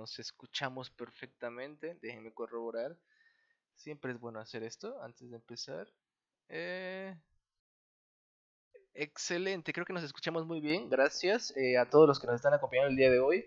nos 0.00 0.18
escuchamos 0.18 0.88
perfectamente. 0.88 1.98
Déjenme 2.00 2.32
corroborar. 2.32 2.96
Siempre 3.74 4.12
es 4.12 4.18
bueno 4.18 4.40
hacer 4.40 4.62
esto 4.62 5.00
antes 5.02 5.28
de 5.28 5.36
empezar. 5.36 5.92
Eh, 6.48 7.14
excelente, 8.94 9.74
creo 9.74 9.84
que 9.84 9.92
nos 9.92 10.02
escuchamos 10.02 10.46
muy 10.46 10.60
bien. 10.60 10.88
Gracias 10.88 11.54
eh, 11.54 11.76
a 11.76 11.90
todos 11.90 12.08
los 12.08 12.18
que 12.18 12.26
nos 12.26 12.36
están 12.36 12.54
acompañando 12.54 12.90
el 12.90 12.96
día 12.96 13.10
de 13.10 13.20
hoy. 13.20 13.46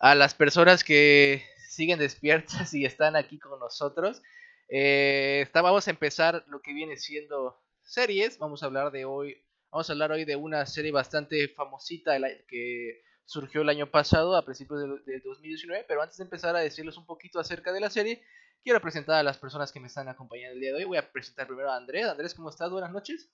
A 0.00 0.16
las 0.16 0.34
personas 0.34 0.82
que 0.82 1.44
siguen 1.68 2.00
despiertas 2.00 2.74
y 2.74 2.84
están 2.84 3.14
aquí 3.14 3.38
con 3.38 3.60
nosotros. 3.60 4.20
Eh, 4.68 5.48
vamos 5.54 5.86
a 5.86 5.90
empezar 5.90 6.44
lo 6.48 6.60
que 6.60 6.74
viene 6.74 6.96
siendo 6.96 7.62
series. 7.84 8.38
Vamos 8.38 8.64
a 8.64 8.66
hablar 8.66 8.90
de 8.90 9.04
hoy. 9.04 9.40
Vamos 9.70 9.88
a 9.88 9.92
hablar 9.92 10.10
hoy 10.10 10.24
de 10.24 10.34
una 10.34 10.66
serie 10.66 10.90
bastante 10.90 11.46
famosita 11.48 12.18
que 12.48 13.00
surgió 13.24 13.62
el 13.62 13.68
año 13.68 13.90
pasado, 13.90 14.36
a 14.36 14.44
principios 14.44 14.80
del 15.04 15.22
2019. 15.22 15.84
Pero 15.86 16.02
antes 16.02 16.18
de 16.18 16.24
empezar 16.24 16.54
a 16.56 16.60
decirles 16.60 16.96
un 16.96 17.06
poquito 17.06 17.38
acerca 17.38 17.72
de 17.72 17.80
la 17.80 17.90
serie, 17.90 18.22
quiero 18.62 18.80
presentar 18.80 19.16
a 19.16 19.22
las 19.22 19.38
personas 19.38 19.72
que 19.72 19.80
me 19.80 19.88
están 19.88 20.08
acompañando 20.08 20.54
el 20.54 20.60
día 20.60 20.70
de 20.70 20.76
hoy. 20.78 20.84
Voy 20.84 20.98
a 20.98 21.12
presentar 21.12 21.46
primero 21.46 21.70
a 21.70 21.76
Andrés. 21.76 22.06
Andrés, 22.06 22.34
¿cómo 22.34 22.50
estás? 22.50 22.70
Buenas 22.70 22.92
noches. 22.92 23.30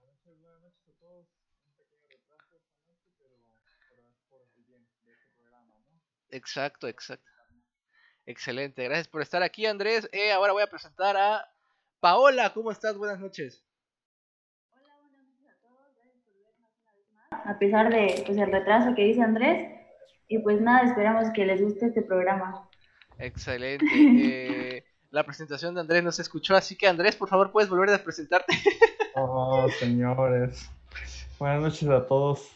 De 0.00 0.08
este. 0.10 0.30
Exacto, 6.30 6.86
exacto. 6.88 7.30
Excelente, 8.26 8.84
gracias 8.84 9.08
por 9.08 9.22
estar 9.22 9.42
aquí, 9.42 9.66
Andrés. 9.66 10.08
Eh, 10.12 10.30
ahora 10.30 10.52
voy 10.52 10.62
a 10.62 10.70
presentar 10.70 11.16
a 11.16 11.52
Paola. 11.98 12.52
¿Cómo 12.54 12.70
estás? 12.70 12.96
Buenas 12.96 13.18
noches. 13.18 13.64
Hola, 14.70 14.96
buenas 15.00 15.26
noches 15.26 15.48
a 15.48 15.56
todos. 15.60 15.94
Gracias 15.96 16.22
por 16.22 16.38
vernos 16.38 16.70
una 16.80 16.92
vez 16.92 17.10
más. 17.10 17.29
A 17.44 17.58
pesar 17.58 17.90
de 17.90 18.22
pues, 18.26 18.38
el 18.38 18.50
retraso 18.50 18.94
que 18.94 19.04
dice 19.04 19.22
Andrés. 19.22 19.68
Y 20.28 20.38
pues 20.38 20.60
nada, 20.60 20.86
esperamos 20.86 21.30
que 21.34 21.44
les 21.44 21.60
guste 21.60 21.86
este 21.86 22.02
programa. 22.02 22.68
Excelente. 23.18 23.86
Eh, 24.22 24.84
la 25.10 25.24
presentación 25.24 25.74
de 25.74 25.80
Andrés 25.80 26.04
no 26.04 26.12
se 26.12 26.22
escuchó, 26.22 26.54
así 26.54 26.76
que 26.76 26.86
Andrés, 26.86 27.16
por 27.16 27.28
favor, 27.28 27.50
puedes 27.50 27.68
volver 27.68 27.90
a 27.90 27.98
presentarte. 27.98 28.54
oh, 29.16 29.66
señores. 29.78 30.70
Buenas 31.38 31.62
noches 31.62 31.88
a 31.88 32.06
todos 32.06 32.48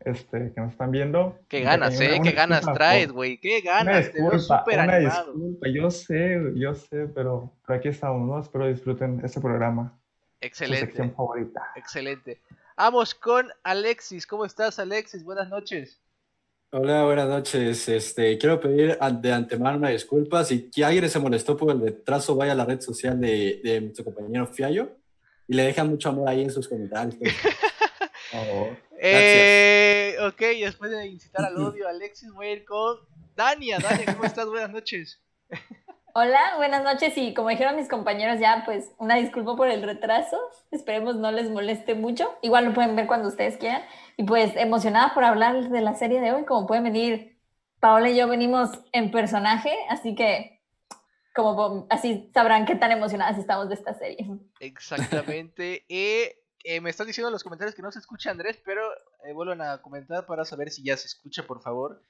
este, 0.00 0.52
que 0.52 0.60
nos 0.60 0.72
están 0.72 0.90
viendo. 0.90 1.38
Qué 1.48 1.60
ganas, 1.60 2.00
¿eh? 2.00 2.20
Qué 2.22 2.32
ganas 2.32 2.64
traes, 2.72 3.12
güey. 3.12 3.38
Qué 3.38 3.60
ganas. 3.60 4.10
Una 4.18 4.30
disculpa, 4.30 4.64
una 4.72 4.98
disculpa. 4.98 5.68
Yo 5.68 5.90
sé, 5.90 6.40
yo 6.56 6.74
sé, 6.74 7.06
pero, 7.14 7.52
pero 7.66 7.78
aquí 7.78 7.88
estamos, 7.88 8.26
¿no? 8.26 8.40
Espero 8.40 8.66
disfruten 8.66 9.20
este 9.22 9.40
programa. 9.40 9.96
Excelente. 10.40 10.80
Su 10.80 10.86
sección 10.86 11.12
favorita. 11.14 11.62
Excelente. 11.76 12.40
Vamos 12.82 13.14
con 13.14 13.46
Alexis. 13.62 14.26
¿Cómo 14.26 14.46
estás, 14.46 14.78
Alexis? 14.78 15.22
Buenas 15.22 15.50
noches. 15.50 16.00
Hola, 16.70 17.04
buenas 17.04 17.28
noches. 17.28 17.86
Este, 17.90 18.38
quiero 18.38 18.58
pedir 18.58 18.96
de 18.98 19.32
antemano 19.34 19.76
una 19.76 19.90
disculpa. 19.90 20.42
Si 20.44 20.70
alguien 20.82 21.10
se 21.10 21.18
molestó 21.18 21.58
por 21.58 21.72
el 21.72 21.82
retraso, 21.82 22.36
vaya 22.36 22.52
a 22.52 22.54
la 22.54 22.64
red 22.64 22.80
social 22.80 23.20
de, 23.20 23.60
de 23.62 23.82
nuestro 23.82 24.06
compañero 24.06 24.46
Fiallo 24.46 24.96
y 25.46 25.56
le 25.56 25.64
dejan 25.64 25.90
mucho 25.90 26.08
amor 26.08 26.26
ahí 26.26 26.40
en 26.40 26.50
sus 26.50 26.66
comentarios. 26.66 27.16
eh, 28.98 30.16
ok, 30.22 30.40
después 30.40 30.90
de 30.90 31.06
incitar 31.06 31.44
al 31.44 31.58
odio, 31.58 31.86
Alexis, 31.86 32.32
voy 32.32 32.46
a 32.46 32.52
ir 32.52 32.64
con 32.64 32.96
Dania. 33.36 33.78
Dania, 33.78 34.14
¿cómo 34.14 34.24
estás? 34.24 34.46
Buenas 34.46 34.70
noches. 34.70 35.20
Hola, 36.12 36.54
buenas 36.56 36.82
noches 36.82 37.16
y 37.16 37.34
como 37.34 37.50
dijeron 37.50 37.76
mis 37.76 37.88
compañeros 37.88 38.40
ya, 38.40 38.62
pues 38.64 38.90
una 38.98 39.14
disculpa 39.14 39.54
por 39.54 39.68
el 39.68 39.82
retraso. 39.82 40.36
Esperemos 40.72 41.16
no 41.16 41.30
les 41.30 41.50
moleste 41.50 41.94
mucho. 41.94 42.36
Igual 42.42 42.64
lo 42.64 42.74
pueden 42.74 42.96
ver 42.96 43.06
cuando 43.06 43.28
ustedes 43.28 43.56
quieran. 43.58 43.82
Y 44.16 44.24
pues 44.24 44.56
emocionada 44.56 45.14
por 45.14 45.24
hablar 45.24 45.68
de 45.68 45.80
la 45.80 45.94
serie 45.94 46.20
de 46.20 46.32
hoy, 46.32 46.44
como 46.44 46.66
pueden 46.66 46.84
venir, 46.84 47.38
Paola 47.78 48.10
y 48.10 48.16
yo 48.16 48.26
venimos 48.26 48.70
en 48.92 49.10
personaje, 49.10 49.72
así 49.88 50.14
que 50.14 50.60
como 51.34 51.86
así 51.90 52.30
sabrán 52.34 52.66
qué 52.66 52.74
tan 52.74 52.90
emocionadas 52.90 53.38
estamos 53.38 53.68
de 53.68 53.74
esta 53.74 53.94
serie. 53.94 54.26
Exactamente. 54.58 55.84
eh, 55.88 56.80
me 56.80 56.90
están 56.90 57.06
diciendo 57.06 57.28
en 57.28 57.34
los 57.34 57.44
comentarios 57.44 57.74
que 57.74 57.82
no 57.82 57.92
se 57.92 58.00
escucha 58.00 58.30
Andrés, 58.30 58.60
pero 58.64 58.82
eh, 59.24 59.32
vuelvan 59.32 59.62
a 59.62 59.80
comentar 59.80 60.26
para 60.26 60.44
saber 60.44 60.70
si 60.70 60.82
ya 60.82 60.96
se 60.96 61.06
escucha, 61.06 61.46
por 61.46 61.62
favor. 61.62 62.02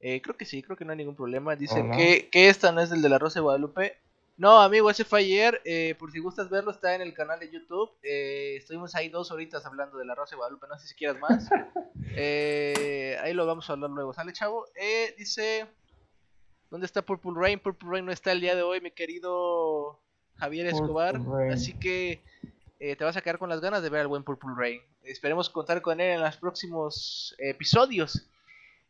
Eh, 0.00 0.20
creo 0.20 0.36
que 0.36 0.44
sí, 0.44 0.62
creo 0.62 0.76
que 0.76 0.84
no 0.84 0.92
hay 0.92 0.98
ningún 0.98 1.16
problema. 1.16 1.56
Dice 1.56 1.82
que, 1.96 2.28
que 2.30 2.48
esta 2.48 2.72
no 2.72 2.80
es 2.80 2.90
del 2.90 3.02
de 3.02 3.08
la 3.08 3.18
Rosa 3.18 3.40
de 3.40 3.42
Guadalupe. 3.42 3.98
No, 4.36 4.60
amigo, 4.60 4.90
ese 4.90 5.04
fue 5.04 5.20
ayer. 5.20 5.60
Eh, 5.64 5.94
por 5.98 6.10
si 6.10 6.18
gustas 6.18 6.50
verlo, 6.50 6.72
está 6.72 6.94
en 6.94 7.02
el 7.02 7.14
canal 7.14 7.38
de 7.38 7.50
YouTube. 7.50 7.90
Eh, 8.02 8.56
estuvimos 8.56 8.94
ahí 8.94 9.08
dos 9.08 9.30
horitas 9.30 9.64
hablando 9.64 9.96
de 9.96 10.04
la 10.04 10.14
Rosa 10.14 10.32
de 10.32 10.38
Guadalupe. 10.38 10.66
No 10.68 10.78
sé 10.78 10.88
si 10.88 10.94
quieras 10.94 11.18
más. 11.20 11.48
Eh, 12.16 13.18
ahí 13.22 13.32
lo 13.32 13.44
vamos 13.44 13.68
a 13.68 13.72
hablar 13.72 13.90
luego. 13.90 14.12
¿Sale, 14.12 14.32
chavo? 14.32 14.66
dice: 15.18 15.66
¿Dónde 16.70 16.86
está 16.86 17.02
Purple 17.02 17.32
Rain? 17.34 17.58
Purple 17.58 17.88
Rain 17.90 18.06
no 18.06 18.12
está 18.12 18.30
el 18.30 18.40
día 18.40 18.54
de 18.54 18.62
hoy, 18.62 18.80
mi 18.80 18.92
querido 18.92 20.00
Javier 20.36 20.66
Escobar. 20.66 21.20
Así 21.50 21.72
que 21.72 22.22
te 22.78 23.02
vas 23.02 23.16
a 23.16 23.20
quedar 23.20 23.38
con 23.38 23.48
las 23.48 23.60
ganas 23.60 23.82
de 23.82 23.88
ver 23.88 24.02
al 24.02 24.06
buen 24.06 24.22
Purple 24.22 24.50
Rain. 24.56 24.80
Esperemos 25.02 25.50
contar 25.50 25.82
con 25.82 26.00
él 26.00 26.12
en 26.12 26.20
los 26.20 26.36
próximos 26.36 27.34
episodios. 27.38 28.28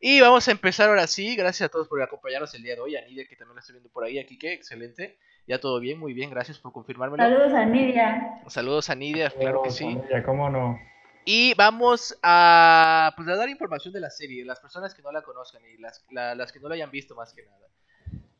Y 0.00 0.20
vamos 0.20 0.46
a 0.48 0.50
empezar 0.50 0.88
ahora 0.88 1.06
sí. 1.06 1.36
Gracias 1.36 1.68
a 1.68 1.70
todos 1.70 1.88
por 1.88 2.02
acompañarnos 2.02 2.54
el 2.54 2.62
día 2.62 2.74
de 2.74 2.80
hoy. 2.80 2.96
A 2.96 3.02
Nidia, 3.02 3.26
que 3.26 3.36
también 3.36 3.54
lo 3.54 3.60
estoy 3.60 3.74
viendo 3.74 3.90
por 3.90 4.04
ahí. 4.04 4.18
Aquí, 4.18 4.38
que 4.38 4.52
excelente. 4.52 5.18
Ya 5.46 5.58
todo 5.58 5.80
bien, 5.80 5.98
muy 5.98 6.12
bien. 6.12 6.30
Gracias 6.30 6.58
por 6.58 6.72
confirmármelo. 6.72 7.22
Saludos 7.22 7.52
a 7.52 7.64
Nidia. 7.64 8.42
Saludos 8.48 8.90
a 8.90 8.94
Nidia, 8.94 9.30
claro 9.30 9.62
que 9.62 9.70
sí. 9.70 9.86
Nidia, 9.86 10.22
¿cómo 10.22 10.50
no? 10.50 10.78
Y 11.26 11.54
vamos 11.54 12.18
a, 12.22 13.12
pues, 13.16 13.28
a 13.28 13.36
dar 13.36 13.48
información 13.48 13.94
de 13.94 14.00
la 14.00 14.10
serie. 14.10 14.44
Las 14.44 14.60
personas 14.60 14.94
que 14.94 15.02
no 15.02 15.10
la 15.10 15.22
conozcan 15.22 15.62
y 15.66 15.78
las, 15.78 16.04
las 16.10 16.52
que 16.52 16.60
no 16.60 16.68
la 16.68 16.74
hayan 16.74 16.90
visto 16.90 17.14
más 17.14 17.32
que 17.32 17.44
nada. 17.44 17.68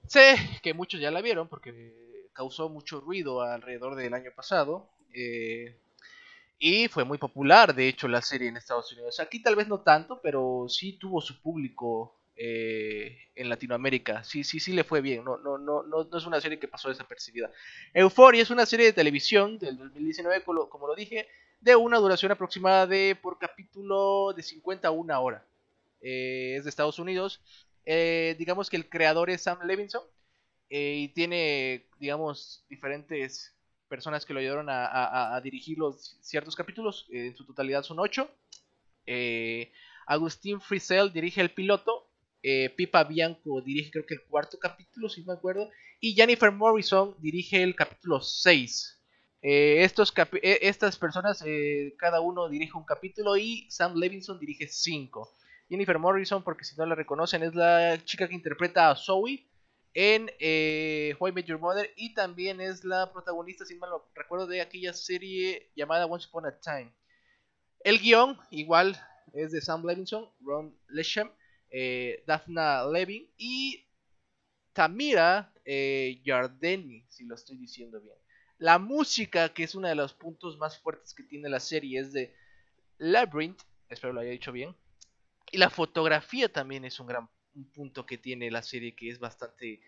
Sé 0.06 0.36
que 0.62 0.74
muchos 0.74 1.00
ya 1.00 1.10
la 1.10 1.22
vieron 1.22 1.48
porque 1.48 2.28
causó 2.34 2.68
mucho 2.68 3.00
ruido 3.00 3.40
alrededor 3.40 3.94
del 3.94 4.12
año 4.12 4.30
pasado. 4.34 4.90
Eh, 5.14 5.76
y 6.58 6.88
fue 6.88 7.04
muy 7.04 7.18
popular, 7.18 7.74
de 7.74 7.88
hecho, 7.88 8.08
la 8.08 8.22
serie 8.22 8.48
en 8.48 8.56
Estados 8.56 8.92
Unidos. 8.92 9.20
Aquí 9.20 9.42
tal 9.42 9.56
vez 9.56 9.68
no 9.68 9.80
tanto, 9.80 10.20
pero 10.22 10.66
sí 10.68 10.94
tuvo 10.98 11.20
su 11.20 11.40
público 11.40 12.16
eh, 12.36 13.16
en 13.34 13.48
Latinoamérica. 13.48 14.24
Sí, 14.24 14.44
sí, 14.44 14.60
sí 14.60 14.72
le 14.72 14.84
fue 14.84 15.00
bien. 15.00 15.24
No, 15.24 15.36
no, 15.38 15.58
no, 15.58 15.82
no, 15.82 16.04
no 16.04 16.18
es 16.18 16.26
una 16.26 16.40
serie 16.40 16.58
que 16.58 16.68
pasó 16.68 16.88
desapercibida. 16.88 17.50
Euphoria 17.92 18.42
es 18.42 18.50
una 18.50 18.66
serie 18.66 18.86
de 18.86 18.92
televisión 18.92 19.58
del 19.58 19.76
2019, 19.78 20.44
como 20.44 20.86
lo 20.86 20.94
dije, 20.94 21.28
de 21.60 21.76
una 21.76 21.98
duración 21.98 22.32
aproximada 22.32 22.86
de 22.86 23.16
por 23.20 23.38
capítulo 23.38 24.32
de 24.34 24.42
50 24.42 24.88
a 24.88 24.90
una 24.90 25.20
hora. 25.20 25.46
Eh, 26.00 26.56
es 26.56 26.64
de 26.64 26.70
Estados 26.70 26.98
Unidos. 26.98 27.40
Eh, 27.86 28.36
digamos 28.38 28.70
que 28.70 28.76
el 28.76 28.88
creador 28.88 29.30
es 29.30 29.42
Sam 29.42 29.58
Levinson 29.64 30.02
y 30.68 31.08
tiene, 31.08 31.86
digamos, 32.00 32.64
diferentes 32.68 33.53
personas 33.94 34.26
que 34.26 34.34
lo 34.34 34.40
ayudaron 34.40 34.66
a, 34.68 35.40
dirigir 35.40 35.78
los 35.78 36.18
ciertos 36.20 36.56
capítulos. 36.56 37.06
Eh, 37.12 37.28
en 37.28 37.36
su 37.36 37.44
totalidad 37.44 37.84
son 37.84 38.00
ocho. 38.00 38.28
Eh, 39.06 39.70
Agustín 40.04 40.60
Frisell 40.60 41.12
dirige 41.12 41.40
el 41.40 41.50
piloto. 41.50 42.08
Eh, 42.42 42.70
Pipa 42.70 43.04
Bianco 43.04 43.62
dirige 43.62 43.92
creo 43.92 44.04
que 44.04 44.14
el 44.14 44.24
cuarto 44.24 44.58
capítulo, 44.58 45.08
si 45.08 45.22
me 45.22 45.32
acuerdo. 45.32 45.70
Y 46.00 46.14
Jennifer 46.14 46.50
Morrison 46.50 47.14
dirige 47.20 47.62
el 47.62 47.76
capítulo 47.76 48.20
6. 48.20 49.00
estos 49.42 50.12
estas 50.42 50.98
personas, 50.98 51.44
cada 51.96 52.20
uno 52.20 52.48
dirige 52.48 52.76
un 52.76 52.84
capítulo 52.84 53.36
y 53.36 53.70
Sam 53.70 53.94
Levinson 53.94 54.40
dirige 54.40 54.66
5. 54.66 55.30
Jennifer 55.68 56.00
Morrison, 56.00 56.42
porque 56.42 56.64
si 56.64 56.74
no 56.76 56.84
la 56.84 56.96
reconocen, 56.96 57.44
es 57.44 57.54
la 57.54 58.02
chica 58.04 58.26
que 58.26 58.34
interpreta 58.34 58.90
a 58.90 58.96
Zoe 58.96 59.46
en 59.94 60.30
eh, 60.40 61.14
Why 61.20 61.32
Met 61.32 61.46
Your 61.46 61.60
Mother 61.60 61.92
y 61.96 62.14
también 62.14 62.60
es 62.60 62.84
la 62.84 63.12
protagonista, 63.12 63.64
si 63.64 63.76
mal 63.76 63.90
no 63.90 64.04
recuerdo, 64.14 64.46
de 64.46 64.60
aquella 64.60 64.92
serie 64.92 65.70
llamada 65.76 66.06
Once 66.06 66.26
Upon 66.28 66.46
a 66.46 66.60
Time. 66.60 66.92
El 67.80 68.00
guion, 68.00 68.38
igual, 68.50 69.00
es 69.32 69.52
de 69.52 69.60
Sam 69.60 69.86
Levinson, 69.86 70.28
Ron 70.40 70.76
Lesham, 70.88 71.30
eh, 71.70 72.24
Daphna 72.26 72.84
Levin 72.86 73.30
y 73.36 73.86
Tamira 74.72 75.52
eh, 75.64 76.20
si 77.08 77.24
lo 77.24 77.34
estoy 77.36 77.56
diciendo 77.56 78.00
bien. 78.00 78.16
La 78.58 78.78
música, 78.78 79.52
que 79.52 79.64
es 79.64 79.74
uno 79.74 79.88
de 79.88 79.94
los 79.94 80.12
puntos 80.12 80.58
más 80.58 80.78
fuertes 80.78 81.14
que 81.14 81.22
tiene 81.22 81.48
la 81.48 81.60
serie, 81.60 82.00
es 82.00 82.12
de 82.12 82.34
Labyrinth, 82.98 83.62
espero 83.88 84.12
lo 84.12 84.20
haya 84.20 84.30
dicho 84.30 84.52
bien. 84.52 84.74
Y 85.52 85.58
la 85.58 85.70
fotografía 85.70 86.52
también 86.52 86.84
es 86.84 86.98
un 86.98 87.06
gran 87.06 87.28
un 87.54 87.64
punto 87.64 88.06
que 88.06 88.18
tiene 88.18 88.50
la 88.50 88.62
serie 88.62 88.94
que 88.94 89.10
es 89.10 89.18
bastante 89.18 89.80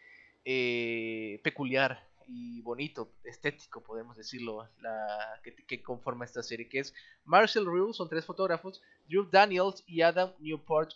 eh, 0.44 1.40
peculiar 1.42 2.06
y 2.28 2.60
bonito, 2.62 3.12
estético, 3.24 3.82
podemos 3.82 4.16
decirlo, 4.16 4.68
la, 4.80 5.40
que, 5.42 5.82
conforma 5.82 6.24
esta 6.24 6.42
serie, 6.42 6.68
que 6.68 6.80
es 6.80 6.94
Marcel 7.24 7.66
Rue, 7.66 7.94
son 7.94 8.08
tres 8.08 8.24
fotógrafos, 8.24 8.82
Drew 9.08 9.28
Daniels 9.30 9.84
y 9.86 10.02
Adam 10.02 10.32
Newport 10.40 10.92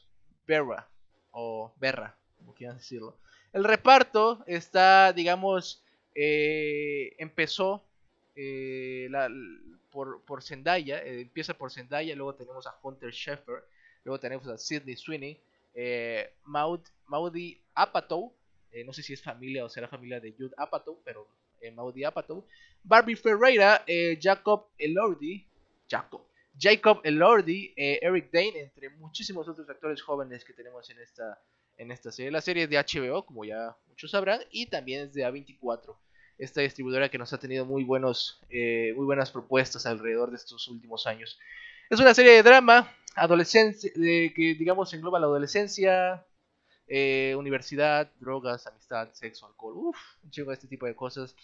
Berra, 0.47 0.89
o 1.31 1.73
Berra, 1.79 2.17
como 2.37 2.55
quieran 2.55 2.79
decirlo. 2.79 3.17
El 3.53 3.65
reparto 3.65 4.43
está, 4.47 5.13
digamos, 5.13 5.85
eh, 6.15 7.15
empezó 7.19 7.85
eh, 8.35 9.09
por, 9.91 10.25
por 10.25 10.43
Zendaya, 10.43 11.03
empieza 11.03 11.55
por 11.55 11.71
Zendaya, 11.71 12.17
luego 12.17 12.35
tenemos 12.35 12.67
a 12.67 12.77
Hunter 12.83 13.13
Sheffer, 13.13 13.65
luego 14.05 14.19
tenemos 14.19 14.49
a 14.49 14.59
Sidney 14.59 14.97
Sweeney, 14.97 15.41
eh, 15.75 16.33
Maudi 16.45 17.61
Apatow, 17.75 18.35
eh, 18.73 18.85
no 18.85 18.93
sé 18.93 19.03
si 19.03 19.13
es 19.13 19.23
familia 19.23 19.65
o 19.65 19.69
será 19.69 19.89
familia 19.89 20.21
de 20.21 20.33
Jude 20.33 20.55
Apatow, 20.57 21.01
pero 21.05 21.27
eh, 21.61 21.71
Maudi 21.71 22.05
Apatow, 22.05 22.47
Barbie 22.85 23.17
Ferreira, 23.17 23.83
eh, 23.87 24.19
Jacob 24.21 24.69
Elordi, 24.79 25.47
Jacob, 25.89 26.23
Jacob 26.59 27.01
Elordi, 27.03 27.73
Eric 27.77 28.31
Dane, 28.33 28.61
entre 28.61 28.91
muchísimos 28.91 29.49
otros 29.49 29.69
actores 29.69 30.03
jóvenes 30.03 30.45
que 30.45 30.53
tenemos 30.53 30.89
en 30.91 31.01
esta, 31.01 31.43
en 31.79 31.91
esta 31.91 32.13
serie. 32.13 32.31
La 32.31 32.41
serie 32.41 32.65
es 32.65 32.71
de 32.71 32.77
HBO, 32.77 33.25
como 33.25 33.45
ya 33.45 33.77
muchos 33.89 34.11
sabrán, 34.11 34.41
y 34.51 34.67
también 34.67 35.07
es 35.07 35.13
de 35.13 35.25
A24 35.25 35.97
esta 36.39 36.63
distribuidora 36.63 37.11
que 37.11 37.19
nos 37.19 37.33
ha 37.33 37.39
tenido 37.39 37.67
muy, 37.67 37.85
buenos, 37.85 38.41
muy 38.51 39.05
buenas 39.05 39.31
propuestas 39.31 39.85
alrededor 39.85 40.31
de 40.31 40.37
estos 40.37 40.69
últimos 40.69 41.07
años. 41.07 41.39
Es 41.91 41.99
una 41.99 42.15
serie 42.15 42.33
de 42.33 42.43
drama, 42.43 42.95
adolescencia, 43.15 43.91
que 43.95 44.57
digamos 44.59 44.93
engloba 44.95 45.19
la 45.19 45.27
adolescencia, 45.27 46.25
eh, 46.87 47.35
universidad, 47.39 48.11
drogas, 48.19 48.67
amistad, 48.67 49.09
sexo, 49.13 49.47
alcohol, 49.47 49.75
uff, 49.77 49.99
un 50.25 50.31
chingo 50.31 50.53
este 50.53 50.67
tipo 50.67 50.87
de 50.87 50.95
cosas. 50.95 51.35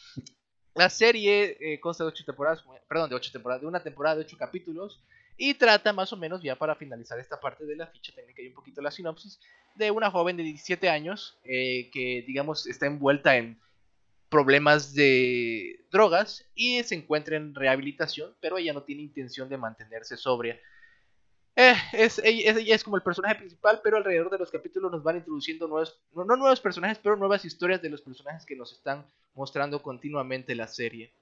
La 0.74 0.90
serie 0.90 1.56
eh, 1.60 1.80
consta 1.80 2.04
de 2.04 2.08
ocho 2.08 2.24
temporadas, 2.24 2.64
perdón, 2.88 3.08
de 3.08 3.16
ocho 3.16 3.32
temporadas, 3.32 3.62
de 3.62 3.68
una 3.68 3.82
temporada 3.82 4.16
de 4.16 4.22
ocho 4.22 4.36
capítulos 4.36 5.00
y 5.38 5.54
trata 5.54 5.92
más 5.92 6.12
o 6.12 6.16
menos 6.16 6.42
ya 6.42 6.56
para 6.56 6.74
finalizar 6.74 7.18
esta 7.18 7.38
parte 7.38 7.64
de 7.64 7.76
la 7.76 7.86
ficha 7.86 8.12
técnica 8.14 8.42
y 8.42 8.48
un 8.48 8.54
poquito 8.54 8.80
la 8.80 8.90
sinopsis 8.90 9.38
de 9.74 9.90
una 9.90 10.10
joven 10.10 10.36
de 10.36 10.42
17 10.42 10.88
años 10.88 11.38
eh, 11.44 11.90
que 11.92 12.24
digamos 12.26 12.66
está 12.66 12.86
envuelta 12.86 13.36
en 13.36 13.58
problemas 14.28 14.94
de 14.94 15.86
drogas 15.90 16.44
y 16.54 16.82
se 16.82 16.94
encuentra 16.94 17.36
en 17.36 17.54
rehabilitación, 17.54 18.34
pero 18.40 18.58
ella 18.58 18.72
no 18.72 18.82
tiene 18.82 19.02
intención 19.02 19.48
de 19.48 19.56
mantenerse 19.58 20.16
sobria. 20.16 20.58
Eh, 21.58 21.74
es, 21.94 22.20
ella, 22.22 22.74
es, 22.74 22.84
como 22.84 22.96
el 22.96 23.02
personaje 23.02 23.36
principal, 23.36 23.80
pero 23.82 23.96
alrededor 23.96 24.28
de 24.30 24.36
los 24.36 24.50
capítulos 24.50 24.92
nos 24.92 25.02
van 25.02 25.16
introduciendo 25.16 25.66
nuevos, 25.66 25.98
no, 26.14 26.24
nuevos 26.24 26.60
personajes, 26.60 26.98
pero 27.02 27.16
nuevas 27.16 27.46
historias 27.46 27.80
de 27.80 27.88
los 27.88 28.02
personajes 28.02 28.44
que 28.44 28.54
nos 28.54 28.72
están 28.72 29.06
mostrando 29.34 29.80
continuamente 29.80 30.54
la 30.54 30.68
serie. 30.68 31.14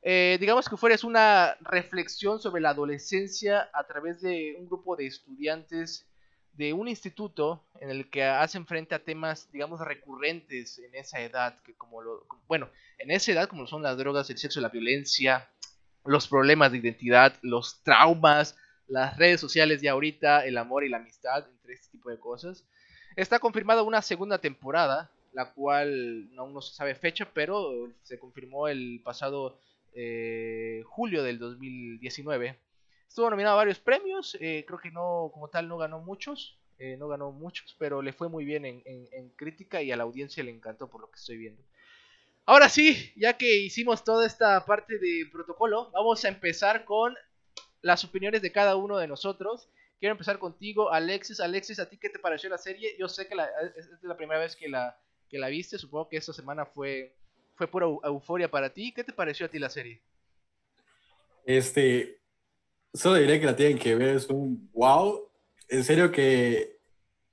Eh, 0.00 0.38
digamos 0.40 0.70
que 0.70 0.78
fuera 0.78 0.94
es 0.94 1.04
una 1.04 1.56
reflexión 1.60 2.40
sobre 2.40 2.62
la 2.62 2.70
adolescencia 2.70 3.68
a 3.74 3.84
través 3.84 4.22
de 4.22 4.56
un 4.58 4.66
grupo 4.66 4.96
de 4.96 5.06
estudiantes 5.06 6.06
de 6.54 6.72
un 6.72 6.88
instituto 6.88 7.66
en 7.80 7.90
el 7.90 8.08
que 8.08 8.24
hacen 8.24 8.66
frente 8.66 8.94
a 8.94 9.04
temas, 9.04 9.50
digamos, 9.52 9.80
recurrentes 9.80 10.78
en 10.78 10.94
esa 10.94 11.20
edad, 11.20 11.58
que 11.62 11.74
como 11.74 12.00
lo, 12.00 12.26
bueno, 12.46 12.70
en 12.98 13.10
esa 13.10 13.32
edad 13.32 13.48
como 13.48 13.66
son 13.66 13.82
las 13.82 13.98
drogas, 13.98 14.30
el 14.30 14.38
sexo, 14.38 14.60
la 14.60 14.68
violencia, 14.68 15.50
los 16.06 16.28
problemas 16.28 16.72
de 16.72 16.78
identidad, 16.78 17.34
los 17.42 17.82
traumas, 17.82 18.56
las 18.88 19.16
redes 19.16 19.40
sociales 19.40 19.80
de 19.80 19.88
ahorita, 19.88 20.44
el 20.44 20.58
amor 20.58 20.84
y 20.84 20.88
la 20.88 20.98
amistad, 20.98 21.46
entre 21.48 21.74
este 21.74 21.88
tipo 21.90 22.10
de 22.10 22.18
cosas. 22.18 22.64
Está 23.16 23.38
confirmada 23.38 23.82
una 23.82 24.02
segunda 24.02 24.38
temporada, 24.38 25.10
la 25.32 25.52
cual 25.52 26.28
aún 26.36 26.54
no 26.54 26.60
se 26.60 26.74
sabe 26.74 26.94
fecha, 26.94 27.28
pero 27.32 27.90
se 28.02 28.18
confirmó 28.18 28.68
el 28.68 29.00
pasado 29.04 29.58
eh, 29.94 30.82
julio 30.86 31.22
del 31.22 31.38
2019. 31.38 32.58
Estuvo 33.08 33.30
nominado 33.30 33.54
a 33.54 33.58
varios 33.58 33.78
premios, 33.78 34.36
eh, 34.40 34.64
creo 34.66 34.78
que 34.78 34.90
no, 34.90 35.30
como 35.32 35.48
tal, 35.48 35.68
no 35.68 35.78
ganó 35.78 36.00
muchos, 36.00 36.58
eh, 36.78 36.96
no 36.98 37.06
ganó 37.08 37.30
muchos, 37.30 37.76
pero 37.78 38.02
le 38.02 38.12
fue 38.12 38.28
muy 38.28 38.44
bien 38.44 38.64
en, 38.64 38.82
en 38.84 39.28
crítica 39.36 39.80
y 39.82 39.92
a 39.92 39.96
la 39.96 40.02
audiencia 40.02 40.42
le 40.42 40.50
encantó 40.50 40.88
por 40.90 41.00
lo 41.00 41.10
que 41.10 41.16
estoy 41.16 41.36
viendo. 41.36 41.62
Ahora 42.46 42.68
sí, 42.68 43.12
ya 43.16 43.38
que 43.38 43.56
hicimos 43.56 44.04
toda 44.04 44.26
esta 44.26 44.64
parte 44.66 44.98
de 44.98 45.26
protocolo, 45.32 45.90
vamos 45.92 46.24
a 46.24 46.28
empezar 46.28 46.84
con 46.84 47.14
las 47.84 48.02
opiniones 48.02 48.40
de 48.40 48.50
cada 48.50 48.76
uno 48.76 48.96
de 48.96 49.06
nosotros. 49.06 49.68
Quiero 50.00 50.12
empezar 50.12 50.38
contigo, 50.38 50.90
Alexis. 50.90 51.38
Alexis, 51.38 51.78
¿a 51.78 51.88
ti 51.88 51.98
qué 51.98 52.08
te 52.08 52.18
pareció 52.18 52.48
la 52.48 52.56
serie? 52.56 52.96
Yo 52.98 53.08
sé 53.08 53.28
que 53.28 53.34
es 53.76 54.02
la 54.02 54.16
primera 54.16 54.40
vez 54.40 54.56
que 54.56 54.70
la, 54.70 54.98
que 55.28 55.38
la 55.38 55.48
viste. 55.48 55.78
Supongo 55.78 56.08
que 56.08 56.16
esta 56.16 56.32
semana 56.32 56.64
fue, 56.64 57.14
fue 57.54 57.68
pura 57.68 57.86
euforia 58.04 58.50
para 58.50 58.72
ti. 58.72 58.90
¿Qué 58.92 59.04
te 59.04 59.12
pareció 59.12 59.44
a 59.44 59.50
ti 59.50 59.58
la 59.58 59.68
serie? 59.68 60.00
Este, 61.44 62.22
solo 62.94 63.16
diré 63.16 63.38
que 63.38 63.46
la 63.46 63.56
tienen 63.56 63.78
que 63.78 63.94
ver. 63.94 64.16
Es 64.16 64.30
un 64.30 64.70
wow. 64.72 65.28
En 65.68 65.84
serio 65.84 66.10
que 66.10 66.78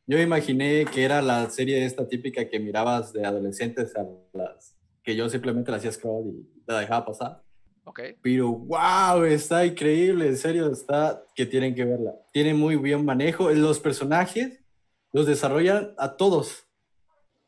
yo 0.06 0.20
imaginé 0.20 0.84
que 0.84 1.06
era 1.06 1.22
la 1.22 1.50
serie 1.50 1.86
esta 1.86 2.06
típica 2.06 2.50
que 2.50 2.60
mirabas 2.60 3.14
de 3.14 3.26
adolescentes 3.26 3.96
a 3.96 4.06
las 4.34 4.76
que 5.02 5.16
yo 5.16 5.30
simplemente 5.30 5.72
la 5.72 5.78
hacía 5.78 5.94
scroll 5.94 6.28
y 6.28 6.64
la 6.68 6.82
dejaba 6.82 7.06
pasar. 7.06 7.42
Pero 8.22 8.50
wow, 8.50 9.24
está 9.24 9.66
increíble, 9.66 10.28
en 10.28 10.38
serio, 10.38 10.72
está 10.72 11.24
que 11.36 11.46
tienen 11.46 11.76
que 11.76 11.84
verla. 11.84 12.14
Tiene 12.32 12.54
muy 12.54 12.76
bien 12.76 13.04
manejo. 13.04 13.50
Los 13.52 13.80
personajes 13.80 14.60
los 15.12 15.26
desarrollan 15.26 15.94
a 15.98 16.16
todos. 16.16 16.66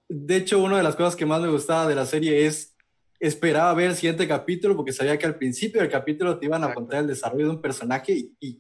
De 0.10 0.36
hecho, 0.38 0.62
una 0.62 0.78
de 0.78 0.84
las 0.84 0.96
cosas 0.96 1.16
que 1.16 1.26
más 1.26 1.42
me 1.42 1.50
gustaba 1.50 1.88
de 1.88 1.96
la 1.96 2.06
serie 2.06 2.46
es 2.46 2.74
esperaba 3.20 3.74
ver 3.74 3.92
el 3.92 3.96
siguiente 3.96 4.28
capítulo 4.28 4.76
porque 4.76 4.92
sabía 4.92 5.18
que 5.18 5.26
al 5.26 5.38
principio 5.38 5.80
del 5.80 5.90
capítulo 5.90 6.38
te 6.38 6.46
iban 6.46 6.62
a 6.66 6.74
contar 6.74 7.00
el 7.00 7.08
desarrollo 7.08 7.46
de 7.46 7.52
un 7.52 7.62
personaje 7.62 8.12
y, 8.38 8.60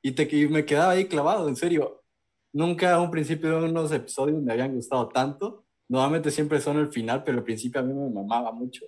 y, 0.00 0.12
te, 0.12 0.26
y 0.34 0.48
me 0.48 0.64
quedaba 0.64 0.92
ahí 0.92 1.04
clavado, 1.04 1.46
en 1.46 1.56
serio. 1.56 2.02
Nunca 2.50 2.94
a 2.94 3.00
un 3.02 3.10
principio 3.10 3.60
de 3.60 3.68
unos 3.68 3.92
episodios 3.92 4.42
me 4.42 4.52
habían 4.52 4.74
gustado 4.74 5.08
tanto. 5.08 5.66
Normalmente 5.88 6.30
siempre 6.30 6.58
son 6.58 6.78
el 6.78 6.88
final, 6.88 7.22
pero 7.22 7.38
al 7.38 7.44
principio 7.44 7.82
a 7.82 7.84
mí 7.84 7.92
me 7.92 8.08
mamaba 8.08 8.50
mucho. 8.50 8.86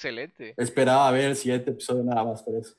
Excelente. 0.00 0.54
Esperaba 0.56 1.10
ver 1.10 1.26
el 1.26 1.36
siguiente 1.36 1.72
episodio 1.72 2.02
nada 2.02 2.24
más 2.24 2.42
por 2.42 2.56
eso. 2.56 2.74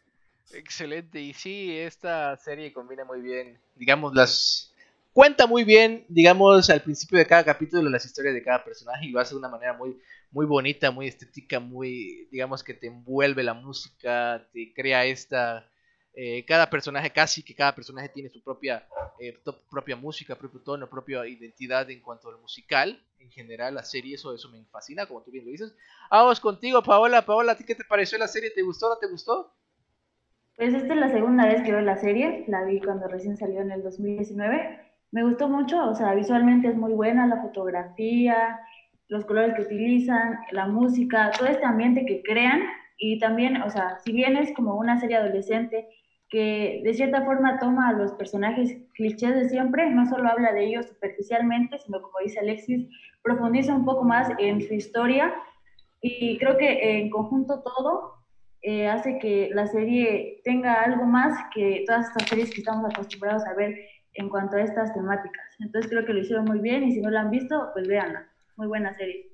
Excelente. 0.54 1.22
Y 1.22 1.36
sí, 1.36 1.78
esta 1.78 2.36
serie 2.38 2.74
combina 2.74 3.06
muy 3.06 3.22
bien, 3.22 3.60
digamos, 3.76 4.16
las... 4.16 4.74
Cuenta 5.14 5.46
muy 5.46 5.64
bien, 5.64 6.04
digamos, 6.08 6.68
al 6.72 6.82
principio 6.82 7.20
de 7.20 7.28
cada 7.28 7.44
capítulo 7.44 7.88
las 7.92 8.06
historias 8.06 8.34
de 8.34 8.42
cada 8.42 8.64
personaje 8.64 9.06
y 9.06 9.12
lo 9.12 9.20
hace 9.20 9.36
de 9.36 9.40
una 9.40 9.50
manera 9.50 9.74
muy, 9.74 10.00
muy 10.32 10.48
bonita, 10.48 10.90
muy 10.90 11.08
estética, 11.08 11.60
muy, 11.60 12.28
digamos, 12.32 12.64
que 12.64 12.74
te 12.74 12.88
envuelve 12.88 13.44
la 13.44 13.54
música, 13.54 14.48
te 14.52 14.74
crea 14.74 15.06
esta 15.06 15.70
eh, 16.14 16.44
cada 16.46 16.70
personaje, 16.70 17.10
casi 17.10 17.42
que 17.42 17.56
cada 17.56 17.74
personaje 17.74 18.10
tiene 18.10 18.30
su 18.30 18.44
propia, 18.44 18.86
eh, 19.20 19.40
propia 19.70 19.96
música, 19.96 20.36
propio 20.36 20.60
tono, 20.60 20.90
propia 20.90 21.26
identidad 21.26 21.90
en 21.90 22.02
cuanto 22.02 22.30
al 22.30 22.38
musical. 22.40 23.02
En 23.20 23.32
general, 23.32 23.76
la 23.76 23.84
serie, 23.84 24.16
eso, 24.16 24.34
eso 24.34 24.50
me 24.50 24.64
fascina, 24.66 25.06
como 25.06 25.22
tú 25.22 25.32
bien 25.32 25.46
lo 25.46 25.52
dices. 25.52 25.74
Vamos 26.10 26.40
contigo, 26.40 26.82
Paola. 26.84 27.26
Paola, 27.26 27.54
¿a 27.54 27.56
ti 27.56 27.64
qué 27.64 27.76
te 27.76 27.86
pareció 27.86 28.18
la 28.18 28.28
serie? 28.28 28.52
¿Te 28.52 28.62
gustó 28.62 28.88
o 28.88 28.90
no 28.90 28.98
te 28.98 29.08
gustó? 29.08 29.54
Pues 30.58 30.74
esta 30.74 30.94
es 30.94 31.00
la 31.00 31.10
segunda 31.10 31.46
vez 31.46 31.64
que 31.64 31.72
veo 31.72 31.82
la 31.82 31.98
serie. 31.98 32.44
La 32.48 32.64
vi 32.66 32.82
cuando 32.82 33.08
recién 33.08 33.38
salió 33.38 33.62
en 33.62 33.72
el 33.72 33.82
2019. 33.82 34.80
Me 35.12 35.24
gustó 35.24 35.48
mucho, 35.48 35.90
o 35.90 35.96
sea, 35.96 36.14
visualmente 36.14 36.68
es 36.68 36.76
muy 36.76 36.94
buena, 36.94 37.28
la 37.28 37.42
fotografía, 37.42 38.60
los 39.08 39.26
colores 39.26 39.56
que 39.56 39.64
utilizan, 39.64 40.40
la 40.52 40.68
música, 40.68 41.32
todo 41.38 41.48
este 41.48 41.66
ambiente 41.66 42.06
que 42.06 42.22
crean. 42.22 42.62
Y 42.98 43.20
también, 43.20 43.62
o 43.62 43.70
sea, 43.70 43.98
si 44.04 44.12
bien 44.12 44.38
es 44.38 44.54
como 44.54 44.76
una 44.76 45.00
serie 45.00 45.18
adolescente, 45.18 45.88
que 46.32 46.82
de 46.84 46.94
cierta 46.94 47.26
forma 47.26 47.60
toma 47.60 47.90
a 47.90 47.94
los 47.94 48.14
personajes 48.14 48.78
clichés 48.94 49.36
de 49.36 49.50
siempre, 49.50 49.92
no 49.92 50.10
solo 50.10 50.30
habla 50.30 50.54
de 50.54 50.66
ellos 50.66 50.88
superficialmente, 50.88 51.78
sino 51.80 52.02
como 52.02 52.14
dice 52.24 52.40
Alexis, 52.40 52.88
profundiza 53.22 53.76
un 53.76 53.84
poco 53.84 54.06
más 54.06 54.30
en 54.40 54.62
su 54.62 54.74
historia 54.74 55.34
y 56.02 56.40
creo 56.40 56.58
que 56.58 57.00
en 57.00 57.10
conjunto 57.10 57.62
todo 57.62 58.16
eh, 58.62 58.88
hace 58.88 59.20
que 59.20 59.50
la 59.54 59.68
serie 59.68 60.40
tenga 60.46 60.82
algo 60.82 61.04
más 61.04 61.38
que 61.54 61.84
todas 61.86 62.08
estas 62.08 62.30
series 62.30 62.52
que 62.52 62.62
estamos 62.62 62.90
acostumbrados 62.90 63.44
a 63.46 63.54
ver 63.54 63.76
en 64.14 64.30
cuanto 64.30 64.56
a 64.56 64.62
estas 64.62 64.94
temáticas. 64.94 65.46
Entonces 65.60 65.92
creo 65.92 66.06
que 66.06 66.14
lo 66.14 66.22
hicieron 66.22 66.46
muy 66.46 66.60
bien 66.60 66.84
y 66.84 66.94
si 66.94 67.02
no 67.02 67.10
la 67.10 67.22
han 67.22 67.32
visto, 67.32 67.72
pues 67.74 67.88
véanla. 67.90 68.26
Muy 68.56 68.68
buena 68.68 68.96
serie. 68.96 69.32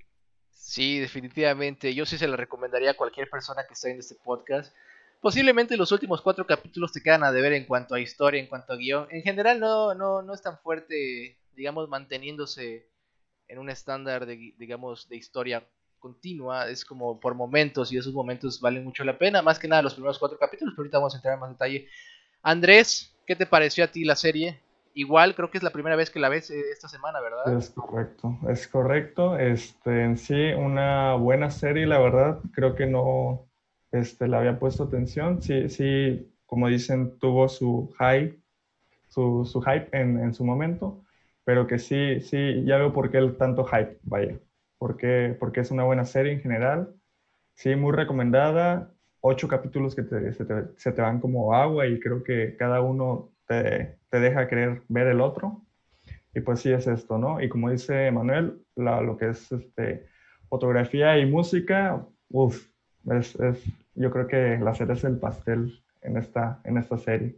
Sí, 0.50 1.00
definitivamente. 1.00 1.94
Yo 1.94 2.06
sí 2.08 2.18
se 2.18 2.28
la 2.28 2.38
recomendaría 2.38 2.92
a 2.92 2.96
cualquier 2.96 3.30
persona 3.30 3.64
que 3.68 3.74
esté 3.74 3.92
en 3.92 4.00
este 4.00 4.16
podcast 4.16 4.76
Posiblemente 5.22 5.78
los 5.78 5.92
últimos 5.92 6.22
cuatro 6.22 6.46
capítulos 6.46 6.92
te 6.92 7.02
quedan 7.02 7.24
a 7.24 7.32
deber 7.32 7.54
en 7.54 7.66
cuanto 7.66 7.96
a 7.96 8.00
historia, 8.00 8.40
en 8.40 8.48
cuanto 8.48 8.74
a 8.74 8.78
guion. 8.78 9.08
En 9.10 9.24
general 9.24 9.60
no, 9.60 9.96
no, 9.96 10.22
no 10.22 10.34
es 10.34 10.42
tan 10.42 10.58
fuerte, 10.60 11.38
digamos, 11.56 11.90
manteniéndose 11.90 12.88
en 13.48 13.60
un 13.60 13.70
estándar 13.70 14.26
de, 14.26 14.54
digamos, 14.58 15.10
de 15.10 15.18
historia 15.18 15.68
continua. 16.00 16.70
Es 16.70 16.86
como 16.86 17.20
por 17.20 17.34
momentos 17.34 17.92
y 17.92 17.98
esos 17.98 18.14
momentos 18.14 18.62
valen 18.62 18.84
mucho 18.84 19.04
la 19.04 19.18
pena. 19.18 19.42
Más 19.42 19.60
que 19.60 19.68
nada 19.68 19.82
los 19.82 19.94
primeros 19.94 20.20
cuatro 20.20 20.38
capítulos, 20.38 20.74
pero 20.76 20.84
ahorita 20.84 20.98
vamos 21.00 21.14
a 21.14 21.18
entrar 21.18 21.34
en 21.34 21.40
más 21.40 21.50
detalle. 21.50 21.88
Andrés, 22.44 23.16
¿qué 23.26 23.36
te 23.36 23.46
pareció 23.46 23.84
a 23.84 23.88
ti 23.88 24.06
la 24.06 24.16
serie? 24.16 24.62
Igual 24.94 25.36
creo 25.36 25.52
que 25.52 25.58
es 25.58 25.64
la 25.64 25.70
primera 25.72 25.96
vez 25.96 26.10
que 26.10 26.20
la 26.20 26.30
ves 26.30 26.50
eh, 26.50 26.60
esta 26.72 26.88
semana, 26.88 27.20
¿verdad? 27.22 27.58
Es 27.58 27.70
correcto, 27.70 28.38
es 28.50 28.68
correcto. 28.68 29.38
Este, 29.38 30.04
en 30.04 30.18
sí, 30.18 30.54
una 30.54 31.14
buena 31.16 31.52
serie, 31.52 31.86
la 31.86 32.00
verdad. 32.00 32.40
Creo 32.54 32.76
que 32.76 32.88
no, 32.88 33.47
este, 33.92 34.28
le 34.28 34.38
había 34.38 34.60
puesto 34.60 34.84
atención. 34.84 35.42
Sí, 35.42 35.70
sí, 35.70 36.32
como 36.46 36.68
dicen, 36.68 37.18
tuvo 37.20 37.48
su 37.50 37.94
hype, 38.00 38.38
su, 39.10 39.46
su 39.46 39.62
hype 39.62 39.90
en, 39.92 40.20
en, 40.20 40.34
su 40.34 40.44
momento, 40.46 41.04
pero 41.44 41.68
que 41.68 41.80
sí, 41.80 42.22
sí, 42.22 42.64
ya 42.66 42.78
veo 42.78 42.94
por 42.94 43.12
qué 43.12 43.18
el 43.18 43.38
tanto 43.38 43.66
hype, 43.66 44.00
vaya, 44.04 44.38
porque, 44.78 45.36
porque 45.40 45.62
es 45.62 45.72
una 45.72 45.84
buena 45.84 46.06
serie 46.06 46.34
en 46.34 46.42
general. 46.42 46.94
Sí, 47.54 47.76
muy 47.76 47.94
recomendada. 47.94 48.94
Ocho 49.22 49.48
capítulos 49.48 49.96
que 49.96 50.04
se, 50.04 50.46
te, 50.46 50.64
se, 50.78 50.92
te, 50.92 51.02
van 51.02 51.20
como 51.20 51.54
agua 51.54 51.88
y 51.88 52.00
creo 52.00 52.24
que 52.24 52.56
cada 52.58 52.82
uno 52.82 53.32
te, 53.48 53.98
te 54.10 54.20
deja 54.20 54.48
querer 54.48 54.84
ver 54.90 55.08
el 55.08 55.22
otro. 55.22 55.64
y 56.34 56.42
pues 56.42 56.60
sí 56.62 56.72
es 56.72 56.88
esto, 56.88 57.18
¿no? 57.18 57.42
Y 57.42 57.50
como 57.50 57.72
dice 57.72 58.12
Manuel, 58.12 58.62
la, 58.76 59.02
lo 59.02 59.18
que 59.18 59.30
es 59.30 59.52
este, 59.52 60.06
fotografía 60.50 61.18
y 61.18 61.26
música, 61.26 62.06
uff, 62.30 62.68
es, 63.14 63.36
es, 63.36 63.64
yo 63.96 64.12
creo 64.12 64.28
que 64.28 64.58
la 64.64 64.76
cereza 64.76 65.08
el 65.08 65.18
pastel 65.18 65.82
en 66.02 66.18
esta, 66.18 66.60
en 66.64 66.78
esta 66.78 66.98
serie. 66.98 67.36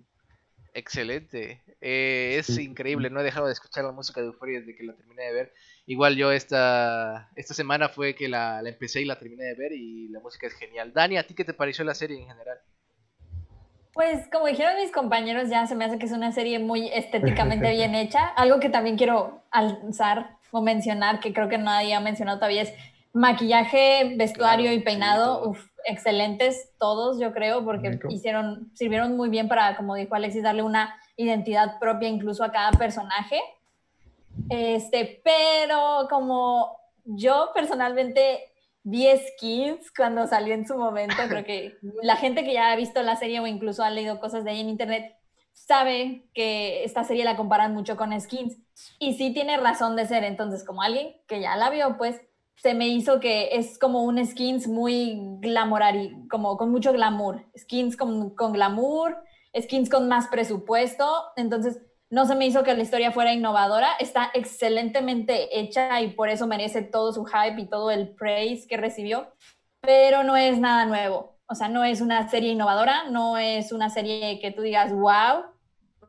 Excelente. 0.74 1.62
Eh, 1.82 2.36
es 2.38 2.58
increíble, 2.58 3.10
no 3.10 3.22
he 3.22 3.24
dejado 3.24 3.48
de 3.48 3.54
escuchar 3.54 3.86
la 3.86 3.92
música 3.92 4.22
de 4.22 4.28
Euphoria 4.28 4.60
desde 4.60 4.76
que 4.76 4.84
la 4.84 4.96
terminé 4.96 5.24
de 5.24 5.34
ver. 5.34 5.54
Igual 5.86 6.16
yo 6.16 6.32
esta, 6.32 7.30
esta 7.36 7.54
semana 7.54 7.90
fue 7.90 8.16
que 8.16 8.28
la, 8.28 8.62
la, 8.62 8.70
empecé 8.70 9.02
y 9.02 9.06
la 9.06 9.18
terminé 9.18 9.46
de 9.46 9.56
ver 9.56 9.72
y 9.72 10.10
la 10.10 10.20
música 10.20 10.48
es 10.48 10.54
genial. 10.54 10.94
Dani, 10.94 11.18
¿a 11.18 11.26
ti 11.26 11.34
qué 11.34 11.46
te 11.46 11.54
pareció 11.54 11.84
la 11.84 11.96
serie 11.96 12.18
en 12.18 12.28
general? 12.28 12.60
Pues 13.94 14.28
como 14.32 14.46
dijeron 14.46 14.76
mis 14.76 14.92
compañeros, 14.92 15.50
ya 15.50 15.66
se 15.68 15.76
me 15.76 15.86
hace 15.86 15.98
que 15.98 16.06
es 16.06 16.12
una 16.12 16.32
serie 16.32 16.60
muy 16.60 16.88
estéticamente 16.90 17.70
bien 17.76 17.96
hecha. 17.96 18.28
Algo 18.28 18.60
que 18.60 18.70
también 18.70 18.98
quiero 18.98 19.44
alzar 19.52 20.38
o 20.52 20.62
mencionar, 20.62 21.20
que 21.20 21.34
creo 21.34 21.50
que 21.50 21.58
nadie 21.58 21.94
ha 21.94 22.00
mencionado 22.00 22.38
todavía, 22.38 22.62
es 22.62 22.74
maquillaje, 23.14 24.16
vestuario 24.16 24.66
claro, 24.66 24.80
y 24.80 24.84
peinado. 24.84 25.44
Sí, 25.44 25.50
Uf, 25.50 25.66
excelentes 25.86 26.72
todos, 26.78 27.20
yo 27.20 27.34
creo, 27.34 27.64
porque 27.64 28.00
hicieron, 28.10 28.72
sirvieron 28.74 29.16
muy 29.16 29.30
bien 29.30 29.48
para, 29.48 29.76
como 29.76 29.96
dijo 29.96 30.16
Alexis, 30.16 30.44
darle 30.44 30.64
una 30.64 30.96
identidad 31.16 31.80
propia 31.80 32.10
incluso 32.10 32.44
a 32.44 32.52
cada 32.52 32.72
personaje. 32.72 33.40
Este, 34.50 35.22
pero 35.24 36.08
como 36.10 36.78
yo 37.06 37.52
personalmente 37.54 38.52
vi 38.84 39.08
skins 39.36 39.92
cuando 39.92 40.28
salió 40.28 40.54
en 40.54 40.68
su 40.68 40.78
momento, 40.78 41.18
creo 41.28 41.44
que 41.44 41.78
la 42.04 42.16
gente 42.16 42.44
que 42.44 42.54
ya 42.54 42.72
ha 42.72 42.76
visto 42.76 43.02
la 43.04 43.16
serie 43.16 43.40
o 43.40 43.48
incluso 43.48 43.84
ha 43.84 43.90
leído 43.90 44.20
cosas 44.20 44.44
de 44.44 44.52
ahí 44.52 44.62
en 44.62 44.70
internet 44.70 45.16
sabe 45.54 46.24
que 46.34 46.84
esta 46.86 47.04
serie 47.04 47.26
la 47.26 47.36
comparan 47.36 47.74
mucho 47.74 47.98
con 47.98 48.20
skins 48.20 48.58
y 48.98 49.16
sí 49.16 49.34
tiene 49.34 49.58
razón 49.58 49.96
de 49.96 50.08
ser, 50.08 50.24
entonces 50.24 50.64
como 50.64 50.82
alguien 50.82 51.18
que 51.28 51.42
ya 51.42 51.58
la 51.58 51.70
vio, 51.70 51.98
pues 51.98 52.16
se 52.62 52.74
me 52.74 52.88
hizo 52.88 53.20
que 53.20 53.50
es 53.54 53.80
como 53.80 54.04
un 54.04 54.24
skins 54.26 54.68
muy 54.68 55.18
glamorari, 55.40 56.28
como 56.30 56.58
con 56.58 56.72
mucho 56.72 56.92
glamour, 56.92 57.46
skins 57.58 57.96
con, 57.96 58.36
con 58.36 58.52
glamour, 58.52 59.18
skins 59.60 59.90
con 59.90 60.08
más 60.08 60.28
presupuesto, 60.28 61.08
entonces 61.38 61.82
no 62.10 62.26
se 62.26 62.36
me 62.36 62.48
hizo 62.48 62.64
que 62.64 62.74
la 62.74 62.82
historia 62.82 63.12
fuera 63.12 63.34
innovadora, 63.34 63.94
está 64.00 64.32
excelentemente 64.34 65.60
hecha 65.60 66.02
y 66.02 66.10
por 66.10 66.28
eso 66.28 66.48
merece 66.48 66.82
todo 66.82 67.14
su 67.14 67.24
hype 67.26 67.62
y 67.62 67.70
todo 67.70 67.92
el 67.92 68.10
praise 68.10 68.68
que 68.68 68.78
recibió, 68.78 69.32
pero 69.80 70.24
no 70.24 70.36
es 70.36 70.60
nada 70.60 70.86
nuevo, 70.86 71.38
o 71.48 71.56
sea, 71.56 71.70
no 71.70 71.86
es 71.86 72.02
una 72.02 72.28
serie 72.30 72.52
innovadora, 72.52 73.10
no 73.10 73.38
es 73.38 73.72
una 73.72 73.90
serie 73.90 74.40
que 74.42 74.52
tú 74.52 74.64
digas, 74.64 74.92
wow, 74.92 75.46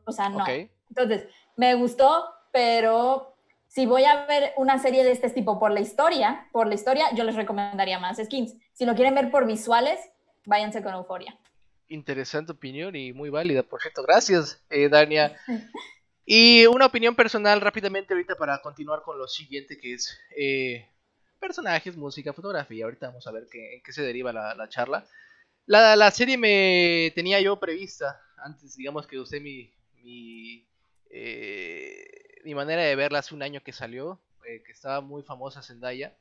o 0.05 0.11
sea, 0.11 0.27
no. 0.27 0.43
Okay. 0.43 0.69
Entonces, 0.89 1.27
me 1.55 1.75
gustó, 1.75 2.25
pero 2.51 3.30
si 3.71 3.85
voy 3.85 4.03
a 4.03 4.25
ver 4.25 4.51
una 4.57 4.79
serie 4.79 5.05
de 5.05 5.11
este 5.11 5.29
tipo 5.29 5.57
por 5.57 5.71
la 5.71 5.79
historia, 5.79 6.49
por 6.51 6.67
la 6.67 6.75
historia, 6.75 7.05
yo 7.15 7.23
les 7.23 7.35
recomendaría 7.35 7.99
más 7.99 8.17
skins. 8.17 8.53
Si 8.73 8.85
lo 8.85 8.95
quieren 8.95 9.15
ver 9.15 9.31
por 9.31 9.47
visuales, 9.47 9.97
váyanse 10.45 10.83
con 10.83 10.93
Euforia. 10.93 11.39
Interesante 11.87 12.51
opinión 12.51 12.97
y 12.97 13.13
muy 13.13 13.29
válida, 13.29 13.63
por 13.63 13.81
cierto. 13.81 14.03
Gracias, 14.03 14.61
eh, 14.69 14.89
Dania. 14.89 15.37
Y 16.23 16.67
una 16.67 16.85
opinión 16.85 17.15
personal 17.15 17.59
rápidamente 17.59 18.13
ahorita 18.13 18.35
para 18.35 18.61
continuar 18.61 19.01
con 19.01 19.17
lo 19.17 19.27
siguiente 19.27 19.77
que 19.77 19.95
es 19.95 20.17
eh, 20.37 20.87
personajes, 21.39 21.97
música, 21.97 22.31
fotografía. 22.31 22.85
Ahorita 22.85 23.07
vamos 23.07 23.25
a 23.25 23.31
ver 23.31 23.47
qué, 23.51 23.75
en 23.75 23.83
qué 23.83 23.91
se 23.91 24.03
deriva 24.03 24.31
la, 24.31 24.53
la 24.53 24.69
charla. 24.69 25.05
La, 25.65 25.95
la, 25.95 26.11
serie 26.11 26.37
me 26.37 27.11
tenía 27.15 27.41
yo 27.41 27.59
prevista 27.59 28.21
antes, 28.37 28.77
digamos 28.77 29.07
que 29.07 29.19
usé 29.19 29.41
mi, 29.41 29.73
mi 29.95 30.65
eh, 31.11 32.39
mi 32.43 32.55
manera 32.55 32.81
de 32.83 32.95
verla 32.95 33.19
hace 33.19 33.35
un 33.35 33.43
año 33.43 33.61
que 33.63 33.73
salió, 33.73 34.19
eh, 34.47 34.63
que 34.65 34.71
estaba 34.71 35.01
muy 35.01 35.23
famosa 35.23 35.61
Zendaya, 35.61 36.15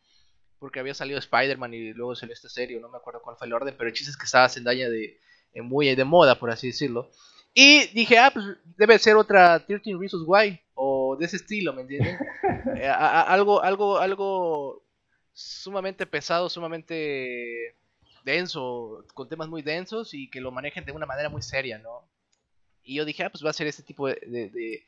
porque 0.59 0.81
había 0.81 0.95
salido 0.95 1.19
Spider-Man 1.19 1.73
y 1.73 1.93
luego 1.93 2.15
salió 2.15 2.35
esta 2.35 2.49
serie, 2.49 2.81
no 2.81 2.89
me 2.89 2.99
acuerdo 2.99 3.23
cuál 3.23 3.37
fue 3.37 3.47
el 3.47 3.53
orden, 3.53 3.75
pero 3.77 3.89
el 3.89 3.95
chiste 3.95 4.11
es 4.11 4.17
que 4.17 4.27
estaba 4.27 4.49
Zendaya 4.49 4.91
de, 4.91 5.19
eh, 5.55 5.63
muy 5.63 5.95
de 5.95 6.05
moda, 6.05 6.39
por 6.39 6.51
así 6.51 6.69
decirlo. 6.69 7.11
Y 7.55 7.87
dije, 7.89 8.19
ah, 8.19 8.31
pues 8.33 8.45
debe 8.77 8.99
ser 8.99 9.17
otra 9.17 9.65
13 9.65 9.93
Reasons 9.99 10.25
Why, 10.27 10.61
o 10.75 11.17
de 11.19 11.27
ese 11.27 11.37
estilo, 11.37 11.73
¿me 11.73 11.83
entienden? 11.83 12.19
eh, 12.77 12.87
a, 12.87 12.95
a, 12.95 13.23
algo, 13.23 13.63
algo, 13.63 13.99
algo 13.99 14.85
sumamente 15.33 16.07
pesado, 16.07 16.49
sumamente 16.49 17.77
denso, 18.25 19.05
con 19.15 19.29
temas 19.29 19.49
muy 19.49 19.63
densos 19.63 20.15
y 20.15 20.29
que 20.31 20.41
lo 20.41 20.53
manejen 20.53 20.85
de 20.85 20.93
una 20.93 21.07
manera 21.07 21.29
muy 21.29 21.43
seria, 21.43 21.79
¿no? 21.79 22.10
Y 22.91 22.97
yo 22.97 23.05
dije, 23.05 23.23
ah, 23.23 23.31
pues 23.31 23.45
va 23.45 23.51
a 23.51 23.53
ser 23.53 23.69
este 23.69 23.85
tipo 23.85 24.09
de, 24.09 24.83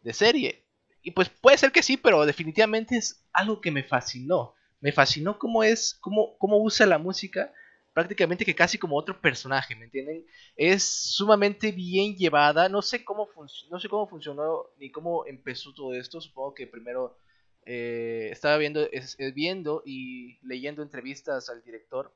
de, 0.00 0.12
serie. 0.12 0.64
Y 1.02 1.10
pues 1.10 1.28
puede 1.28 1.58
ser 1.58 1.72
que 1.72 1.82
sí, 1.82 1.96
pero 1.96 2.24
definitivamente 2.24 2.96
es 2.96 3.26
algo 3.32 3.60
que 3.60 3.72
me 3.72 3.82
fascinó. 3.82 4.54
Me 4.78 4.92
fascinó 4.92 5.40
cómo 5.40 5.64
es, 5.64 5.98
cómo, 6.00 6.38
cómo 6.38 6.62
usa 6.62 6.86
la 6.86 6.98
música 6.98 7.52
prácticamente 7.92 8.44
que 8.44 8.54
casi 8.54 8.78
como 8.78 8.96
otro 8.96 9.20
personaje, 9.20 9.74
¿me 9.74 9.86
entienden? 9.86 10.24
Es 10.54 10.84
sumamente 10.84 11.72
bien 11.72 12.14
llevada, 12.14 12.68
no 12.68 12.80
sé 12.80 13.04
cómo, 13.04 13.28
no 13.70 13.80
sé 13.80 13.88
cómo 13.88 14.06
funcionó 14.06 14.66
ni 14.78 14.92
cómo 14.92 15.26
empezó 15.26 15.74
todo 15.74 15.94
esto, 15.94 16.20
supongo 16.20 16.54
que 16.54 16.68
primero 16.68 17.18
eh, 17.66 18.28
estaba 18.30 18.56
viendo, 18.56 18.88
es, 18.92 19.16
viendo 19.34 19.82
y 19.84 20.38
leyendo 20.46 20.82
entrevistas 20.84 21.50
al 21.50 21.64
director 21.64 22.14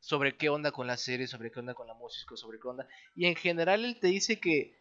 sobre 0.00 0.36
qué 0.36 0.48
onda 0.48 0.72
con 0.72 0.86
la 0.86 0.96
serie, 0.96 1.26
sobre 1.26 1.50
qué 1.50 1.60
onda 1.60 1.74
con 1.74 1.86
la 1.86 1.94
música, 1.94 2.36
sobre 2.36 2.58
qué 2.58 2.66
onda, 2.68 2.88
y 3.14 3.26
en 3.26 3.36
general 3.36 3.84
él 3.84 3.98
te 4.00 4.08
dice 4.08 4.40
que 4.40 4.78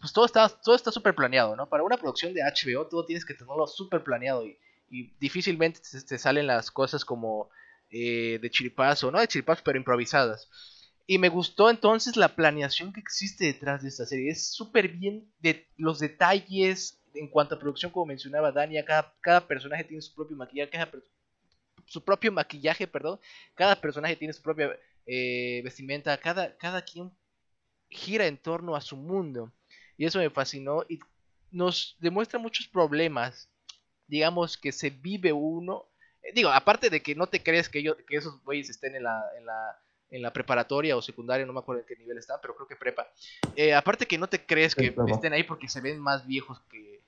pues 0.00 0.12
todo 0.12 0.26
está 0.26 0.48
todo 0.48 0.74
está 0.74 0.92
súper 0.92 1.14
planeado, 1.14 1.56
¿no? 1.56 1.68
Para 1.68 1.82
una 1.82 1.96
producción 1.96 2.34
de 2.34 2.42
HBO 2.42 2.86
todo 2.86 3.06
tienes 3.06 3.24
que 3.24 3.34
tenerlo 3.34 3.66
súper 3.66 4.04
planeado 4.04 4.44
y, 4.46 4.58
difícilmente 5.20 5.80
te, 5.80 6.18
salen 6.18 6.46
las 6.46 6.70
cosas 6.70 7.04
como 7.04 7.50
eh, 7.90 8.38
de 8.40 8.50
chiripazo, 8.50 9.10
no 9.10 9.20
de 9.20 9.28
chiripazo, 9.28 9.62
pero 9.62 9.78
improvisadas. 9.78 10.48
Y 11.06 11.18
me 11.18 11.28
gustó 11.28 11.68
entonces 11.68 12.16
la 12.16 12.34
planeación 12.34 12.92
que 12.92 13.00
existe 13.00 13.44
detrás 13.44 13.82
de 13.82 13.88
esta 13.88 14.06
serie. 14.06 14.30
Es 14.30 14.50
súper 14.54 14.88
bien 14.88 15.30
de 15.40 15.66
los 15.76 15.98
detalles 15.98 16.98
en 17.14 17.28
cuanto 17.28 17.54
a 17.54 17.58
producción, 17.58 17.92
como 17.92 18.06
mencionaba 18.06 18.52
Dania, 18.52 18.84
cada, 18.84 19.14
cada 19.20 19.46
personaje 19.46 19.84
tiene 19.84 20.02
su 20.02 20.14
propio 20.14 20.36
maquillaje, 20.36 20.78
su 21.88 22.04
propio 22.04 22.30
maquillaje, 22.30 22.86
perdón, 22.86 23.18
cada 23.54 23.80
personaje 23.80 24.16
tiene 24.16 24.32
su 24.32 24.42
propia 24.42 24.78
eh, 25.06 25.62
vestimenta, 25.64 26.16
cada, 26.18 26.56
cada 26.56 26.82
quien 26.82 27.10
gira 27.88 28.26
en 28.26 28.36
torno 28.36 28.76
a 28.76 28.80
su 28.80 28.96
mundo. 28.96 29.50
Y 29.96 30.04
eso 30.04 30.18
me 30.18 30.30
fascinó 30.30 30.84
y 30.88 31.00
nos 31.50 31.96
demuestra 31.98 32.38
muchos 32.38 32.68
problemas, 32.68 33.48
digamos, 34.06 34.56
que 34.56 34.70
se 34.70 34.90
vive 34.90 35.32
uno. 35.32 35.86
Eh, 36.22 36.32
digo, 36.34 36.50
aparte 36.50 36.90
de 36.90 37.02
que 37.02 37.14
no 37.14 37.26
te 37.26 37.42
crees 37.42 37.68
que, 37.68 37.80
ellos, 37.80 37.96
que 38.06 38.16
esos 38.16 38.42
güeyes 38.44 38.68
estén 38.68 38.94
en 38.94 39.04
la, 39.04 39.24
en, 39.36 39.46
la, 39.46 39.80
en 40.10 40.22
la 40.22 40.32
preparatoria 40.32 40.96
o 40.96 41.02
secundaria, 41.02 41.46
no 41.46 41.52
me 41.52 41.60
acuerdo 41.60 41.80
en 41.80 41.86
qué 41.86 41.96
nivel 41.96 42.18
están, 42.18 42.38
pero 42.42 42.54
creo 42.54 42.68
que 42.68 42.76
prepa. 42.76 43.10
Eh, 43.56 43.74
aparte 43.74 44.06
que 44.06 44.18
no 44.18 44.28
te 44.28 44.44
crees 44.44 44.74
que 44.74 44.94
estén 45.08 45.32
ahí 45.32 45.42
porque 45.42 45.68
se 45.68 45.80
ven 45.80 45.98
más 45.98 46.26
viejos 46.26 46.60
que, 46.70 47.00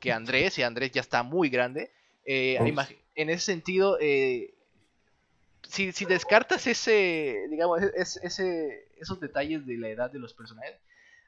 que 0.00 0.12
Andrés, 0.12 0.58
y 0.58 0.62
Andrés 0.62 0.90
ya 0.92 1.02
está 1.02 1.22
muy 1.22 1.50
grande. 1.50 1.92
Eh, 2.24 2.58
en 3.14 3.30
ese 3.30 3.44
sentido, 3.44 3.98
eh, 4.00 4.54
si, 5.62 5.92
si, 5.92 6.04
descartas 6.04 6.66
ese, 6.66 7.46
digamos, 7.50 7.82
ese, 7.82 8.20
ese, 8.26 8.88
esos 8.98 9.20
detalles 9.20 9.66
de 9.66 9.76
la 9.76 9.88
edad 9.88 10.10
de 10.10 10.18
los 10.18 10.34
personajes, 10.34 10.76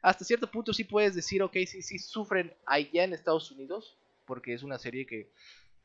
hasta 0.03 0.25
cierto 0.25 0.51
punto 0.51 0.73
sí 0.73 0.85
puedes 0.85 1.15
decir, 1.15 1.43
ok, 1.43 1.57
sí, 1.67 1.83
sí 1.83 1.99
sufren 1.99 2.53
allá 2.65 3.05
en 3.05 3.13
Estados 3.13 3.51
Unidos, 3.51 3.97
porque 4.25 4.55
es 4.55 4.63
una 4.63 4.79
serie 4.79 5.07
que, 5.07 5.31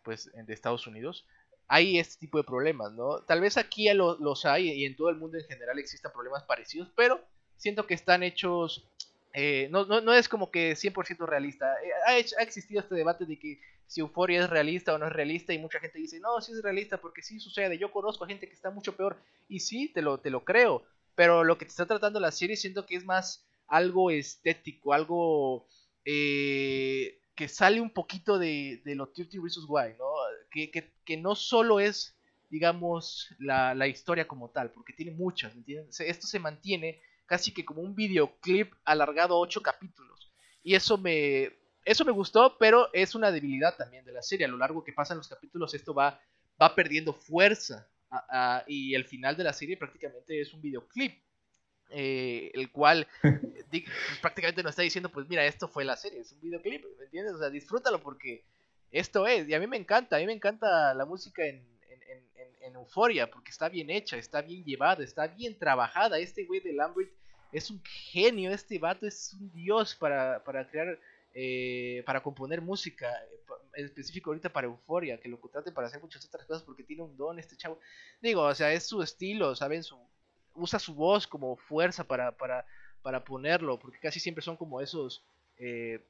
pues, 0.03 0.31
de 0.33 0.53
Estados 0.53 0.87
Unidos, 0.87 1.25
hay 1.67 1.99
este 1.99 2.19
tipo 2.19 2.37
de 2.37 2.43
problemas, 2.43 2.91
¿no? 2.91 3.19
Tal 3.19 3.39
vez 3.39 3.57
aquí 3.57 3.91
lo, 3.93 4.17
los 4.19 4.45
hay 4.45 4.71
y 4.71 4.85
en 4.85 4.95
todo 4.95 5.09
el 5.09 5.15
mundo 5.15 5.37
en 5.37 5.45
general 5.45 5.79
existan 5.79 6.11
problemas 6.11 6.43
parecidos, 6.43 6.91
pero 6.95 7.23
siento 7.55 7.87
que 7.87 7.93
están 7.93 8.23
hechos, 8.23 8.85
eh, 9.33 9.69
no, 9.71 9.85
no, 9.85 10.01
no, 10.01 10.13
es 10.13 10.27
como 10.27 10.51
que 10.51 10.75
100% 10.75 11.25
realista. 11.25 11.73
Eh, 11.83 12.25
ha, 12.37 12.43
existido 12.43 12.81
este 12.81 12.95
debate 12.95 13.25
de 13.25 13.39
que 13.39 13.59
si 13.87 14.01
Euforia 14.01 14.43
es 14.43 14.49
realista 14.49 14.93
o 14.93 14.97
no 14.97 15.07
es 15.07 15.13
realista 15.13 15.53
y 15.53 15.59
mucha 15.59 15.79
gente 15.79 15.99
dice, 15.99 16.19
no, 16.19 16.41
sí 16.41 16.51
es 16.51 16.61
realista 16.61 16.97
porque 16.97 17.21
sí 17.21 17.39
sucede, 17.39 17.77
yo 17.77 17.91
conozco 17.91 18.23
a 18.23 18.27
gente 18.27 18.47
que 18.47 18.53
está 18.53 18.71
mucho 18.71 18.95
peor 18.95 19.17
y 19.47 19.59
sí, 19.59 19.89
te 19.89 20.01
lo, 20.01 20.19
te 20.19 20.29
lo 20.29 20.43
creo, 20.43 20.83
pero 21.15 21.43
lo 21.43 21.57
que 21.57 21.65
te 21.65 21.71
está 21.71 21.85
tratando 21.85 22.19
la 22.19 22.31
serie 22.31 22.55
siento 22.55 22.85
que 22.85 22.95
es 22.95 23.05
más 23.05 23.45
algo 23.67 24.11
estético, 24.11 24.93
algo 24.93 25.65
eh, 26.05 27.19
que 27.35 27.47
sale 27.47 27.79
un 27.79 27.89
poquito 27.89 28.37
de, 28.37 28.81
de 28.83 28.95
lo 28.95 29.07
30 29.07 29.37
Reasons 29.41 29.65
Why, 29.67 29.95
¿no? 29.97 30.05
Que, 30.51 30.71
que, 30.71 30.91
que, 31.05 31.17
no 31.17 31.35
solo 31.35 31.79
es, 31.79 32.15
digamos, 32.49 33.33
la, 33.39 33.73
la 33.75 33.87
historia 33.87 34.27
como 34.27 34.49
tal, 34.49 34.71
porque 34.71 34.93
tiene 34.93 35.11
muchas, 35.11 35.53
¿me 35.53 35.59
entiendes? 35.59 35.99
Esto 36.01 36.27
se 36.27 36.39
mantiene 36.39 37.01
casi 37.31 37.53
que 37.53 37.65
como 37.65 37.81
un 37.81 37.95
videoclip 37.95 38.73
alargado 38.85 39.35
a 39.35 39.39
8 39.39 39.61
capítulos. 39.61 40.31
Y 40.63 40.75
eso 40.75 40.97
me, 40.97 41.51
eso 41.85 42.05
me 42.05 42.11
gustó, 42.11 42.57
pero 42.57 42.89
es 42.93 43.15
una 43.15 43.31
debilidad 43.31 43.75
también 43.77 44.05
de 44.05 44.11
la 44.11 44.21
serie. 44.21 44.45
A 44.45 44.49
lo 44.49 44.57
largo 44.57 44.83
que 44.83 44.93
pasan 44.93 45.17
los 45.17 45.27
capítulos, 45.27 45.73
esto 45.73 45.93
va, 45.93 46.19
va 46.61 46.75
perdiendo 46.75 47.13
fuerza. 47.13 47.87
A, 48.09 48.57
a, 48.57 48.63
y 48.67 48.93
el 48.95 49.05
final 49.05 49.37
de 49.37 49.43
la 49.45 49.53
serie 49.53 49.77
prácticamente 49.77 50.41
es 50.41 50.53
un 50.53 50.61
videoclip. 50.61 51.13
eh, 51.89 52.51
el 52.53 52.71
cual 52.71 53.07
di- 53.71 53.81
pues, 53.81 54.19
prácticamente 54.21 54.63
nos 54.63 54.71
está 54.71 54.81
diciendo, 54.83 55.09
pues 55.11 55.27
mira, 55.27 55.45
esto 55.45 55.67
fue 55.67 55.83
la 55.85 55.95
serie, 55.97 56.19
es 56.21 56.31
un 56.31 56.41
videoclip, 56.41 56.83
¿me 56.97 57.05
entiendes? 57.05 57.33
O 57.33 57.39
sea, 57.39 57.49
disfrútalo 57.49 58.01
porque 58.01 58.45
esto 58.91 59.27
es, 59.27 59.47
y 59.47 59.53
a 59.53 59.59
mí 59.59 59.67
me 59.67 59.77
encanta, 59.77 60.15
a 60.15 60.19
mí 60.19 60.25
me 60.25 60.33
encanta 60.33 60.93
la 60.93 61.05
música 61.05 61.45
en, 61.45 61.57
en, 61.89 62.01
en, 62.03 62.19
en- 62.35 62.55
en 62.63 62.75
Euforia, 62.75 63.29
porque 63.29 63.51
está 63.51 63.69
bien 63.69 63.89
hecha, 63.89 64.17
está 64.17 64.41
bien 64.41 64.63
llevada, 64.63 65.03
está 65.03 65.27
bien 65.27 65.57
trabajada, 65.57 66.19
este 66.19 66.45
güey 66.45 66.59
de 66.61 66.73
Lambert 66.73 67.11
es 67.51 67.69
un 67.69 67.81
genio, 67.83 68.51
este 68.51 68.79
vato 68.79 69.05
es 69.05 69.33
un 69.33 69.51
dios 69.53 69.95
para, 69.95 70.43
para 70.43 70.69
crear, 70.69 70.97
eh, 71.33 72.03
para 72.05 72.23
componer 72.23 72.61
música, 72.61 73.11
eh, 73.11 73.39
en 73.75 73.85
específico 73.85 74.29
ahorita 74.29 74.51
para 74.51 74.67
Euforia, 74.67 75.19
que 75.19 75.29
lo 75.29 75.39
contraten 75.39 75.73
para 75.73 75.87
hacer 75.87 76.01
muchas 76.01 76.25
otras 76.25 76.45
cosas 76.45 76.63
porque 76.63 76.83
tiene 76.83 77.03
un 77.03 77.15
don 77.17 77.39
este 77.39 77.57
chavo. 77.57 77.79
Digo, 78.21 78.41
o 78.43 78.55
sea, 78.55 78.71
es 78.73 78.85
su 78.85 79.01
estilo, 79.01 79.55
¿saben? 79.55 79.81
Usa 80.53 80.79
su 80.79 80.93
voz 80.93 81.27
como 81.27 81.55
fuerza 81.55 82.03
para, 82.03 82.31
para, 82.31 82.65
para 83.01 83.23
ponerlo, 83.23 83.79
porque 83.79 83.99
casi 83.99 84.19
siempre 84.19 84.43
son 84.43 84.57
como 84.57 84.81
esos, 84.81 85.23
eh, 85.57 86.03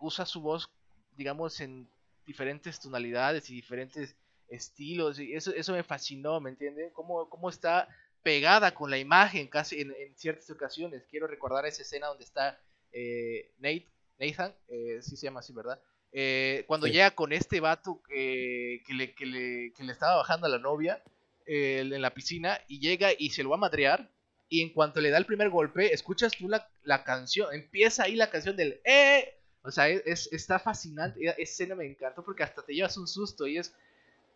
usa 0.00 0.26
su 0.26 0.40
voz, 0.40 0.68
digamos, 1.16 1.60
en 1.60 1.88
diferentes 2.26 2.80
tonalidades 2.80 3.50
y 3.50 3.54
diferentes 3.54 4.16
estilos, 4.48 5.18
y 5.18 5.34
eso, 5.34 5.52
eso 5.54 5.72
me 5.72 5.82
fascinó, 5.82 6.40
¿me 6.40 6.50
entienden? 6.50 6.90
Cómo, 6.90 7.28
cómo 7.28 7.48
está 7.48 7.88
pegada 8.22 8.74
con 8.74 8.90
la 8.90 8.98
imagen 8.98 9.48
casi 9.48 9.80
en, 9.80 9.94
en 9.98 10.16
ciertas 10.16 10.48
ocasiones. 10.50 11.04
Quiero 11.10 11.26
recordar 11.26 11.66
esa 11.66 11.82
escena 11.82 12.08
donde 12.08 12.24
está 12.24 12.60
eh, 12.92 13.52
Nate, 13.58 13.88
Nathan, 14.18 14.54
eh, 14.68 14.98
sí 15.02 15.16
se 15.16 15.26
llama 15.26 15.40
así, 15.40 15.52
¿verdad? 15.52 15.80
Eh, 16.12 16.64
cuando 16.66 16.86
Sí. 16.86 16.92
llega 16.92 17.12
con 17.12 17.32
este 17.32 17.60
vato 17.60 18.02
que, 18.06 18.82
le, 18.88 19.14
que, 19.14 19.26
le, 19.26 19.72
que 19.72 19.82
le 19.84 19.92
estaba 19.92 20.16
bajando 20.16 20.46
a 20.46 20.50
la 20.50 20.58
novia 20.58 21.02
en 21.46 22.00
la 22.00 22.14
piscina 22.14 22.60
y 22.68 22.78
llega 22.80 23.10
y 23.18 23.30
se 23.30 23.42
lo 23.42 23.50
va 23.50 23.56
a 23.56 23.60
madrear. 23.60 24.08
Y 24.48 24.60
en 24.60 24.70
cuanto 24.74 25.00
le 25.00 25.08
da 25.10 25.16
el 25.18 25.24
primer 25.26 25.48
golpe, 25.48 25.94
escuchas 25.94 26.32
tú 26.36 26.46
la, 26.48 26.68
la 26.84 27.04
canción, 27.04 27.52
empieza 27.54 28.04
ahí 28.04 28.14
la 28.16 28.30
canción 28.30 28.54
del 28.56 28.80
¡Eh! 28.84 29.38
O 29.62 29.70
sea, 29.70 29.88
es, 29.88 30.02
es- 30.06 30.32
está 30.32 30.58
fascinante. 30.58 31.20
Esa 31.24 31.32
escena 31.38 31.74
me 31.74 31.86
encantó 31.86 32.22
porque 32.24 32.42
hasta 32.42 32.62
te 32.62 32.74
llevas 32.74 32.96
un 32.98 33.08
susto 33.08 33.46
y 33.46 33.56
es 33.58 33.74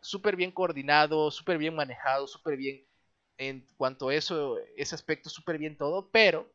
súper 0.01 0.37
bien 0.37 0.53
coordinado, 0.53 1.31
súper 1.31 1.59
bien 1.59 1.75
manejado, 1.75 2.27
súper 2.27 2.57
bien 2.57 2.83
en 3.39 3.67
cuanto 3.77 4.09
a 4.09 4.15
eso, 4.15 4.59
ese 4.77 4.95
aspecto, 4.95 5.31
súper 5.31 5.59
bien 5.59 5.77
todo. 5.77 6.09
Pero 6.11 6.49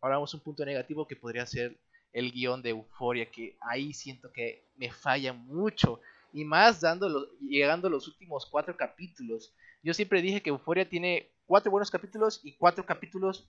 ahora 0.00 0.16
vamos 0.16 0.34
a 0.34 0.36
un 0.36 0.42
punto 0.42 0.64
negativo 0.64 1.06
que 1.06 1.16
podría 1.16 1.46
ser 1.46 1.76
el 2.12 2.32
guion 2.32 2.62
de 2.62 2.70
Euforia, 2.70 3.30
que 3.30 3.56
ahí 3.60 3.92
siento 3.92 4.32
que 4.32 4.64
me 4.76 4.90
falla 4.92 5.32
mucho. 5.32 6.00
Y 6.32 6.44
más 6.44 6.80
dando 6.80 7.28
llegando 7.40 7.88
a 7.88 7.90
los 7.90 8.08
últimos 8.08 8.46
cuatro 8.46 8.76
capítulos. 8.76 9.52
Yo 9.82 9.94
siempre 9.94 10.22
dije 10.22 10.42
que 10.42 10.50
Euforia 10.50 10.88
tiene 10.88 11.30
cuatro 11.46 11.70
buenos 11.70 11.90
capítulos 11.90 12.40
y 12.44 12.54
cuatro 12.54 12.84
capítulos, 12.84 13.48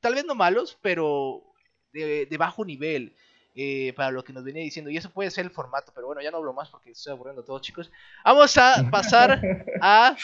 tal 0.00 0.14
vez 0.14 0.24
no 0.24 0.34
malos, 0.34 0.78
pero 0.82 1.42
de, 1.92 2.26
de 2.26 2.36
bajo 2.36 2.64
nivel. 2.64 3.14
eh, 3.54 3.92
para 3.96 4.12
lo 4.12 4.22
que 4.24 4.32
nos 4.32 4.44
venía 4.44 4.62
diciendo. 4.62 4.90
Y 4.90 4.96
eso 4.96 5.10
puede 5.10 5.30
ser 5.32 5.44
el 5.44 5.50
formato, 5.50 5.90
pero 5.94 6.06
bueno, 6.06 6.22
ya 6.22 6.30
no 6.30 6.36
hablo 6.38 6.52
más 6.52 6.70
porque 6.70 6.90
estoy 6.92 7.12
aburriendo 7.12 7.42
a 7.42 7.44
todos, 7.44 7.62
chicos. 7.62 7.90
Vamos 8.24 8.56
a 8.56 8.86
pasar 8.90 9.40
a. 9.80 10.16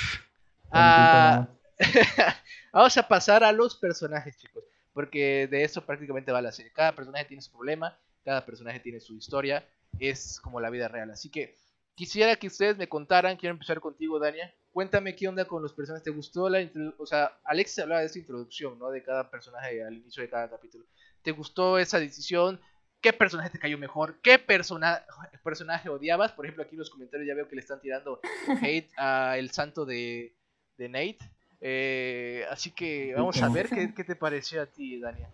a 0.70 1.48
vamos 2.72 2.96
a 2.96 3.08
pasar 3.08 3.44
a 3.44 3.52
los 3.52 3.76
personajes, 3.76 4.38
chicos. 4.38 4.64
Porque 4.92 5.48
de 5.50 5.64
eso 5.64 5.84
prácticamente 5.84 6.32
va 6.32 6.40
la 6.40 6.52
serie. 6.52 6.72
Cada 6.72 6.94
personaje 6.94 7.24
tiene 7.24 7.42
su 7.42 7.50
problema, 7.50 7.98
cada 8.24 8.44
personaje 8.44 8.80
tiene 8.80 9.00
su 9.00 9.16
historia. 9.16 9.66
Es 9.98 10.40
como 10.40 10.60
la 10.60 10.70
vida 10.70 10.88
real. 10.88 11.10
Así 11.10 11.30
que 11.30 11.56
quisiera 11.94 12.36
que 12.36 12.46
ustedes 12.46 12.76
me 12.76 12.88
contaran. 12.88 13.36
Quiero 13.36 13.54
empezar 13.54 13.80
contigo, 13.80 14.18
Dania. 14.18 14.52
Cuéntame 14.72 15.14
qué 15.14 15.28
onda 15.28 15.44
con 15.46 15.62
los 15.62 15.72
personajes. 15.72 16.04
¿Te 16.04 16.10
gustó 16.10 16.48
la 16.48 16.60
introducción? 16.60 17.02
O 17.02 17.06
sea, 17.06 17.38
Alex 17.44 17.78
hablaba 17.78 18.00
de 18.00 18.06
esta 18.06 18.18
introducción, 18.18 18.78
¿no? 18.78 18.90
De 18.90 19.02
cada 19.02 19.30
personaje 19.30 19.82
al 19.84 19.94
inicio 19.94 20.22
de 20.22 20.28
cada 20.28 20.48
capítulo. 20.48 20.84
¿Te 21.22 21.32
gustó 21.32 21.78
esa 21.78 21.98
decisión? 21.98 22.60
¿Qué 23.00 23.12
personaje 23.12 23.50
te 23.50 23.58
cayó 23.58 23.78
mejor? 23.78 24.20
¿Qué 24.22 24.38
persona 24.38 25.04
personaje 25.42 25.88
odiabas? 25.88 26.32
Por 26.32 26.46
ejemplo, 26.46 26.64
aquí 26.64 26.74
en 26.74 26.80
los 26.80 26.90
comentarios 26.90 27.28
ya 27.28 27.34
veo 27.34 27.48
que 27.48 27.54
le 27.54 27.60
están 27.60 27.80
tirando 27.80 28.20
hate 28.62 28.90
a 28.96 29.36
el 29.38 29.50
santo 29.50 29.84
de, 29.84 30.34
de 30.76 30.88
Nate. 30.88 31.18
Eh, 31.60 32.44
así 32.50 32.70
que 32.70 33.14
vamos 33.16 33.40
a 33.42 33.48
ver 33.48 33.68
qué, 33.68 33.94
qué 33.94 34.04
te 34.04 34.16
pareció 34.16 34.62
a 34.62 34.66
ti, 34.66 35.00
Dania. 35.00 35.30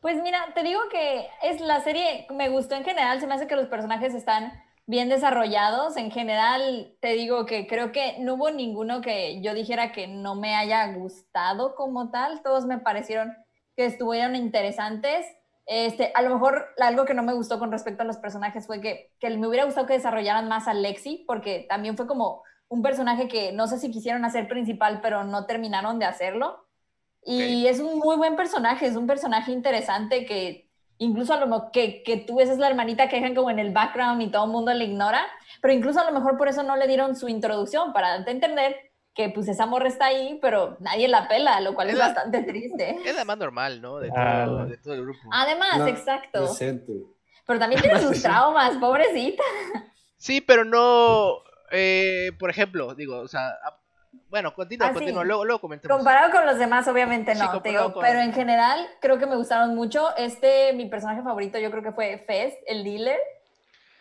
Pues 0.00 0.22
mira, 0.22 0.52
te 0.54 0.62
digo 0.62 0.80
que 0.90 1.26
es 1.42 1.60
la 1.60 1.80
serie, 1.80 2.26
me 2.30 2.48
gustó 2.48 2.74
en 2.74 2.84
general, 2.84 3.20
se 3.20 3.26
me 3.26 3.34
hace 3.34 3.46
que 3.46 3.56
los 3.56 3.66
personajes 3.66 4.14
están 4.14 4.52
bien 4.86 5.08
desarrollados. 5.08 5.96
En 5.96 6.10
general, 6.10 6.96
te 7.00 7.08
digo 7.14 7.44
que 7.44 7.66
creo 7.66 7.92
que 7.92 8.16
no 8.20 8.34
hubo 8.34 8.50
ninguno 8.50 9.00
que 9.00 9.40
yo 9.42 9.52
dijera 9.52 9.92
que 9.92 10.06
no 10.06 10.34
me 10.34 10.54
haya 10.54 10.92
gustado 10.92 11.74
como 11.74 12.10
tal. 12.10 12.42
Todos 12.42 12.66
me 12.66 12.78
parecieron 12.78 13.34
que 13.76 13.86
estuvieron 13.86 14.36
interesantes. 14.36 15.26
Este, 15.66 16.12
a 16.14 16.22
lo 16.22 16.30
mejor 16.30 16.68
algo 16.78 17.04
que 17.04 17.14
no 17.14 17.24
me 17.24 17.34
gustó 17.34 17.58
con 17.58 17.72
respecto 17.72 18.02
a 18.02 18.06
los 18.06 18.18
personajes 18.18 18.66
fue 18.66 18.80
que, 18.80 19.10
que 19.18 19.30
me 19.30 19.48
hubiera 19.48 19.64
gustado 19.64 19.88
que 19.88 19.94
desarrollaran 19.94 20.48
más 20.48 20.68
a 20.68 20.74
Lexi, 20.74 21.24
porque 21.26 21.66
también 21.68 21.96
fue 21.96 22.06
como 22.06 22.42
un 22.68 22.82
personaje 22.82 23.28
que 23.28 23.52
no 23.52 23.66
sé 23.68 23.78
si 23.78 23.90
quisieron 23.90 24.24
hacer 24.24 24.48
principal, 24.48 25.00
pero 25.00 25.24
no 25.24 25.46
terminaron 25.46 25.98
de 25.98 26.04
hacerlo. 26.06 26.64
Y 27.24 27.66
es 27.66 27.80
un 27.80 27.98
muy 27.98 28.16
buen 28.16 28.36
personaje, 28.36 28.86
es 28.86 28.94
un 28.96 29.06
personaje 29.08 29.50
interesante 29.50 30.24
que 30.26 30.68
incluso 30.98 31.34
a 31.34 31.40
lo 31.40 31.46
mejor 31.48 31.70
que, 31.72 32.02
que 32.04 32.16
tú 32.18 32.36
ves 32.36 32.48
es 32.48 32.58
la 32.58 32.68
hermanita 32.68 33.08
que 33.08 33.16
dejan 33.16 33.34
como 33.34 33.50
en 33.50 33.58
el 33.58 33.72
background 33.72 34.22
y 34.22 34.30
todo 34.30 34.44
el 34.44 34.50
mundo 34.52 34.72
le 34.72 34.84
ignora, 34.84 35.26
pero 35.60 35.74
incluso 35.74 36.00
a 36.00 36.04
lo 36.04 36.12
mejor 36.12 36.36
por 36.38 36.48
eso 36.48 36.62
no 36.62 36.76
le 36.76 36.86
dieron 36.86 37.16
su 37.16 37.28
introducción, 37.28 37.92
para 37.92 38.10
darte 38.10 38.30
a 38.30 38.34
entender 38.34 38.76
que 39.12 39.28
pues 39.30 39.48
esa 39.48 39.66
morra 39.66 39.88
está 39.88 40.06
ahí, 40.06 40.38
pero 40.40 40.76
nadie 40.78 41.08
la 41.08 41.26
pela, 41.26 41.60
lo 41.60 41.74
cual 41.74 41.88
es, 41.88 41.94
Es 41.94 41.98
la- 41.98 42.06
bastante 42.06 42.42
triste. 42.44 42.96
Es 43.04 43.16
la 43.16 43.24
más 43.24 43.38
normal, 43.38 43.80
¿no? 43.82 43.98
De 43.98 44.08
todo, 44.08 44.18
Ah. 44.20 44.66
de 44.66 44.76
todo 44.78 44.94
el 44.94 45.02
grupo. 45.02 45.18
Además, 45.32 45.78
No, 45.78 45.86
exacto. 45.88 46.46
Pero 47.46 47.58
también 47.58 47.80
tiene 47.82 48.00
sus 48.00 48.22
traumas, 48.22 48.76
pobrecita. 48.76 49.42
Sí, 50.16 50.40
pero 50.40 50.64
no. 50.64 51.38
Eh, 51.70 52.32
por 52.38 52.50
ejemplo, 52.50 52.94
digo, 52.94 53.18
o 53.18 53.28
sea. 53.28 53.48
a- 53.48 53.78
Bueno, 54.30 54.54
continúa, 54.54 54.86
Ah, 54.86 54.90
sí. 54.90 54.94
continúa, 54.94 55.24
luego, 55.24 55.44
luego 55.44 55.60
comentemos. 55.60 55.94
Comparado 55.96 56.32
con 56.32 56.46
los 56.46 56.58
demás, 56.58 56.88
obviamente 56.88 57.34
Sí, 57.34 57.38
no, 57.40 57.46
te 57.46 57.52
comparado 57.52 57.84
digo, 57.88 57.94
con- 57.94 58.02
pero 58.02 58.20
en 58.20 58.32
general 58.32 58.86
creo 59.00 59.18
que 59.18 59.26
me 59.26 59.36
gustaron 59.36 59.74
mucho. 59.74 60.16
Este, 60.16 60.72
mi 60.72 60.86
personaje 60.88 61.22
favorito, 61.22 61.58
yo 61.58 61.70
creo 61.70 61.82
que 61.82 61.92
fue 61.92 62.24
Fez, 62.26 62.54
el 62.66 62.82
dealer. 62.82 63.18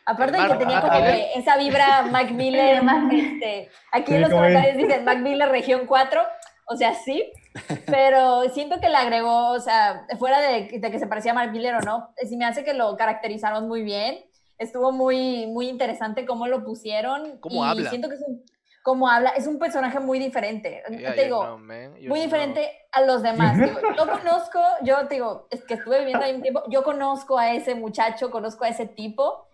Aparte 0.05 0.37
de 0.39 0.47
que 0.47 0.55
tenía 0.55 0.79
Mark 0.81 0.91
como 0.91 1.03
que 1.05 1.31
esa 1.35 1.57
vibra 1.57 2.03
Mac 2.11 2.31
Miller, 2.31 2.81
este, 3.11 3.69
aquí 3.91 4.11
Sí, 4.11 4.15
en 4.15 4.21
los 4.21 4.29
comentarios 4.31 4.77
dicen 4.77 5.03
Mac 5.03 5.17
Miller 5.17 5.49
región 5.49 5.85
4, 5.87 6.21
o 6.67 6.75
sea, 6.77 6.93
sí, 6.93 7.31
pero 7.87 8.43
siento 8.53 8.79
que 8.79 8.89
le 8.89 8.95
agregó, 8.97 9.49
o 9.49 9.59
sea, 9.59 10.05
fuera 10.19 10.39
de, 10.39 10.69
de 10.79 10.91
que 10.91 10.99
se 10.99 11.07
parecía 11.07 11.31
a 11.31 11.35
Mark 11.35 11.51
Miller 11.51 11.75
o 11.75 11.81
no, 11.81 12.13
sí 12.27 12.37
me 12.37 12.45
hace 12.45 12.63
que 12.63 12.73
lo 12.73 12.95
caracterizaron 12.97 13.67
muy 13.67 13.81
bien. 13.83 14.23
Estuvo 14.57 14.91
muy, 14.91 15.47
muy 15.47 15.67
interesante 15.67 16.25
cómo 16.25 16.47
lo 16.47 16.63
pusieron. 16.63 17.39
¿Cómo 17.39 17.65
y 17.65 17.67
habla? 17.67 17.89
Siento 17.89 18.09
que 18.09 18.15
es 18.15 18.23
un, 18.25 18.43
cómo 18.85 19.09
habla, 19.09 19.31
es 19.31 19.47
un 19.47 19.57
personaje 19.57 19.99
muy 19.99 20.19
diferente. 20.19 20.83
Yeah, 20.91 21.15
te 21.15 21.23
digo, 21.23 21.43
know, 21.43 21.57
muy 21.57 22.01
know. 22.01 22.15
diferente 22.15 22.69
a 22.91 23.01
los 23.01 23.23
demás. 23.23 23.57
Digo, 23.57 23.79
yo 23.97 24.05
conozco, 24.07 24.59
yo 24.83 25.07
te 25.07 25.15
digo, 25.15 25.47
es 25.49 25.63
que 25.65 25.73
estuve 25.73 25.99
viviendo 25.99 26.23
ahí 26.23 26.35
un 26.35 26.43
tiempo, 26.43 26.61
yo 26.69 26.83
conozco 26.83 27.39
a 27.39 27.51
ese 27.51 27.73
muchacho, 27.73 28.29
conozco 28.29 28.63
a 28.63 28.69
ese 28.69 28.85
tipo, 28.85 29.47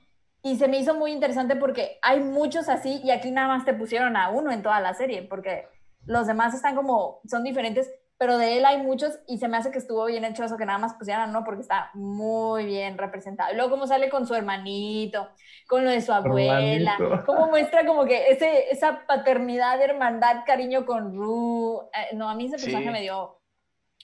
y 0.43 0.57
se 0.57 0.67
me 0.67 0.79
hizo 0.79 0.95
muy 0.95 1.13
interesante 1.13 1.55
porque 1.55 1.97
hay 2.01 2.19
muchos 2.19 2.67
así, 2.67 2.99
y 3.05 3.11
aquí 3.11 3.31
nada 3.31 3.47
más 3.47 3.63
te 3.63 3.73
pusieron 3.73 4.17
a 4.17 4.29
uno 4.31 4.51
en 4.51 4.63
toda 4.63 4.81
la 4.81 4.93
serie, 4.93 5.21
porque 5.21 5.65
los 6.05 6.27
demás 6.27 6.53
están 6.53 6.75
como, 6.75 7.21
son 7.25 7.45
diferentes, 7.45 7.89
pero 8.21 8.37
de 8.37 8.55
él 8.59 8.65
hay 8.67 8.77
muchos, 8.77 9.17
y 9.25 9.39
se 9.39 9.47
me 9.47 9.57
hace 9.57 9.71
que 9.71 9.79
estuvo 9.79 10.05
bien 10.05 10.23
hecho 10.23 10.43
eso, 10.43 10.55
que 10.55 10.65
nada 10.67 10.77
más 10.77 10.93
pusieran 10.93 11.23
a 11.23 11.31
uno, 11.31 11.43
porque 11.43 11.61
está 11.63 11.89
muy 11.95 12.65
bien 12.65 12.95
representado. 12.99 13.51
Y 13.51 13.55
luego 13.55 13.71
cómo 13.71 13.87
sale 13.87 14.11
con 14.11 14.27
su 14.27 14.35
hermanito, 14.35 15.27
con 15.67 15.83
lo 15.83 15.89
de 15.89 16.01
su 16.01 16.13
abuela, 16.13 16.61
Hermanito. 16.99 17.23
cómo 17.25 17.47
muestra 17.47 17.83
como 17.83 18.05
que 18.05 18.27
ese, 18.29 18.69
esa 18.71 19.07
paternidad, 19.07 19.81
hermandad, 19.81 20.43
cariño 20.45 20.85
con 20.85 21.15
Ru. 21.15 21.89
Eh, 21.95 22.15
no, 22.15 22.29
a 22.29 22.35
mí 22.35 22.45
ese 22.45 22.59
Sí. 22.59 22.65
personaje 22.65 22.91
me 22.91 23.01
dio, 23.01 23.41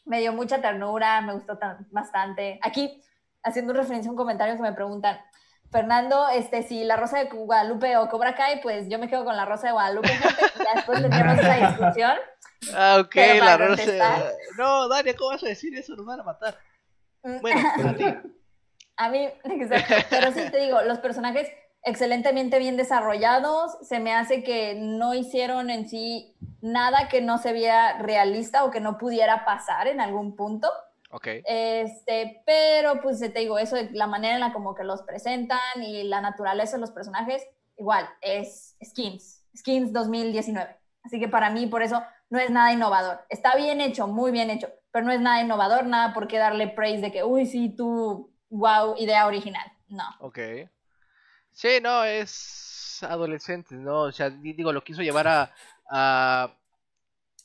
me 0.05 0.19
dio 0.19 0.33
mucha 0.33 0.59
ternura, 0.61 1.21
me 1.21 1.33
gustó 1.35 1.59
tan- 1.59 1.85
bastante. 1.91 2.59
Aquí, 2.63 2.99
haciendo 3.43 3.71
referencia 3.73 4.09
a 4.09 4.13
un 4.13 4.17
comentario 4.17 4.55
que 4.55 4.63
me 4.63 4.73
preguntan, 4.73 5.19
Fernando, 5.71 6.27
este, 6.29 6.63
si 6.63 6.85
la 6.85 6.95
Rosa 6.97 7.19
de 7.19 7.25
Guadalupe 7.25 7.97
o 7.97 8.09
Cobra 8.09 8.33
Kai, 8.33 8.61
pues 8.63 8.89
yo 8.89 8.97
me 8.97 9.09
quedo 9.09 9.25
con 9.25 9.37
la 9.37 9.45
Rosa 9.45 9.67
de 9.67 9.73
Guadalupe, 9.73 10.07
gente, 10.07 10.43
y 10.73 10.75
después 10.75 11.01
tendremos 11.03 11.37
esa 11.37 11.67
discusión. 11.67 12.13
Ah, 12.75 12.97
ok, 13.01 13.11
Pero 13.13 13.45
la 13.45 13.57
para 13.57 13.67
contestar- 13.67 14.33
No, 14.57 14.87
Dania, 14.87 15.15
¿cómo 15.15 15.31
vas 15.31 15.43
a 15.43 15.47
decir 15.47 15.75
eso? 15.77 15.95
Nos 15.95 16.05
van 16.05 16.19
a 16.19 16.23
matar. 16.23 16.57
Mm, 17.23 17.41
Bueno, 17.41 17.61
a 17.89 17.93
ti. 17.95 18.05
A 18.97 19.09
mí, 19.09 19.29
exacto. 19.43 19.93
Pero 20.09 20.31
sí 20.31 20.41
te 20.51 20.57
digo, 20.57 20.81
los 20.81 20.99
personajes 20.99 21.47
excelentemente 21.83 22.59
bien 22.59 22.75
desarrollados. 22.77 23.77
Se 23.87 23.99
me 23.99 24.13
hace 24.13 24.43
que 24.43 24.75
no 24.75 25.13
hicieron 25.13 25.69
en 25.69 25.87
sí 25.87 26.35
nada 26.61 27.07
que 27.07 27.21
no 27.21 27.37
se 27.37 27.53
viera 27.53 27.99
realista 27.99 28.63
o 28.65 28.71
que 28.71 28.79
no 28.79 28.97
pudiera 28.97 29.45
pasar 29.45 29.87
en 29.87 30.01
algún 30.01 30.35
punto. 30.35 30.69
Ok. 31.11 31.27
Este, 31.45 32.41
pero 32.45 32.99
pues 33.01 33.19
te 33.19 33.29
digo, 33.39 33.57
eso 33.59 33.75
de 33.75 33.89
la 33.91 34.07
manera 34.07 34.33
en 34.33 34.41
la 34.41 34.51
como 34.51 34.75
que 34.75 34.83
los 34.83 35.03
presentan 35.03 35.59
y 35.81 36.03
la 36.03 36.19
naturaleza 36.19 36.75
de 36.77 36.81
los 36.81 36.91
personajes, 36.91 37.41
igual, 37.77 38.09
es 38.21 38.75
Skins, 38.83 39.45
Skins 39.55 39.93
2019. 39.93 40.75
Así 41.03 41.19
que 41.19 41.29
para 41.29 41.49
mí, 41.51 41.67
por 41.67 41.83
eso, 41.83 42.03
no 42.29 42.39
es 42.39 42.49
nada 42.49 42.73
innovador. 42.73 43.19
Está 43.29 43.55
bien 43.55 43.81
hecho, 43.81 44.07
muy 44.07 44.31
bien 44.31 44.49
hecho, 44.49 44.69
pero 44.91 45.05
no 45.05 45.11
es 45.11 45.21
nada 45.21 45.41
innovador, 45.41 45.85
nada 45.85 46.13
por 46.13 46.27
qué 46.27 46.37
darle 46.37 46.67
praise 46.67 47.01
de 47.01 47.11
que, 47.11 47.23
uy, 47.23 47.45
sí, 47.45 47.69
tú, 47.75 48.33
wow, 48.49 48.95
idea 48.97 49.25
original. 49.27 49.71
No. 49.87 50.03
Ok. 50.19 50.39
Sí, 51.51 51.79
no, 51.81 52.03
es 52.03 52.99
adolescente, 53.03 53.75
¿no? 53.75 54.01
O 54.01 54.11
sea, 54.11 54.29
digo, 54.29 54.71
lo 54.73 54.83
quiso 54.83 55.01
llevar 55.01 55.27
a, 55.27 55.51
a 55.89 56.53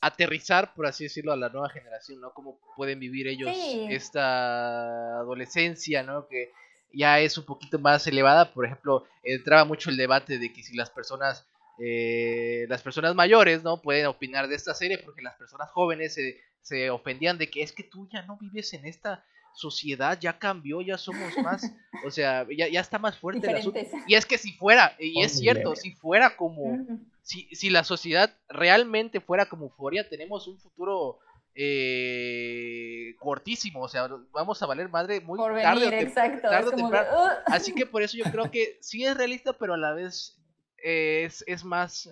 aterrizar, 0.01 0.73
por 0.73 0.85
así 0.85 1.05
decirlo, 1.05 1.31
a 1.31 1.37
la 1.37 1.49
nueva 1.49 1.69
generación, 1.69 2.19
¿no? 2.19 2.33
Cómo 2.33 2.59
pueden 2.75 2.99
vivir 2.99 3.27
ellos 3.27 3.49
Sí. 3.55 3.87
esta 3.89 5.19
adolescencia, 5.19 6.03
¿no? 6.03 6.27
Que 6.27 6.51
ya 6.91 7.19
es 7.19 7.37
un 7.37 7.45
poquito 7.45 7.79
más 7.79 8.05
elevada. 8.07 8.53
Por 8.53 8.65
ejemplo, 8.65 9.05
entraba 9.23 9.63
mucho 9.65 9.89
el 9.89 9.97
debate 9.97 10.37
de 10.37 10.51
que 10.53 10.61
si 10.63 10.75
las 10.75 10.89
personas, 10.89 11.47
eh, 11.79 12.65
las 12.69 12.81
personas 12.81 13.15
mayores, 13.15 13.63
¿no? 13.63 13.81
Pueden 13.81 14.05
opinar 14.05 14.47
de 14.47 14.55
esta 14.55 14.73
serie 14.73 14.97
porque 14.99 15.21
las 15.21 15.35
personas 15.35 15.69
jóvenes 15.71 16.13
se, 16.13 16.39
se 16.61 16.89
ofendían 16.89 17.37
de 17.37 17.49
que 17.49 17.63
es 17.63 17.71
que 17.71 17.83
tú 17.83 18.07
ya 18.11 18.21
no 18.23 18.37
vives 18.37 18.73
en 18.73 18.85
esta 18.85 19.25
sociedad, 19.55 20.17
ya 20.19 20.39
cambió, 20.39 20.81
ya 20.81 20.97
somos 20.97 21.37
más, 21.37 21.71
o 22.05 22.09
sea, 22.09 22.45
ya, 22.55 22.67
ya 22.67 22.79
está 22.81 22.97
más 22.97 23.17
fuerte 23.17 23.49
el 23.49 23.57
asunto. 23.57 23.77
Diferentes. 23.79 24.09
Y 24.09 24.15
es 24.15 24.25
que 24.25 24.37
si 24.37 24.53
fuera, 24.53 24.95
y 24.99 25.21
es 25.21 25.37
cierto, 25.37 25.75
si 25.75 25.91
fuera 25.91 26.35
como, 26.35 26.85
si, 27.21 27.47
si 27.55 27.69
la 27.69 27.83
sociedad 27.83 28.35
realmente 28.49 29.21
fuera 29.21 29.45
como 29.45 29.65
euforia, 29.65 30.09
tenemos 30.09 30.47
un 30.47 30.59
futuro 30.59 31.19
eh, 31.55 33.15
cortísimo, 33.19 33.81
o 33.81 33.87
sea, 33.87 34.07
vamos 34.31 34.61
a 34.61 34.65
valer 34.65 34.89
madre 34.89 35.21
muy 35.21 35.37
Por 35.37 35.53
tarde 35.61 35.87
o 35.87 35.89
venir, 35.91 36.07
exacto. 36.07 36.49
tarde 36.49 36.81
o. 36.81 36.87
"Ugh". 36.87 37.31
Así 37.45 37.73
que 37.73 37.85
por 37.85 38.01
eso 38.01 38.17
yo 38.17 38.25
creo 38.25 38.49
que 38.49 38.77
sí 38.81 39.05
es 39.05 39.15
realista, 39.15 39.53
pero 39.53 39.73
a 39.73 39.77
la 39.77 39.93
vez 39.93 40.39
eh, 40.83 41.23
es, 41.25 41.43
es 41.47 41.63
más 41.63 42.09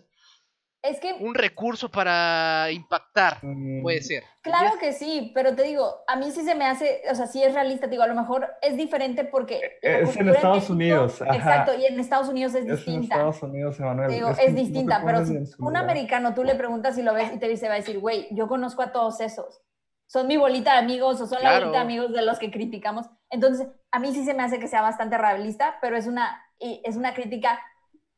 es 0.83 0.99
que 0.99 1.13
un 1.13 1.35
recurso 1.35 1.91
para 1.91 2.67
impactar, 2.71 3.37
Mm, 3.43 3.83
puede 3.83 4.01
ser. 4.01 4.23
Claro 4.41 4.79
que 4.79 4.93
sí, 4.93 5.31
pero 5.35 5.53
te 5.55 5.61
digo, 5.61 6.03
a 6.07 6.15
mí 6.15 6.31
sí 6.31 6.41
se 6.43 6.55
me 6.55 6.65
hace, 6.65 7.03
o 7.11 7.13
sea, 7.13 7.27
sí 7.27 7.43
es 7.43 7.53
realista, 7.53 7.85
te 7.85 7.91
digo, 7.91 8.01
a 8.01 8.07
lo 8.07 8.15
mejor 8.15 8.49
es 8.63 8.75
diferente 8.77 9.23
porque... 9.23 9.77
la 9.83 9.99
Es 9.99 10.17
en 10.17 10.29
Estados 10.29 10.55
México- 10.57 10.73
Unidos, 10.73 11.21
ajá. 11.21 11.35
Exacto, 11.35 11.75
y 11.77 11.85
en 11.85 11.99
Estados 11.99 12.29
Unidos 12.29 12.55
es 12.55 12.65
Es 12.67 12.87
en. 12.87 13.03
Estados 13.03 13.43
Unidos, 13.43 13.79
Emanuel. 13.79 14.09
Digo, 14.09 14.29
Es 14.29 14.53
no 14.53 14.55
distinta, 14.59 15.03
pero 15.05 15.23
si 15.23 15.33
un 15.37 15.45
lugar. 15.59 15.83
americano 15.83 16.33
tú 16.33 16.43
le 16.43 16.55
preguntas 16.55 16.95
si 16.95 17.03
lo 17.03 17.13
ves 17.13 17.31
y 17.31 17.37
te 17.37 17.47
dice, 17.47 17.67
va 17.67 17.75
a 17.75 17.77
decir, 17.77 17.99
güey, 17.99 18.27
yo 18.31 18.47
conozco 18.47 18.81
a 18.81 18.91
todos 18.91 19.21
esos. 19.21 19.61
Son 20.07 20.25
mi 20.25 20.35
bolita 20.35 20.73
de 20.73 20.79
amigos 20.79 21.21
o 21.21 21.27
son 21.27 21.43
la 21.43 21.53
bolita 21.59 21.71
de 21.73 21.77
amigos 21.77 22.11
de 22.11 22.23
los 22.23 22.39
que 22.39 22.49
criticamos. 22.49 23.05
Entonces, 23.29 23.67
a 23.91 23.99
mí 23.99 24.11
sí 24.13 24.25
se 24.25 24.33
me 24.33 24.41
hace 24.41 24.57
que 24.59 24.67
sea 24.67 24.81
bastante 24.81 25.15
realista, 25.17 25.77
pero 25.79 25.95
es 25.95 26.07
una, 26.07 26.43
y 26.57 26.81
es 26.83 26.95
una 26.95 27.13
crítica 27.13 27.59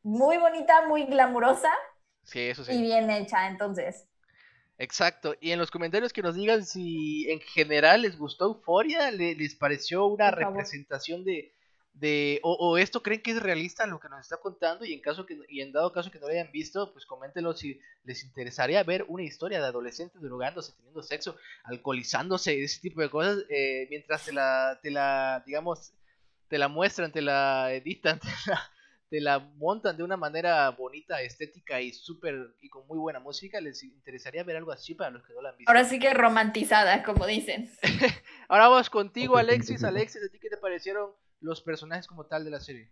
muy 0.03 0.37
bonita, 0.37 0.85
muy 0.87 1.05
glamurosa 1.05 1.71
Sí, 2.23 2.39
eso 2.41 2.63
sí. 2.63 2.73
y 2.73 2.81
bien 2.81 3.09
hecha. 3.09 3.47
Entonces, 3.47 4.07
Exacto. 4.77 5.35
Y 5.39 5.51
en 5.51 5.59
los 5.59 5.71
comentarios 5.71 6.11
que 6.13 6.21
nos 6.23 6.35
digan 6.35 6.65
si 6.65 7.29
en 7.29 7.39
general 7.41 8.01
les 8.01 8.17
gustó 8.17 8.45
Euforia, 8.45 9.11
le- 9.11 9.35
les 9.35 9.55
pareció 9.55 10.05
una 10.07 10.31
representación 10.31 11.23
de, 11.23 11.53
de 11.93 12.39
o, 12.43 12.53
o 12.53 12.77
esto 12.77 13.03
creen 13.03 13.21
que 13.21 13.31
es 13.31 13.41
realista 13.41 13.85
lo 13.85 13.99
que 13.99 14.09
nos 14.09 14.21
está 14.21 14.37
contando 14.37 14.83
y 14.83 14.93
en 14.93 14.99
caso 15.01 15.25
que 15.27 15.37
y 15.47 15.61
en 15.61 15.71
dado 15.71 15.93
caso 15.93 16.09
que 16.09 16.17
no 16.19 16.25
lo 16.27 16.33
hayan 16.33 16.51
visto, 16.51 16.91
pues 16.91 17.05
coméntenlo 17.05 17.53
si 17.53 17.79
les 18.03 18.23
interesaría 18.23 18.83
ver 18.83 19.05
una 19.07 19.23
historia 19.23 19.59
de 19.61 19.67
adolescentes 19.67 20.19
drogándose, 20.21 20.73
teniendo 20.73 21.03
sexo, 21.03 21.37
alcoholizándose, 21.65 22.63
ese 22.63 22.81
tipo 22.81 23.01
de 23.01 23.09
cosas, 23.11 23.37
eh, 23.49 23.85
mientras 23.91 24.25
te 24.25 24.33
la, 24.33 24.79
te 24.81 24.89
la, 24.89 25.43
digamos, 25.45 25.93
te 26.47 26.57
la 26.57 26.67
muestran, 26.67 27.11
te 27.11 27.21
la 27.21 27.71
editan, 27.73 28.19
te 28.19 28.27
la, 28.47 28.71
te 29.13 29.21
la 29.21 29.37
montan 29.37 29.95
de 29.95 30.01
una 30.01 30.17
manera 30.17 30.67
bonita, 30.71 31.21
estética 31.21 31.79
y 31.79 31.93
súper 31.93 32.55
y 32.61 32.67
con 32.67 32.87
muy 32.87 32.97
buena 32.97 33.19
música, 33.19 33.61
les 33.61 33.83
interesaría 33.83 34.43
ver 34.43 34.55
algo 34.55 34.71
así 34.71 34.95
para 34.95 35.11
los 35.11 35.23
que 35.23 35.35
no 35.35 35.41
la 35.43 35.49
han 35.49 35.57
visto. 35.57 35.69
ahora 35.69 35.85
sí 35.85 35.99
que 35.99 36.11
romantizada, 36.15 37.03
como 37.03 37.27
dicen. 37.27 37.69
Ahora 38.49 38.69
vamos 38.69 38.89
contigo, 38.89 39.37
Alexis. 39.37 39.83
Alexis, 39.83 40.23
¿a 40.23 40.29
ti 40.31 40.39
qué 40.39 40.49
te 40.49 40.57
parecieron 40.57 41.11
los 41.41 41.61
personajes 41.61 42.07
como 42.07 42.25
tal 42.25 42.43
de 42.43 42.49
la 42.49 42.59
serie? 42.59 42.89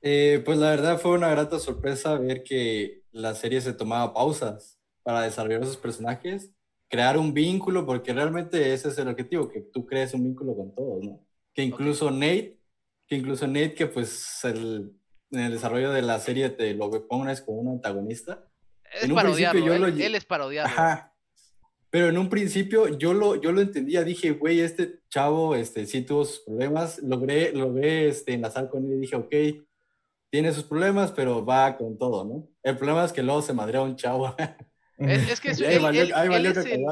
Eh, 0.00 0.40
pues 0.46 0.56
la 0.56 0.70
verdad 0.70 0.98
fue 0.98 1.10
una 1.10 1.28
grata 1.28 1.58
sorpresa 1.58 2.16
ver 2.16 2.42
que 2.42 3.02
la 3.12 3.34
serie 3.34 3.60
se 3.60 3.74
tomaba 3.74 4.14
pausas 4.14 4.80
para 5.02 5.20
desarrollar 5.20 5.62
esos 5.62 5.76
personajes, 5.76 6.52
crear 6.88 7.18
un 7.18 7.34
vínculo, 7.34 7.84
porque 7.84 8.14
realmente 8.14 8.72
ese 8.72 8.88
es 8.88 8.96
el 8.96 9.08
objetivo, 9.08 9.50
que 9.50 9.60
tú 9.60 9.84
crees 9.84 10.14
un 10.14 10.24
vínculo 10.24 10.56
con 10.56 10.74
todos, 10.74 11.04
¿no? 11.04 11.20
Que 11.52 11.62
incluso 11.62 12.10
Nate, 12.10 12.63
que 13.06 13.16
incluso 13.16 13.46
Nate, 13.46 13.74
que 13.74 13.86
pues 13.86 14.44
el- 14.44 14.92
en 15.30 15.40
el 15.40 15.52
desarrollo 15.52 15.90
de 15.92 16.02
la 16.02 16.18
serie 16.20 16.48
te 16.50 16.74
lo 16.74 16.90
pones 17.08 17.40
como 17.42 17.58
un 17.60 17.68
antagonista. 17.68 18.44
Es 18.92 19.04
En 19.04 19.10
un 19.12 19.16
parodiarlo, 19.16 19.66
yo 19.66 19.74
él, 19.74 19.80
lo- 19.80 19.86
él 19.88 20.14
es 20.14 20.24
parodiarlo. 20.24 20.72
Ajá. 20.72 21.10
Pero 21.90 22.08
en 22.08 22.18
un 22.18 22.28
principio 22.28 22.88
yo 22.98 23.14
lo, 23.14 23.40
yo 23.40 23.52
lo 23.52 23.60
entendía, 23.60 24.02
dije, 24.04 24.32
güey, 24.32 24.60
este 24.60 25.00
chavo 25.08 25.54
este, 25.54 25.86
sí 25.86 26.02
tuvo 26.02 26.24
sus 26.24 26.40
problemas, 26.40 26.98
logré, 27.00 27.52
logré 27.52 28.08
este, 28.08 28.32
enlazar 28.34 28.68
con 28.68 28.84
él 28.86 28.94
y 28.94 29.00
dije, 29.00 29.16
ok, 29.16 29.34
tiene 30.30 30.52
sus 30.52 30.64
problemas, 30.64 31.12
pero 31.12 31.44
va 31.44 31.76
con 31.76 31.96
todo, 31.96 32.24
¿no? 32.24 32.48
El 32.64 32.76
problema 32.76 33.04
es 33.04 33.12
que 33.12 33.22
luego 33.22 33.42
se 33.42 33.52
madrea 33.52 33.82
un 33.82 33.94
chavo. 33.96 34.34
Es, 34.98 35.30
es 35.30 35.40
que 35.40 35.50
es- 35.50 35.60
ahí 35.62 35.74
él, 35.76 35.82
valió, 35.82 36.02
él- 36.02 36.12
ahí 36.14 36.24
él 36.24 36.30
valió 36.30 36.50
es 36.50 36.56
el, 36.58 36.84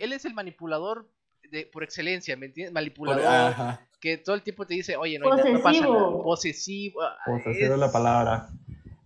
él 0.00 0.12
es 0.12 0.24
el 0.24 0.34
manipulador 0.34 1.08
de, 1.50 1.66
por 1.66 1.82
excelencia, 1.84 2.36
¿me 2.36 2.46
entiendes? 2.46 2.70
Por- 2.72 2.74
Manipulador, 2.74 3.24
ajá. 3.26 3.87
Que 4.00 4.18
todo 4.18 4.36
el 4.36 4.42
tiempo 4.42 4.66
te 4.66 4.74
dice, 4.74 4.96
oye, 4.96 5.18
no, 5.18 5.28
no 5.28 5.36
pasa 5.62 5.80
nada. 5.80 5.94
Posesivo. 6.22 6.22
Posesivo. 6.22 7.02
ah, 7.02 7.16
Posesivo 7.26 7.74
es 7.74 7.80
la 7.80 7.92
palabra. 7.92 8.48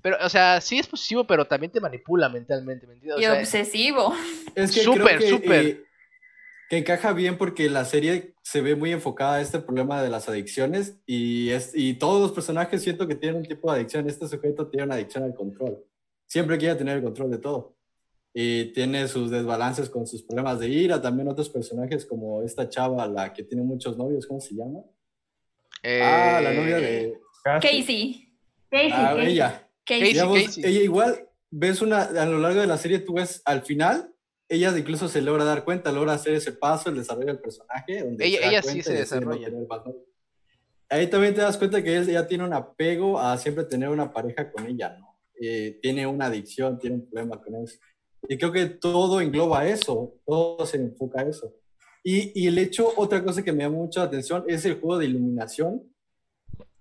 Pero, 0.02 0.16
o 0.20 0.28
sea, 0.28 0.60
sí 0.60 0.78
es 0.78 0.86
posesivo, 0.88 1.24
pero 1.26 1.44
también 1.46 1.70
te 1.70 1.80
manipula 1.80 2.28
mentalmente, 2.28 2.86
¿me 2.86 2.94
entiendes? 2.94 3.16
O 3.18 3.20
Y 3.20 3.22
sea, 3.24 3.38
obsesivo. 3.40 4.14
Es 4.54 4.72
que 4.72 4.80
Súper, 4.80 5.02
creo 5.04 5.18
que, 5.18 5.28
súper. 5.28 5.64
eh, 5.66 5.84
que 6.68 6.78
encaja 6.78 7.12
bien 7.12 7.38
porque 7.38 7.70
la 7.70 7.84
serie 7.84 8.34
se 8.42 8.60
ve 8.62 8.74
muy 8.74 8.90
enfocada 8.92 9.34
a 9.36 9.40
este 9.40 9.60
problema 9.60 10.02
de 10.02 10.10
las 10.10 10.28
adicciones 10.28 10.96
y, 11.06 11.50
es, 11.50 11.70
y 11.74 11.94
todos 11.94 12.20
los 12.20 12.32
personajes 12.32 12.82
siento 12.82 13.06
que 13.06 13.14
tienen 13.14 13.42
un 13.42 13.46
tipo 13.46 13.70
de 13.70 13.78
adicción. 13.78 14.08
Este 14.08 14.26
sujeto 14.26 14.66
tiene 14.68 14.84
una 14.86 14.94
adicción 14.96 15.22
al 15.22 15.34
control. 15.34 15.78
Siempre 16.26 16.58
quiere 16.58 16.74
tener 16.74 16.96
el 16.96 17.02
control 17.04 17.30
de 17.30 17.38
todo. 17.38 17.76
Y 18.34 18.72
tiene 18.72 19.08
sus 19.08 19.30
desbalances 19.30 19.90
con 19.90 20.06
sus 20.06 20.22
problemas 20.22 20.58
de 20.58 20.68
ira. 20.68 21.02
También 21.02 21.28
otros 21.28 21.50
personajes 21.50 22.06
como 22.06 22.42
esta 22.42 22.68
chava, 22.68 23.06
la 23.06 23.32
que 23.32 23.42
tiene 23.42 23.62
muchos 23.62 23.96
novios, 23.98 24.26
¿cómo 24.26 24.40
se 24.40 24.54
llama? 24.54 24.80
eh, 25.82 26.00
Ah, 26.02 26.40
la 26.42 26.52
novia 26.54 26.76
de... 26.78 27.18
Casey. 27.44 28.28
Casey, 28.70 28.90
Ah, 28.92 29.12
Casey. 29.16 29.32
ella. 29.32 29.68
Casey. 29.84 30.02
Digamos, 30.04 30.42
Casey. 30.44 30.64
ella 30.64 30.80
igual, 30.82 31.28
ves 31.50 31.82
una, 31.82 32.02
a 32.02 32.24
lo 32.26 32.38
largo 32.38 32.60
de 32.60 32.66
la 32.68 32.78
serie, 32.78 33.00
tú 33.00 33.14
ves 33.14 33.42
al 33.44 33.62
final, 33.62 34.14
ella 34.48 34.72
incluso 34.78 35.08
se 35.08 35.20
logra 35.22 35.44
dar 35.44 35.64
cuenta, 35.64 35.90
logra 35.92 36.12
hacer 36.14 36.34
ese 36.34 36.52
paso, 36.52 36.88
el 36.88 36.96
desarrollo 36.96 37.26
del 37.28 37.40
personaje. 37.40 38.02
Donde 38.04 38.24
Ella- 38.26 38.48
ella 38.48 38.62
sí 38.62 38.80
se 38.82 38.92
no 38.94 38.98
desarrolla. 39.00 39.48
novios. 39.50 39.68
Ahí 40.88 41.06
también 41.08 41.34
te 41.34 41.40
das 41.40 41.56
cuenta 41.58 41.82
que 41.82 41.96
ella 41.98 42.26
tiene 42.26 42.44
un 42.44 42.52
apego 42.52 43.18
a 43.18 43.36
siempre 43.38 43.64
tener 43.64 43.88
una 43.88 44.12
pareja 44.12 44.50
con 44.52 44.66
ella, 44.66 44.96
¿no? 44.98 45.18
Eh, 45.40 45.78
tiene 45.82 46.06
una 46.06 46.26
adicción, 46.26 46.78
tiene 46.78 46.96
un 46.96 47.06
problema 47.10 47.42
con 47.42 47.56
eso. 47.56 47.78
Y 48.28 48.38
creo 48.38 48.52
que 48.52 48.66
todo 48.66 49.20
engloba 49.20 49.66
eso, 49.66 50.14
todo 50.24 50.64
se 50.66 50.76
enfoca 50.76 51.20
a 51.20 51.28
eso. 51.28 51.52
Y, 52.04 52.40
y 52.40 52.46
el 52.46 52.58
hecho, 52.58 52.92
otra 52.96 53.22
cosa 53.24 53.42
que 53.42 53.52
me 53.52 53.62
llama 53.62 53.76
mucho 53.76 54.00
la 54.00 54.06
atención 54.06 54.44
es 54.46 54.64
el 54.64 54.80
juego 54.80 54.98
de 54.98 55.06
iluminación. 55.06 55.82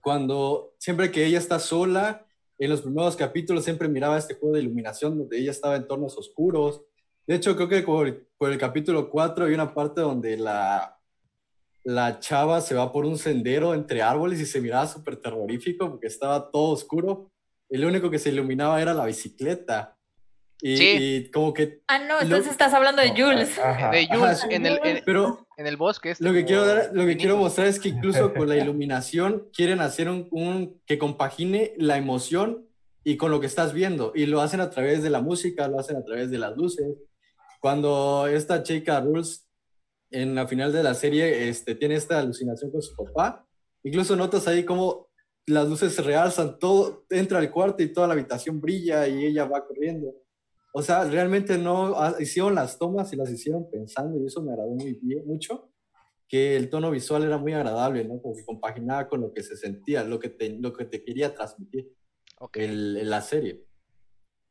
Cuando 0.01 0.73
siempre 0.79 1.11
que 1.11 1.25
ella 1.25 1.37
está 1.37 1.59
sola, 1.59 2.25
en 2.61 2.69
los 2.69 2.81
primeros 2.81 3.15
capítulos 3.15 3.63
siempre 3.63 3.89
miraba 3.89 4.19
este 4.19 4.35
juego 4.35 4.55
de 4.55 4.61
iluminación 4.61 5.17
donde 5.17 5.39
ella 5.39 5.49
estaba 5.49 5.75
en 5.75 5.81
entornos 5.81 6.15
oscuros. 6.15 6.83
De 7.25 7.33
hecho, 7.33 7.55
creo 7.55 7.67
que 7.67 7.81
por, 7.81 8.51
el 8.51 8.57
capítulo 8.59 9.09
4 9.09 9.45
hay 9.45 9.53
una 9.55 9.73
parte 9.73 10.01
donde 10.01 10.37
la, 10.37 10.99
la 11.83 12.19
chava 12.19 12.61
se 12.61 12.75
va 12.75 12.91
por 12.91 13.05
un 13.05 13.17
sendero 13.17 13.73
entre 13.73 14.03
árboles 14.03 14.39
y 14.39 14.45
se 14.45 14.61
miraba 14.61 14.85
súper 14.85 15.17
terrorífico 15.17 15.89
porque 15.89 16.05
estaba 16.05 16.51
todo 16.51 16.73
oscuro. 16.73 17.31
Lo 17.67 17.87
único 17.87 18.11
que 18.11 18.19
se 18.19 18.29
iluminaba 18.29 18.79
era 18.79 18.93
la 18.93 19.05
bicicleta. 19.05 19.97
Y, 20.61 20.77
Sí. 20.77 20.95
y 20.99 21.31
como 21.31 21.53
que... 21.53 21.81
Ah, 21.87 21.97
no, 21.99 22.15
Lo- 22.15 22.21
entonces 22.21 22.51
estás 22.51 22.73
hablando 22.73 23.01
de 23.01 23.09
Jules. 23.09 23.57
Ajá. 23.57 23.89
de 23.91 24.07
Jules 24.07 24.43
Ajá, 24.43 24.47
en 24.51 24.65
el, 24.67 24.79
en, 24.83 25.01
Pero 25.05 25.47
en 25.57 25.65
el 25.67 25.75
bosque. 25.77 26.11
este 26.11 26.23
lo 26.23 26.33
que 26.33 26.45
quiero 26.45 26.65
dar, 26.65 26.91
lo 26.93 27.05
que 27.05 27.17
quiero 27.17 27.37
mostrar 27.37 27.67
es 27.67 27.79
que 27.79 27.89
incluso 27.89 28.33
con 28.33 28.47
la 28.47 28.55
iluminación 28.63 29.49
quieren 29.55 29.79
hacer 29.81 30.07
un, 30.09 30.27
un- 30.31 30.81
que 30.85 30.97
compagine 30.99 31.73
la 31.77 31.97
emoción 31.97 32.67
y 33.03 33.17
con 33.17 33.31
lo 33.31 33.39
que 33.39 33.47
estás 33.47 33.73
viendo 33.73 34.11
y 34.13 34.27
lo 34.27 34.41
hacen 34.41 34.61
a 34.61 34.69
través 34.69 35.01
de 35.01 35.09
la 35.09 35.21
música, 35.21 35.67
lo 35.67 35.79
hacen 35.79 35.97
a 35.97 36.03
través 36.03 36.29
de 36.29 36.37
las 36.37 36.55
luces. 36.55 36.85
Cuando 37.59 38.27
esta 38.27 38.63
chica 38.63 38.99
Rules 39.01 39.47
en 40.11 40.35
la 40.35 40.47
final 40.47 40.71
de 40.73 40.83
la 40.83 40.93
serie 40.93 41.47
este, 41.49 41.73
tiene 41.75 41.95
esta 41.95 42.19
alucinación 42.19 42.71
con 42.71 42.81
su 42.81 42.95
papá, 42.95 43.45
incluso 43.83 44.15
notas 44.15 44.47
ahí 44.47 44.63
como 44.63 45.07
las 45.47 45.67
luces 45.67 45.93
se 45.95 46.01
realzan, 46.03 46.59
todo 46.59 47.05
entra 47.09 47.39
al 47.39 47.49
cuarto 47.51 47.81
y 47.81 47.91
toda 47.91 48.07
la 48.07 48.13
habitación 48.13 48.61
brilla 48.61 49.07
y 49.07 49.25
ella 49.25 49.45
va 49.45 49.65
corriendo. 49.65 50.13
O 50.73 50.81
sea, 50.81 51.03
realmente 51.03 51.57
no 51.57 51.93
ah, 51.97 52.15
hicieron 52.19 52.55
las 52.55 52.77
tomas 52.77 53.11
y 53.11 53.17
las 53.17 53.29
hicieron 53.29 53.69
pensando 53.69 54.17
y 54.19 54.25
eso 54.25 54.41
me 54.41 54.51
agradó 54.51 54.71
muy 54.71 54.93
bien, 55.01 55.25
mucho, 55.25 55.69
que 56.27 56.55
el 56.55 56.69
tono 56.69 56.89
visual 56.91 57.23
era 57.23 57.37
muy 57.37 57.53
agradable, 57.53 58.05
¿no? 58.05 58.21
Como 58.21 58.35
que 58.35 58.45
compaginaba 58.45 59.09
con 59.09 59.19
lo 59.21 59.33
que 59.33 59.43
se 59.43 59.57
sentía, 59.57 60.03
lo 60.05 60.17
que 60.19 60.29
te, 60.29 60.49
lo 60.49 60.71
que 60.71 60.85
te 60.85 61.03
quería 61.03 61.33
transmitir 61.33 61.93
Ok. 62.39 62.57
el, 62.57 62.97
en 62.97 63.09
la 63.09 63.21
serie. 63.21 63.65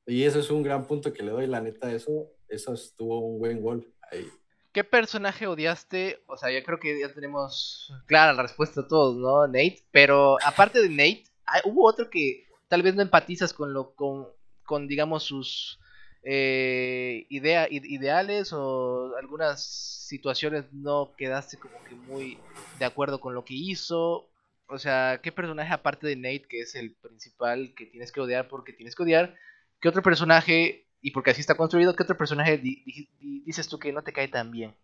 Y 0.07 0.25
eso 0.25 0.41
es 0.41 0.51
un 0.51 0.63
gran 0.63 0.87
punto 0.87 1.13
que 1.13 1.23
le 1.23 1.31
doy, 1.31 1.47
la 1.47 1.61
neta, 1.61 1.91
eso, 1.93 2.33
eso 2.49 2.75
estuvo 2.75 3.21
un 3.21 3.39
buen 3.39 3.63
gol 3.63 3.95
ahí. 4.11 4.27
¿Qué 4.73 4.85
personaje 4.85 5.47
odiaste? 5.47 6.23
O 6.27 6.37
sea, 6.37 6.53
yo 6.53 6.63
creo 6.65 6.79
que 6.79 7.01
ya 7.01 7.13
tenemos 7.13 7.93
clara 8.07 8.33
la 8.33 8.43
respuesta 8.43 8.83
a 8.83 8.87
todos, 8.89 9.17
¿no? 9.17 9.47
Nate. 9.47 9.85
Pero 9.91 10.37
aparte 10.45 10.81
de 10.81 10.89
Nate, 10.91 11.25
hubo 11.65 11.89
otro 11.89 12.09
que 12.11 12.45
tal 12.69 12.83
vez 12.83 12.95
no 12.95 13.03
empatizas 13.03 13.53
con 13.53 13.73
lo 13.73 13.95
con, 13.95 14.29
con 14.65 14.87
digamos 14.87 15.25
sus 15.25 15.80
eh, 16.23 17.27
idea, 17.29 17.67
ideales 17.71 18.53
o 18.53 19.15
algunas 19.17 19.65
situaciones 19.65 20.65
no 20.73 21.13
quedaste 21.17 21.57
como 21.57 21.83
que 21.85 21.95
muy 21.95 22.39
de 22.79 22.85
acuerdo 22.85 23.21
con 23.21 23.35
lo 23.35 23.45
que 23.45 23.55
hizo. 23.55 24.29
O 24.67 24.79
sea, 24.79 25.21
¿qué 25.23 25.33
personaje 25.33 25.73
aparte 25.73 26.07
de 26.07 26.17
Nate, 26.17 26.47
que 26.49 26.61
es 26.61 26.75
el 26.75 26.95
principal 26.95 27.75
que 27.77 27.87
tienes 27.87 28.13
que 28.13 28.21
odiar 28.21 28.49
porque 28.49 28.73
tienes 28.73 28.95
que 28.95 29.03
odiar? 29.03 29.35
¿Qué 29.81 29.89
otro 29.89 30.03
personaje, 30.03 30.87
y 31.01 31.11
porque 31.13 31.31
así 31.31 31.41
está 31.41 31.57
construido, 31.57 31.97
qué 31.97 32.03
otro 32.03 32.17
personaje 32.17 32.59
dices 32.59 33.67
tú 33.69 33.79
que 33.79 33.93
no 33.93 34.03
te 34.03 34.13
cae 34.13 34.29
tan 34.29 34.51
bien? 34.51 34.75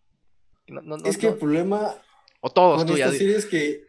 es 1.05 1.17
que 1.17 1.27
el 1.27 1.35
problema 1.35 1.95
o 2.41 2.49
todos 2.49 2.83
con 2.83 2.93
esta 2.93 3.11
serie 3.11 3.37
es 3.37 3.45
que 3.45 3.85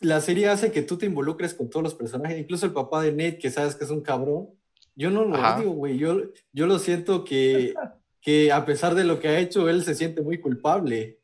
la 0.00 0.20
serie 0.22 0.48
hace 0.48 0.72
que 0.72 0.82
tú 0.82 0.96
te 0.96 1.06
involucres 1.06 1.52
con 1.52 1.68
todos 1.68 1.84
los 1.84 1.94
personajes, 1.94 2.38
incluso 2.38 2.64
el 2.64 2.72
papá 2.72 3.02
de 3.02 3.12
Nate, 3.12 3.38
que 3.38 3.50
sabes 3.50 3.74
que 3.74 3.84
es 3.84 3.90
un 3.90 4.00
cabrón. 4.00 4.48
Yo 5.00 5.08
no 5.08 5.24
lo 5.24 5.40
odio, 5.40 5.70
güey. 5.70 5.96
Yo, 5.96 6.20
yo 6.52 6.66
lo 6.66 6.78
siento 6.78 7.24
que, 7.24 7.72
que 8.20 8.52
a 8.52 8.66
pesar 8.66 8.94
de 8.94 9.04
lo 9.04 9.18
que 9.18 9.28
ha 9.28 9.38
hecho, 9.38 9.70
él 9.70 9.82
se 9.82 9.94
siente 9.94 10.20
muy 10.20 10.38
culpable. 10.38 11.22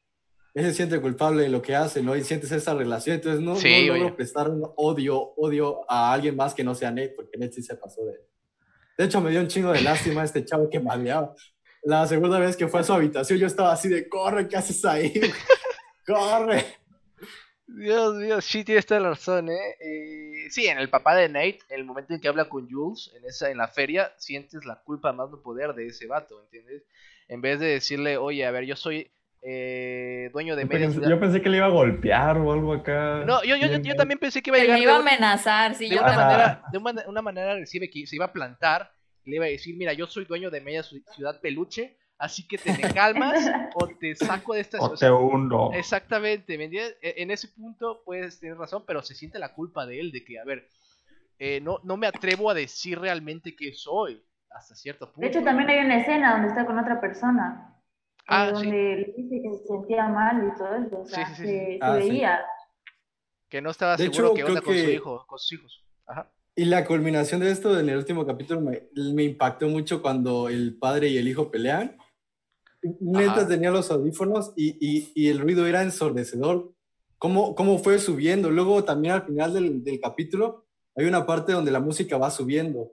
Él 0.54 0.64
se 0.64 0.72
siente 0.72 0.98
culpable 0.98 1.42
de 1.42 1.50
lo 1.50 1.60
que 1.60 1.76
hace, 1.76 2.02
¿no? 2.02 2.16
Y 2.16 2.24
sientes 2.24 2.50
esa 2.52 2.72
relación. 2.72 3.16
Entonces 3.16 3.42
no, 3.42 3.52
no 3.52 3.94
logro 3.94 4.16
prestar 4.16 4.48
un 4.48 4.66
odio, 4.76 5.34
odio 5.36 5.80
a 5.90 6.10
alguien 6.10 6.36
más 6.36 6.54
que 6.54 6.64
no 6.64 6.74
sea 6.74 6.90
Nate, 6.90 7.10
porque 7.10 7.36
Nate 7.36 7.52
sí 7.52 7.62
se 7.62 7.76
pasó 7.76 8.02
de... 8.06 8.14
De 8.96 9.04
hecho, 9.04 9.20
me 9.20 9.30
dio 9.30 9.40
un 9.40 9.48
chingo 9.48 9.70
de 9.72 9.82
lástima 9.82 10.24
este 10.24 10.42
chavo 10.42 10.70
que 10.70 10.80
maleaba. 10.80 11.34
La 11.82 12.06
segunda 12.06 12.38
vez 12.38 12.56
que 12.56 12.68
fue 12.68 12.80
a 12.80 12.82
su 12.82 12.94
habitación, 12.94 13.38
yo 13.38 13.46
estaba 13.46 13.72
así 13.72 13.90
de, 13.90 14.08
corre, 14.08 14.48
¿qué 14.48 14.56
haces 14.56 14.82
ahí? 14.86 15.20
corre. 16.06 16.64
Dios 17.68 18.14
mío, 18.14 18.40
sí 18.40 18.64
tienes 18.64 18.86
toda 18.86 19.00
la 19.00 19.08
razón, 19.10 19.48
¿eh? 19.48 19.76
¿eh? 19.80 20.46
Sí, 20.50 20.66
en 20.66 20.78
el 20.78 20.88
papá 20.88 21.16
de 21.16 21.28
Nate, 21.28 21.58
en 21.68 21.80
el 21.80 21.84
momento 21.84 22.14
en 22.14 22.20
que 22.20 22.28
habla 22.28 22.48
con 22.48 22.70
Jules, 22.70 23.12
en, 23.16 23.24
esa, 23.24 23.50
en 23.50 23.58
la 23.58 23.68
feria, 23.68 24.12
sientes 24.16 24.64
la 24.64 24.76
culpa 24.76 25.12
más 25.12 25.30
no 25.30 25.42
poder 25.42 25.74
de 25.74 25.88
ese 25.88 26.06
vato, 26.06 26.40
¿entiendes? 26.42 26.84
En 27.28 27.40
vez 27.40 27.58
de 27.58 27.66
decirle, 27.66 28.18
oye, 28.18 28.46
a 28.46 28.52
ver, 28.52 28.64
yo 28.64 28.76
soy 28.76 29.10
eh, 29.42 30.30
dueño 30.32 30.56
de 30.56 30.64
media 30.64 30.88
Yo 30.88 31.20
pensé 31.20 31.42
que 31.42 31.48
le 31.48 31.58
iba 31.58 31.66
a 31.66 31.70
golpear 31.70 32.38
o 32.38 32.52
algo 32.52 32.72
acá. 32.72 33.24
No, 33.26 33.42
yo, 33.42 33.56
yo, 33.56 33.78
yo, 33.78 33.94
también 33.94 34.18
pensé 34.18 34.42
que 34.42 34.50
iba 34.50 34.58
a 34.58 34.60
llegar. 34.60 34.78
Le 34.78 34.84
iba 34.84 34.94
a 34.94 34.98
amenazar, 34.98 35.74
sí. 35.74 35.88
De, 35.88 35.98
una, 35.98 36.16
manera, 36.16 36.62
de 36.70 36.78
una, 36.78 37.04
una 37.08 37.22
manera 37.22 37.52
agresiva 37.52 37.86
que 37.92 38.06
se 38.06 38.16
iba 38.16 38.26
a 38.26 38.32
plantar, 38.32 38.92
le 39.24 39.36
iba 39.36 39.44
a 39.44 39.48
decir, 39.48 39.76
mira, 39.76 39.92
yo 39.92 40.06
soy 40.06 40.24
dueño 40.24 40.50
de 40.50 40.60
media 40.60 40.82
ciudad 40.82 41.40
peluche, 41.40 41.96
Así 42.18 42.46
que 42.48 42.56
te 42.56 42.72
me 42.72 42.94
calmas 42.94 43.46
o 43.74 43.88
te 43.88 44.14
saco 44.14 44.54
de 44.54 44.60
esta 44.60 44.78
situación. 44.78 45.12
O 45.12 45.18
te 45.18 45.22
hundo. 45.22 45.70
Exactamente, 45.74 46.56
¿me 46.56 46.64
entiendes? 46.64 46.96
E, 47.02 47.14
en 47.18 47.30
ese 47.30 47.48
punto 47.48 48.02
puedes 48.04 48.40
tener 48.40 48.56
razón, 48.56 48.84
pero 48.86 49.02
se 49.02 49.14
siente 49.14 49.38
la 49.38 49.52
culpa 49.52 49.84
de 49.84 50.00
él, 50.00 50.12
de 50.12 50.24
que, 50.24 50.38
a 50.38 50.44
ver, 50.44 50.68
eh, 51.38 51.60
no, 51.60 51.78
no 51.82 51.98
me 51.98 52.06
atrevo 52.06 52.48
a 52.48 52.54
decir 52.54 52.98
realmente 52.98 53.54
que 53.54 53.74
soy, 53.74 54.24
hasta 54.50 54.74
cierto 54.74 55.12
punto. 55.12 55.20
De 55.20 55.26
hecho, 55.26 55.42
también 55.42 55.68
hay 55.68 55.84
una 55.84 56.00
escena 56.00 56.32
donde 56.32 56.48
está 56.48 56.64
con 56.64 56.78
otra 56.78 57.00
persona. 57.00 57.74
Ah, 58.28 58.50
donde 58.50 58.70
le 58.70 59.14
dice 59.16 59.42
que 59.42 59.58
se 59.58 59.66
sentía 59.66 60.08
mal 60.08 60.48
y 60.48 60.58
todo 60.58 60.74
eso. 60.74 61.00
O 61.00 61.06
sea, 61.06 61.34
se, 61.34 61.78
ah, 61.80 61.92
veía. 61.92 62.40
Que 63.48 63.60
no 63.60 63.70
estaba 63.70 63.96
seguro 63.98 64.34
que 64.34 64.42
onda 64.42 64.62
con 64.62 64.74
su 64.74 64.90
hijo, 64.90 65.24
con 65.26 65.38
sus 65.38 65.52
hijos. 65.52 65.84
Ajá. 66.06 66.32
Y 66.56 66.64
la 66.64 66.86
culminación 66.86 67.40
de 67.40 67.50
esto 67.50 67.78
en 67.78 67.90
el 67.90 67.98
último 67.98 68.26
capítulo 68.26 68.62
me, 68.62 68.88
me 69.12 69.22
impactó 69.22 69.68
mucho 69.68 70.00
cuando 70.00 70.48
el 70.48 70.78
padre 70.78 71.08
y 71.08 71.18
el 71.18 71.28
hijo 71.28 71.50
pelean 71.50 71.98
Neta 73.00 73.46
tenía 73.46 73.70
los 73.70 73.90
audífonos 73.90 74.52
y, 74.56 74.76
y, 74.80 75.12
y, 75.14 75.28
el 75.28 75.38
ruido 75.38 75.66
era 75.66 75.82
ensordecedor. 75.82 76.72
¿Cómo, 77.18 77.54
¿Cómo 77.54 77.78
fue 77.78 77.98
subiendo? 77.98 78.50
Luego 78.50 78.84
también 78.84 79.14
al 79.14 79.22
final 79.22 79.54
del, 79.54 79.82
del, 79.82 80.00
capítulo 80.00 80.66
hay 80.94 81.06
una 81.06 81.24
parte 81.26 81.52
donde 81.52 81.70
la 81.70 81.80
música 81.80 82.18
va 82.18 82.30
subiendo 82.30 82.92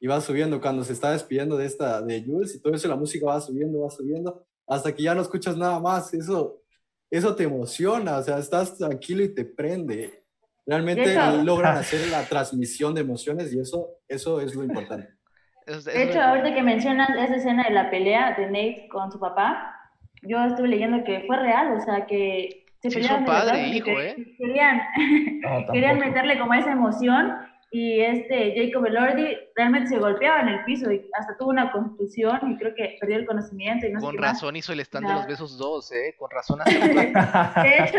y 0.00 0.06
va 0.06 0.20
subiendo 0.20 0.60
cuando 0.60 0.84
se 0.84 0.92
está 0.92 1.12
despidiendo 1.12 1.56
de 1.56 1.66
esta 1.66 2.02
de 2.02 2.22
Jules 2.24 2.54
y 2.54 2.60
todo 2.60 2.74
eso 2.74 2.88
la 2.88 2.96
música 2.96 3.26
va 3.26 3.40
subiendo, 3.40 3.80
va 3.80 3.90
subiendo 3.90 4.46
hasta 4.66 4.94
que 4.94 5.02
ya 5.02 5.14
no 5.14 5.22
escuchas 5.22 5.56
nada 5.56 5.80
más. 5.80 6.12
Eso, 6.14 6.62
eso 7.10 7.34
te 7.34 7.44
emociona, 7.44 8.18
o 8.18 8.22
sea, 8.22 8.38
estás 8.38 8.76
tranquilo 8.76 9.24
y 9.24 9.34
te 9.34 9.44
prende. 9.44 10.24
Realmente 10.64 11.14
logran 11.44 11.76
hacer 11.76 12.08
la 12.08 12.28
transmisión 12.28 12.94
de 12.94 13.00
emociones 13.00 13.52
y 13.52 13.60
eso, 13.60 14.00
eso 14.08 14.40
es 14.40 14.54
lo 14.54 14.64
importante 14.64 15.08
de 15.66 16.02
hecho, 16.02 16.22
ahorita 16.22 16.54
que 16.54 16.62
mencionas 16.62 17.10
esa 17.10 17.36
escena 17.36 17.64
de 17.64 17.70
la 17.70 17.90
pelea 17.90 18.34
de 18.34 18.46
Nate 18.46 18.88
con 18.90 19.10
su 19.10 19.18
papá, 19.18 19.74
yo 20.22 20.42
estuve 20.44 20.68
leyendo 20.68 21.02
que 21.04 21.24
fue 21.26 21.36
real, 21.36 21.72
o 21.72 21.80
sea, 21.80 22.06
que 22.06 22.66
se 22.82 22.90
pelearon. 22.90 23.24
padre 23.24 23.60
e 23.60 23.68
hijo, 23.68 23.90
¿eh? 24.00 24.16
Querían, 24.38 24.82
querían 25.72 25.98
meterle 25.98 26.38
como 26.38 26.54
esa 26.54 26.70
emoción 26.70 27.36
y 27.72 28.00
este 28.00 28.54
Jacob 28.56 28.86
Elordi 28.86 29.36
realmente 29.56 29.88
se 29.88 29.98
golpeaba 29.98 30.40
en 30.40 30.48
el 30.48 30.64
piso 30.64 30.90
y 30.92 31.04
hasta 31.18 31.36
tuvo 31.36 31.50
una 31.50 31.72
contusión 31.72 32.38
y 32.52 32.56
creo 32.58 32.74
que 32.74 32.96
perdió 33.00 33.16
el 33.16 33.26
conocimiento. 33.26 33.86
Y 33.86 33.92
no 33.92 34.00
Con 34.00 34.16
razón 34.16 34.54
hizo 34.54 34.72
el 34.72 34.80
stand 34.80 35.08
de 35.08 35.14
los 35.14 35.26
besos 35.26 35.58
dos, 35.58 35.90
¿eh? 35.92 36.14
Con 36.16 36.30
razón. 36.30 36.60
de 36.64 37.78
hecho, 37.78 37.98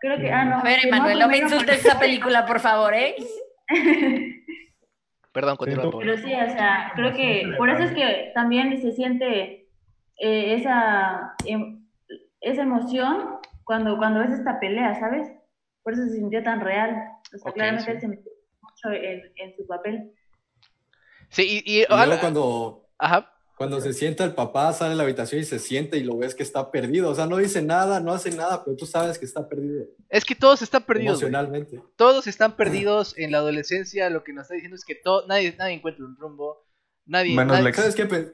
creo 0.00 0.18
que... 0.18 0.30
Ah, 0.30 0.44
no, 0.44 0.58
a 0.58 0.62
ver, 0.62 0.80
Emanuel, 0.84 1.18
no 1.18 1.28
me 1.28 1.38
insultes 1.38 1.84
esa 1.84 1.98
película, 1.98 2.44
por 2.44 2.60
favor, 2.60 2.94
¿eh? 2.94 3.16
Perdón, 5.36 5.58
continúa. 5.58 5.90
Pero 5.98 6.16
sí, 6.16 6.32
o 6.32 6.50
sea, 6.50 6.92
creo 6.94 7.12
que 7.12 7.52
por 7.58 7.68
eso 7.68 7.82
es 7.82 7.92
que 7.92 8.32
también 8.34 8.80
se 8.80 8.92
siente 8.92 9.68
eh, 10.16 10.54
esa, 10.54 11.34
em, 11.44 11.86
esa 12.40 12.62
emoción 12.62 13.36
cuando, 13.64 13.98
cuando 13.98 14.20
ves 14.20 14.30
esta 14.30 14.58
pelea, 14.58 14.98
¿sabes? 14.98 15.30
Por 15.82 15.92
eso 15.92 16.04
se 16.04 16.14
sintió 16.14 16.42
tan 16.42 16.62
real. 16.62 16.96
O 17.34 17.36
sea, 17.36 17.52
claramente 17.52 17.92
él 17.92 18.00
se 18.00 18.08
metió 18.08 18.32
mucho 18.62 18.88
en, 18.92 19.30
en, 19.36 19.54
su 19.54 19.66
papel. 19.66 20.10
Sí, 21.28 21.62
y, 21.66 21.82
y, 21.82 21.86
cuando... 21.86 22.88
Ajá. 22.96 23.30
Cuando 23.56 23.80
se 23.80 23.94
sienta 23.94 24.22
el 24.22 24.34
papá, 24.34 24.70
sale 24.74 24.90
de 24.90 24.96
la 24.96 25.04
habitación 25.04 25.40
y 25.40 25.44
se 25.44 25.58
siente 25.58 25.96
y 25.96 26.04
lo 26.04 26.18
ves 26.18 26.34
que 26.34 26.42
está 26.42 26.70
perdido. 26.70 27.08
O 27.08 27.14
sea, 27.14 27.24
no 27.24 27.38
dice 27.38 27.62
nada, 27.62 28.00
no 28.00 28.12
hace 28.12 28.30
nada, 28.30 28.62
pero 28.62 28.76
tú 28.76 28.84
sabes 28.84 29.18
que 29.18 29.24
está 29.24 29.48
perdido. 29.48 29.86
Es 30.10 30.26
que 30.26 30.34
todos 30.34 30.60
están 30.60 30.82
perdidos. 30.82 31.22
Emocionalmente. 31.22 31.82
Todos 31.96 32.26
están 32.26 32.54
perdidos 32.54 33.16
en 33.16 33.32
la 33.32 33.38
adolescencia. 33.38 34.10
Lo 34.10 34.24
que 34.24 34.34
nos 34.34 34.42
está 34.42 34.56
diciendo 34.56 34.76
es 34.76 34.84
que 34.84 34.94
todo, 34.94 35.26
nadie, 35.26 35.56
nadie 35.58 35.72
encuentra 35.72 36.04
un 36.04 36.18
rumbo. 36.18 36.66
Nadie. 37.06 37.34
¿Sabes, 37.34 37.94
qué, 37.94 38.30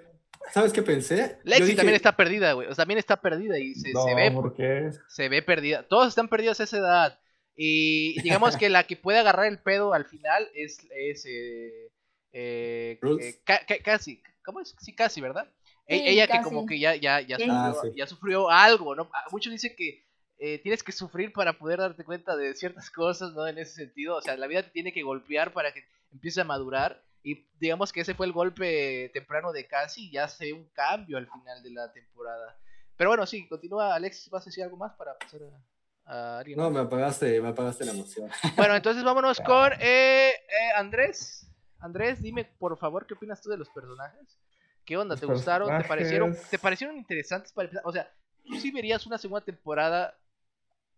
¿Sabes 0.52 0.72
qué 0.72 0.82
pensé? 0.82 1.38
Lexi 1.44 1.76
también 1.76 1.94
está 1.94 2.16
perdida, 2.16 2.54
güey. 2.54 2.66
O 2.66 2.74
sea, 2.74 2.82
también 2.82 2.98
está 2.98 3.20
perdida 3.20 3.60
y 3.60 3.76
se, 3.76 3.92
se 3.92 4.14
ve. 4.16 4.32
¿por 4.32 4.56
qué? 4.56 4.90
Se 5.06 5.28
ve 5.28 5.40
perdida. 5.40 5.86
Todos 5.86 6.08
están 6.08 6.26
perdidos 6.26 6.58
a 6.58 6.64
esa 6.64 6.78
edad. 6.78 7.20
Y 7.54 8.20
digamos 8.22 8.56
que 8.56 8.68
la 8.68 8.88
que 8.88 8.96
puede 8.96 9.20
agarrar 9.20 9.46
el 9.46 9.60
pedo 9.60 9.94
al 9.94 10.04
final 10.04 10.48
es. 10.52 10.78
es 10.96 11.24
eh, 11.26 11.92
eh, 12.32 12.98
eh 13.02 13.80
casi, 13.82 14.22
¿Cómo 14.44 14.60
es? 14.60 14.74
Sí, 14.80 14.94
casi, 14.94 15.20
¿verdad? 15.20 15.46
E-, 15.86 16.10
ella 16.10 16.26
que 16.26 16.40
como 16.42 16.66
que 16.66 16.78
ya, 16.78 16.94
ya, 16.94 17.20
ya, 17.20 17.36
ah, 17.48 17.72
sufrió, 17.74 17.94
ya 17.94 18.06
sufrió 18.06 18.50
algo, 18.50 18.94
¿no? 18.94 19.10
Ah, 19.12 19.24
muchos 19.30 19.52
dicen 19.52 19.74
que 19.76 20.04
eh, 20.38 20.58
tienes 20.58 20.82
que 20.82 20.92
sufrir 20.92 21.32
para 21.32 21.52
poder 21.52 21.78
darte 21.78 22.04
cuenta 22.04 22.36
de 22.36 22.54
ciertas 22.54 22.90
cosas, 22.90 23.32
¿no? 23.32 23.46
En 23.46 23.58
ese 23.58 23.74
sentido, 23.74 24.16
o 24.16 24.22
sea, 24.22 24.36
la 24.36 24.46
vida 24.46 24.62
te 24.62 24.70
tiene 24.70 24.92
que 24.92 25.02
golpear 25.02 25.52
para 25.52 25.72
que 25.72 25.84
empiece 26.12 26.40
a 26.40 26.44
madurar. 26.44 27.02
Y 27.24 27.46
digamos 27.60 27.92
que 27.92 28.00
ese 28.00 28.14
fue 28.14 28.26
el 28.26 28.32
golpe 28.32 29.10
temprano 29.14 29.52
de 29.52 29.68
Casi 29.68 30.08
y 30.08 30.10
ya 30.10 30.26
se 30.26 30.46
ve 30.46 30.52
un 30.52 30.68
cambio 30.70 31.18
al 31.18 31.28
final 31.28 31.62
de 31.62 31.70
la 31.70 31.92
temporada. 31.92 32.56
Pero 32.96 33.10
bueno, 33.10 33.26
sí, 33.26 33.46
continúa 33.46 33.94
Alexis, 33.94 34.28
¿vas 34.30 34.42
a 34.42 34.46
decir 34.46 34.64
algo 34.64 34.76
más 34.76 34.92
para 34.94 35.16
pasar 35.16 35.42
a, 36.06 36.38
a 36.40 36.44
No, 36.56 36.70
me 36.70 36.80
apagaste, 36.80 37.40
me 37.40 37.50
apagaste 37.50 37.84
la 37.84 37.92
emoción. 37.92 38.28
Bueno, 38.56 38.74
entonces 38.74 39.04
vámonos 39.04 39.38
con 39.46 39.72
eh, 39.74 40.30
eh, 40.30 40.72
Andrés. 40.74 41.46
Andrés, 41.82 42.22
dime 42.22 42.44
por 42.44 42.78
favor 42.78 43.06
qué 43.06 43.14
opinas 43.14 43.42
tú 43.42 43.50
de 43.50 43.58
los 43.58 43.68
personajes. 43.70 44.38
¿Qué 44.84 44.96
onda? 44.96 45.16
¿Te 45.16 45.26
gustaron? 45.26 45.76
¿Te 45.82 45.84
parecieron, 45.88 46.36
¿Te 46.50 46.58
parecieron 46.58 46.96
interesantes 46.96 47.52
para 47.52 47.68
O 47.84 47.92
sea, 47.92 48.10
¿tú 48.44 48.54
sí 48.54 48.70
verías 48.70 49.06
una 49.06 49.18
segunda 49.18 49.44
temporada 49.44 50.16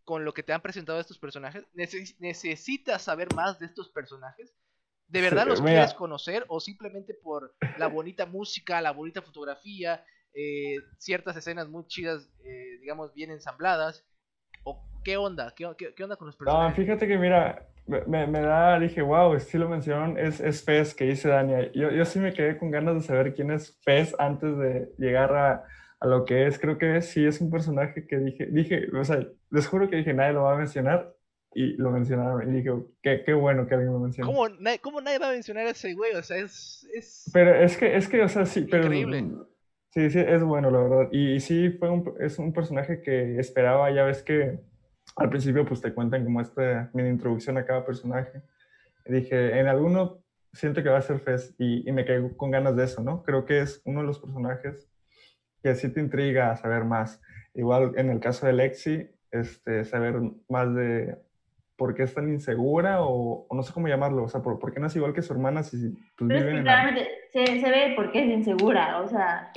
con 0.05 0.25
lo 0.25 0.33
que 0.33 0.42
te 0.42 0.53
han 0.53 0.61
presentado 0.61 1.01
estos 1.01 1.18
personajes? 1.18 1.64
¿Necesitas 1.73 3.03
saber 3.03 3.35
más 3.35 3.59
de 3.59 3.66
estos 3.66 3.88
personajes? 3.88 4.55
¿De 5.09 5.20
verdad 5.20 5.47
los 5.47 5.61
quieres 5.61 5.94
conocer 5.94 6.44
o 6.49 6.61
simplemente 6.61 7.14
por 7.14 7.55
la 7.79 7.88
bonita 7.88 8.27
música, 8.27 8.81
la 8.81 8.92
bonita 8.92 9.23
fotografía, 9.23 10.05
eh, 10.35 10.77
ciertas 10.99 11.37
escenas 11.37 11.68
muy 11.68 11.87
chidas, 11.87 12.29
eh, 12.44 12.79
digamos, 12.81 13.12
bien 13.14 13.31
ensambladas? 13.31 14.05
¿O 14.64 14.83
qué 15.03 15.16
onda? 15.16 15.55
¿Qué, 15.55 15.66
onda 15.66 16.16
con 16.16 16.27
los 16.27 16.37
personajes? 16.37 16.79
No, 16.79 16.85
fíjate 16.85 17.07
que 17.07 17.18
mira, 17.18 17.68
me, 17.87 18.27
me, 18.27 18.40
da, 18.40 18.79
dije, 18.79 19.03
wow, 19.03 19.38
sí 19.38 19.59
lo 19.59 19.68
mencionaron, 19.68 20.18
es, 20.18 20.40
es 20.40 20.64
Fez 20.64 20.94
que 20.94 21.05
dice 21.05 21.29
Dania. 21.29 21.70
Yo, 21.73 21.90
yo 21.90 22.05
sí 22.05 22.18
me 22.18 22.33
quedé 22.33 22.57
con 22.57 22.70
ganas 22.70 22.94
de 22.94 23.01
saber 23.03 23.35
quién 23.35 23.51
es 23.51 23.79
Fez 23.85 24.14
antes 24.18 24.57
de 24.57 24.92
llegar 24.99 25.35
a, 25.35 25.64
a, 26.01 26.07
lo 26.07 26.25
que 26.25 26.47
es. 26.47 26.59
Creo 26.59 26.79
que 26.79 27.03
sí 27.03 27.25
es 27.27 27.40
un 27.40 27.51
personaje 27.51 28.07
que 28.07 28.18
dije, 28.18 28.47
dije, 28.47 28.87
o 28.99 29.05
sea, 29.05 29.27
les 29.51 29.66
juro 29.66 29.90
que 29.90 29.97
dije, 29.97 30.14
nadie 30.14 30.33
lo 30.33 30.44
va 30.44 30.55
a 30.55 30.59
mencionar. 30.59 31.14
Y 31.57 31.77
lo 31.77 31.92
mencionaron. 31.92 32.51
Y 32.51 32.57
dije, 32.57 32.70
qué, 33.01 33.23
qué 33.25 33.33
bueno 33.33 33.66
que 33.66 33.75
alguien 33.75 33.92
lo 33.92 34.01
mencione. 34.01 34.27
¿Cómo, 34.27 34.49
¿Cómo, 34.81 35.01
nadie 35.01 35.20
va 35.20 35.29
a 35.29 35.33
mencionar 35.33 35.66
a 35.66 35.70
ese 35.70 35.94
güey? 35.94 36.12
O 36.14 36.23
sea, 36.23 36.37
es. 36.38 36.85
es... 36.92 37.31
Pero 37.33 37.55
es 37.55 37.77
que, 37.77 37.97
es 37.97 38.09
que, 38.09 38.23
o 38.23 38.29
sea, 38.29 38.44
sí, 38.44 38.66
pero. 38.68 38.85
Increíble. 38.85 39.25
Sí, 39.90 40.11
sí, 40.11 40.18
es 40.18 40.42
bueno, 40.42 40.73
la 40.73 40.81
verdad. 40.81 41.09
Y, 41.12 41.38
sí, 41.38 41.70
fue 41.70 41.88
un, 41.88 42.12
es 42.18 42.40
un 42.40 42.53
personaje 42.53 43.01
que 43.01 43.38
esperaba, 43.38 43.94
ya 43.94 44.03
ves 44.03 44.25
que 44.25 44.59
al 45.16 45.31
principio 45.31 45.64
pues 45.64 45.81
te 45.81 45.92
cuentan 45.92 46.24
como 46.24 46.40
esta 46.40 46.90
mini 46.92 47.09
introducción 47.09 47.57
a 47.59 47.64
cada 47.64 47.85
personaje. 47.85 48.42
Y 49.07 49.12
dije, 49.12 49.59
en 49.59 49.68
alguno 49.68 50.18
siento 50.53 50.83
que 50.83 50.88
va 50.88 50.98
a 50.98 51.03
ser 51.03 51.20
Fez 51.20 51.55
y, 51.59 51.88
y 51.88 51.92
me 51.92 52.05
caigo 52.05 52.37
con 52.37 52.50
ganas 52.50 52.77
de 52.77 52.85
eso, 52.85 53.03
¿no? 53.03 53.22
Creo 53.22 53.44
que 53.44 53.61
es 53.61 53.83
uno 53.85 54.00
de 54.00 54.07
los 54.07 54.18
personajes 54.18 54.88
que 55.62 55.74
sí 55.74 55.88
te 55.88 56.00
intriga 56.00 56.50
a 56.50 56.57
saber 56.57 56.85
más. 56.85 57.20
Igual 57.55 57.92
en 57.96 58.11
el 58.11 58.20
caso 58.20 58.46
de 58.46 58.53
Lexi, 58.53 59.09
este, 59.31 59.85
saber 59.85 60.16
más 60.48 60.74
de 60.74 61.16
por 61.77 61.94
qué 61.94 62.05
es 62.05 62.14
tan 62.14 62.29
insegura 62.29 62.98
o, 63.00 63.46
no 63.50 63.62
sé 63.62 63.72
cómo 63.72 63.88
llamarlo, 63.88 64.24
o 64.24 64.29
sea, 64.29 64.42
por, 64.42 64.72
qué 64.72 64.79
no 64.79 64.87
es 64.87 64.96
igual 64.96 65.12
que 65.12 65.22
su 65.22 65.33
hermana 65.33 65.62
si 65.62 65.90
pues, 66.16 66.31
es 66.31 66.44
que 66.44 66.62
claramente 66.62 67.09
se, 67.33 67.61
se, 67.61 67.70
ve 67.70 67.94
por 67.96 68.12
qué 68.12 68.24
es 68.24 68.31
insegura, 68.31 69.00
o 69.00 69.09
sea... 69.09 69.50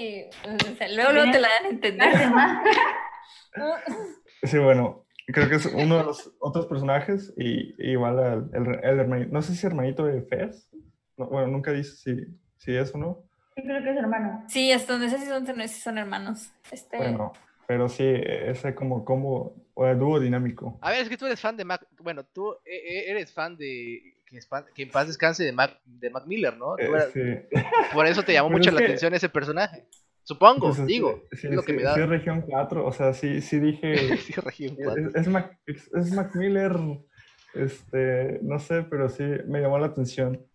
luego, 0.96 1.12
luego 1.12 1.32
te 1.32 1.40
la 1.40 1.50
dan 1.50 1.66
a 1.66 1.70
entender. 1.70 2.14
sí, 4.44 4.58
bueno, 4.58 5.07
creo 5.34 5.50
que 5.50 5.56
es 5.56 5.66
uno 5.66 5.98
de 5.98 6.04
los 6.04 6.32
otros 6.40 6.68
personajes 6.68 7.34
y, 7.38 7.76
igual 7.78 8.50
el, 8.54 8.80
el, 8.84 9.00
hermanito, 9.00 9.32
no 9.32 9.42
sé 9.42 9.56
si 9.56 9.66
hermanito 9.68 10.06
de 10.06 10.22
Fez, 10.22 10.70
bueno, 11.18 11.48
nunca 11.48 11.72
dice 11.72 11.96
si, 11.96 12.38
si 12.58 12.76
es 12.76 12.94
o 12.96 12.98
no. 12.98 13.24
Sí, 13.56 13.64
creo 13.64 13.84
que 13.84 13.92
es 13.92 13.98
hermano. 13.98 14.44
Sí, 14.48 14.72
hasta 14.72 14.94
donde 14.94 15.10
sé 15.10 15.18
si 15.20 15.26
son, 15.26 15.46
si 15.46 15.82
son 15.82 15.98
hermanos. 15.98 16.52
Este... 16.72 16.98
Bueno, 16.98 17.34
pero 17.68 17.90
sí, 17.90 18.06
ese 18.06 18.74
como, 18.76 19.04
como 19.04 19.56
dúo 19.76 20.20
dinámico. 20.20 20.78
A 20.82 20.92
ver, 20.92 21.02
es 21.02 21.10
que 21.10 21.18
tú 21.18 21.26
eres 21.26 21.42
fan 21.42 21.58
de 21.58 21.66
Mac, 21.66 21.86
bueno, 22.00 22.24
tú 22.24 22.56
e, 22.66 22.76
e, 22.76 23.12
eres 23.12 23.34
fan 23.34 23.58
de 23.58 24.18
que, 24.26 24.84
en 24.84 24.90
paz 24.90 25.08
descanse 25.08 25.44
de 25.44 25.52
Mac, 25.52 25.80
de 25.86 26.10
Mac 26.10 26.26
Miller, 26.26 26.58
¿no? 26.58 26.78
Eh, 26.78 26.90
sí. 27.14 27.58
Por 27.94 28.06
eso 28.08 28.24
te 28.24 28.34
llamó 28.34 28.50
mucho 28.50 28.72
la 28.72 28.82
atención 28.82 29.14
ese 29.14 29.30
personaje. 29.30 29.86
Supongo, 30.28 30.74
digo. 30.86 31.24
Sí, 31.32 31.48
que 31.66 31.72
me 31.72 31.84
da. 31.84 31.96
sí, 31.96 32.02
región 32.02 32.42
4, 32.42 32.86
o 32.86 32.92
sea, 32.92 33.14
sí, 33.14 33.42
sí 33.42 33.60
dije. 33.62 34.18
sí, 34.18 34.34
región 34.34 34.76
4. 34.76 35.12
Es, 35.16 35.28
Mac, 35.30 35.58
es, 35.66 36.12
Mac 36.12 36.36
Miller, 36.36 36.74
este, 37.54 38.38
no 38.42 38.60
sé, 38.60 38.84
pero 38.90 39.08
sí 39.08 39.24
me 39.48 39.62
llamó 39.62 39.80
la 39.80 39.88
atención. 39.88 40.46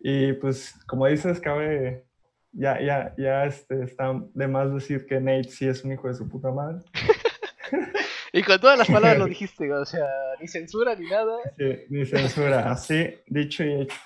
Y 0.00 0.32
pues, 0.32 0.74
como 0.88 1.06
dices, 1.06 1.38
cabe 1.38 2.04
ya, 2.50 2.80
ya, 2.80 3.14
ya 3.16 3.44
este, 3.44 3.84
está 3.84 4.12
de 4.34 4.48
más 4.48 4.74
decir 4.74 5.06
que 5.06 5.20
Nate 5.20 5.50
sí 5.50 5.68
es 5.68 5.84
un 5.84 5.92
hijo 5.92 6.08
de 6.08 6.14
su 6.14 6.28
puta 6.28 6.50
madre. 6.50 6.80
y 8.32 8.42
con 8.42 8.58
todas 8.58 8.76
las 8.76 8.88
palabras 8.88 9.20
lo 9.20 9.26
dijiste, 9.28 9.72
o 9.72 9.84
sea, 9.84 10.08
ni 10.40 10.48
censura 10.48 10.96
ni 10.96 11.08
nada. 11.08 11.36
Sí, 11.56 11.78
ni 11.90 12.06
censura, 12.06 12.72
así, 12.72 13.14
dicho 13.28 13.62
y 13.62 13.82
hecho. 13.82 13.96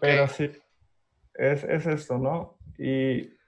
Pero 0.00 0.26
sí, 0.28 0.50
es, 1.34 1.62
es 1.62 1.84
esto, 1.84 2.16
¿no? 2.16 2.56
Y, 2.78 3.38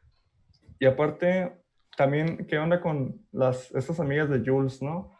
y 0.82 0.86
aparte, 0.86 1.52
también, 1.96 2.44
¿qué 2.48 2.58
onda 2.58 2.80
con 2.80 3.24
las, 3.30 3.70
estas 3.70 4.00
amigas 4.00 4.28
de 4.28 4.42
Jules, 4.44 4.82
¿no? 4.82 5.16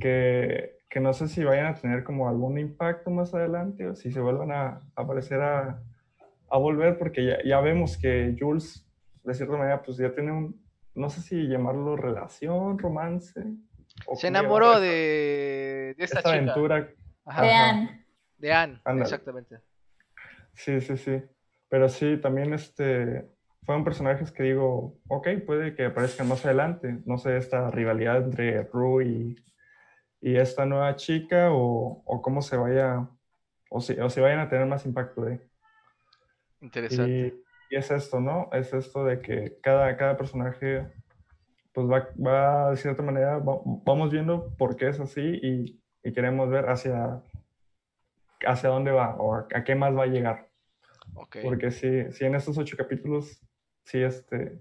Que, 0.00 0.80
que 0.90 0.98
no 0.98 1.12
sé 1.12 1.28
si 1.28 1.44
vayan 1.44 1.66
a 1.66 1.74
tener 1.74 2.02
como 2.02 2.28
algún 2.28 2.58
impacto 2.58 3.08
más 3.08 3.32
adelante 3.32 3.86
o 3.86 3.94
si 3.94 4.10
se 4.10 4.18
vuelvan 4.18 4.50
a 4.50 4.82
aparecer 4.96 5.40
a, 5.40 5.80
a 6.50 6.58
volver 6.58 6.98
porque 6.98 7.24
ya, 7.24 7.38
ya, 7.44 7.60
vemos 7.60 7.96
que 7.96 8.34
Jules, 8.40 8.84
de 9.22 9.34
cierta 9.34 9.56
manera, 9.56 9.82
pues 9.82 9.98
ya 9.98 10.12
tiene 10.12 10.32
un, 10.32 10.60
no 10.96 11.08
sé 11.10 11.20
si 11.20 11.46
llamarlo 11.46 11.94
relación, 11.94 12.76
romance. 12.76 13.40
Se 14.16 14.26
enamoró 14.26 14.80
de, 14.80 15.94
de 15.96 16.04
esta, 16.04 16.28
aventura. 16.28 16.88
De 17.40 17.52
Anne. 17.52 18.04
De 18.36 18.52
Anne, 18.52 18.80
exactamente. 19.00 19.60
Sí, 20.54 20.80
sí, 20.80 20.96
sí. 20.96 21.22
Pero 21.68 21.88
sí, 21.88 22.16
también 22.16 22.52
este, 22.52 23.37
fueron 23.68 23.84
personajes 23.84 24.32
que 24.32 24.44
digo, 24.44 24.96
ok, 25.08 25.28
puede 25.44 25.74
que 25.74 25.84
aparezcan 25.84 26.26
más 26.26 26.42
adelante. 26.46 27.02
No 27.04 27.18
sé, 27.18 27.36
esta 27.36 27.70
rivalidad 27.70 28.16
entre 28.16 28.62
Rue 28.62 29.04
y, 29.04 29.36
y 30.22 30.36
esta 30.36 30.64
nueva 30.64 30.96
chica 30.96 31.52
o, 31.52 32.02
o 32.06 32.22
cómo 32.22 32.40
se 32.40 32.56
vaya, 32.56 33.06
o 33.68 33.82
si, 33.82 33.92
o 34.00 34.08
si 34.08 34.22
vayan 34.22 34.38
a 34.38 34.48
tener 34.48 34.64
más 34.64 34.86
impacto 34.86 35.20
de 35.20 35.46
Interesante. 36.62 37.42
Y, 37.70 37.76
es 37.76 37.90
esto, 37.90 38.20
¿no? 38.20 38.48
Es 38.52 38.72
esto 38.72 39.04
de 39.04 39.20
que 39.20 39.58
cada, 39.60 39.94
cada 39.98 40.16
personaje, 40.16 40.86
pues 41.74 41.86
va, 41.86 42.08
va 42.18 42.70
de 42.70 42.76
cierta 42.78 43.02
manera, 43.02 43.38
vamos 43.38 44.10
viendo 44.10 44.48
por 44.56 44.76
qué 44.76 44.88
es 44.88 44.98
así 44.98 45.20
y, 45.20 45.78
y, 46.02 46.12
queremos 46.14 46.48
ver 46.48 46.70
hacia, 46.70 47.22
hacia 48.46 48.70
dónde 48.70 48.92
va 48.92 49.14
o 49.16 49.34
a, 49.34 49.46
qué 49.46 49.74
más 49.74 49.94
va 49.94 50.04
a 50.04 50.06
llegar. 50.06 50.48
Okay. 51.12 51.42
Porque 51.42 51.70
si, 51.70 52.10
si 52.12 52.24
en 52.24 52.34
estos 52.34 52.56
ocho 52.56 52.74
capítulos, 52.74 53.42
sí, 53.88 54.02
este, 54.02 54.58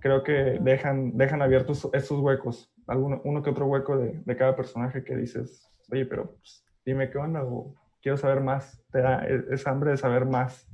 creo 0.00 0.22
que 0.22 0.58
dejan, 0.60 1.16
dejan 1.16 1.40
abiertos 1.40 1.88
estos 1.92 2.18
huecos, 2.18 2.72
alguno, 2.86 3.20
uno 3.24 3.42
que 3.42 3.50
otro 3.50 3.66
hueco 3.66 3.96
de, 3.96 4.20
de 4.24 4.36
cada 4.36 4.56
personaje 4.56 5.04
que 5.04 5.16
dices, 5.16 5.70
oye, 5.90 6.04
pero 6.04 6.36
pues, 6.36 6.64
dime 6.84 7.10
qué 7.10 7.18
onda 7.18 7.44
o 7.44 7.74
quiero 8.02 8.18
saber 8.18 8.40
más, 8.40 8.82
te 8.90 9.00
da 9.00 9.24
e, 9.26 9.44
esa 9.52 9.70
hambre 9.70 9.92
de 9.92 9.96
saber 9.96 10.26
más. 10.26 10.66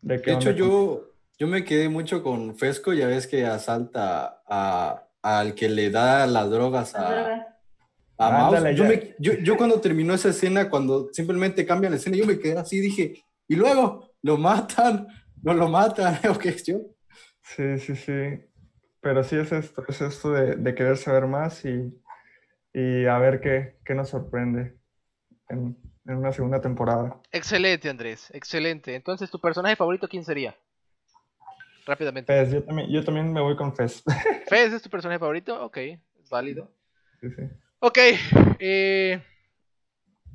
De, 0.00 0.16
hecho, 0.24 0.52
yo, 0.52 1.10
yo 1.38 1.46
me 1.46 1.64
quedé 1.64 1.88
mucho 1.88 2.22
con 2.22 2.56
Fesco, 2.56 2.92
ya 2.92 3.06
ves 3.06 3.26
que 3.26 3.44
asalta 3.44 4.42
a, 4.46 5.04
al 5.20 5.54
que 5.54 5.68
le 5.68 5.90
da 5.90 6.26
las 6.26 6.48
drogas 6.48 6.94
a, 6.94 7.46
a 8.18 8.30
Mouse. 8.30 8.76
Yo, 8.76 8.84
me, 8.84 9.14
yo, 9.18 9.32
yo, 9.34 9.56
cuando 9.56 9.80
terminó 9.80 10.14
esa 10.14 10.30
escena, 10.30 10.70
cuando 10.70 11.10
simplemente 11.12 11.66
cambian 11.66 11.92
la 11.92 11.98
escena, 11.98 12.16
yo 12.16 12.26
me 12.26 12.38
quedé 12.38 12.56
así, 12.56 12.78
dije, 12.80 13.24
y 13.48 13.56
luego 13.56 14.10
lo 14.22 14.38
matan, 14.38 15.08
no 15.42 15.54
lo 15.54 15.68
matan, 15.68 16.18
¿o 16.30 16.38
qué 16.38 16.50
es 16.50 16.62
yo? 16.64 16.80
Sí, 17.42 17.78
sí, 17.78 17.96
sí. 17.96 18.44
Pero 19.00 19.24
sí 19.24 19.36
es 19.36 19.50
esto, 19.52 19.82
es 19.88 20.00
esto 20.00 20.32
de, 20.32 20.56
de 20.56 20.74
querer 20.74 20.96
saber 20.96 21.26
más 21.26 21.64
y, 21.64 21.98
y 22.74 23.06
a 23.06 23.18
ver 23.18 23.40
qué, 23.40 23.78
qué 23.84 23.94
nos 23.94 24.10
sorprende 24.10 24.76
en, 25.48 25.76
en 26.06 26.16
una 26.16 26.32
segunda 26.32 26.60
temporada. 26.60 27.20
Excelente, 27.32 27.88
Andrés, 27.88 28.30
excelente. 28.34 28.94
Entonces, 28.94 29.30
¿tu 29.30 29.40
personaje 29.40 29.76
favorito 29.76 30.06
quién 30.08 30.24
sería? 30.24 30.54
Rápidamente. 31.86 32.32
Fez, 32.32 32.52
yo 32.52 32.62
también, 32.62 32.90
yo 32.90 33.04
también 33.04 33.32
me 33.32 33.40
voy 33.40 33.56
con 33.56 33.74
Fez. 33.74 34.02
¿Fez 34.48 34.72
es 34.72 34.82
tu 34.82 34.90
personaje 34.90 35.18
favorito? 35.18 35.64
Ok, 35.64 35.78
es 35.78 36.28
válido. 36.30 36.70
Sí, 37.20 37.28
sí. 37.30 37.42
Ok, 37.78 37.98
eh, 38.58 39.22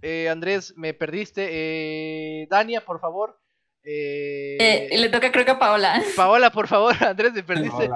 eh, 0.01 0.29
Andrés, 0.29 0.73
me 0.75 0.95
perdiste. 0.95 1.47
Eh, 1.51 2.47
Dania, 2.49 2.81
por 2.81 2.99
favor. 2.99 3.39
Eh, 3.85 4.89
le 4.91 5.09
toca 5.09 5.31
creo 5.31 5.45
que 5.45 5.51
a 5.51 5.59
Paola. 5.59 6.01
Paola, 6.15 6.51
por 6.51 6.67
favor, 6.67 6.95
Andrés, 7.03 7.33
me 7.33 7.43
perdiste. 7.43 7.89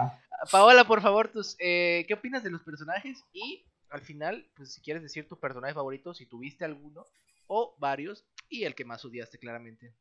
Paola, 0.52 0.86
por 0.86 1.02
favor, 1.02 1.28
tus, 1.30 1.56
¿qué 1.58 2.14
opinas 2.14 2.44
de 2.44 2.52
los 2.52 2.62
personajes? 2.62 3.26
Y 3.34 3.66
al 3.90 4.02
final, 4.02 4.46
pues 4.56 4.74
si 4.74 4.82
quieres 4.82 5.04
decir 5.04 5.28
tu 5.28 5.40
personaje 5.40 5.74
favorito, 5.74 6.14
si 6.14 6.26
tuviste 6.26 6.64
alguno, 6.64 7.06
o 7.48 7.76
varios, 7.80 8.26
y 8.48 8.64
el 8.64 8.76
que 8.76 8.86
más 8.86 9.04
odiaste 9.04 9.40
claramente. 9.40 9.94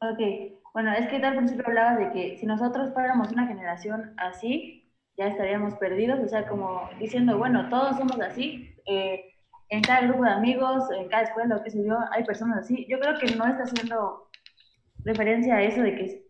Ok, 0.00 0.20
bueno, 0.72 0.92
es 0.92 1.08
que 1.08 1.16
al 1.16 1.36
principio 1.36 1.64
hablabas 1.66 1.98
de 1.98 2.12
que 2.12 2.38
si 2.38 2.46
nosotros 2.46 2.92
fuéramos 2.92 3.32
una 3.32 3.46
generación 3.46 4.14
así, 4.18 4.92
ya 5.16 5.28
estaríamos 5.28 5.74
perdidos, 5.74 6.20
o 6.20 6.28
sea, 6.28 6.46
como 6.46 6.88
diciendo, 6.98 7.38
bueno, 7.38 7.68
todos 7.68 7.96
somos 7.96 8.20
así, 8.20 8.74
eh, 8.86 9.32
en 9.68 9.82
cada 9.82 10.02
grupo 10.02 10.24
de 10.24 10.30
amigos, 10.30 10.90
en 10.90 11.08
cada 11.08 11.24
escuela, 11.24 11.56
o 11.56 11.62
qué 11.62 11.70
sé 11.70 11.84
yo, 11.84 11.96
hay 12.12 12.24
personas 12.24 12.58
así. 12.58 12.86
Yo 12.88 12.98
creo 13.00 13.18
que 13.18 13.34
no 13.34 13.46
está 13.46 13.62
haciendo 13.62 14.28
referencia 15.04 15.56
a 15.56 15.62
eso 15.62 15.82
de 15.82 15.94
que 15.94 16.24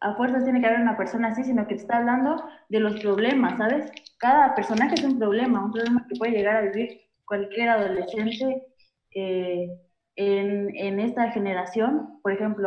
a 0.00 0.14
fuerzas 0.14 0.44
tiene 0.44 0.60
que 0.60 0.66
haber 0.66 0.80
una 0.80 0.96
persona 0.96 1.28
así, 1.28 1.44
sino 1.44 1.66
que 1.66 1.74
está 1.74 1.98
hablando 1.98 2.42
de 2.68 2.80
los 2.80 3.00
problemas, 3.00 3.56
¿sabes? 3.56 3.90
Cada 4.18 4.54
personaje 4.54 4.94
es 4.94 5.04
un 5.04 5.18
problema, 5.18 5.64
un 5.64 5.72
problema 5.72 6.06
que 6.08 6.16
puede 6.16 6.32
llegar 6.32 6.56
a 6.56 6.60
vivir 6.62 7.00
cualquier 7.24 7.70
adolescente 7.70 8.66
eh, 9.14 9.68
en, 10.16 10.76
en, 10.76 11.00
esta 11.00 11.30
generación. 11.30 12.20
Por 12.22 12.32
ejemplo, 12.32 12.66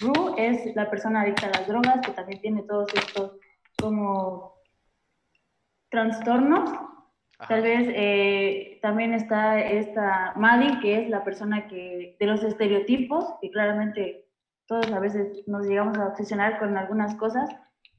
Rue 0.00 0.34
es 0.38 0.74
la 0.74 0.88
persona 0.88 1.22
adicta 1.22 1.48
a 1.48 1.58
las 1.58 1.66
drogas 1.66 2.00
que 2.00 2.12
también 2.12 2.40
tiene 2.40 2.62
todos 2.62 2.88
estos 2.94 3.32
como 3.78 4.54
trastornos. 5.90 6.70
Tal 7.48 7.62
vez 7.62 7.88
eh, 7.94 8.78
también 8.82 9.14
está 9.14 9.60
esta 9.60 10.32
Maddie, 10.36 10.80
que 10.80 11.02
es 11.02 11.10
la 11.10 11.24
persona 11.24 11.68
que 11.68 12.16
de 12.18 12.26
los 12.26 12.42
estereotipos, 12.42 13.24
que 13.40 13.50
claramente 13.50 14.29
todos 14.70 14.90
a 14.92 15.00
veces 15.00 15.46
nos 15.48 15.66
llegamos 15.66 15.98
a 15.98 16.06
obsesionar 16.06 16.60
con 16.60 16.76
algunas 16.78 17.16
cosas. 17.16 17.50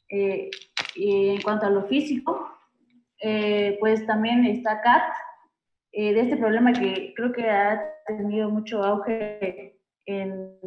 Eh, 0.09 0.49
y 0.95 1.29
en 1.29 1.41
cuanto 1.41 1.65
a 1.65 1.69
lo 1.69 1.83
físico, 1.83 2.49
pues 3.79 4.05
también 4.07 4.45
está 4.45 4.81
Kat, 4.81 5.03
eh, 5.93 6.13
de 6.13 6.21
este 6.21 6.37
problema 6.37 6.71
que 6.71 7.13
creo 7.15 7.33
que 7.33 7.49
ha 7.49 7.81
tenido 8.07 8.49
mucho 8.49 8.81
auge 8.81 9.77
en, 10.05 10.57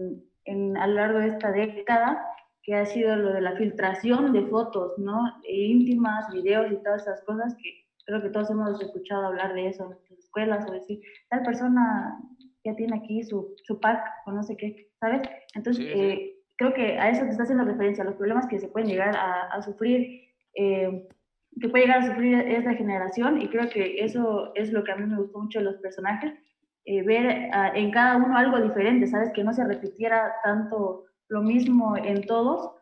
en, 0.45 0.77
a 0.77 0.87
lo 0.87 0.95
largo 0.95 1.19
de 1.19 1.29
esta 1.29 1.51
década, 1.51 2.23
que 2.63 2.75
ha 2.75 2.85
sido 2.85 3.17
lo 3.17 3.33
de 3.33 3.41
la 3.41 3.57
filtración 3.57 4.33
de 4.35 4.43
fotos, 4.47 4.99
¿no? 4.99 5.25
E 5.45 5.67
íntimas, 5.67 6.31
videos 6.31 6.71
y 6.71 6.83
todas 6.83 7.03
esas 7.03 7.23
cosas 7.25 7.55
que 7.57 7.87
creo 8.05 8.21
que 8.21 8.29
todos 8.29 8.51
hemos 8.51 8.81
escuchado 8.83 9.27
hablar 9.27 9.55
de 9.55 9.69
eso 9.69 9.85
en 9.85 9.91
nuestras 9.91 10.19
escuelas 10.19 10.69
o 10.69 10.73
decir, 10.73 11.01
tal 11.31 11.43
persona 11.43 12.19
ya 12.63 12.75
tiene 12.77 12.97
aquí 12.97 13.23
su, 13.23 13.55
su 13.63 13.81
pack 13.81 14.07
o 14.27 14.33
no 14.33 14.43
sé 14.43 14.57
qué, 14.59 14.91
¿sabes? 15.05 15.29
Entonces, 15.55 15.85
eh, 15.87 16.37
creo 16.57 16.73
que 16.73 16.99
a 16.99 17.11
eso 17.11 17.25
te 17.25 17.31
está 17.31 17.43
haciendo 17.43 17.65
referencia, 17.65 18.03
a 18.03 18.07
los 18.07 18.17
problemas 18.17 18.47
que 18.47 18.59
se 18.59 18.69
pueden 18.69 18.89
llegar 18.89 19.15
a, 19.17 19.61
sufrir, 19.63 20.23
eh, 20.55 21.07
que 21.61 21.69
puede 21.69 21.85
llegar 21.85 22.03
a 22.03 22.07
sufrir 22.07 22.35
esta 22.39 22.75
generación, 22.75 23.43
y 23.43 23.49
creo 23.49 23.69
que 23.69 24.05
eso 24.05 24.53
es 24.55 24.73
lo 24.73 24.83
que 24.83 24.93
a 24.93 24.97
mí 24.97 25.07
me 25.07 25.19
gustó 25.19 25.41
mucho 25.41 25.59
de 25.59 25.67
los 25.67 25.77
personajes, 25.77 26.33
eh, 26.87 27.03
ver 27.03 27.51
ah, 27.53 27.73
en 27.75 27.91
cada 27.91 28.17
uno 28.17 28.37
algo 28.37 28.61
diferente, 28.61 29.07
¿sabes? 29.07 29.31
Que 29.35 29.45
no 29.45 29.53
se 29.53 29.65
repitiera 29.65 30.35
tanto 30.43 31.05
lo 31.29 31.43
mismo 31.43 31.97
en 31.97 32.27
todos. 32.27 32.73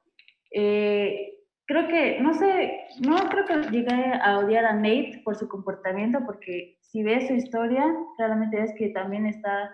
Eh, 0.50 1.38
creo 1.66 1.88
que, 1.88 2.20
no 2.20 2.34
sé, 2.34 2.80
no 3.00 3.16
creo 3.30 3.44
que 3.46 3.70
llegue 3.70 4.12
a 4.22 4.38
odiar 4.38 4.64
a 4.64 4.74
Nate 4.74 5.22
por 5.24 5.36
su 5.36 5.48
comportamiento, 5.48 6.20
porque 6.26 6.78
si 6.80 7.02
ves 7.02 7.28
su 7.28 7.34
historia, 7.34 7.84
claramente 8.16 8.60
ves 8.60 8.74
que 8.76 8.88
también 8.90 9.26
está 9.26 9.70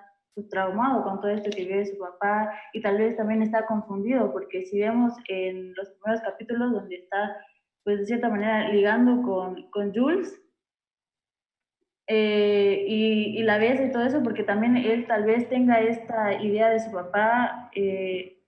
traumado 0.50 1.02
con 1.02 1.20
todo 1.20 1.30
esto 1.30 1.50
que 1.50 1.64
vive 1.64 1.86
su 1.86 1.98
papá 1.98 2.52
y 2.72 2.80
tal 2.80 2.98
vez 2.98 3.16
también 3.16 3.42
está 3.42 3.66
confundido, 3.66 4.32
porque 4.32 4.64
si 4.64 4.80
vemos 4.80 5.12
en 5.28 5.74
los 5.74 5.88
primeros 5.90 6.22
capítulos 6.22 6.72
donde 6.72 6.96
está, 6.96 7.36
pues 7.84 7.98
de 7.98 8.06
cierta 8.06 8.28
manera, 8.28 8.68
ligando 8.68 9.22
con, 9.22 9.68
con 9.70 9.92
Jules, 9.94 10.40
eh, 12.10 12.86
y, 12.88 13.42
la 13.42 13.58
ves 13.58 13.80
y 13.80 13.92
todo 13.92 14.04
eso, 14.04 14.22
porque 14.22 14.42
también 14.42 14.78
él 14.78 15.06
tal 15.06 15.24
vez 15.24 15.46
tenga 15.50 15.80
esta 15.80 16.42
idea 16.42 16.70
de 16.70 16.80
su 16.80 16.90
papá. 16.90 17.70
Eh, 17.74 18.38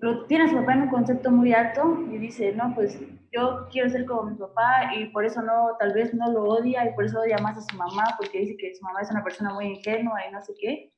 lo, 0.00 0.24
tiene 0.26 0.44
a 0.44 0.48
su 0.48 0.54
papá 0.54 0.74
en 0.74 0.82
un 0.82 0.88
concepto 0.88 1.32
muy 1.32 1.52
alto 1.52 2.06
y 2.12 2.18
dice, 2.18 2.52
no, 2.52 2.72
pues 2.76 3.00
yo 3.32 3.66
quiero 3.70 3.88
ser 3.90 4.06
como 4.06 4.30
mi 4.30 4.36
papá 4.36 4.94
y 4.96 5.06
por 5.06 5.24
eso 5.24 5.42
no, 5.42 5.76
tal 5.78 5.92
vez 5.92 6.14
no 6.14 6.30
lo 6.32 6.44
odia 6.44 6.88
y 6.88 6.94
por 6.94 7.04
eso 7.04 7.20
odia 7.20 7.38
más 7.38 7.56
a 7.58 7.62
su 7.62 7.76
mamá 7.76 8.04
porque 8.18 8.40
dice 8.40 8.56
que 8.56 8.74
su 8.74 8.84
mamá 8.84 9.02
es 9.02 9.10
una 9.10 9.24
persona 9.24 9.52
muy 9.52 9.66
ingenua 9.66 10.26
y 10.26 10.32
no 10.32 10.42
sé 10.42 10.54
qué. 10.58 10.92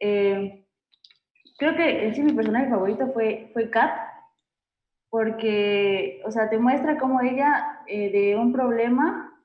Eh, 0.00 0.66
creo 1.58 1.76
que 1.76 2.12
sí 2.14 2.22
mi 2.22 2.32
personaje 2.32 2.68
favorito 2.68 3.12
fue, 3.12 3.50
fue 3.52 3.70
Kat 3.70 4.14
porque, 5.10 6.20
o 6.24 6.30
sea, 6.32 6.50
te 6.50 6.58
muestra 6.58 6.98
cómo 6.98 7.20
ella 7.20 7.80
eh, 7.86 8.10
de 8.10 8.36
un 8.36 8.52
problema 8.52 9.40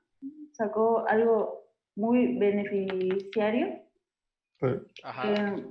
sacó 0.52 1.06
algo 1.06 1.64
muy 1.94 2.36
beneficiario. 2.38 3.80
Ajá. 5.04 5.32
Eh, 5.32 5.66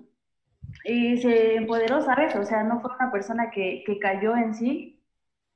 y 0.85 1.17
se 1.17 1.55
empoderó, 1.55 2.01
¿sabes? 2.01 2.35
O 2.35 2.45
sea, 2.45 2.63
no 2.63 2.79
fue 2.79 2.91
una 2.95 3.11
persona 3.11 3.51
que, 3.51 3.83
que, 3.85 3.99
cayó 3.99 4.35
en 4.35 4.53
sí 4.53 4.98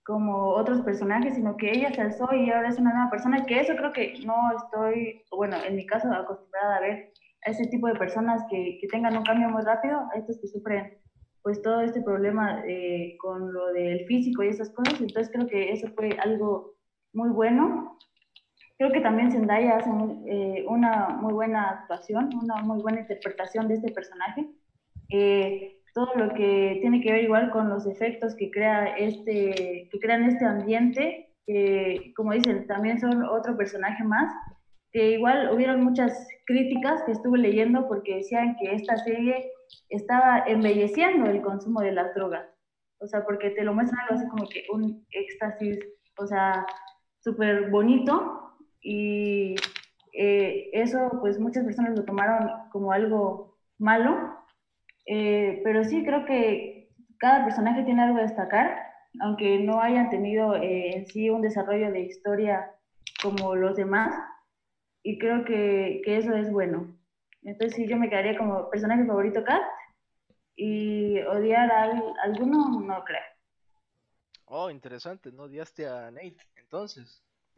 como 0.05 0.49
otros 0.49 0.81
personajes, 0.81 1.35
sino 1.35 1.55
que 1.57 1.71
ella 1.71 1.93
se 1.93 2.01
alzó 2.01 2.33
y 2.33 2.51
ahora 2.51 2.69
es 2.69 2.79
una 2.79 2.93
nueva 2.93 3.09
persona, 3.09 3.45
que 3.45 3.59
eso 3.59 3.75
creo 3.75 3.93
que 3.93 4.13
no 4.25 4.35
estoy, 4.55 5.23
bueno, 5.31 5.57
en 5.65 5.75
mi 5.75 5.85
caso 5.85 6.11
acostumbrada 6.11 6.77
a 6.77 6.81
ver 6.81 7.13
a 7.45 7.51
ese 7.51 7.65
tipo 7.67 7.87
de 7.87 7.95
personas 7.95 8.43
que, 8.49 8.77
que 8.79 8.87
tengan 8.87 9.17
un 9.17 9.23
cambio 9.23 9.49
muy 9.49 9.63
rápido, 9.63 9.99
a 10.13 10.17
estos 10.17 10.39
que 10.39 10.47
sufren 10.47 10.97
pues 11.41 11.61
todo 11.61 11.81
este 11.81 12.01
problema 12.01 12.63
eh, 12.65 13.17
con 13.19 13.53
lo 13.53 13.73
del 13.73 14.05
físico 14.05 14.43
y 14.43 14.47
esas 14.47 14.69
cosas, 14.69 14.99
entonces 15.01 15.29
creo 15.31 15.47
que 15.47 15.73
eso 15.73 15.87
fue 15.93 16.17
algo 16.23 16.75
muy 17.13 17.29
bueno. 17.29 17.97
Creo 18.77 18.91
que 18.91 19.01
también 19.01 19.31
Zendaya 19.31 19.77
hace 19.77 19.89
eh, 20.25 20.65
una 20.67 21.09
muy 21.09 21.33
buena 21.33 21.69
actuación, 21.69 22.29
una 22.41 22.55
muy 22.63 22.81
buena 22.81 23.01
interpretación 23.01 23.67
de 23.67 23.75
este 23.75 23.91
personaje 23.91 24.49
eh, 25.09 25.82
todo 25.93 26.13
lo 26.15 26.33
que 26.33 26.79
tiene 26.81 27.01
que 27.01 27.11
ver 27.11 27.23
igual 27.23 27.51
con 27.51 27.69
los 27.69 27.85
efectos 27.85 28.35
que 28.35 28.49
crea 28.49 28.95
este, 28.97 29.87
que 29.91 29.99
crean 29.99 30.23
este 30.23 30.45
ambiente, 30.45 31.33
que 31.45 32.13
como 32.15 32.33
dicen, 32.33 32.65
también 32.67 32.99
son 32.99 33.23
otro 33.23 33.55
personaje 33.55 34.03
más, 34.03 34.33
que 34.91 35.11
igual 35.11 35.51
hubieron 35.53 35.83
muchas 35.83 36.27
críticas 36.45 37.03
que 37.03 37.11
estuve 37.11 37.37
leyendo 37.37 37.87
porque 37.87 38.17
decían 38.17 38.55
que 38.59 38.73
esta 38.73 38.97
serie 38.97 39.51
estaba 39.89 40.43
embelleciendo 40.47 41.29
el 41.29 41.41
consumo 41.41 41.81
de 41.81 41.91
las 41.91 42.13
drogas, 42.15 42.47
o 42.99 43.07
sea, 43.07 43.23
porque 43.23 43.51
te 43.51 43.63
lo 43.63 43.73
muestran 43.73 44.01
algo 44.01 44.15
así 44.15 44.27
como 44.29 44.47
que 44.49 44.65
un 44.71 45.05
éxtasis, 45.11 45.79
o 46.17 46.25
sea, 46.25 46.65
súper 47.19 47.69
bonito 47.69 48.55
y 48.81 49.55
eh, 50.13 50.69
eso 50.73 51.09
pues 51.21 51.39
muchas 51.39 51.63
personas 51.63 51.97
lo 51.97 52.03
tomaron 52.03 52.49
como 52.71 52.91
algo 52.91 53.57
malo 53.77 54.42
eh, 55.05 55.61
pero 55.63 55.83
sí 55.83 56.03
creo 56.03 56.25
que 56.25 56.89
cada 57.17 57.43
personaje 57.43 57.83
tiene 57.83 58.03
algo 58.03 58.17
a 58.19 58.23
destacar, 58.23 58.77
aunque 59.21 59.59
no 59.59 59.79
hayan 59.81 60.09
tenido 60.09 60.55
eh, 60.55 60.95
en 60.95 61.07
sí 61.07 61.29
un 61.29 61.41
desarrollo 61.41 61.91
de 61.91 62.01
historia 62.01 62.71
como 63.21 63.55
los 63.55 63.75
demás, 63.75 64.13
y 65.03 65.17
creo 65.19 65.45
que, 65.45 66.01
que 66.03 66.17
eso 66.17 66.33
es 66.35 66.51
bueno. 66.51 66.97
Entonces 67.43 67.75
sí, 67.75 67.87
yo 67.87 67.97
me 67.97 68.09
quedaría 68.09 68.37
como 68.37 68.69
personaje 68.69 69.05
favorito 69.05 69.43
Kat, 69.43 69.61
y 70.55 71.19
odiar 71.21 71.71
a 71.71 71.83
alguno 72.23 72.79
no 72.79 73.03
creo. 73.03 73.21
Oh, 74.45 74.69
interesante, 74.69 75.31
no 75.31 75.43
odiaste 75.43 75.87
a 75.87 76.11
Nate, 76.11 76.37
entonces. 76.57 77.23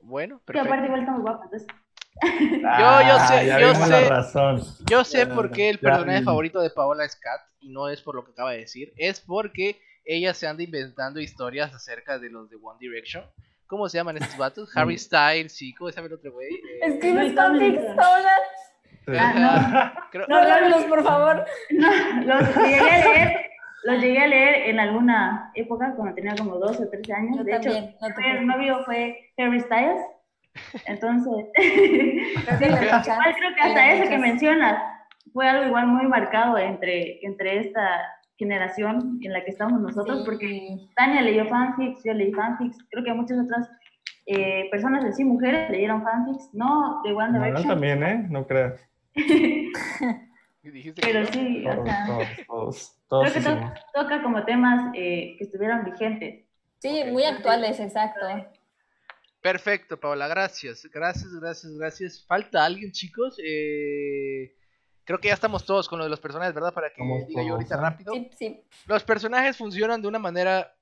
bueno, 0.00 0.40
perfecto. 0.40 0.52
Que 0.52 0.60
aparte 0.60 0.86
igual 0.86 1.00
estamos 1.00 1.22
guapos, 1.22 1.44
entonces 1.44 1.83
yo, 2.22 3.08
yo 3.08 3.18
sé, 3.26 3.60
yo 3.60 3.74
sé, 3.74 4.08
yo 4.88 5.04
sé 5.04 5.26
por 5.26 5.50
qué 5.50 5.70
el 5.70 5.78
personaje 5.78 6.22
favorito 6.22 6.60
de 6.60 6.70
Paola 6.70 7.04
es 7.04 7.16
Kat 7.16 7.40
y 7.60 7.70
no 7.70 7.88
es 7.88 8.00
por 8.02 8.14
lo 8.14 8.24
que 8.24 8.32
acaba 8.32 8.52
de 8.52 8.58
decir, 8.58 8.92
es 8.96 9.20
porque 9.20 9.80
ella 10.04 10.34
se 10.34 10.46
anda 10.46 10.62
inventando 10.62 11.20
historias 11.20 11.74
acerca 11.74 12.18
de 12.18 12.30
los 12.30 12.50
de 12.50 12.56
One 12.56 12.78
Direction. 12.78 13.24
¿Cómo 13.66 13.88
se 13.88 13.98
llaman 13.98 14.18
estos 14.18 14.36
vatos? 14.36 14.70
Harry 14.76 14.98
Styles 14.98 15.60
y 15.62 15.74
¿cómo 15.74 15.90
se 15.90 15.96
llama 15.96 16.08
el 16.08 16.14
otro 16.14 16.32
güey? 16.32 16.54
Eh, 16.82 16.96
Steve. 16.98 17.34
Ah, 19.18 19.92
no. 20.12 20.26
no, 20.28 20.68
no, 20.68 20.88
por 20.88 21.02
favor. 21.02 21.44
No, 21.70 22.40
los 22.40 22.56
llegué 22.56 22.90
a 22.90 22.98
leer, 22.98 23.36
los 23.84 24.00
llegué 24.00 24.18
a 24.18 24.26
leer 24.26 24.70
en 24.70 24.80
alguna 24.80 25.50
época 25.54 25.92
cuando 25.94 26.14
tenía 26.14 26.34
como 26.36 26.58
12 26.58 26.84
o 26.84 26.88
13 26.88 27.12
años. 27.12 27.44
de 27.44 27.56
hecho, 27.56 27.70
mi 28.40 28.46
novio 28.46 28.82
fue 28.84 29.30
Harry 29.36 29.60
Styles 29.60 30.00
entonces, 30.86 31.46
creo 32.58 32.58
que 32.58 32.90
hasta 32.90 33.92
eso 33.92 34.08
que 34.08 34.18
mencionas 34.18 34.82
fue 35.32 35.48
algo 35.48 35.66
igual 35.66 35.88
muy 35.88 36.06
marcado 36.06 36.58
entre, 36.58 37.24
entre 37.24 37.58
esta 37.60 38.00
generación 38.36 39.18
en 39.22 39.32
la 39.32 39.44
que 39.44 39.50
estamos 39.50 39.80
nosotros, 39.80 40.22
porque 40.24 40.76
Tania 40.96 41.22
leyó 41.22 41.46
fanfics, 41.46 42.02
yo 42.04 42.12
leí 42.12 42.32
fanfics, 42.32 42.78
creo 42.90 43.04
que 43.04 43.14
muchas 43.14 43.38
otras 43.44 43.68
eh, 44.26 44.68
personas, 44.70 45.04
en 45.04 45.14
sí, 45.14 45.24
mujeres, 45.24 45.70
leyeron 45.70 46.02
fanfics, 46.02 46.50
no 46.52 47.00
de 47.04 47.12
One 47.12 47.38
Direction. 47.38 47.68
No, 47.68 47.74
también, 47.74 48.02
¿eh? 48.02 48.26
No 48.30 48.46
creas. 48.46 48.80
Pero 51.02 51.26
sí, 51.26 51.66
o 51.66 51.84
sea, 51.84 52.06
todos, 52.46 52.96
todos, 53.06 53.32
creo 53.32 53.44
que 53.44 53.80
toca 53.92 54.22
como 54.22 54.44
temas 54.44 54.92
eh, 54.94 55.36
que 55.36 55.44
estuvieron 55.44 55.84
vigentes. 55.84 56.46
Sí, 56.78 57.04
muy 57.10 57.24
actuales, 57.24 57.78
exacto. 57.80 58.20
Perfecto, 59.44 60.00
Paola, 60.00 60.26
gracias. 60.26 60.88
Gracias, 60.90 61.30
gracias, 61.34 61.76
gracias. 61.76 62.24
¿Falta 62.26 62.64
alguien, 62.64 62.92
chicos? 62.92 63.36
Eh, 63.44 64.56
creo 65.04 65.18
que 65.18 65.28
ya 65.28 65.34
estamos 65.34 65.66
todos 65.66 65.86
con 65.86 65.98
lo 65.98 66.04
de 66.06 66.08
los 66.08 66.18
personajes, 66.18 66.54
¿verdad? 66.54 66.72
Para 66.72 66.90
que 66.94 67.02
diga 67.28 67.42
yo 67.42 67.52
ahorita 67.52 67.76
rápido. 67.76 68.14
Sí, 68.14 68.30
sí. 68.38 68.64
Los 68.86 69.04
personajes 69.04 69.58
funcionan 69.58 70.00
de 70.00 70.08
una 70.08 70.18
manera 70.18 70.74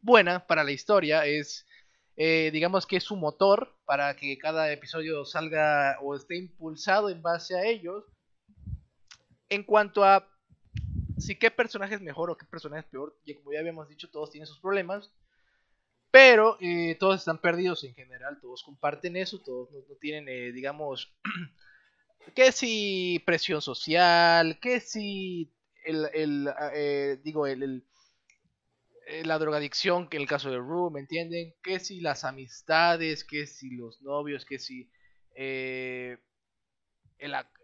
buena 0.00 0.46
para 0.46 0.64
la 0.64 0.72
historia. 0.72 1.26
Es, 1.26 1.66
eh, 2.16 2.48
digamos 2.50 2.86
que 2.86 2.96
es 2.96 3.04
su 3.04 3.14
motor 3.14 3.76
para 3.84 4.16
que 4.16 4.38
cada 4.38 4.72
episodio 4.72 5.26
salga 5.26 5.98
o 6.00 6.16
esté 6.16 6.38
impulsado 6.38 7.10
en 7.10 7.20
base 7.20 7.58
a 7.58 7.66
ellos. 7.66 8.04
En 9.50 9.64
cuanto 9.64 10.02
a 10.02 10.26
si 11.18 11.38
qué 11.38 11.50
personaje 11.50 11.96
es 11.96 12.00
mejor 12.00 12.30
o 12.30 12.38
qué 12.38 12.46
personaje 12.46 12.86
es 12.86 12.90
peor, 12.90 13.14
ya 13.26 13.34
como 13.36 13.52
ya 13.52 13.60
habíamos 13.60 13.86
dicho, 13.86 14.08
todos 14.10 14.30
tienen 14.30 14.46
sus 14.46 14.60
problemas. 14.60 15.12
Pero 16.12 16.58
eh, 16.60 16.94
todos 17.00 17.20
están 17.20 17.38
perdidos 17.38 17.84
en 17.84 17.94
general, 17.94 18.38
todos 18.38 18.62
comparten 18.62 19.16
eso, 19.16 19.40
todos 19.40 19.70
no, 19.72 19.80
tienen, 19.98 20.28
eh, 20.28 20.52
digamos, 20.52 21.16
que 22.34 22.52
si 22.52 23.22
presión 23.24 23.62
social, 23.62 24.60
que 24.60 24.80
si 24.80 25.50
el, 25.86 26.06
el 26.12 26.50
eh, 26.74 27.18
digo, 27.24 27.46
el, 27.46 27.82
la 29.24 29.38
drogadicción, 29.38 30.06
que 30.10 30.18
en 30.18 30.24
el 30.24 30.28
caso 30.28 30.50
de 30.50 30.58
Rue, 30.58 30.90
¿me 30.90 31.00
entienden? 31.00 31.54
Que 31.62 31.80
si 31.80 32.02
las 32.02 32.24
amistades, 32.24 33.24
que 33.24 33.46
si 33.46 33.70
los 33.70 34.02
novios, 34.02 34.44
que 34.44 34.58
si 34.58 34.90
el, 35.34 36.18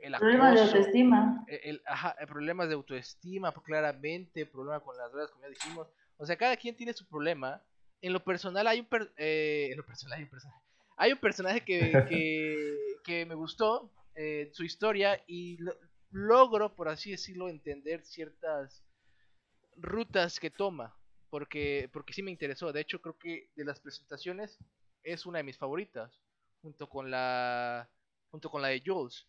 el 0.01 0.17
Problemas 0.19 0.55
de 0.55 0.61
autoestima. 0.63 1.45
El, 1.49 1.83
ajá, 1.85 2.17
problemas 2.27 2.69
de 2.69 2.77
autoestima, 2.77 3.53
claramente, 3.53 4.47
problema 4.47 4.81
con 4.81 4.97
las 4.97 5.13
drogas, 5.13 5.31
como 5.33 5.45
ya 5.45 5.51
dijimos. 5.51 5.89
O 6.17 6.25
sea, 6.25 6.37
cada 6.37 6.57
quien 6.57 6.75
tiene 6.75 6.95
su 6.95 7.07
problema 7.07 7.63
en 8.01 8.13
lo 8.13 8.23
personal 8.23 8.67
hay 8.67 8.81
un, 8.81 8.89
eh, 9.17 9.69
en 9.71 9.77
lo 9.77 9.85
personal 9.85 10.19
hay 10.19 10.25
un 10.25 10.31
personaje. 10.31 10.63
Hay 10.97 11.13
un 11.13 11.19
personaje 11.19 11.65
que, 11.65 11.77
que, 13.05 13.27
me 13.27 13.35
gustó, 13.35 13.93
eh, 14.15 14.51
su 14.53 14.65
historia, 14.65 15.23
y 15.27 15.59
logro, 16.11 16.75
por 16.75 16.89
así 16.89 17.13
decirlo, 17.13 17.49
entender 17.49 18.05
ciertas 18.05 18.85
rutas 19.77 20.41
que 20.41 20.51
toma. 20.51 20.95
Porque, 21.31 21.91
porque 21.93 22.15
sí 22.15 22.23
me 22.23 22.31
interesó. 22.31 22.73
De 22.73 22.81
hecho, 22.81 23.03
creo 23.03 23.19
que 23.19 23.51
de 23.55 23.65
las 23.65 23.81
presentaciones 23.81 24.59
es 25.03 25.27
una 25.27 25.39
de 25.39 25.45
mis 25.45 25.59
favoritas. 25.59 26.23
Junto 26.63 26.89
con 26.89 27.11
la. 27.11 27.89
Junto 28.31 28.51
con 28.51 28.63
la 28.63 28.69
de 28.69 28.83
Jules. 28.85 29.27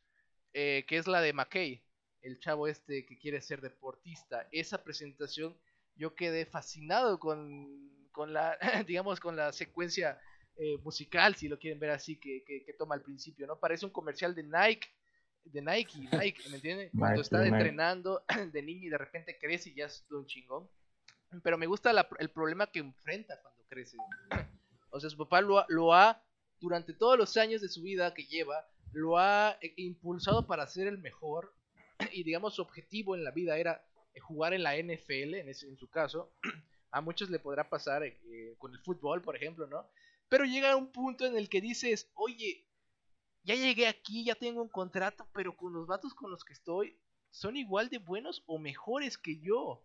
Eh, 0.53 0.86
que 0.88 0.97
es 0.97 1.07
la 1.07 1.22
de 1.22 1.34
McKay. 1.34 1.84
el 2.22 2.39
chavo 2.39 2.67
este 2.67 3.05
que 3.05 3.17
quiere 3.17 3.41
ser 3.41 3.61
deportista. 3.61 4.47
Esa 4.51 4.84
presentación 4.84 5.55
yo 5.95 6.15
quedé 6.15 6.45
fascinado 6.45 7.20
con, 7.20 7.99
con 8.12 8.34
la, 8.34 8.57
digamos, 8.88 9.20
con 9.20 9.36
la 9.36 9.51
secuencia 9.53 10.20
eh, 10.55 10.78
musical, 10.84 11.36
si 11.36 11.47
lo 11.47 11.57
quieren 11.57 11.80
ver 11.80 11.91
así, 11.91 12.20
que, 12.20 12.43
que, 12.45 12.74
toma 12.74 12.95
al 12.95 13.01
principio, 13.01 13.47
¿no? 13.47 13.60
Parece 13.60 13.86
un 13.86 13.91
comercial 13.91 14.36
de 14.36 14.43
Nike, 14.43 14.89
de 15.45 15.62
Nike, 15.62 15.93
Nike, 16.12 16.49
¿me 16.49 16.55
entiendes? 16.55 16.91
Cuando 16.97 17.22
está 17.22 17.45
entrenando 17.47 18.24
de 18.51 18.62
niño 18.62 18.88
y 18.88 18.89
de 18.89 18.97
repente 18.97 19.38
crece 19.39 19.70
y 19.70 19.76
ya 19.76 19.86
es 19.86 20.05
un 20.12 20.26
chingón. 20.26 20.70
Pero 21.43 21.57
me 21.57 21.68
gusta 21.68 21.91
el 22.20 22.30
problema 22.32 22.68
que 22.68 22.80
enfrenta 22.80 23.39
cuando 23.41 23.64
crece. 23.68 23.97
O 24.91 24.99
sea, 24.99 25.07
su 25.12 25.18
papá 25.18 25.39
lo, 25.39 25.64
lo 25.68 25.93
ha, 25.93 26.20
durante 26.60 26.93
todos 26.93 27.16
los 27.16 27.38
años 27.38 27.62
de 27.62 27.70
su 27.70 27.84
vida 27.84 28.12
que 28.16 28.26
lleva, 28.26 28.66
lo 28.91 29.20
ha 29.20 29.55
eh, 29.62 29.74
impulsado 29.78 30.47
para 30.47 30.66
ser 30.66 30.88
el 30.88 30.97
mejor. 30.97 31.53
Y 32.12 32.24
digamos, 32.24 32.55
su 32.55 32.64
objetivo 32.64 33.16
en 33.16 33.24
la 33.24 33.30
vida 33.30 33.57
era 33.57 33.86
eh, 34.14 34.20
jugar 34.20 34.53
en 34.53 34.64
la 34.64 34.76
NFL, 34.76 35.36
en, 35.36 35.49
ese, 35.49 35.68
en 35.68 35.78
su 35.78 35.89
caso. 35.89 36.34
A 36.91 37.01
muchos 37.01 37.29
le 37.29 37.39
podrá 37.39 37.69
pasar 37.69 38.03
eh, 38.03 38.55
con 38.57 38.73
el 38.73 38.79
fútbol, 38.79 39.21
por 39.21 39.35
ejemplo, 39.35 39.67
¿no? 39.67 39.87
Pero 40.27 40.45
llega 40.45 40.71
a 40.71 40.75
un 40.75 40.91
punto 40.91 41.25
en 41.25 41.35
el 41.35 41.49
que 41.49 41.61
dices, 41.61 42.11
oye, 42.13 42.67
ya 43.43 43.55
llegué 43.55 43.87
aquí, 43.87 44.23
ya 44.23 44.35
tengo 44.35 44.61
un 44.61 44.69
contrato, 44.69 45.27
pero 45.33 45.55
con 45.55 45.73
los 45.73 45.87
vatos 45.87 46.13
con 46.13 46.29
los 46.31 46.43
que 46.43 46.53
estoy, 46.53 46.99
son 47.31 47.57
igual 47.57 47.89
de 47.89 47.97
buenos 47.97 48.43
o 48.45 48.59
mejores 48.59 49.17
que 49.17 49.39
yo. 49.39 49.83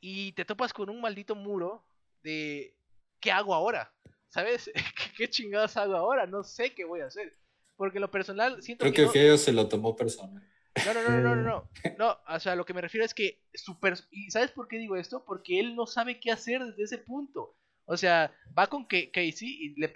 Y 0.00 0.32
te 0.32 0.44
topas 0.44 0.72
con 0.72 0.90
un 0.90 1.00
maldito 1.00 1.34
muro 1.34 1.84
de, 2.22 2.76
¿qué 3.20 3.30
hago 3.30 3.54
ahora? 3.54 3.92
¿Sabes? 4.28 4.70
¿Qué, 5.16 5.30
chingados 5.30 5.76
hago 5.76 5.94
ahora? 5.94 6.26
No 6.26 6.42
sé 6.42 6.74
qué 6.74 6.84
voy 6.84 7.00
a 7.00 7.06
hacer. 7.06 7.32
Porque 7.76 8.00
lo 8.00 8.10
personal 8.10 8.62
siento 8.62 8.84
Creo 8.84 9.10
que, 9.10 9.18
que 9.18 9.38
se 9.38 9.52
lo 9.52 9.68
tomó 9.68 9.96
personal. 9.96 10.42
No, 10.86 10.94
no, 10.94 11.02
no, 11.02 11.20
no, 11.20 11.36
no, 11.36 11.42
no. 11.42 11.70
No, 11.98 12.18
o 12.28 12.40
sea, 12.40 12.56
lo 12.56 12.64
que 12.64 12.74
me 12.74 12.80
refiero 12.80 13.04
es 13.04 13.14
que 13.14 13.40
super... 13.54 13.94
¿Y 14.10 14.30
sabes 14.30 14.50
por 14.50 14.68
qué 14.68 14.78
digo 14.78 14.96
esto? 14.96 15.24
Porque 15.24 15.60
él 15.60 15.76
no 15.76 15.86
sabe 15.86 16.20
qué 16.20 16.32
hacer 16.32 16.64
desde 16.64 16.82
ese 16.82 16.98
punto. 16.98 17.54
O 17.86 17.96
sea, 17.96 18.32
va 18.58 18.66
con 18.66 18.84
Casey 18.84 19.48
y 19.48 19.80
le, 19.80 19.92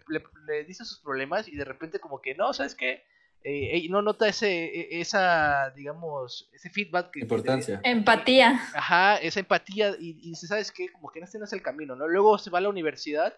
le, 0.47 0.65
dice 0.65 0.85
sus 0.85 1.01
problemas 1.01 1.49
y 1.49 1.57
de 1.57 1.65
repente 1.65 1.99
como 1.99 2.21
que 2.21 2.35
no, 2.35 2.53
¿sabes 2.53 2.75
qué? 2.75 3.03
Eh, 3.45 3.87
no 3.89 4.03
nota 4.03 4.29
ese, 4.29 4.67
e, 4.67 5.01
esa, 5.01 5.71
digamos, 5.71 6.51
ese 6.53 6.71
feedback. 6.71 7.11
Que, 7.13 7.21
Importancia. 7.21 7.81
empatía. 7.85 8.61
Ajá, 8.75 9.17
esa 9.17 9.41
empatía 9.41 9.97
y, 9.99 10.11
y 10.21 10.31
dice, 10.31 10.47
¿sabes 10.47 10.71
qué? 10.71 10.91
Como 10.93 11.11
que 11.11 11.21
este 11.21 11.39
no 11.39 11.45
es 11.45 11.53
el 11.53 11.63
camino, 11.63 11.97
¿no? 11.97 12.07
Luego 12.07 12.37
se 12.39 12.51
va 12.51 12.59
a 12.59 12.63
la 12.63 12.69
universidad 12.69 13.35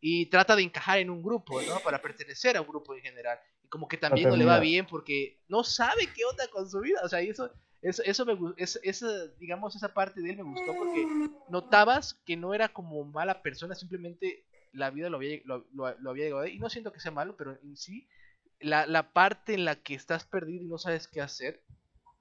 y 0.00 0.26
trata 0.26 0.56
de 0.56 0.62
encajar 0.62 0.98
en 0.98 1.10
un 1.10 1.22
grupo, 1.22 1.60
¿no? 1.62 1.78
Para 1.80 2.00
pertenecer 2.00 2.56
a 2.56 2.62
un 2.62 2.68
grupo 2.68 2.94
en 2.94 3.02
general. 3.02 3.38
Y 3.70 3.78
como 3.78 3.86
que 3.88 3.96
también 3.96 4.28
no 4.28 4.36
le 4.36 4.44
va 4.44 4.58
bien 4.58 4.86
porque 4.86 5.38
no 5.48 5.62
sabe 5.62 6.08
qué 6.14 6.24
onda 6.24 6.48
con 6.48 6.68
su 6.68 6.80
vida. 6.80 7.00
O 7.04 7.08
sea, 7.08 7.20
eso, 7.20 7.50
eso, 7.82 8.02
eso 8.04 8.26
me 8.26 8.36
es, 8.56 8.78
esa, 8.82 9.28
digamos, 9.38 9.76
esa 9.76 9.94
parte 9.94 10.20
de 10.20 10.30
él 10.30 10.36
me 10.36 10.42
gustó 10.42 10.74
porque 10.76 11.06
notabas 11.48 12.14
que 12.26 12.36
no 12.36 12.52
era 12.52 12.68
como 12.68 13.04
mala 13.04 13.42
persona, 13.42 13.74
simplemente 13.74 14.44
la 14.72 14.90
vida 14.90 15.08
lo 15.08 15.16
había, 15.16 15.40
lo, 15.44 15.66
lo, 15.72 16.10
había 16.10 16.24
llegado. 16.24 16.46
Y 16.46 16.58
no 16.58 16.68
siento 16.68 16.92
que 16.92 17.00
sea 17.00 17.12
malo, 17.12 17.36
pero 17.36 17.58
en 17.62 17.76
sí, 17.76 18.08
la, 18.58 18.86
la 18.86 19.12
parte 19.12 19.54
en 19.54 19.64
la 19.64 19.76
que 19.76 19.94
estás 19.94 20.24
perdido 20.24 20.64
y 20.64 20.68
no 20.68 20.78
sabes 20.78 21.08
qué 21.08 21.20
hacer, 21.20 21.62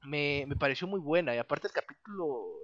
me, 0.04 0.46
me 0.48 0.56
pareció 0.56 0.88
muy 0.88 1.00
buena. 1.00 1.36
Y 1.36 1.40
aparte 1.40 1.68
el 1.68 1.74
capítulo 1.74 2.60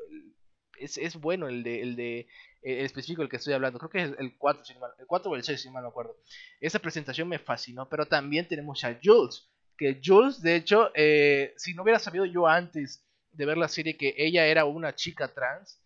es, 0.80 0.98
es 0.98 1.16
bueno, 1.16 1.48
el 1.48 1.64
de, 1.64 1.82
el 1.82 1.96
de 1.96 2.28
el 2.66 2.86
específico 2.86 3.22
del 3.22 3.30
que 3.30 3.38
estoy 3.38 3.54
hablando, 3.54 3.78
creo 3.78 3.92
que 3.92 4.02
es 4.02 4.20
el 4.20 4.38
4, 4.38 4.64
el 4.98 5.06
4 5.06 5.32
o 5.32 5.36
el 5.36 5.44
6, 5.44 5.62
si 5.62 5.70
mal 5.70 5.84
no 5.84 5.90
acuerdo. 5.90 6.18
Esa 6.60 6.80
presentación 6.80 7.28
me 7.28 7.38
fascinó, 7.38 7.88
pero 7.88 8.08
también 8.08 8.48
tenemos 8.48 8.84
a 8.84 9.00
Jules, 9.02 9.48
que 9.78 10.02
Jules, 10.04 10.42
de 10.42 10.56
hecho, 10.56 10.92
eh, 10.96 11.54
si 11.58 11.74
no 11.76 11.84
hubiera 11.84 12.00
sabido 12.00 12.26
yo 12.26 12.48
antes 12.48 13.06
de 13.32 13.46
ver 13.46 13.58
la 13.58 13.68
serie 13.68 13.98
que 13.98 14.16
ella 14.18 14.48
era 14.48 14.66
una 14.66 14.96
chica 14.96 15.28
trans, 15.28 15.80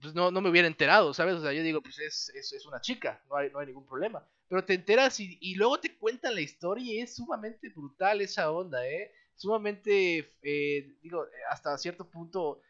pues 0.00 0.14
no, 0.14 0.30
no 0.30 0.40
me 0.40 0.50
hubiera 0.50 0.68
enterado, 0.68 1.12
¿sabes? 1.12 1.34
O 1.36 1.42
sea, 1.42 1.52
yo 1.52 1.62
digo, 1.62 1.80
pues 1.80 1.98
es, 1.98 2.30
es, 2.34 2.66
una 2.66 2.80
chica, 2.80 3.22
no 3.28 3.36
hay, 3.36 3.50
no 3.50 3.58
hay 3.58 3.66
ningún 3.66 3.86
problema. 3.86 4.26
Pero 4.48 4.64
te 4.64 4.74
enteras 4.74 5.18
y, 5.18 5.54
luego 5.54 5.80
te 5.80 5.96
cuentan 5.96 6.34
la 6.34 6.40
historia 6.40 6.84
y 6.84 7.00
es 7.00 7.16
sumamente 7.16 7.68
brutal 7.70 8.20
esa 8.20 8.50
onda, 8.50 8.86
¿eh? 8.86 9.12
Sumamente, 9.34 10.36
eh, 10.42 10.96
digo, 11.02 11.26
hasta 11.50 11.78
cierto 11.78 12.08
punto 12.08 12.60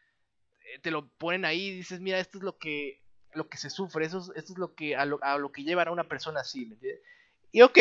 eh, 0.65 0.79
te 0.79 0.91
lo 0.91 1.07
ponen 1.17 1.43
ahí 1.43 1.67
y 1.67 1.75
dices, 1.77 1.99
mira, 1.99 2.19
esto 2.19 2.37
es 2.37 2.43
lo 2.43 2.57
que 2.57 3.02
lo 3.35 3.47
que 3.47 3.57
se 3.57 3.69
sufre, 3.69 4.05
eso 4.05 4.19
es, 4.19 4.31
esto 4.35 4.53
es 4.53 4.59
lo 4.59 4.75
que, 4.75 4.95
a, 4.95 5.05
lo, 5.05 5.19
a 5.21 5.37
lo 5.37 5.51
que 5.51 5.63
llevan 5.63 5.87
a 5.87 5.91
una 5.91 6.07
persona 6.07 6.41
así, 6.41 6.65
¿me 6.65 6.75
entiendes? 6.75 7.01
Y 7.51 7.61
ok, 7.61 7.77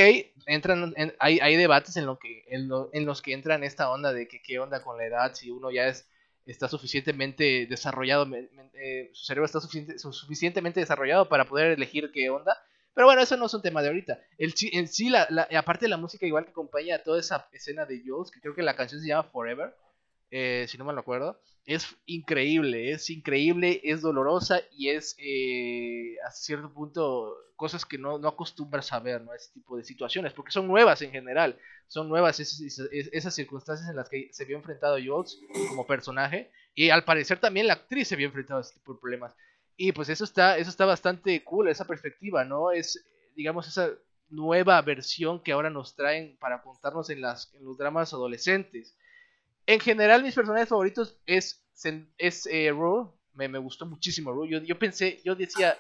entran, 0.47 0.95
hay, 1.19 1.41
hay, 1.41 1.57
debates 1.57 1.97
en, 1.97 2.05
lo 2.05 2.19
que, 2.19 2.45
en, 2.49 2.69
en, 2.93 3.07
los 3.07 3.23
que 3.23 3.33
entran 3.33 3.65
esta 3.65 3.91
onda 3.91 4.13
de 4.13 4.29
que 4.29 4.43
qué 4.43 4.59
onda 4.59 4.83
con 4.83 4.99
la 4.99 5.07
edad, 5.07 5.35
si 5.35 5.51
uno 5.51 5.71
ya 5.71 5.89
es, 5.89 6.07
está 6.45 6.69
suficientemente 6.69 7.67
desarrollado, 7.67 8.29
eh, 8.75 9.11
su 9.15 9.25
cerebro 9.25 9.47
está 9.47 9.61
suficientemente 9.61 10.81
desarrollado 10.81 11.29
para 11.29 11.47
poder 11.47 11.73
elegir 11.73 12.13
qué 12.13 12.29
onda. 12.29 12.63
Pero 12.95 13.07
bueno, 13.07 13.23
eso 13.23 13.39
no 13.39 13.47
es 13.47 13.55
un 13.55 13.63
tema 13.63 13.81
de 13.81 13.89
ahorita. 13.89 14.21
El, 14.37 14.53
en 14.73 14.89
sí, 14.89 15.09
la, 15.09 15.27
la, 15.31 15.49
aparte 15.59 15.87
de 15.87 15.89
la 15.89 15.97
música, 15.97 16.27
igual 16.27 16.45
que 16.45 16.51
acompaña 16.51 16.97
a 16.97 17.03
toda 17.03 17.19
esa 17.19 17.49
escena 17.53 17.87
de 17.87 18.03
Jules, 18.05 18.31
que 18.31 18.41
creo 18.41 18.55
que 18.55 18.63
la 18.63 18.77
canción 18.77 19.01
se 19.01 19.09
llama 19.09 19.31
Forever, 19.31 19.75
eh, 20.35 20.65
si 20.67 20.79
no 20.79 20.87
me 20.87 20.95
lo 20.95 21.01
acuerdo, 21.01 21.39
es 21.67 21.95
increíble, 22.07 22.91
es 22.91 23.11
increíble, 23.11 23.83
es 23.85 24.01
dolorosa 24.01 24.63
y 24.73 24.89
es 24.89 25.15
eh, 25.19 26.17
a 26.27 26.31
cierto 26.31 26.73
punto 26.73 27.37
cosas 27.55 27.85
que 27.85 27.99
no, 27.99 28.19
no, 28.19 28.29
acostumbras 28.29 28.95
a 28.95 29.01
ver, 29.01 29.21
¿no? 29.21 29.35
Ese 29.35 29.53
tipo 29.53 29.77
de 29.77 29.85
situaciones, 29.85 30.33
porque 30.33 30.51
son 30.51 30.67
nuevas 30.67 31.03
en 31.03 31.11
general, 31.11 31.59
son 31.87 32.09
nuevas 32.09 32.41
esas, 32.41 32.89
esas 32.91 33.35
circunstancias 33.35 33.91
en 33.91 33.97
las 33.97 34.09
que 34.09 34.31
se 34.33 34.47
vio 34.47 34.57
enfrentado 34.57 34.97
Jules 34.97 35.39
como 35.69 35.87
personaje 35.87 36.51
y 36.75 36.89
al 36.89 37.05
parecer 37.05 37.39
también 37.39 37.67
la 37.67 37.75
actriz 37.75 38.09
se 38.09 38.17
vio 38.17 38.27
enfrentado 38.29 38.59
a 38.59 38.63
ese 38.63 38.73
tipo 38.73 38.95
de 38.95 39.01
problemas. 39.01 39.37
Y 39.77 39.93
pues 39.93 40.09
eso 40.09 40.25
está, 40.25 40.57
eso 40.57 40.71
está 40.71 40.87
bastante 40.87 41.45
cool, 41.45 41.69
esa 41.69 41.87
perspectiva, 41.87 42.43
¿no? 42.47 42.73
Es, 42.73 43.05
digamos, 43.37 43.69
esa 43.69 43.91
nueva 44.31 44.81
versión 44.81 45.43
que 45.43 45.53
ahora 45.53 45.69
nos 45.69 45.95
traen 45.95 46.39
para 46.39 46.63
contarnos 46.63 47.11
en, 47.11 47.21
las, 47.21 47.55
en 47.55 47.65
los 47.65 47.77
dramas 47.77 48.15
adolescentes 48.15 48.97
en 49.67 49.81
general, 49.81 50.23
mis 50.23 50.35
personajes 50.35 50.69
favoritos 50.69 51.19
es, 51.27 51.65
es 52.19 52.47
eh, 52.47 52.73
Me, 53.35 53.49
me, 53.49 53.59
gustó 53.59 53.87
muchísimo 53.87 54.33
Rue. 54.33 54.49
Yo, 54.49 54.59
yo 54.63 54.79
pensé, 54.79 55.21
yo 55.25 55.35
decía, 55.35 55.79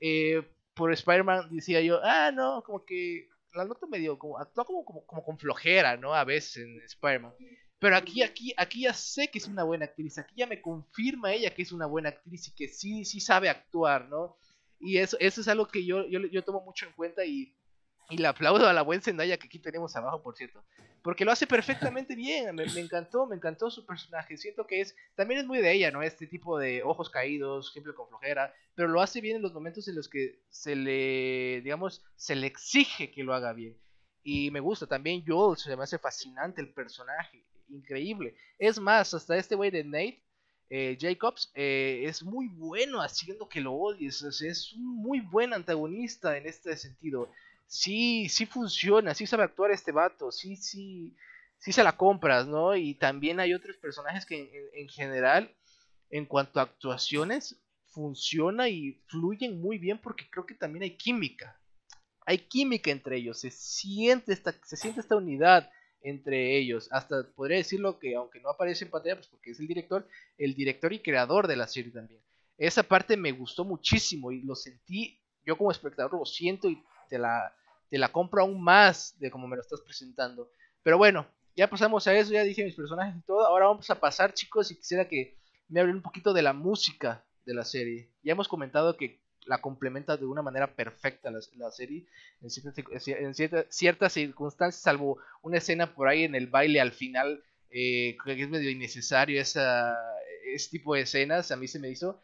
eh, 0.00 0.42
por 0.74 0.92
Spider-Man, 0.92 1.48
decía 1.50 1.80
yo, 1.80 2.00
ah, 2.02 2.30
no, 2.32 2.62
como 2.62 2.84
que 2.84 3.28
la 3.54 3.64
nota 3.64 3.86
medio, 3.86 4.18
como, 4.18 4.38
actúa 4.38 4.64
como, 4.64 4.84
como, 4.84 5.06
como 5.06 5.24
con 5.24 5.38
flojera, 5.38 5.96
¿no? 5.96 6.14
A 6.14 6.24
veces 6.24 6.58
en 6.58 6.80
Spider-Man. 6.82 7.34
Pero 7.78 7.96
aquí, 7.96 8.22
aquí, 8.22 8.54
aquí 8.56 8.82
ya 8.82 8.94
sé 8.94 9.28
que 9.28 9.38
es 9.38 9.46
una 9.46 9.62
buena 9.62 9.84
actriz. 9.84 10.18
Aquí 10.18 10.34
ya 10.36 10.46
me 10.46 10.62
confirma 10.62 11.32
ella 11.32 11.54
que 11.54 11.62
es 11.62 11.72
una 11.72 11.86
buena 11.86 12.08
actriz 12.10 12.48
y 12.48 12.54
que 12.54 12.68
sí, 12.68 13.04
sí 13.04 13.20
sabe 13.20 13.48
actuar, 13.48 14.08
¿no? 14.08 14.36
Y 14.80 14.98
eso, 14.98 15.16
eso 15.20 15.40
es 15.40 15.48
algo 15.48 15.68
que 15.68 15.84
yo, 15.84 16.06
yo, 16.08 16.20
yo 16.20 16.42
tomo 16.44 16.62
mucho 16.62 16.86
en 16.86 16.92
cuenta 16.92 17.24
y 17.24 17.54
y 18.10 18.18
le 18.18 18.26
aplaudo 18.26 18.68
a 18.68 18.72
la 18.72 18.82
buen 18.82 19.00
Zendaya 19.00 19.38
que 19.38 19.46
aquí 19.46 19.58
tenemos 19.58 19.96
abajo, 19.96 20.22
por 20.22 20.36
cierto. 20.36 20.62
Porque 21.02 21.24
lo 21.24 21.32
hace 21.32 21.46
perfectamente 21.46 22.14
bien. 22.16 22.54
Me, 22.54 22.64
encantó, 22.64 23.26
me 23.26 23.36
encantó 23.36 23.70
su 23.70 23.84
personaje. 23.84 24.36
Siento 24.36 24.66
que 24.66 24.80
es. 24.80 24.96
También 25.14 25.40
es 25.40 25.46
muy 25.46 25.58
de 25.58 25.72
ella, 25.72 25.90
¿no? 25.90 26.02
Este 26.02 26.26
tipo 26.26 26.58
de 26.58 26.82
ojos 26.82 27.10
caídos, 27.10 27.72
siempre 27.72 27.94
con 27.94 28.08
flojera. 28.08 28.52
Pero 28.74 28.88
lo 28.88 29.00
hace 29.00 29.20
bien 29.20 29.36
en 29.36 29.42
los 29.42 29.52
momentos 29.52 29.86
en 29.88 29.96
los 29.96 30.08
que 30.08 30.40
se 30.48 30.74
le. 30.74 31.60
digamos, 31.62 32.02
se 32.16 32.34
le 32.34 32.46
exige 32.46 33.10
que 33.10 33.22
lo 33.22 33.34
haga 33.34 33.52
bien. 33.52 33.76
Y 34.22 34.50
me 34.50 34.60
gusta. 34.60 34.86
También 34.86 35.24
Joel 35.26 35.58
se 35.58 35.76
me 35.76 35.82
hace 35.82 35.98
fascinante 35.98 36.60
el 36.60 36.72
personaje. 36.72 37.44
Increíble. 37.68 38.34
Es 38.58 38.78
más, 38.78 39.12
hasta 39.14 39.36
este 39.36 39.54
güey 39.54 39.70
de 39.70 39.84
Nate. 39.84 40.22
Eh, 40.70 40.96
Jacobs 40.98 41.52
eh, 41.54 42.04
es 42.06 42.22
muy 42.22 42.48
bueno 42.48 43.02
haciendo 43.02 43.48
que 43.48 43.60
lo 43.60 43.74
odies. 43.74 44.22
es 44.22 44.72
un 44.72 44.96
muy 44.96 45.20
buen 45.20 45.52
antagonista 45.52 46.36
en 46.38 46.46
este 46.46 46.74
sentido 46.78 47.30
sí, 47.66 48.28
sí 48.28 48.46
funciona, 48.46 49.14
sí 49.14 49.26
sabe 49.26 49.44
actuar 49.44 49.70
este 49.70 49.92
vato, 49.92 50.30
sí, 50.30 50.56
sí, 50.56 51.16
sí 51.58 51.72
se 51.72 51.84
la 51.84 51.96
compras, 51.96 52.46
¿no? 52.46 52.76
Y 52.76 52.94
también 52.94 53.40
hay 53.40 53.54
otros 53.54 53.76
personajes 53.76 54.26
que 54.26 54.70
en, 54.74 54.88
general, 54.88 55.54
en 56.10 56.26
cuanto 56.26 56.60
a 56.60 56.64
actuaciones, 56.64 57.60
funciona 57.86 58.68
y 58.68 59.02
fluyen 59.06 59.60
muy 59.60 59.78
bien 59.78 59.98
porque 59.98 60.28
creo 60.28 60.46
que 60.46 60.54
también 60.54 60.82
hay 60.82 60.96
química. 60.96 61.60
Hay 62.26 62.38
química 62.38 62.90
entre 62.90 63.16
ellos, 63.16 63.40
se 63.40 63.50
siente 63.50 64.32
esta, 64.32 64.54
se 64.64 64.76
siente 64.76 65.00
esta 65.00 65.16
unidad 65.16 65.70
entre 66.00 66.56
ellos. 66.58 66.88
Hasta 66.90 67.26
podría 67.34 67.58
decirlo 67.58 67.98
que, 67.98 68.14
aunque 68.14 68.40
no 68.40 68.50
aparece 68.50 68.84
en 68.84 68.90
pantalla, 68.90 69.16
pues 69.16 69.28
porque 69.28 69.50
es 69.50 69.60
el 69.60 69.66
director, 69.66 70.08
el 70.38 70.54
director 70.54 70.92
y 70.92 71.00
creador 71.00 71.48
de 71.48 71.56
la 71.56 71.66
serie 71.66 71.92
también. 71.92 72.20
Esa 72.56 72.82
parte 72.82 73.16
me 73.16 73.32
gustó 73.32 73.64
muchísimo 73.64 74.30
y 74.30 74.42
lo 74.42 74.54
sentí, 74.54 75.20
yo 75.44 75.56
como 75.56 75.70
espectador 75.70 76.14
lo 76.14 76.24
siento 76.24 76.70
y 76.70 76.82
te 77.14 77.18
la, 77.20 77.54
te 77.88 77.96
la 77.96 78.10
compro 78.10 78.42
aún 78.42 78.60
más 78.60 79.16
de 79.20 79.30
como 79.30 79.46
me 79.46 79.54
lo 79.54 79.62
estás 79.62 79.80
presentando. 79.82 80.50
Pero 80.82 80.98
bueno, 80.98 81.26
ya 81.54 81.70
pasamos 81.70 82.06
a 82.08 82.14
eso, 82.14 82.32
ya 82.32 82.42
dije 82.42 82.64
mis 82.64 82.74
personajes 82.74 83.14
y 83.16 83.22
todo. 83.22 83.46
Ahora 83.46 83.66
vamos 83.66 83.88
a 83.88 84.00
pasar, 84.00 84.34
chicos, 84.34 84.72
y 84.72 84.76
quisiera 84.76 85.06
que 85.06 85.38
me 85.68 85.78
hablen 85.78 85.96
un 85.96 86.02
poquito 86.02 86.32
de 86.32 86.42
la 86.42 86.52
música 86.52 87.24
de 87.46 87.54
la 87.54 87.64
serie. 87.64 88.10
Ya 88.24 88.32
hemos 88.32 88.48
comentado 88.48 88.96
que 88.96 89.20
la 89.46 89.60
complementa 89.60 90.16
de 90.16 90.26
una 90.26 90.42
manera 90.42 90.74
perfecta 90.74 91.30
la, 91.30 91.38
la 91.56 91.70
serie 91.70 92.06
en, 92.40 92.50
ciertas, 92.50 93.06
en 93.06 93.34
ciertas 93.70 94.12
circunstancias, 94.12 94.82
salvo 94.82 95.18
una 95.42 95.58
escena 95.58 95.94
por 95.94 96.08
ahí 96.08 96.24
en 96.24 96.34
el 96.34 96.48
baile 96.48 96.80
al 96.80 96.92
final 96.92 97.44
eh, 97.70 98.16
que 98.24 98.42
es 98.42 98.48
medio 98.48 98.70
innecesario 98.70 99.40
esa, 99.40 99.96
ese 100.46 100.70
tipo 100.70 100.94
de 100.94 101.02
escenas, 101.02 101.50
a 101.50 101.56
mí 101.56 101.68
se 101.68 101.78
me 101.78 101.90
hizo 101.90 102.22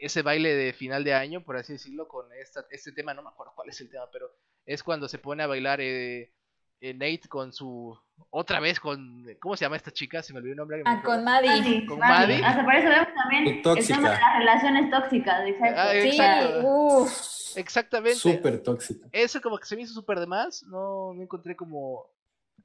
ese 0.00 0.22
baile 0.22 0.54
de 0.54 0.72
final 0.72 1.04
de 1.04 1.14
año, 1.14 1.42
por 1.44 1.56
así 1.56 1.74
decirlo, 1.74 2.08
con 2.08 2.26
esta, 2.32 2.64
este 2.70 2.92
tema, 2.92 3.14
no 3.14 3.22
me 3.22 3.28
acuerdo 3.28 3.52
cuál 3.54 3.68
es 3.68 3.80
el 3.80 3.90
tema, 3.90 4.08
pero 4.12 4.30
es 4.66 4.82
cuando 4.82 5.08
se 5.08 5.18
pone 5.18 5.42
a 5.42 5.46
bailar 5.46 5.80
eh, 5.80 6.32
eh, 6.80 6.94
Nate 6.94 7.28
con 7.28 7.52
su, 7.52 7.98
otra 8.30 8.60
vez 8.60 8.78
con, 8.80 9.26
¿cómo 9.40 9.56
se 9.56 9.64
llama 9.64 9.76
esta 9.76 9.90
chica? 9.90 10.22
Se 10.22 10.32
me 10.32 10.38
olvidó 10.38 10.52
el 10.52 10.58
nombre. 10.58 10.82
Ah, 10.84 11.02
con 11.04 11.24
Maddie. 11.24 11.48
Maddie, 11.48 11.86
Con 11.86 11.98
Maddie. 11.98 12.38
Maddie. 12.40 12.44
Hasta 12.44 12.64
por 12.64 12.74
eso 12.74 12.88
vemos 12.88 13.08
también 13.14 13.46
el 13.48 13.62
tóxica. 13.62 13.94
tema 13.96 14.10
de 14.10 14.20
las 14.20 14.38
relaciones 14.38 14.90
tóxicas, 14.90 15.48
exacto. 15.48 15.80
Ah, 15.80 15.92
Sí, 15.92 16.66
uff. 16.66 17.56
Exactamente. 17.56 18.18
Súper 18.18 18.62
tóxico. 18.62 19.08
Eso 19.10 19.40
como 19.40 19.58
que 19.58 19.66
se 19.66 19.74
me 19.76 19.82
hizo 19.82 19.94
súper 19.94 20.20
de 20.20 20.26
más, 20.26 20.62
no, 20.64 21.12
no 21.14 21.22
encontré 21.22 21.56
como... 21.56 22.06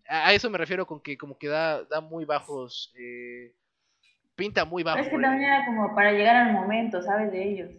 A 0.07 0.27
a 0.27 0.33
eso 0.33 0.49
me 0.49 0.57
refiero 0.57 0.85
con 0.85 0.99
que 1.01 1.17
como 1.17 1.37
que 1.37 1.47
da, 1.47 1.83
da 1.85 2.01
muy 2.01 2.25
bajos, 2.25 2.93
eh, 2.99 3.55
pinta 4.35 4.65
muy 4.65 4.83
bajo. 4.83 4.97
Pero 4.97 5.05
es 5.05 5.09
que 5.09 5.15
el- 5.17 5.21
también 5.21 5.49
era 5.51 5.65
como 5.65 5.93
para 5.95 6.11
llegar 6.11 6.35
al 6.35 6.53
momento, 6.53 7.01
¿sabes? 7.01 7.31
De 7.31 7.43
ellos. 7.43 7.71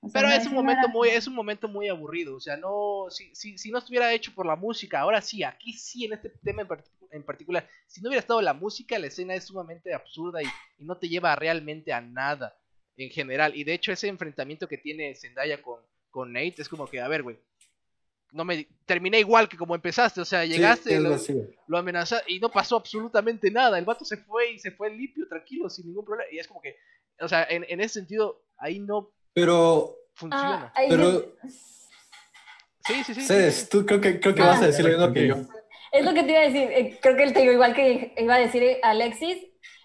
O 0.00 0.08
sea, 0.08 0.20
Pero 0.20 0.32
es 0.34 0.46
un 0.46 0.54
momento 0.54 0.80
era 0.86 0.92
muy, 0.92 1.08
es 1.10 1.26
un 1.28 1.34
momento 1.34 1.68
muy 1.68 1.88
aburrido, 1.88 2.34
o 2.34 2.40
sea, 2.40 2.56
no, 2.56 3.06
si, 3.08 3.32
si, 3.36 3.56
si 3.56 3.70
no 3.70 3.78
estuviera 3.78 4.12
hecho 4.12 4.34
por 4.34 4.44
la 4.46 4.56
música, 4.56 4.98
ahora 4.98 5.20
sí, 5.20 5.44
aquí 5.44 5.72
sí, 5.74 6.06
en 6.06 6.14
este 6.14 6.30
tema 6.42 6.62
en, 6.62 6.68
part- 6.68 6.90
en 7.12 7.22
particular, 7.22 7.68
si 7.86 8.00
no 8.00 8.08
hubiera 8.08 8.18
estado 8.20 8.40
la 8.42 8.52
música, 8.52 8.98
la 8.98 9.06
escena 9.06 9.34
es 9.34 9.44
sumamente 9.44 9.94
absurda 9.94 10.42
y, 10.42 10.46
y 10.78 10.84
no 10.84 10.96
te 10.96 11.08
lleva 11.08 11.36
realmente 11.36 11.92
a 11.92 12.00
nada 12.00 12.56
en 12.96 13.10
general, 13.10 13.54
y 13.54 13.62
de 13.62 13.74
hecho 13.74 13.92
ese 13.92 14.08
enfrentamiento 14.08 14.66
que 14.66 14.76
tiene 14.76 15.14
Zendaya 15.14 15.62
con, 15.62 15.80
con 16.10 16.32
Nate 16.32 16.56
es 16.58 16.68
como 16.68 16.88
que, 16.88 17.00
a 17.00 17.06
ver, 17.06 17.22
güey, 17.22 17.38
no 18.32 18.44
me 18.44 18.66
terminé 18.86 19.20
igual 19.20 19.48
que 19.48 19.56
como 19.56 19.74
empezaste, 19.74 20.20
o 20.20 20.24
sea, 20.24 20.44
llegaste, 20.44 20.98
lo, 20.98 21.16
lo 21.68 21.78
amenazaste 21.78 22.32
y 22.32 22.40
no 22.40 22.50
pasó 22.50 22.76
absolutamente 22.76 23.50
nada, 23.50 23.78
el 23.78 23.84
vato 23.84 24.04
se 24.04 24.16
fue 24.16 24.52
y 24.52 24.58
se 24.58 24.70
fue 24.72 24.90
limpio, 24.90 25.28
tranquilo, 25.28 25.68
sin 25.70 25.86
ningún 25.86 26.04
problema, 26.04 26.30
y 26.32 26.38
es 26.38 26.48
como 26.48 26.60
que, 26.60 26.76
o 27.20 27.28
sea, 27.28 27.44
en, 27.48 27.64
en 27.68 27.80
ese 27.80 27.94
sentido, 28.00 28.42
ahí 28.58 28.78
no 28.80 29.10
Pero, 29.34 29.94
funciona. 30.14 30.66
Ah, 30.66 30.72
ahí 30.74 30.88
Pero- 30.88 31.34
Sí, 32.84 32.94
sí, 33.04 33.04
sí. 33.04 33.14
sí, 33.14 33.20
Cedes, 33.26 33.54
sí. 33.54 33.68
tú 33.70 33.86
creo 33.86 34.00
que, 34.00 34.18
creo 34.18 34.34
que 34.34 34.42
Ah. 34.42 34.46
vas 34.46 34.62
a 34.62 34.66
decir 34.66 34.84
lo 34.84 34.90
mismo 34.90 35.12
que 35.14 35.26
yo. 35.28 35.36
Es 35.92 36.04
lo 36.04 36.14
que 36.14 36.22
te 36.24 36.30
iba 36.32 36.40
a 36.40 36.44
decir, 36.44 36.68
eh, 36.72 36.98
creo 37.00 37.16
que 37.16 37.30
te 37.32 37.40
digo 37.40 37.52
igual 37.52 37.74
que 37.74 38.12
iba 38.16 38.34
a 38.34 38.38
decir 38.40 38.62
eh, 38.62 38.80
Alexis, 38.82 39.38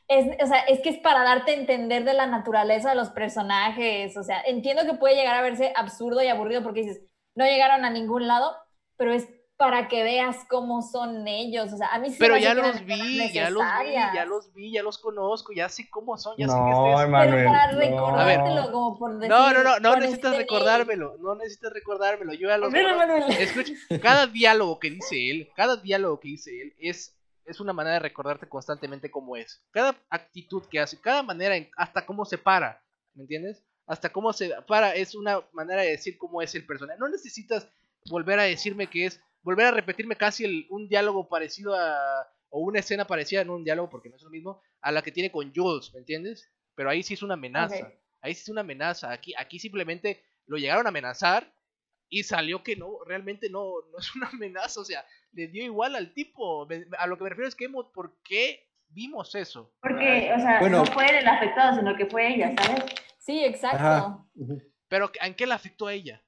es, 0.08 0.26
o 0.42 0.48
sea, 0.48 0.60
es 0.62 0.80
que 0.82 0.90
es 0.90 0.98
para 1.00 1.22
darte 1.24 1.52
a 1.52 1.56
entender 1.56 2.06
de 2.06 2.14
la 2.14 2.26
naturaleza 2.28 2.90
de 2.90 2.96
los 2.96 3.10
personajes, 3.10 4.16
o 4.18 4.24
sea, 4.24 4.42
entiendo 4.48 4.86
que 4.86 4.94
puede 4.98 5.16
llegar 5.16 5.36
a 5.36 5.42
verse 5.42 5.74
absurdo 5.76 6.24
y 6.24 6.28
aburrido 6.28 6.64
porque 6.64 6.82
dices, 6.84 7.02
no 7.38 7.46
llegaron 7.46 7.86
a 7.86 7.90
ningún 7.90 8.28
lado, 8.28 8.56
pero 8.98 9.14
es 9.14 9.28
para 9.58 9.88
que 9.88 10.04
veas 10.04 10.46
cómo 10.50 10.84
son 10.84 11.28
ellos, 11.28 11.74
o 11.74 11.78
sea, 11.78 11.88
a 11.88 11.98
mí 11.98 12.12
sí 12.12 12.18
Pero 12.20 12.36
me 12.36 12.42
ya 12.42 12.54
los 12.54 12.86
vi, 12.86 13.32
ya 13.34 13.50
los 13.50 13.64
vi, 13.84 13.92
ya 14.14 14.26
los 14.26 14.54
vi, 14.54 14.72
ya 14.72 14.84
los 14.84 15.00
conozco, 15.00 15.52
ya 15.52 15.68
sé 15.68 15.90
cómo 15.90 16.16
son, 16.16 16.36
ya 16.38 16.48
sé 16.48 16.54
No, 16.56 16.66
que 16.84 16.94
es... 16.94 17.02
Emanuel. 17.08 17.36
Pero 17.36 17.50
para 17.50 17.72
no. 17.72 17.80
recordártelo, 17.80 18.72
como 18.72 19.00
por 19.00 19.14
decir. 19.16 19.30
No, 19.30 19.52
no, 19.54 19.64
no, 19.64 19.80
no 19.80 19.96
necesitas 19.96 20.34
este 20.34 20.44
recordármelo, 20.44 21.18
no 21.20 21.34
necesitas 21.36 21.74
recordármelo, 21.74 22.34
yo 22.34 22.50
ya 22.50 22.58
los 22.60 22.72
Mira. 22.72 22.96
Manuel. 22.96 23.24
Escucha, 23.32 23.74
cada 24.00 24.28
diálogo 24.28 24.78
que 24.80 24.92
dice 24.92 25.32
él, 25.32 25.50
cada 25.56 25.78
diálogo 25.78 26.20
que 26.20 26.28
dice 26.28 26.52
él 26.62 26.76
es, 26.78 27.18
es 27.46 27.60
una 27.60 27.74
manera 27.74 27.96
de 27.96 28.00
recordarte 28.02 28.48
constantemente 28.48 29.10
cómo 29.10 29.36
es. 29.38 29.64
Cada 29.72 29.96
actitud 30.12 30.64
que 30.70 30.80
hace, 30.80 31.02
cada 31.02 31.24
manera, 31.24 31.56
en- 31.56 31.72
hasta 31.78 32.06
cómo 32.06 32.26
se 32.26 32.38
para, 32.38 32.80
¿me 33.16 33.24
entiendes? 33.24 33.64
Hasta 33.88 34.10
cómo 34.10 34.34
se 34.34 34.52
para 34.68 34.94
es 34.94 35.16
una 35.16 35.42
manera 35.54 35.82
de 35.82 35.90
decir 35.92 36.18
cómo 36.18 36.42
es 36.42 36.54
el 36.56 36.66
personaje. 36.66 37.00
No 37.00 37.08
necesitas 37.10 37.68
volver 38.10 38.40
a 38.40 38.44
decirme 38.44 38.88
que 38.88 39.06
es, 39.06 39.22
volver 39.42 39.66
a 39.68 39.72
repetirme 39.72 40.16
casi 40.16 40.44
el- 40.46 40.68
un 40.70 40.88
diálogo 40.90 41.28
parecido 41.30 41.74
a, 41.74 41.96
o 42.50 42.60
una 42.60 42.80
escena 42.80 43.06
parecida 43.08 43.42
en 43.42 43.50
un 43.50 43.64
diálogo, 43.64 43.90
porque 43.90 44.10
no 44.10 44.16
es 44.18 44.22
lo 44.22 44.30
mismo, 44.30 44.62
a 44.82 44.92
la 44.92 45.02
que 45.02 45.12
tiene 45.12 45.32
con 45.32 45.54
Jules, 45.56 45.92
¿me 45.94 46.00
entiendes? 46.00 46.50
Pero 46.76 46.90
ahí 46.90 47.02
sí 47.02 47.14
es 47.16 47.24
una 47.24 47.34
amenaza. 47.36 47.92
Ahí 48.22 48.34
sí 48.34 48.42
es 48.42 48.50
una 48.50 48.62
amenaza. 48.62 49.12
Aquí, 49.12 49.34
aquí 49.38 49.58
simplemente 49.60 50.22
lo 50.48 50.58
llegaron 50.58 50.86
a 50.86 50.90
amenazar 50.90 51.52
y 52.10 52.24
salió 52.24 52.64
que 52.64 52.76
no, 52.76 53.00
realmente 53.06 53.50
no, 53.50 53.74
no 53.92 53.98
es 54.00 54.16
una 54.16 54.28
amenaza. 54.30 54.80
O 54.82 54.86
sea, 54.86 55.04
le 55.32 55.48
dio 55.48 55.64
igual 55.64 55.96
al 55.96 56.14
tipo. 56.14 56.66
Me- 56.68 56.86
A 57.00 57.08
lo 57.08 57.18
que 57.18 57.24
me 57.24 57.30
refiero 57.30 57.48
es 57.48 57.56
que 57.56 57.66
hemos, 57.66 57.88
¿por 57.94 58.22
qué 58.24 58.68
vimos 58.90 59.34
eso? 59.36 59.74
Porque, 59.82 60.32
o 60.36 60.40
sea, 60.40 60.60
Bueno. 60.60 60.80
no 60.80 60.86
fue 60.86 61.06
él 61.10 61.16
el 61.18 61.28
afectado, 61.28 61.78
sino 61.78 61.96
que 61.96 62.06
fue 62.06 62.34
ella, 62.34 62.54
¿sabes? 62.62 62.84
Sí, 63.28 63.44
exacto. 63.44 63.78
Ajá. 63.78 64.26
Pero 64.88 65.12
¿en 65.22 65.36
qué 65.36 65.46
le 65.46 65.54
afectó 65.54 65.88
a 65.88 65.94
ella? 65.94 66.24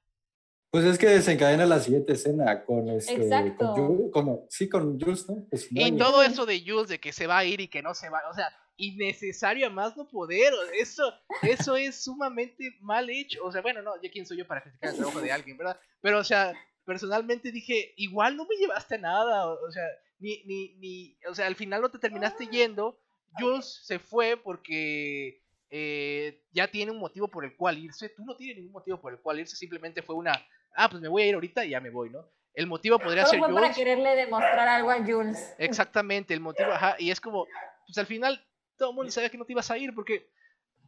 Pues 0.70 0.84
es 0.84 0.98
que 0.98 1.06
desencadena 1.06 1.64
la 1.64 1.80
siguiente 1.80 2.12
escena 2.12 2.62
con 2.66 2.90
este. 2.90 3.14
Exacto. 3.14 3.72
Con 3.72 3.86
Jules, 3.86 4.10
como- 4.12 4.46
sí, 4.50 4.68
con 4.68 5.00
Jules, 5.00 5.26
¿no? 5.26 5.46
Pues, 5.48 5.72
no, 5.72 5.80
Y 5.86 5.96
todo 5.96 6.22
eso 6.22 6.44
de 6.44 6.62
Jules, 6.64 6.88
de 6.90 7.00
que 7.00 7.14
se 7.14 7.26
va 7.26 7.38
a 7.38 7.44
ir 7.46 7.58
y 7.62 7.68
que 7.68 7.80
no 7.80 7.94
se 7.94 8.10
va, 8.10 8.20
o 8.30 8.34
sea, 8.34 8.54
innecesario 8.76 9.66
a 9.66 9.70
más 9.70 9.96
no 9.96 10.06
poder, 10.08 10.52
eso, 10.78 11.02
eso 11.40 11.74
es 11.74 11.96
sumamente 12.04 12.76
mal 12.80 13.08
hecho, 13.08 13.44
o 13.46 13.50
sea, 13.50 13.62
bueno, 13.62 13.80
no, 13.80 13.92
ya 14.02 14.10
quién 14.10 14.26
soy 14.26 14.36
yo 14.36 14.46
para 14.46 14.62
criticar 14.62 14.90
el 14.90 14.96
trabajo 14.96 15.20
de 15.22 15.32
alguien, 15.32 15.56
¿verdad? 15.56 15.80
Pero, 16.02 16.18
o 16.18 16.24
sea, 16.24 16.52
personalmente 16.84 17.50
dije, 17.50 17.94
igual 17.96 18.36
no 18.36 18.44
me 18.44 18.56
llevaste 18.56 18.96
a 18.96 18.98
nada, 18.98 19.48
o, 19.50 19.66
o 19.66 19.72
sea, 19.72 19.84
ni, 20.18 20.42
ni, 20.44 20.74
ni, 20.76 21.16
o 21.28 21.34
sea, 21.34 21.46
al 21.46 21.56
final 21.56 21.80
no 21.80 21.90
te 21.90 21.98
terminaste 21.98 22.46
yendo, 22.46 23.00
Jules 23.38 23.80
se 23.84 23.98
fue 23.98 24.36
porque 24.36 25.42
eh, 25.70 26.42
ya 26.52 26.68
tiene 26.68 26.90
un 26.90 26.98
motivo 26.98 27.28
por 27.28 27.44
el 27.44 27.56
cual 27.56 27.78
irse, 27.78 28.08
tú 28.10 28.24
no 28.24 28.36
tienes 28.36 28.56
ningún 28.56 28.72
motivo 28.72 29.00
por 29.00 29.12
el 29.12 29.20
cual 29.20 29.40
irse, 29.40 29.56
simplemente 29.56 30.02
fue 30.02 30.16
una, 30.16 30.32
ah, 30.74 30.88
pues 30.88 31.00
me 31.00 31.08
voy 31.08 31.22
a 31.22 31.26
ir 31.26 31.34
ahorita 31.34 31.64
y 31.64 31.70
ya 31.70 31.80
me 31.80 31.90
voy, 31.90 32.10
¿no? 32.10 32.28
El 32.52 32.66
motivo 32.66 32.98
podría 32.98 33.24
Solo 33.24 33.30
ser 33.30 33.38
fue 33.40 33.48
para 33.54 33.60
Jules. 33.68 33.76
quererle 33.76 34.16
demostrar 34.16 34.68
algo 34.68 34.90
a 34.90 34.98
Jules. 35.04 35.54
Exactamente, 35.58 36.34
el 36.34 36.40
motivo, 36.40 36.72
ajá, 36.72 36.96
y 36.98 37.10
es 37.10 37.20
como, 37.20 37.46
pues 37.86 37.96
al 37.98 38.06
final 38.06 38.44
todo 38.76 38.90
el 38.90 38.96
mundo 38.96 39.12
sabía 39.12 39.30
que 39.30 39.38
no 39.38 39.44
te 39.44 39.52
ibas 39.52 39.70
a 39.70 39.78
ir 39.78 39.94
porque 39.94 40.28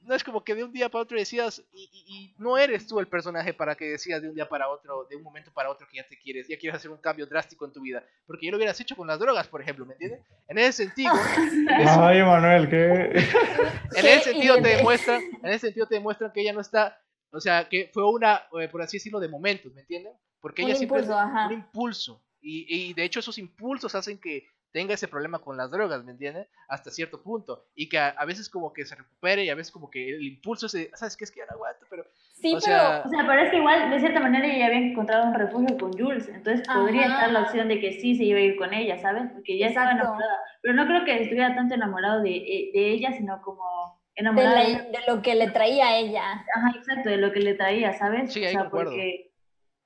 no 0.05 0.15
es 0.15 0.25
como 0.25 0.43
que 0.45 0.55
de 0.55 0.65
un 0.65 0.73
día 0.73 0.89
para 0.89 1.03
otro 1.03 1.19
decías, 1.19 1.63
y, 1.73 1.83
y- 1.93 2.17
y 2.17 2.35
no 2.39 2.59
eres 2.59 2.87
tú 2.87 2.99
el 3.01 3.07
personaje 3.07 3.55
para 3.55 3.75
que 3.75 3.85
decías 3.91 4.21
de 4.23 4.29
un 4.29 4.35
día 4.35 4.49
para 4.49 4.69
otro, 4.69 5.07
de 5.09 5.17
un 5.17 5.23
momento 5.23 5.53
para 5.53 5.71
otro 5.71 5.87
que 5.89 5.97
ya 5.99 6.07
te 6.07 6.19
quieres, 6.19 6.49
ya 6.49 6.59
quieres 6.59 6.77
hacer 6.77 6.91
un 6.91 6.99
cambio 6.99 7.27
drástico 7.27 7.65
en 7.65 7.73
tu 7.73 7.81
vida, 7.81 8.05
porque 8.27 8.47
ya 8.47 8.51
lo 8.53 8.57
hubieras 8.59 8.79
hecho 8.81 8.97
con 8.97 9.07
las 9.07 9.19
drogas, 9.19 9.47
por 9.49 9.61
ejemplo, 9.63 9.87
¿me 9.87 9.93
entiendes? 9.95 10.21
En 10.49 10.59
ese 10.59 10.85
sentido, 10.85 11.13
Ay, 12.01 12.19
Emanuel, 12.19 12.69
¿qué? 12.69 12.85
en 13.95 14.07
ese 14.07 14.21
sentido 14.33 14.57
te 14.57 14.63
de- 14.69 14.77
demuestran, 14.77 15.23
en 15.43 15.47
ese 15.51 15.59
sentido 15.67 15.87
te 15.87 15.95
demuestran 15.97 16.33
que 16.33 16.41
ella 16.41 16.53
no 16.53 16.61
está, 16.61 16.99
o 17.31 17.41
sea, 17.41 17.69
que 17.69 17.91
fue 17.93 18.09
una, 18.09 18.43
eh, 18.61 18.69
por 18.69 18.83
así 18.83 18.97
decirlo, 18.99 19.21
de 19.21 19.29
momentos, 19.29 19.73
¿me 19.75 19.81
entienden? 19.83 20.13
Porque 20.41 20.63
Un 20.63 20.69
ella 20.69 20.77
siempre 20.79 20.99
impulso, 21.01 21.19
ajá. 21.19 21.47
un 21.47 21.53
impulso. 21.53 22.23
Y, 22.41 22.89
y 22.91 22.95
de 22.95 23.05
hecho 23.05 23.21
esos 23.21 23.39
impulsos 23.39 23.95
hacen 23.95 24.19
que 24.19 24.47
tenga 24.73 24.95
ese 24.95 25.07
problema 25.09 25.39
con 25.39 25.57
las 25.57 25.71
drogas, 25.71 26.03
¿me 26.05 26.13
entiendes? 26.13 26.49
Hasta 26.69 26.91
cierto 26.91 27.23
punto. 27.23 27.67
Y 27.75 27.89
que 27.89 27.99
a, 27.99 28.09
a 28.09 28.25
veces 28.25 28.49
como 28.49 28.73
que 28.73 28.85
se 28.87 28.95
recupere 28.97 29.45
y 29.45 29.51
a 29.51 29.55
veces 29.55 29.71
como 29.73 29.91
que 29.91 30.09
el 30.11 30.23
impulso 30.23 30.69
se... 30.69 30.91
¿Sabes 30.95 31.17
qué? 31.17 31.25
Es 31.25 31.31
que 31.31 31.41
ya 31.41 31.47
no 31.47 31.53
aguanto, 31.53 31.87
pero... 31.91 32.05
Sí, 32.33 32.55
o 32.55 32.61
sea, 32.61 33.03
O 33.05 33.09
sea, 33.09 33.25
pero 33.27 33.41
es 33.43 33.51
que 33.51 33.59
igual, 33.59 33.91
de 33.91 34.01
cierta 34.01 34.19
manera, 34.19 34.47
ella 34.47 34.59
ya 34.59 34.67
había 34.67 34.79
encontrado 34.91 35.27
un 35.29 35.35
refugio 35.35 35.77
con 35.79 35.93
Jules. 35.93 36.29
Entonces 36.29 36.67
podría 36.67 37.03
estar 37.07 37.31
la 37.31 37.43
opción 37.43 37.69
de 37.69 37.79
que 37.79 38.01
sí 38.01 38.17
se 38.17 38.25
iba 38.25 38.39
a 38.39 38.43
ir 38.43 38.57
con 38.57 38.73
ella, 38.75 38.99
¿sabes? 38.99 39.31
Porque 39.33 39.59
ya 39.59 39.69
estaba 39.69 39.93
enamorada. 39.93 40.39
Pero 40.63 40.75
no 40.75 40.87
creo 40.87 41.05
que 41.05 41.23
estuviera 41.23 41.55
tanto 41.55 41.75
enamorado 41.75 42.23
de, 42.23 42.35
eh, 42.37 42.71
de 42.73 42.91
ella, 42.93 43.13
sino 43.13 43.41
como 43.43 44.01
de, 44.17 44.23
la- 44.33 44.65
de, 44.65 44.99
lo 45.07 45.23
que 45.23 45.35
le 45.35 45.51
traía 45.51 45.89
a 45.89 45.97
ella. 45.99 46.23
Ajá, 46.55 46.73
exacto, 46.77 47.11
de 47.11 47.19
lo 47.19 47.33
que 47.33 47.41
le 47.41 47.55
traía, 47.55 47.93
¿sabes? 47.99 48.33
Sí, 48.33 48.43
o 48.43 48.47
ahí 48.47 48.53
sea, 48.53 48.63
concuerdo. 48.63 48.91
porque 48.91 49.31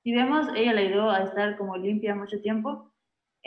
si 0.03 0.15
vemos, 0.15 0.47
ella 0.55 0.73
le 0.73 0.87
ayudó 0.87 1.11
a 1.11 1.23
estar 1.23 1.57
como 1.57 1.77
limpia 1.77 2.15
mucho 2.15 2.41
tiempo. 2.41 2.91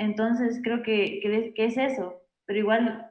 Entonces 0.01 0.61
creo 0.65 0.83
que, 0.83 1.21
que, 1.23 1.37
es- 1.39 1.55
que 1.55 1.65
es 1.67 1.77
eso. 1.77 2.21
Pero 2.47 2.59
igual, 2.61 3.11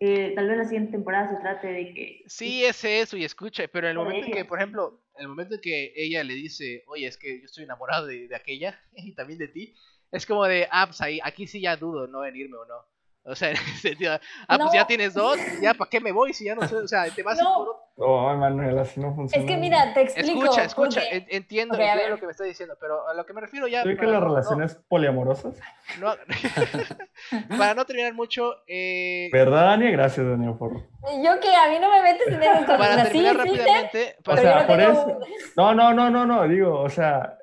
eh, 0.00 0.32
tal 0.34 0.48
vez 0.48 0.58
la 0.58 0.64
siguiente 0.64 0.92
temporada 0.92 1.28
se 1.28 1.36
trate 1.36 1.68
de 1.68 1.94
que. 1.94 2.22
Sí, 2.26 2.64
es 2.64 2.84
eso 2.84 3.16
y 3.16 3.24
escucha, 3.24 3.68
pero 3.68 3.86
en 3.86 3.92
el 3.92 3.98
momento 3.98 4.24
en 4.26 4.32
que, 4.32 4.44
por 4.44 4.58
ejemplo, 4.58 5.02
en 5.16 5.22
el 5.22 5.28
momento 5.28 5.54
en 5.54 5.60
que 5.60 5.92
ella 5.96 6.24
le 6.24 6.34
dice, 6.34 6.82
oye, 6.88 7.06
es 7.06 7.16
que 7.16 7.38
yo 7.40 7.44
estoy 7.46 7.64
enamorado 7.64 8.06
de, 8.06 8.28
de 8.28 8.36
aquella 8.36 8.78
y 8.96 9.14
también 9.14 9.38
de 9.38 9.48
ti, 9.48 9.74
es 10.10 10.26
como 10.26 10.44
de, 10.44 10.68
ah, 10.70 10.86
pues 10.86 11.00
ahí, 11.00 11.20
aquí 11.22 11.46
sí 11.46 11.60
ya 11.60 11.76
dudo, 11.76 12.06
¿no? 12.06 12.24
En 12.24 12.36
irme 12.36 12.56
o 12.56 12.64
no. 12.66 12.84
O 13.28 13.34
sea, 13.34 13.50
en 13.50 13.56
ese 13.56 13.88
sentido, 13.88 14.14
ah, 14.48 14.56
pues 14.56 14.58
No. 14.60 14.74
ya 14.74 14.86
tienes 14.86 15.12
dos, 15.14 15.36
ya, 15.60 15.74
¿para 15.74 15.90
qué 15.90 16.00
me 16.00 16.12
voy 16.12 16.32
si 16.32 16.44
ya 16.44 16.54
no 16.54 16.66
sé? 16.68 16.76
O 16.76 16.86
sea, 16.88 17.04
te 17.10 17.22
vas 17.22 17.36
No. 17.38 17.54
por 17.54 17.62
otro. 17.68 17.82
Oh, 17.98 18.30
Emanuel, 18.30 18.78
así 18.78 19.00
no 19.00 19.14
funciona. 19.14 19.42
Es 19.44 19.50
que 19.50 19.56
mira, 19.56 19.94
te 19.94 20.02
explico. 20.02 20.42
Escucha, 20.44 20.64
escucha, 20.64 21.00
entiendo, 21.10 21.74
Ok, 21.74 21.80
a 21.80 21.84
entiendo 21.92 22.10
lo 22.14 22.20
que 22.20 22.26
me 22.26 22.32
estás 22.32 22.46
diciendo, 22.46 22.76
pero 22.78 23.08
a 23.08 23.14
lo 23.14 23.24
que 23.24 23.32
me 23.32 23.40
refiero 23.40 23.66
ya... 23.68 23.82
¿Sí 23.82 23.88
que 23.88 23.96
para 23.96 24.10
las 24.12 24.20
no- 24.20 24.26
no- 24.28 24.34
relaciones 24.34 24.74
poliamorosas? 24.86 25.54
no- 25.98 26.14
para 27.58 27.74
no 27.74 27.84
terminar 27.84 28.12
mucho, 28.14 28.54
eh, 28.66 29.28
¿Verdad, 29.32 29.64
Dani? 29.66 29.90
Gracias, 29.92 30.26
Dani, 30.26 30.52
por... 30.54 30.72
Yo 30.74 31.40
que 31.40 31.54
a 31.54 31.68
mí 31.70 31.78
no 31.80 31.90
me 31.90 32.02
metes 32.02 32.28
en 32.28 32.42
esas 32.42 32.60
cosas. 32.66 32.78
para 32.78 33.02
terminar 33.04 33.36
Peter, 33.36 33.56
rápidamente, 33.58 34.16
O 34.18 34.22
para- 34.24 34.42
yo 34.42 34.48
sea, 34.48 34.60
no 34.60 34.66
por 34.66 34.76
tengo- 34.76 34.92
eso... 34.92 35.18
No, 35.56 35.74
no, 35.74 35.94
no, 35.94 36.10
no, 36.10 36.26
no, 36.26 36.48
digo, 36.48 36.78
o 36.80 36.90
sea, 36.90 37.38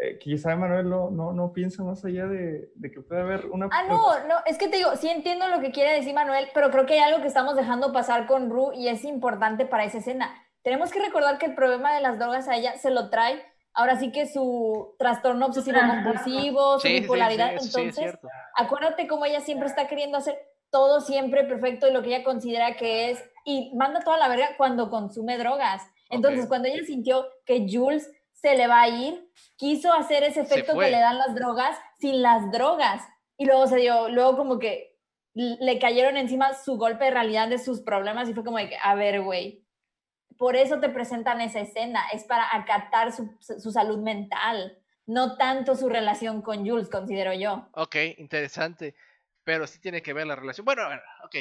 eh, 0.00 0.18
quizá 0.18 0.52
Emanuel 0.52 0.88
no, 0.88 1.10
no, 1.10 1.32
no 1.32 1.52
piensa 1.52 1.82
más 1.82 2.04
allá 2.04 2.26
de, 2.26 2.70
de 2.74 2.90
que 2.90 3.00
puede 3.00 3.20
haber 3.20 3.46
una... 3.46 3.68
Ah, 3.72 3.82
no, 3.88 4.26
no, 4.28 4.36
es 4.46 4.56
que 4.56 4.68
te 4.68 4.76
digo, 4.76 4.94
sí 4.96 5.08
entiendo 5.08 5.48
lo 5.48 5.60
que 5.60 5.72
quiere 5.72 5.92
decir 5.92 6.14
Manuel, 6.14 6.48
pero 6.54 6.70
creo 6.70 6.86
que 6.86 6.94
hay 6.94 7.00
algo 7.00 7.20
que 7.20 7.26
estamos 7.26 7.56
dejando 7.56 7.92
pasar 7.92 8.26
con 8.26 8.48
Ru 8.48 8.72
y 8.72 8.88
es 8.88 9.04
importante 9.04 9.66
para 9.66 9.84
esa 9.84 9.98
escena. 9.98 10.32
Tenemos 10.62 10.92
que 10.92 11.00
recordar 11.00 11.38
que 11.38 11.46
el 11.46 11.54
problema 11.54 11.92
de 11.94 12.00
las 12.00 12.18
drogas 12.18 12.46
a 12.46 12.56
ella 12.56 12.76
se 12.76 12.90
lo 12.90 13.10
trae, 13.10 13.42
ahora 13.74 13.98
sí 13.98 14.12
que 14.12 14.26
su 14.26 14.94
trastorno 14.98 15.46
obsesivo 15.46 15.78
compulsivo, 15.80 16.78
su 16.78 16.86
Sí, 16.86 17.00
bipolaridad, 17.00 17.58
sí, 17.58 17.68
sí 17.68 17.80
entonces, 17.80 18.18
acuérdate 18.56 19.08
cómo 19.08 19.24
ella 19.24 19.40
siempre 19.40 19.68
está 19.68 19.88
queriendo 19.88 20.18
hacer 20.18 20.38
todo 20.70 21.00
siempre 21.00 21.44
perfecto 21.44 21.88
y 21.88 21.92
lo 21.92 22.02
que 22.02 22.08
ella 22.08 22.24
considera 22.24 22.76
que 22.76 23.10
es, 23.10 23.24
y 23.44 23.72
manda 23.74 24.00
toda 24.00 24.18
la 24.18 24.28
verga 24.28 24.50
cuando 24.56 24.90
consume 24.90 25.38
drogas. 25.38 25.82
Entonces, 26.10 26.46
cuando 26.46 26.68
ella 26.68 26.84
sintió 26.86 27.26
que 27.44 27.66
Jules 27.70 28.10
se 28.40 28.56
le 28.56 28.66
va 28.66 28.82
a 28.82 28.88
ir, 28.88 29.28
quiso 29.56 29.92
hacer 29.92 30.22
ese 30.22 30.44
Se 30.44 30.54
efecto 30.54 30.78
que 30.78 30.90
le 30.90 30.98
dan 30.98 31.18
las 31.18 31.34
drogas 31.34 31.76
sin 31.98 32.22
las 32.22 32.50
drogas. 32.50 33.02
Y 33.36 33.46
luego 33.46 33.66
se 33.66 33.76
dio, 33.76 34.08
luego 34.08 34.36
como 34.36 34.58
que 34.58 34.96
le 35.34 35.78
cayeron 35.78 36.16
encima 36.16 36.54
su 36.54 36.76
golpe 36.76 37.04
de 37.04 37.10
realidad 37.12 37.48
de 37.48 37.58
sus 37.58 37.80
problemas 37.80 38.28
y 38.28 38.34
fue 38.34 38.44
como 38.44 38.58
de 38.58 38.70
que, 38.70 38.76
a 38.82 38.94
ver, 38.94 39.20
güey, 39.22 39.64
por 40.36 40.56
eso 40.56 40.80
te 40.80 40.88
presentan 40.88 41.40
esa 41.40 41.60
escena, 41.60 42.02
es 42.12 42.24
para 42.24 42.54
acatar 42.54 43.12
su, 43.12 43.36
su 43.40 43.70
salud 43.70 43.98
mental, 43.98 44.78
no 45.06 45.36
tanto 45.36 45.74
su 45.74 45.88
relación 45.88 46.42
con 46.42 46.66
Jules, 46.68 46.88
considero 46.88 47.32
yo. 47.34 47.68
Ok, 47.72 47.96
interesante. 48.18 48.94
Pero 49.44 49.66
sí 49.66 49.80
tiene 49.80 50.02
que 50.02 50.12
ver 50.12 50.26
la 50.26 50.36
relación. 50.36 50.64
Bueno, 50.64 50.86
bueno, 50.86 51.02
ok. 51.24 51.36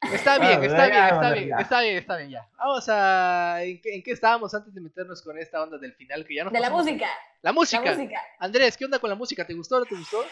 Está 0.00 0.38
bien, 0.38 0.62
está 0.62 0.88
ya, 0.88 0.92
bien, 0.92 1.04
está 1.04 1.32
bien, 1.32 1.58
está 1.58 1.80
bien, 1.80 1.96
está 1.96 2.16
bien, 2.16 2.30
ya. 2.30 2.48
Vamos 2.56 2.88
a... 2.88 3.64
¿En 3.64 3.80
qué, 3.80 3.96
en 3.96 4.02
qué 4.02 4.12
estábamos 4.12 4.54
antes 4.54 4.72
de 4.72 4.80
meternos 4.80 5.22
con 5.22 5.36
esta 5.38 5.62
onda 5.62 5.76
del 5.76 5.92
final? 5.94 6.24
Que 6.24 6.36
ya 6.36 6.44
nos 6.44 6.52
De 6.52 6.60
la 6.60 6.70
música, 6.70 7.08
La 7.42 7.52
música. 7.52 7.84
la 7.84 7.96
música. 7.96 8.20
Andrés, 8.38 8.76
¿qué 8.76 8.84
onda 8.84 8.98
con 9.00 9.10
la 9.10 9.16
música? 9.16 9.44
¿Te 9.44 9.54
gustó 9.54 9.76
o 9.76 9.80
no 9.80 9.86
te 9.86 9.96
gustó? 9.96 10.24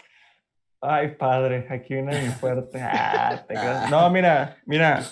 Ay, 0.80 1.08
padre, 1.16 1.66
aquí 1.68 1.94
viene 1.94 2.20
mi 2.22 2.28
fuerte. 2.28 2.78
Ah. 2.80 3.88
No, 3.90 4.08
mira, 4.10 4.56
mira, 4.66 5.02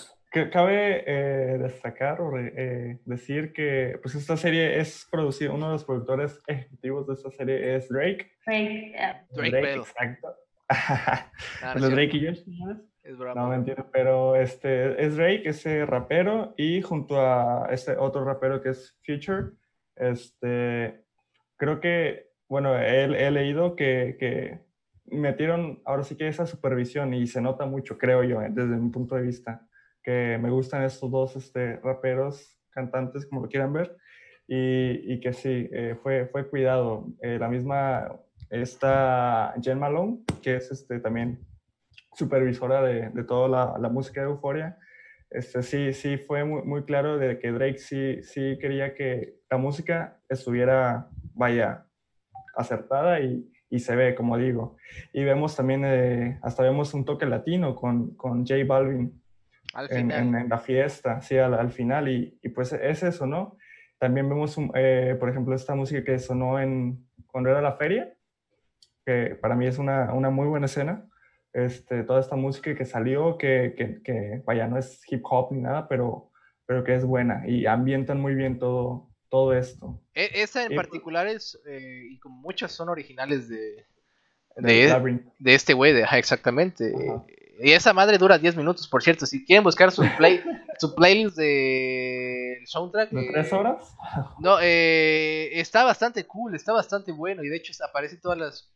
cabe 0.51 1.03
eh, 1.05 1.57
destacar 1.57 2.21
o 2.21 2.37
eh, 2.37 2.99
decir 3.05 3.51
que 3.53 3.97
pues 4.01 4.15
esta 4.15 4.37
serie 4.37 4.79
es 4.79 5.07
producida, 5.09 5.51
uno 5.51 5.67
de 5.67 5.73
los 5.73 5.85
productores 5.85 6.39
ejecutivos 6.47 7.07
de 7.07 7.13
esta 7.13 7.31
serie 7.31 7.75
es 7.75 7.89
Drake. 7.89 8.31
Fake, 8.43 8.95
eh, 8.95 9.21
Drake 9.31 9.51
Bell. 9.51 9.79
exacto. 9.79 10.35
Ah, 10.67 11.29
no 11.61 11.73
es 11.75 11.81
Los 11.81 11.91
Drake 11.91 12.17
y 12.17 12.27
Josh, 12.27 12.39
¿sabes? 12.59 12.77
Es. 13.05 13.19
No, 13.19 13.49
mentira, 13.49 13.85
pero 13.93 14.35
este 14.35 15.05
es 15.05 15.15
Drake, 15.15 15.43
ese 15.45 15.85
rapero, 15.85 16.55
y 16.57 16.81
junto 16.81 17.21
a 17.21 17.67
este 17.69 17.95
otro 17.97 18.25
rapero 18.25 18.61
que 18.61 18.69
es 18.69 18.97
Future, 19.05 19.51
este, 19.95 21.05
creo 21.55 21.79
que, 21.79 22.31
bueno, 22.49 22.75
he, 22.75 23.03
he 23.03 23.29
leído 23.29 23.75
que, 23.75 24.17
que 24.19 24.65
metieron 25.05 25.83
ahora 25.85 26.01
sí 26.03 26.17
que 26.17 26.27
esa 26.27 26.47
supervisión 26.47 27.13
y 27.13 27.27
se 27.27 27.41
nota 27.41 27.67
mucho, 27.67 27.99
creo 27.99 28.23
yo, 28.23 28.41
eh, 28.41 28.49
desde 28.49 28.75
mi 28.75 28.89
punto 28.89 29.13
de 29.13 29.21
vista, 29.21 29.67
que 30.01 30.39
me 30.41 30.49
gustan 30.49 30.81
estos 30.81 31.11
dos 31.11 31.35
este, 31.35 31.77
raperos, 31.77 32.59
cantantes, 32.71 33.27
como 33.27 33.41
lo 33.41 33.49
quieran 33.49 33.71
ver, 33.71 33.95
y, 34.47 35.13
y 35.13 35.19
que 35.19 35.31
sí, 35.31 35.69
eh, 35.71 35.95
fue, 36.01 36.25
fue 36.25 36.49
cuidado. 36.49 37.05
Eh, 37.21 37.37
la 37.39 37.49
misma, 37.49 38.19
esta 38.49 39.53
Jen 39.61 39.77
Malone, 39.77 40.21
que 40.41 40.55
es 40.55 40.71
este, 40.71 40.99
también 40.99 41.39
supervisora 42.15 42.81
de, 42.81 43.09
de 43.09 43.23
toda 43.23 43.47
la, 43.47 43.77
la 43.79 43.89
música 43.89 44.21
de 44.21 44.27
Euforia, 44.27 44.77
este, 45.29 45.61
sí, 45.63 45.93
sí 45.93 46.17
fue 46.17 46.43
muy, 46.45 46.63
muy 46.63 46.83
claro 46.85 47.17
de 47.17 47.37
que 47.39 47.51
Drake 47.51 47.77
sí, 47.77 48.21
sí 48.23 48.57
quería 48.59 48.93
que 48.95 49.35
la 49.49 49.57
música 49.57 50.17
estuviera, 50.29 51.09
vaya, 51.33 51.85
acertada 52.55 53.19
y, 53.19 53.51
y 53.69 53.79
se 53.79 53.95
ve, 53.95 54.15
como 54.15 54.37
digo. 54.37 54.77
Y 55.13 55.23
vemos 55.23 55.55
también, 55.55 55.83
eh, 55.85 56.39
hasta 56.41 56.63
vemos 56.63 56.93
un 56.93 57.03
toque 57.05 57.25
latino 57.25 57.75
con, 57.75 58.15
con 58.15 58.45
J 58.45 58.55
Balvin 58.65 59.21
Al 59.73 59.91
en, 59.91 60.11
en- 60.11 60.35
en 60.35 60.49
la 60.49 60.57
fiesta, 60.59 61.21
sí, 61.21 61.37
al, 61.37 61.53
al 61.53 61.71
final, 61.71 62.07
y, 62.07 62.39
y 62.41 62.49
pues 62.49 62.71
es 62.73 63.03
eso, 63.03 63.25
¿no? 63.27 63.57
También 63.99 64.29
vemos, 64.29 64.57
un- 64.57 64.71
eh, 64.75 65.17
por 65.19 65.29
ejemplo, 65.29 65.53
esta 65.55 65.75
música 65.75 66.03
que 66.03 66.17
sonó 66.19 66.59
en, 66.59 67.05
cuando 67.27 67.49
era 67.49 67.61
la 67.61 67.73
feria, 67.73 68.13
que 69.05 69.35
para 69.41 69.55
mí 69.55 69.67
es 69.67 69.77
una, 69.79 70.13
una 70.13 70.29
muy 70.29 70.47
buena 70.47 70.65
escena, 70.67 71.05
este, 71.55 72.03
toda 72.03 72.19
esta 72.19 72.35
música 72.35 72.75
que 72.75 72.85
salió, 72.85 73.37
que, 73.37 73.73
que, 73.77 74.01
que, 74.03 74.41
vaya, 74.45 74.67
no 74.67 74.77
es 74.77 75.01
hip 75.09 75.21
hop 75.23 75.51
ni 75.51 75.61
nada, 75.61 75.87
pero, 75.87 76.29
pero 76.65 76.83
que 76.83 76.95
es 76.95 77.05
buena, 77.05 77.43
y 77.47 77.65
ambientan 77.65 78.19
muy 78.19 78.35
bien 78.35 78.59
todo, 78.59 79.09
todo 79.29 79.53
esto. 79.53 80.01
E- 80.13 80.41
esa 80.41 80.65
en 80.65 80.73
y- 80.73 80.75
particular 80.75 81.27
es, 81.27 81.59
eh, 81.67 82.03
y 82.11 82.19
como 82.19 82.35
muchas 82.41 82.71
son 82.71 82.89
originales 82.89 83.47
de, 83.47 83.85
de 84.57 84.73
de, 84.73 84.87
Labyrinth. 84.89 85.27
de 85.39 85.55
este 85.55 85.73
güey, 85.73 85.93
de, 85.93 86.03
ajá, 86.03 86.17
exactamente. 86.17 86.93
Ajá. 86.93 87.23
Y 87.57 87.71
esa 87.71 87.93
madre 87.93 88.17
dura 88.17 88.37
10 88.37 88.57
minutos, 88.57 88.85
por 88.85 89.01
cierto. 89.01 89.25
Si 89.25 89.45
quieren 89.45 89.63
buscar 89.63 89.89
su, 89.89 90.03
play, 90.17 90.41
su 90.77 90.93
playlist 90.93 91.37
de 91.37 92.59
soundtrack. 92.65 93.11
¿De 93.11 93.21
eh, 93.21 93.29
tres 93.31 93.53
horas? 93.53 93.95
No, 94.39 94.57
eh, 94.61 95.51
está 95.53 95.85
bastante 95.85 96.25
cool, 96.25 96.53
está 96.53 96.73
bastante 96.73 97.13
bueno. 97.13 97.45
Y 97.45 97.47
de 97.47 97.55
hecho 97.55 97.71
aparecen 97.83 98.19
todas 98.19 98.37
las 98.37 98.73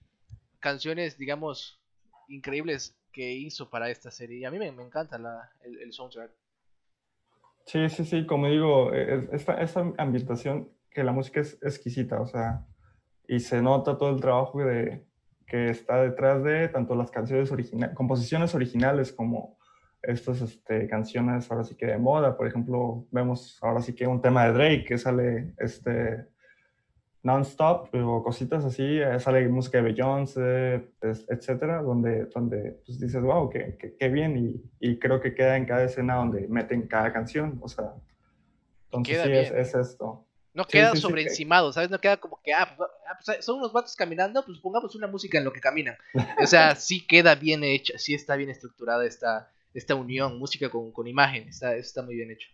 canciones, 0.61 1.17
digamos, 1.17 1.81
increíbles 2.29 2.95
que 3.11 3.31
hizo 3.33 3.69
para 3.69 3.89
esta 3.89 4.11
serie. 4.11 4.39
Y 4.39 4.45
a 4.45 4.51
mí 4.51 4.59
me, 4.59 4.71
me 4.71 4.83
encanta 4.83 5.17
la, 5.17 5.51
el, 5.63 5.79
el 5.79 5.91
soundtrack. 5.93 6.31
Sí, 7.65 7.89
sí, 7.89 8.05
sí, 8.05 8.25
como 8.25 8.47
digo, 8.47 8.93
es- 8.93 9.29
esta, 9.31 9.61
esta 9.61 9.93
ambientación, 9.97 10.69
que 10.89 11.03
la 11.03 11.11
música 11.11 11.41
es 11.41 11.57
exquisita, 11.61 12.19
o 12.19 12.25
sea, 12.27 12.65
y 13.27 13.39
se 13.39 13.61
nota 13.61 13.97
todo 13.97 14.09
el 14.09 14.19
trabajo 14.21 14.59
de, 14.59 15.05
que 15.45 15.69
está 15.69 16.01
detrás 16.01 16.43
de 16.43 16.67
tanto 16.69 16.95
las 16.95 17.11
canciones 17.11 17.51
originales, 17.51 17.95
composiciones 17.95 18.55
originales 18.55 19.11
como 19.13 19.57
estas 20.01 20.41
este, 20.41 20.87
canciones 20.87 21.51
ahora 21.51 21.63
sí 21.63 21.75
que 21.75 21.85
de 21.85 21.97
moda, 21.97 22.35
por 22.37 22.47
ejemplo, 22.47 23.05
vemos 23.11 23.59
ahora 23.61 23.81
sí 23.81 23.93
que 23.93 24.07
un 24.07 24.21
tema 24.21 24.45
de 24.45 24.53
Drake 24.53 24.85
que 24.85 24.97
sale 24.97 25.53
este 25.59 26.25
non-stop 27.23 27.93
o 27.95 28.23
cositas 28.23 28.63
así, 28.63 28.83
eh, 28.83 29.19
sale 29.19 29.47
música 29.49 29.79
de 29.79 29.83
Beyoncé, 29.85 30.89
etcétera, 31.01 31.81
donde, 31.81 32.25
donde 32.25 32.79
pues, 32.85 32.99
dices, 32.99 33.21
wow, 33.21 33.49
qué, 33.49 33.75
qué, 33.79 33.95
qué 33.97 34.09
bien, 34.09 34.37
y, 34.37 34.61
y 34.79 34.99
creo 34.99 35.19
que 35.19 35.35
queda 35.35 35.57
en 35.57 35.65
cada 35.65 35.83
escena 35.83 36.15
donde 36.15 36.47
meten 36.47 36.87
cada 36.87 37.11
canción, 37.11 37.59
o 37.61 37.67
sea, 37.67 37.93
entonces 38.91 39.17
Queda 39.17 39.25
sí, 39.25 39.31
es, 39.31 39.51
es 39.51 39.75
esto. 39.75 40.25
No 40.53 40.63
Sí, 40.63 40.69
queda 40.71 40.91
sí, 40.91 40.97
sí, 40.97 41.01
sobreencimado, 41.01 41.71
¿sabes? 41.71 41.91
No 41.91 41.99
queda 41.99 42.17
como 42.17 42.41
que, 42.43 42.53
ah, 42.53 42.73
pues, 42.75 42.89
ah, 43.07 43.17
pues, 43.23 43.45
son 43.45 43.59
unos 43.59 43.71
vatos 43.71 43.95
caminando, 43.95 44.43
pues 44.43 44.59
pongamos 44.59 44.95
una 44.95 45.07
música 45.07 45.37
en 45.37 45.45
lo 45.45 45.53
que 45.53 45.61
caminan. 45.61 45.95
O 46.41 46.47
sea, 46.47 46.75
sí 46.75 47.05
queda 47.05 47.35
bien 47.35 47.63
hecha, 47.63 47.97
sí 47.97 48.15
está 48.15 48.35
bien 48.35 48.49
estructurada 48.49 49.05
esta, 49.05 49.51
esta 49.73 49.93
unión, 49.93 50.39
música 50.39 50.69
con, 50.69 50.91
con 50.91 51.07
imagen, 51.07 51.47
está, 51.49 51.75
está 51.75 52.01
muy 52.01 52.15
bien 52.15 52.31
hecho. 52.31 52.49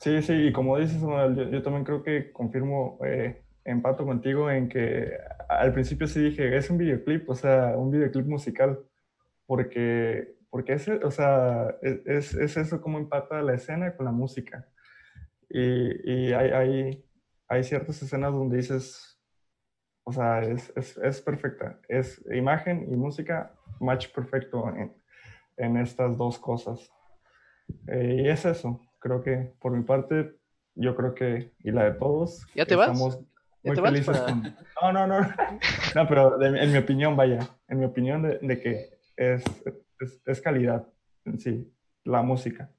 Sí, 0.00 0.22
sí, 0.22 0.32
y 0.32 0.52
como 0.52 0.78
dices, 0.78 1.00
Manuel, 1.02 1.36
yo, 1.36 1.50
yo 1.50 1.62
también 1.62 1.84
creo 1.84 2.02
que 2.02 2.32
confirmo, 2.32 2.98
eh, 3.04 3.42
empato 3.66 4.06
contigo 4.06 4.50
en 4.50 4.68
que 4.68 5.12
al 5.48 5.72
principio 5.72 6.06
sí 6.06 6.20
dije, 6.20 6.56
es 6.56 6.70
un 6.70 6.78
videoclip, 6.78 7.28
o 7.28 7.34
sea, 7.34 7.76
un 7.76 7.90
videoclip 7.90 8.26
musical, 8.26 8.80
porque, 9.46 10.36
porque 10.50 10.74
es, 10.74 10.88
o 10.88 11.10
sea, 11.10 11.76
es, 11.82 12.06
es, 12.06 12.34
es 12.34 12.56
eso 12.56 12.80
como 12.80 12.98
empata 12.98 13.42
la 13.42 13.54
escena 13.54 13.94
con 13.96 14.06
la 14.06 14.12
música. 14.12 14.68
Y, 15.48 16.10
y 16.10 16.32
hay, 16.32 16.50
hay, 16.50 17.04
hay 17.48 17.64
ciertas 17.64 18.02
escenas 18.02 18.32
donde 18.32 18.56
dices, 18.56 19.20
o 20.04 20.12
sea, 20.12 20.42
es, 20.42 20.72
es, 20.76 20.96
es 20.98 21.20
perfecta, 21.20 21.80
es 21.88 22.24
imagen 22.32 22.86
y 22.90 22.96
música, 22.96 23.52
match 23.80 24.12
perfecto 24.12 24.68
en, 24.68 24.94
en 25.56 25.76
estas 25.76 26.16
dos 26.16 26.38
cosas. 26.38 26.90
Eh, 27.88 28.22
y 28.24 28.28
es 28.28 28.44
eso, 28.44 28.80
creo 29.00 29.22
que 29.22 29.54
por 29.60 29.72
mi 29.72 29.82
parte, 29.82 30.36
yo 30.74 30.94
creo 30.94 31.14
que, 31.14 31.52
y 31.60 31.70
la 31.72 31.84
de 31.84 31.92
todos, 31.92 32.46
¿Ya 32.54 32.66
te 32.66 32.76
vas? 32.76 32.90
estamos 32.90 33.20
¿Ya 33.20 33.35
muy 33.66 33.74
te 33.76 33.80
vas 33.82 33.92
felices 33.92 34.18
para- 34.18 34.32
con... 34.32 34.42
No, 34.82 34.92
no, 34.92 35.06
no, 35.06 35.34
no, 35.94 36.08
pero 36.08 36.38
de- 36.38 36.62
en 36.62 36.72
mi 36.72 36.78
opinión, 36.78 37.16
vaya, 37.16 37.38
en 37.68 37.78
mi 37.78 37.84
opinión 37.86 38.22
de, 38.22 38.38
de 38.40 38.60
que 38.60 38.90
es, 39.16 39.42
es, 40.00 40.20
es 40.26 40.40
calidad 40.40 40.86
en 41.24 41.40
sí, 41.40 41.72
la 42.04 42.22
música, 42.22 42.70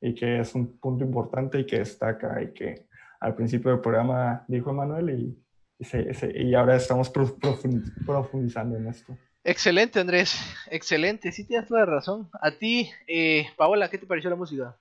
y 0.00 0.14
que 0.14 0.40
es 0.40 0.54
un 0.54 0.78
punto 0.78 1.04
importante 1.04 1.60
y 1.60 1.66
que 1.66 1.78
destaca, 1.78 2.42
y 2.42 2.52
que 2.52 2.86
al 3.20 3.34
principio 3.34 3.70
del 3.70 3.80
programa 3.80 4.44
dijo 4.48 4.70
Emanuel, 4.70 5.10
y, 5.10 5.42
y, 5.78 5.84
se- 5.84 6.12
se- 6.14 6.36
y 6.42 6.54
ahora 6.54 6.76
estamos 6.76 7.08
prof- 7.10 7.38
profundiz- 7.38 7.92
profundizando 8.04 8.76
en 8.76 8.88
esto. 8.88 9.16
Excelente, 9.44 10.00
Andrés, 10.00 10.36
excelente, 10.70 11.30
sí 11.32 11.46
tienes 11.46 11.68
toda 11.68 11.80
la 11.86 11.92
razón. 11.92 12.28
A 12.42 12.50
ti, 12.50 12.90
eh, 13.06 13.46
Paola, 13.56 13.88
¿qué 13.88 13.96
te 13.96 14.06
pareció 14.06 14.28
la 14.28 14.36
música? 14.36 14.76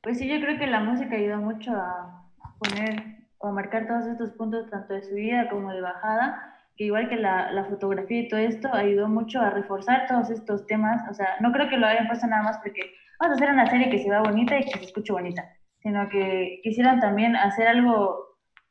Pues 0.00 0.18
sí, 0.18 0.28
yo 0.28 0.40
creo 0.40 0.58
que 0.58 0.66
la 0.66 0.80
música 0.80 1.14
ayudó 1.16 1.38
mucho 1.38 1.70
a 1.72 2.18
a 2.44 2.54
poner 2.58 3.11
o 3.42 3.52
marcar 3.52 3.86
todos 3.88 4.06
estos 4.06 4.32
puntos, 4.32 4.68
tanto 4.70 4.94
de 4.94 5.02
subida 5.02 5.48
como 5.50 5.72
de 5.72 5.80
bajada, 5.82 6.34
que 6.76 6.84
igual 6.84 7.08
que 7.08 7.16
la, 7.16 7.50
la 7.52 7.64
fotografía 7.66 8.20
y 8.20 8.28
todo 8.28 8.40
esto, 8.40 8.72
ayudó 8.72 9.08
mucho 9.08 9.40
a 9.40 9.50
reforzar 9.50 10.06
todos 10.08 10.30
estos 10.30 10.66
temas. 10.66 11.02
O 11.10 11.14
sea, 11.14 11.28
no 11.40 11.52
creo 11.52 11.68
que 11.68 11.76
lo 11.78 11.86
hayan 11.86 12.06
puesto 12.06 12.26
nada 12.26 12.42
más 12.44 12.58
porque 12.62 12.82
vamos 13.20 13.34
a 13.34 13.36
hacer 13.36 13.50
una 13.54 13.66
serie 13.66 13.90
que 13.90 13.98
se 13.98 14.10
vea 14.10 14.20
bonita 14.22 14.58
y 14.58 14.62
que 14.64 14.78
se 14.78 14.84
escuche 14.86 15.12
bonita, 15.12 15.44
sino 15.82 16.08
que 16.08 16.60
quisieran 16.62 17.00
también 17.00 17.36
hacer 17.36 17.68
algo 17.68 18.16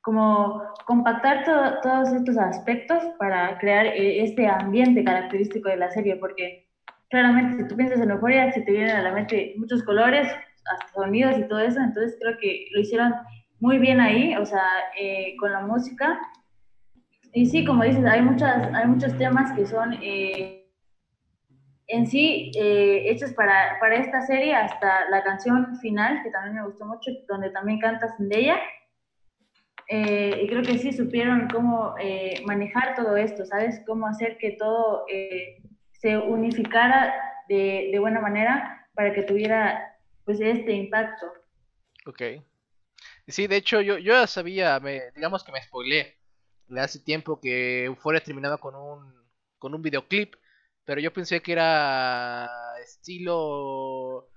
como 0.01 0.61
compactar 0.85 1.43
to- 1.45 1.79
todos 1.83 2.11
estos 2.13 2.37
aspectos 2.37 3.03
para 3.19 3.57
crear 3.59 3.85
eh, 3.87 4.23
este 4.23 4.47
ambiente 4.47 5.03
característico 5.03 5.69
de 5.69 5.77
la 5.77 5.89
serie, 5.91 6.15
porque 6.17 6.65
claramente 7.09 7.57
si 7.61 7.67
tú 7.67 7.75
piensas 7.75 8.01
en 8.01 8.11
Euphoria 8.11 8.51
se 8.51 8.61
te 8.61 8.71
vienen 8.71 8.95
a 8.95 9.01
la 9.03 9.11
mente 9.11 9.53
muchos 9.57 9.83
colores, 9.83 10.27
hasta 10.27 10.87
sonidos 10.93 11.37
y 11.37 11.47
todo 11.47 11.59
eso, 11.59 11.79
entonces 11.79 12.17
creo 12.21 12.35
que 12.39 12.65
lo 12.71 12.81
hicieron 12.81 13.13
muy 13.61 13.77
bien 13.77 14.01
ahí, 14.01 14.35
o 14.35 14.45
sea, 14.45 14.67
eh, 14.99 15.35
con 15.39 15.51
la 15.51 15.61
música. 15.61 16.19
Y 17.31 17.45
sí, 17.45 17.63
como 17.63 17.83
dices, 17.83 18.03
hay, 18.05 18.21
muchas, 18.21 18.73
hay 18.73 18.87
muchos 18.87 19.17
temas 19.17 19.51
que 19.53 19.65
son 19.65 19.93
eh, 20.01 20.67
en 21.87 22.07
sí, 22.07 22.51
eh, 22.55 23.03
hechos 23.09 23.31
para, 23.33 23.79
para 23.79 23.95
esta 23.97 24.21
serie, 24.21 24.55
hasta 24.55 25.09
la 25.09 25.23
canción 25.23 25.77
final, 25.77 26.21
que 26.23 26.31
también 26.31 26.55
me 26.55 26.65
gustó 26.65 26.85
mucho, 26.85 27.11
donde 27.29 27.51
también 27.51 27.79
canta 27.79 28.13
Zendaya. 28.17 28.57
Eh, 29.87 30.41
y 30.43 30.47
creo 30.47 30.63
que 30.63 30.79
sí 30.79 30.91
supieron 30.91 31.47
cómo 31.49 31.95
manejar 32.45 32.95
todo 32.95 33.15
esto, 33.15 33.45
¿sabes? 33.45 33.81
Cómo 33.85 34.07
hacer 34.07 34.37
que 34.37 34.51
todo 34.51 35.05
se 35.91 36.17
unificara 36.17 37.13
de, 37.47 37.89
de 37.91 37.99
buena 37.99 38.21
manera 38.21 38.87
para 38.95 39.13
que 39.13 39.23
tuviera 39.23 39.95
pues 40.23 40.39
este 40.39 40.71
impacto. 40.71 41.27
Ok. 42.07 42.21
Sí, 43.31 43.47
de 43.47 43.57
hecho, 43.57 43.81
yo, 43.81 43.97
yo 43.97 44.13
ya 44.13 44.27
sabía, 44.27 44.79
me, 44.79 45.11
digamos 45.15 45.43
que 45.43 45.51
me 45.51 45.61
spoileé 45.61 46.17
de 46.67 46.81
hace 46.81 46.99
tiempo 46.99 47.39
que 47.39 47.85
Euphoria 47.85 48.23
terminaba 48.23 48.57
con 48.57 48.75
un, 48.75 49.13
con 49.57 49.73
un 49.73 49.81
videoclip, 49.81 50.35
pero 50.85 51.01
yo 51.01 51.13
pensé 51.13 51.41
que 51.41 51.51
era 51.53 52.49
estilo... 52.83 54.27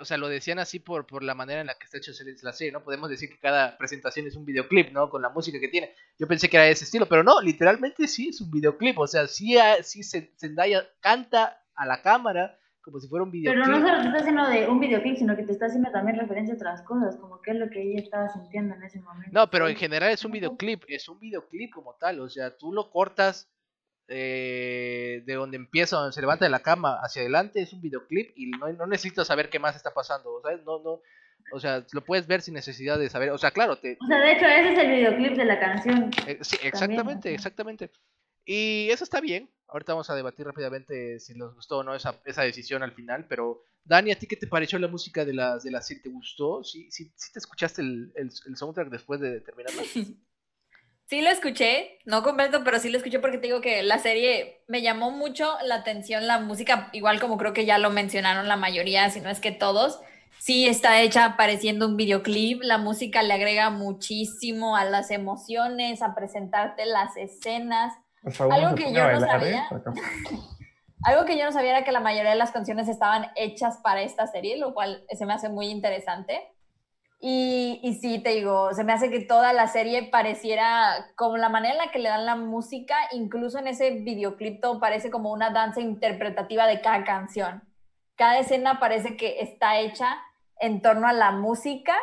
O 0.00 0.04
sea, 0.04 0.16
lo 0.16 0.28
decían 0.28 0.60
así 0.60 0.78
por, 0.78 1.06
por 1.08 1.24
la 1.24 1.34
manera 1.34 1.60
en 1.60 1.66
la 1.66 1.74
que 1.76 1.84
está 1.86 1.98
hecha 1.98 2.12
la 2.42 2.52
serie, 2.52 2.70
¿no? 2.72 2.84
Podemos 2.84 3.10
decir 3.10 3.28
que 3.30 3.38
cada 3.40 3.76
presentación 3.76 4.28
es 4.28 4.36
un 4.36 4.44
videoclip, 4.44 4.92
¿no? 4.92 5.10
Con 5.10 5.22
la 5.22 5.28
música 5.28 5.58
que 5.58 5.66
tiene. 5.66 5.92
Yo 6.16 6.28
pensé 6.28 6.48
que 6.48 6.56
era 6.56 6.68
ese 6.68 6.84
estilo, 6.84 7.08
pero 7.08 7.24
no, 7.24 7.40
literalmente 7.40 8.06
sí 8.06 8.28
es 8.28 8.40
un 8.40 8.48
videoclip. 8.52 8.96
O 8.96 9.08
sea, 9.08 9.26
sí, 9.26 9.56
sí 9.82 10.02
Zen- 10.04 10.30
Zendaya 10.38 10.88
canta 11.00 11.64
a 11.74 11.84
la 11.84 12.00
cámara 12.00 12.56
como 12.88 13.00
si 13.00 13.08
fuera 13.08 13.24
un 13.24 13.30
Pero 13.30 13.52
videoclip. 13.52 13.66
no 13.68 13.86
solo 13.86 14.00
te 14.00 14.06
está 14.08 14.18
haciendo 14.18 14.48
de 14.48 14.68
un 14.68 14.80
videoclip, 14.80 15.16
sino 15.16 15.36
que 15.36 15.42
te 15.44 15.52
está 15.52 15.66
haciendo 15.66 15.90
también 15.90 16.18
referencia 16.18 16.54
a 16.54 16.56
otras 16.56 16.82
cosas, 16.82 17.16
como 17.16 17.40
que 17.40 17.52
es 17.52 17.56
lo 17.58 17.70
que 17.70 17.82
ella 17.82 18.00
estaba 18.00 18.28
sintiendo 18.28 18.74
en 18.74 18.82
ese 18.82 19.00
momento. 19.00 19.30
No, 19.32 19.50
pero 19.50 19.68
en 19.68 19.76
general 19.76 20.10
es 20.10 20.24
un 20.24 20.32
videoclip, 20.32 20.82
es 20.88 21.08
un 21.08 21.18
videoclip 21.18 21.72
como 21.72 21.94
tal, 21.94 22.20
o 22.20 22.28
sea, 22.28 22.56
tú 22.56 22.72
lo 22.72 22.90
cortas 22.90 23.50
eh, 24.08 25.22
de 25.26 25.34
donde 25.34 25.56
empieza, 25.58 25.96
donde 25.96 26.12
se 26.12 26.20
levanta 26.20 26.44
de 26.46 26.50
la 26.50 26.60
cama 26.60 26.98
hacia 27.02 27.22
adelante, 27.22 27.60
es 27.60 27.72
un 27.72 27.82
videoclip 27.82 28.32
y 28.36 28.50
no, 28.50 28.72
no 28.72 28.86
necesitas 28.86 29.26
saber 29.26 29.50
qué 29.50 29.58
más 29.58 29.76
está 29.76 29.92
pasando, 29.92 30.40
¿sabes? 30.42 30.64
No, 30.64 30.78
no, 30.80 31.00
o 31.52 31.60
sea, 31.60 31.84
lo 31.92 32.04
puedes 32.04 32.26
ver 32.26 32.42
sin 32.42 32.54
necesidad 32.54 32.98
de 32.98 33.08
saber, 33.10 33.30
o 33.30 33.38
sea, 33.38 33.50
claro, 33.50 33.76
te, 33.76 33.98
O 34.02 34.06
sea, 34.06 34.18
de 34.20 34.32
hecho, 34.32 34.46
ese 34.46 34.72
es 34.72 34.78
el 34.78 34.90
videoclip 34.90 35.36
de 35.36 35.44
la 35.44 35.60
canción. 35.60 36.10
eh, 36.26 36.38
sí, 36.40 36.56
exactamente, 36.62 37.32
exactamente. 37.32 37.90
Y 38.44 38.88
eso 38.90 39.04
está 39.04 39.20
bien, 39.20 39.50
ahorita 39.68 39.92
vamos 39.92 40.10
a 40.10 40.14
debatir 40.14 40.46
rápidamente 40.46 41.20
si 41.20 41.34
nos 41.34 41.54
gustó 41.54 41.78
o 41.78 41.82
no 41.82 41.94
esa, 41.94 42.20
esa 42.24 42.42
decisión 42.42 42.82
al 42.82 42.92
final, 42.92 43.26
pero 43.28 43.62
Dani, 43.84 44.10
¿a 44.10 44.18
ti 44.18 44.26
qué 44.26 44.36
te 44.36 44.46
pareció 44.46 44.78
la 44.78 44.88
música 44.88 45.24
de 45.24 45.34
la, 45.34 45.58
de 45.58 45.70
la 45.70 45.80
serie? 45.80 46.02
¿Te 46.02 46.10
gustó? 46.10 46.62
¿Sí, 46.62 46.90
sí, 46.90 47.10
te 47.32 47.38
escuchaste 47.38 47.82
el, 47.82 48.12
el, 48.16 48.30
el 48.46 48.56
soundtrack 48.56 48.90
después 48.90 49.20
de 49.20 49.40
terminarla? 49.40 49.82
Sí 51.10 51.22
lo 51.22 51.30
escuché, 51.30 52.00
no 52.04 52.22
completo, 52.22 52.62
pero 52.64 52.78
sí 52.78 52.90
lo 52.90 52.98
escuché 52.98 53.18
porque 53.18 53.38
te 53.38 53.46
digo 53.46 53.62
que 53.62 53.82
la 53.82 53.98
serie 53.98 54.62
me 54.68 54.82
llamó 54.82 55.10
mucho 55.10 55.54
la 55.64 55.76
atención, 55.76 56.26
la 56.26 56.38
música, 56.38 56.90
igual 56.92 57.18
como 57.18 57.38
creo 57.38 57.54
que 57.54 57.64
ya 57.64 57.78
lo 57.78 57.88
mencionaron 57.88 58.46
la 58.46 58.56
mayoría, 58.56 59.08
si 59.08 59.22
no 59.22 59.30
es 59.30 59.40
que 59.40 59.50
todos, 59.50 60.00
sí 60.38 60.66
está 60.66 61.00
hecha 61.00 61.34
pareciendo 61.38 61.86
un 61.86 61.96
videoclip, 61.96 62.60
la 62.62 62.76
música 62.76 63.22
le 63.22 63.32
agrega 63.32 63.70
muchísimo 63.70 64.76
a 64.76 64.84
las 64.84 65.10
emociones, 65.10 66.02
a 66.02 66.14
presentarte 66.14 66.84
las 66.84 67.16
escenas. 67.16 67.94
Algo 68.24 68.74
que 68.74 68.92
yo 68.92 69.02
no 69.02 69.18
¿eh? 69.18 69.20
sabía. 69.20 69.68
Algo 71.04 71.24
que 71.24 71.38
yo 71.38 71.44
no 71.44 71.52
sabía 71.52 71.70
era 71.70 71.84
que 71.84 71.92
la 71.92 72.00
mayoría 72.00 72.30
de 72.30 72.36
las 72.36 72.50
canciones 72.50 72.88
estaban 72.88 73.30
hechas 73.36 73.78
para 73.78 74.02
esta 74.02 74.26
serie, 74.26 74.58
lo 74.58 74.74
cual 74.74 75.04
se 75.10 75.26
me 75.26 75.32
hace 75.32 75.48
muy 75.48 75.68
interesante. 75.68 76.52
Y, 77.20 77.80
y 77.82 77.94
sí, 77.94 78.20
te 78.20 78.30
digo, 78.30 78.72
se 78.74 78.84
me 78.84 78.92
hace 78.92 79.10
que 79.10 79.20
toda 79.20 79.52
la 79.52 79.66
serie 79.68 80.04
pareciera 80.04 81.12
como 81.16 81.36
la 81.36 81.48
manera 81.48 81.74
en 81.74 81.78
la 81.78 81.90
que 81.90 81.98
le 81.98 82.08
dan 82.08 82.26
la 82.26 82.36
música, 82.36 82.96
incluso 83.12 83.58
en 83.58 83.68
ese 83.68 83.90
videoclip 83.90 84.60
todo 84.60 84.78
parece 84.80 85.10
como 85.10 85.32
una 85.32 85.50
danza 85.50 85.80
interpretativa 85.80 86.66
de 86.66 86.80
cada 86.80 87.04
canción. 87.04 87.62
Cada 88.16 88.38
escena 88.38 88.80
parece 88.80 89.16
que 89.16 89.40
está 89.40 89.78
hecha 89.78 90.18
en 90.60 90.82
torno 90.82 91.06
a 91.06 91.12
la 91.12 91.30
música 91.30 91.96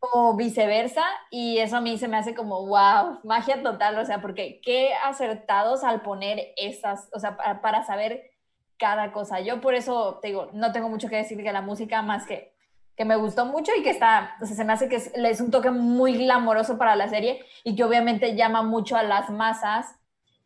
o 0.00 0.36
viceversa, 0.36 1.04
y 1.30 1.58
eso 1.58 1.76
a 1.76 1.80
mí 1.80 1.98
se 1.98 2.08
me 2.08 2.16
hace 2.16 2.34
como, 2.34 2.66
wow, 2.66 3.20
magia 3.24 3.62
total, 3.62 3.98
o 3.98 4.04
sea, 4.04 4.20
porque 4.20 4.60
qué 4.62 4.94
acertados 5.04 5.84
al 5.84 6.02
poner 6.02 6.52
esas, 6.56 7.08
o 7.12 7.18
sea, 7.18 7.36
para, 7.36 7.84
saber 7.84 8.30
cada 8.78 9.12
cosa. 9.12 9.40
Yo 9.40 9.60
por 9.60 9.74
eso, 9.74 10.18
te 10.20 10.28
digo, 10.28 10.50
no 10.52 10.72
tengo 10.72 10.88
mucho 10.88 11.08
que 11.08 11.16
decir 11.16 11.42
de 11.42 11.52
la 11.52 11.62
música 11.62 12.02
más 12.02 12.26
que 12.26 12.54
que 12.96 13.04
me 13.04 13.16
gustó 13.16 13.44
mucho 13.44 13.72
y 13.78 13.82
que 13.82 13.90
está, 13.90 14.36
o 14.40 14.46
sea, 14.46 14.56
se 14.56 14.64
me 14.64 14.72
hace 14.72 14.88
que 14.88 14.96
es, 14.96 15.12
es 15.14 15.40
un 15.40 15.50
toque 15.50 15.70
muy 15.70 16.16
glamoroso 16.16 16.78
para 16.78 16.96
la 16.96 17.08
serie 17.08 17.44
y 17.62 17.76
que 17.76 17.84
obviamente 17.84 18.34
llama 18.34 18.62
mucho 18.62 18.96
a 18.96 19.02
las 19.02 19.28
masas, 19.28 19.86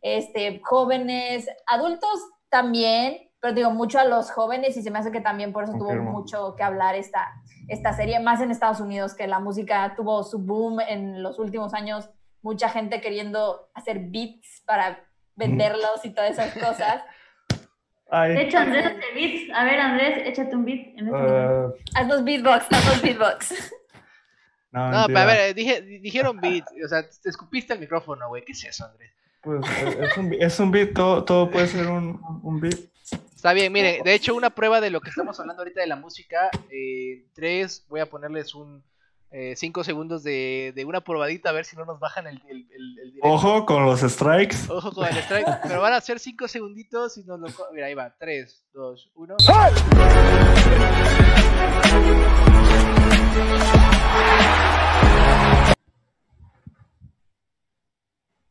este, 0.01 0.59
jóvenes, 0.63 1.47
adultos 1.65 2.19
también, 2.49 3.30
pero 3.41 3.53
digo 3.53 3.71
mucho 3.71 3.99
a 3.99 4.05
los 4.05 4.31
jóvenes 4.31 4.77
y 4.77 4.83
se 4.83 4.91
me 4.91 4.99
hace 4.99 5.11
que 5.11 5.19
también 5.19 5.51
por 5.51 5.63
eso 5.63 5.73
Confirmo. 5.73 6.03
tuvo 6.11 6.19
mucho 6.19 6.55
que 6.55 6.63
hablar 6.63 6.95
esta, 6.95 7.33
esta 7.67 7.91
serie, 7.93 8.19
más 8.19 8.39
en 8.39 8.51
Estados 8.51 8.79
Unidos, 8.79 9.13
que 9.15 9.25
la 9.27 9.39
música 9.39 9.93
tuvo 9.95 10.23
su 10.23 10.37
boom 10.39 10.79
en 10.79 11.23
los 11.23 11.39
últimos 11.39 11.73
años, 11.73 12.09
mucha 12.43 12.69
gente 12.69 13.01
queriendo 13.01 13.69
hacer 13.73 13.99
beats 13.99 14.61
para 14.65 15.03
venderlos 15.35 16.03
y 16.05 16.11
todas 16.11 16.31
esas 16.31 16.53
cosas. 16.53 17.03
Ay, 18.13 18.33
De 18.33 18.41
hecho, 18.43 18.57
Andrés 18.59 18.85
hace 18.87 19.01
beats. 19.15 19.51
A 19.55 19.63
ver, 19.63 19.79
Andrés, 19.79 20.21
échate 20.25 20.53
un 20.55 20.65
beat 20.65 20.87
en 20.97 21.07
este 21.07 21.11
momento. 21.11 21.75
eh, 21.77 21.83
Haznos 21.95 22.23
beatbox, 22.25 22.65
haznos 22.69 23.01
beatbox. 23.01 23.73
no, 24.71 24.91
No, 24.91 25.07
pero 25.07 25.19
a 25.19 25.25
ver, 25.25 25.55
dije, 25.55 25.81
dijeron 25.81 26.39
beat, 26.41 26.65
o 26.83 26.87
sea, 26.89 27.03
te 27.09 27.29
escupiste 27.29 27.73
el 27.73 27.79
micrófono, 27.79 28.27
güey, 28.27 28.43
¿qué 28.43 28.51
es 28.51 28.65
eso, 28.65 28.85
Andrés? 28.85 29.11
Pues 29.41 29.61
eh, 29.81 29.97
es 30.03 30.17
un, 30.17 30.33
es 30.33 30.59
un 30.59 30.71
beat, 30.71 30.93
todo, 30.93 31.23
todo 31.23 31.49
puede 31.49 31.67
ser 31.67 31.87
un, 31.87 32.21
un 32.43 32.59
beat. 32.59 32.75
Está 33.11 33.53
bien, 33.53 33.73
miren, 33.73 34.03
de 34.03 34.13
hecho 34.13 34.35
una 34.35 34.51
prueba 34.51 34.79
de 34.81 34.91
lo 34.91 35.01
que 35.01 35.09
estamos 35.09 35.39
hablando 35.39 35.61
ahorita 35.61 35.81
de 35.81 35.87
la 35.87 35.95
música, 35.95 36.49
eh, 36.69 37.25
tres, 37.33 37.85
voy 37.89 37.99
a 37.99 38.05
ponerles 38.09 38.53
un 38.53 38.83
eh, 39.31 39.55
cinco 39.55 39.83
segundos 39.83 40.23
de, 40.23 40.73
de 40.75 40.83
una 40.85 41.01
probadita 41.01 41.49
a 41.49 41.53
ver 41.53 41.63
si 41.65 41.75
no 41.77 41.85
nos 41.85 41.99
bajan 41.99 42.27
el, 42.27 42.41
el, 42.49 42.67
el- 42.71 42.99
el 42.99 43.11
directo. 43.13 43.27
Ojo 43.29 43.65
con 43.65 43.85
los 43.85 44.01
strikes. 44.01 44.57
Ojo 44.69 44.91
con 44.91 45.07
el 45.07 45.17
strike, 45.17 45.47
pero 45.63 45.81
van 45.81 45.93
a 45.93 46.01
ser 46.01 46.19
cinco 46.19 46.47
segunditos 46.49 47.17
y 47.17 47.23
nos 47.23 47.39
lo... 47.39 47.47
Mira, 47.73 47.87
ahí 47.87 47.93
va, 47.93 48.13
tres, 48.19 48.65
dos, 48.73 49.09
uno. 49.15 49.37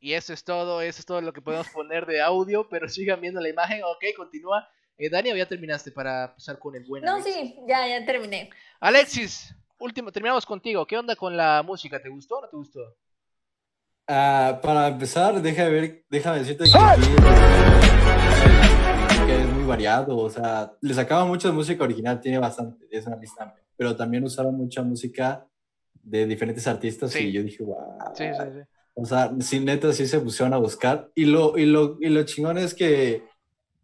Y 0.01 0.15
eso 0.15 0.33
es 0.33 0.43
todo, 0.45 0.81
eso 0.81 0.99
es 1.01 1.05
todo 1.07 1.21
lo 1.21 1.33
que 1.33 1.43
podemos 1.43 1.69
poner 1.69 2.07
de 2.07 2.21
audio, 2.23 2.67
pero 2.69 2.89
sigan 2.89 3.21
viendo 3.21 3.41
la 3.41 3.49
imagen, 3.51 3.83
ok, 3.85 4.05
continúa. 4.17 4.67
Eh, 4.97 5.09
Dani, 5.11 5.31
¿o 5.33 5.37
ya 5.37 5.47
terminaste 5.47 5.93
para 5.93 6.25
empezar 6.27 6.59
con 6.59 6.75
el 6.75 6.85
buen 6.85 7.03
No, 7.05 7.15
Alexis? 7.15 7.35
sí, 7.35 7.57
ya, 7.69 7.87
ya 7.87 8.05
terminé. 8.05 8.51
Alexis, 8.81 9.55
último, 9.79 10.11
terminamos 10.13 10.45
contigo. 10.45 10.87
¿Qué 10.87 10.97
onda 10.99 11.17
con 11.17 11.37
la 11.37 11.63
música? 11.63 12.01
¿Te 12.03 12.09
gustó 12.09 12.39
o 12.39 12.43
no 12.43 12.49
te 12.49 12.57
gustó? 12.57 12.81
Ah, 14.09 14.59
para 14.63 14.89
empezar, 14.89 15.41
deja 15.41 15.65
de 15.67 15.71
ver, 15.71 16.05
déjame 16.11 16.41
decirte 16.41 16.65
que, 16.65 16.71
que 19.27 19.41
es 19.41 19.47
muy 19.47 19.65
variado, 19.65 20.17
o 20.17 20.29
sea, 20.29 20.73
le 20.81 20.95
sacaban 20.95 21.29
mucha 21.29 21.53
música 21.53 21.85
original, 21.85 22.21
tiene 22.21 22.39
bastante, 22.39 22.87
es 22.91 23.07
una 23.07 23.17
lista 23.17 23.55
pero 23.77 23.97
también 23.97 24.23
usaron 24.25 24.55
mucha 24.57 24.83
música 24.83 25.47
de 26.03 26.27
diferentes 26.27 26.67
artistas 26.67 27.13
Sí. 27.13 27.29
y 27.29 27.33
yo 27.33 27.43
dije, 27.43 27.63
wow. 27.63 27.79
Sí, 28.15 28.25
sí, 28.35 28.43
sí. 28.53 28.61
O 28.95 29.05
sea, 29.05 29.33
sí, 29.41 29.61
neta, 29.61 29.93
sí 29.93 30.07
se 30.07 30.21
pusieron 30.21 30.53
a 30.55 30.59
buscar. 30.59 31.11
Y 31.15 31.25
lo, 31.27 31.57
y 31.57 31.67
lo, 31.67 31.97
y 32.01 32.09
lo 32.09 32.23
chingón 32.25 32.59
es 32.59 32.75
que, 32.75 33.23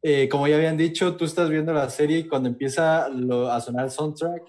eh, 0.02 0.28
como 0.28 0.46
ya 0.48 0.56
habían 0.56 0.76
dicho, 0.76 1.16
tú 1.16 1.24
estás 1.24 1.48
viendo 1.48 1.72
la 1.72 1.88
serie 1.90 2.18
y 2.18 2.28
cuando 2.28 2.48
empieza 2.48 3.08
lo- 3.08 3.50
a 3.50 3.60
sonar 3.60 3.86
el 3.86 3.90
soundtrack, 3.90 4.42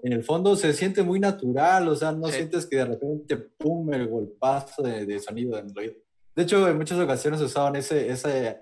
en 0.00 0.12
el 0.12 0.22
fondo 0.22 0.54
se 0.56 0.72
siente 0.72 1.02
muy 1.02 1.18
natural, 1.20 1.88
o 1.88 1.96
sea, 1.96 2.12
no 2.12 2.28
Sí. 2.28 2.34
sientes 2.36 2.66
que 2.66 2.76
de 2.76 2.84
repente, 2.84 3.36
pum, 3.36 3.92
el 3.92 4.06
golpazo 4.08 4.82
de, 4.82 5.06
de 5.06 5.18
sonido 5.18 5.58
en 5.58 5.66
el 5.70 5.78
oído. 5.78 5.94
De 6.36 6.42
hecho, 6.44 6.68
en 6.68 6.76
muchas 6.76 6.98
ocasiones 7.00 7.40
usaban 7.40 7.74
ese, 7.76 8.08
ese, 8.10 8.60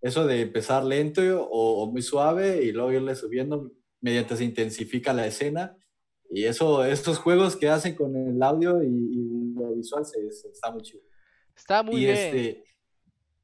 eso 0.00 0.26
de 0.26 0.42
empezar 0.42 0.84
lento 0.84 1.22
o, 1.42 1.82
o 1.82 1.90
muy 1.90 2.02
suave 2.02 2.62
y 2.62 2.70
luego 2.72 2.92
irle 2.92 3.14
subiendo 3.16 3.70
mediante 4.00 4.36
se 4.36 4.44
intensifica 4.44 5.12
la 5.12 5.26
escena. 5.26 5.76
Y 6.30 6.44
eso, 6.44 6.84
estos 6.84 7.18
juegos 7.18 7.56
que 7.56 7.68
hacen 7.68 7.94
con 7.94 8.14
el 8.16 8.42
audio 8.42 8.82
y, 8.82 8.86
y 8.88 9.54
lo 9.54 9.74
visual 9.74 10.04
se, 10.04 10.30
se- 10.32 10.48
está 10.48 10.70
muy 10.70 10.82
chido. 10.82 11.02
Está 11.56 11.82
muy 11.82 11.96
y 12.02 12.04
bien. 12.06 12.16
este 12.16 12.64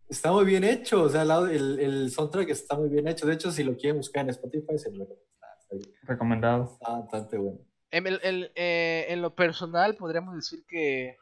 está 0.08 0.30
muy 0.30 0.44
bien 0.44 0.62
hecho, 0.64 1.04
o 1.04 1.08
sea, 1.08 1.22
el, 1.22 1.30
el, 1.50 1.78
el 1.80 2.10
soundtrack 2.10 2.50
está 2.50 2.76
muy 2.76 2.90
bien 2.90 3.08
hecho. 3.08 3.26
De 3.26 3.32
hecho, 3.34 3.50
si 3.50 3.64
lo 3.64 3.74
quieren 3.76 3.96
buscar 3.96 4.24
en 4.24 4.30
Spotify, 4.30 4.76
se 4.78 4.90
lo 4.92 5.04
está, 5.04 5.46
está 5.60 5.76
bien. 5.76 5.90
Recomendado. 6.02 6.64
Está 6.74 6.92
bastante 6.98 7.38
bueno. 7.38 7.58
En, 7.90 8.06
el- 8.06 8.20
el- 8.22 8.52
eh, 8.54 9.06
en 9.08 9.22
lo 9.22 9.34
personal, 9.34 9.96
podríamos 9.96 10.34
decir 10.36 10.64
que 10.68 11.16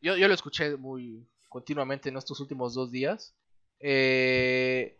yo, 0.00 0.16
yo 0.16 0.28
lo 0.28 0.34
escuché 0.34 0.76
muy 0.76 1.26
continuamente 1.48 2.08
en 2.08 2.16
estos 2.18 2.38
últimos 2.40 2.74
dos 2.74 2.92
días. 2.92 3.34
Eh, 3.80 4.96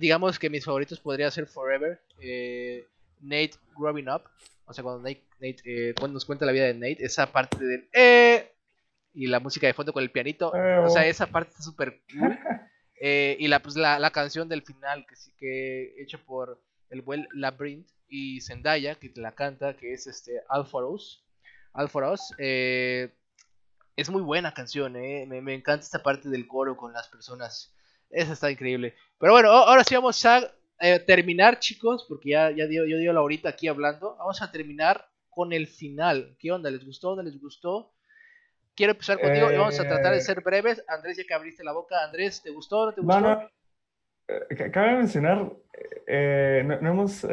digamos 0.00 0.38
que 0.38 0.50
mis 0.50 0.64
favoritos 0.64 0.98
podría 1.00 1.30
ser 1.30 1.46
Forever, 1.46 2.00
eh, 2.20 2.86
Nate 3.20 3.52
Growing 3.76 4.08
Up, 4.08 4.22
o 4.72 4.74
sea, 4.74 4.82
cuando 4.82 5.02
Nate, 5.02 5.24
Nate, 5.34 5.62
eh, 5.64 5.94
cuando 5.94 6.14
nos 6.14 6.24
cuenta 6.24 6.44
la 6.46 6.52
vida 6.52 6.64
de 6.64 6.74
Nate, 6.74 7.04
esa 7.04 7.30
parte 7.30 7.64
del 7.64 7.88
eh, 7.92 8.52
y 9.14 9.26
la 9.26 9.38
música 9.40 9.66
de 9.66 9.74
fondo 9.74 9.92
con 9.92 10.02
el 10.02 10.10
pianito, 10.10 10.50
o 10.50 10.90
sea, 10.90 11.06
esa 11.06 11.26
parte 11.26 11.50
está 11.50 11.62
súper 11.62 12.00
cool. 12.12 12.38
Eh, 13.04 13.36
y 13.40 13.48
la, 13.48 13.60
pues, 13.60 13.74
la, 13.74 13.98
la 13.98 14.10
canción 14.10 14.48
del 14.48 14.62
final, 14.62 15.04
que 15.06 15.16
sí 15.16 15.32
que 15.36 16.00
hecha 16.00 16.18
por 16.18 16.62
el 16.88 17.02
buen 17.02 17.26
Labyrinth 17.32 17.88
y 18.08 18.40
Zendaya, 18.40 18.94
que 18.94 19.12
la 19.16 19.32
canta, 19.32 19.76
que 19.76 19.92
es 19.92 20.06
este 20.06 20.40
All 20.48 20.64
for 20.64 20.84
Us. 20.84 21.24
All 21.72 21.88
for 21.88 22.04
Us, 22.04 22.32
eh, 22.38 23.12
es 23.96 24.08
muy 24.08 24.22
buena 24.22 24.54
canción, 24.54 24.96
eh. 24.96 25.26
me, 25.26 25.40
me 25.40 25.54
encanta 25.54 25.84
esta 25.84 26.02
parte 26.02 26.28
del 26.28 26.46
coro 26.46 26.76
con 26.76 26.92
las 26.92 27.08
personas. 27.08 27.74
Esa 28.08 28.34
está 28.34 28.50
increíble. 28.50 28.94
Pero 29.18 29.32
bueno, 29.32 29.50
ahora 29.50 29.84
sí 29.84 29.94
vamos 29.94 30.24
a 30.24 30.50
eh, 30.82 30.98
terminar, 30.98 31.58
chicos, 31.60 32.04
porque 32.08 32.30
ya, 32.30 32.50
ya 32.50 32.66
dio, 32.66 32.84
yo 32.84 32.98
dio 32.98 33.12
la 33.12 33.22
horita 33.22 33.48
aquí 33.50 33.68
hablando. 33.68 34.16
Vamos 34.18 34.42
a 34.42 34.50
terminar 34.52 35.06
con 35.30 35.52
el 35.52 35.66
final. 35.66 36.36
¿Qué 36.38 36.50
onda? 36.52 36.70
¿Les 36.70 36.84
gustó? 36.84 37.16
¿No 37.16 37.22
les 37.22 37.40
gustó? 37.40 37.92
Quiero 38.74 38.92
empezar 38.92 39.20
contigo 39.20 39.50
y 39.52 39.56
vamos 39.56 39.78
a 39.80 39.84
tratar 39.88 40.12
de 40.12 40.18
Eh, 40.18 40.22
ser 40.22 40.40
breves. 40.42 40.82
Andrés, 40.88 41.16
ya 41.16 41.24
que 41.24 41.34
abriste 41.34 41.62
la 41.64 41.72
boca, 41.72 42.02
Andrés, 42.04 42.42
¿te 42.42 42.50
gustó 42.50 42.80
o 42.80 42.86
no 42.86 42.92
te 42.94 43.00
gustó? 43.00 43.20
no. 43.20 43.42
eh, 44.28 44.54
ca- 44.56 44.70
Cabe 44.72 44.96
mencionar, 44.96 45.52
eh, 46.06 46.62
no, 46.64 46.80
no 46.80 46.90
hemos 46.90 47.26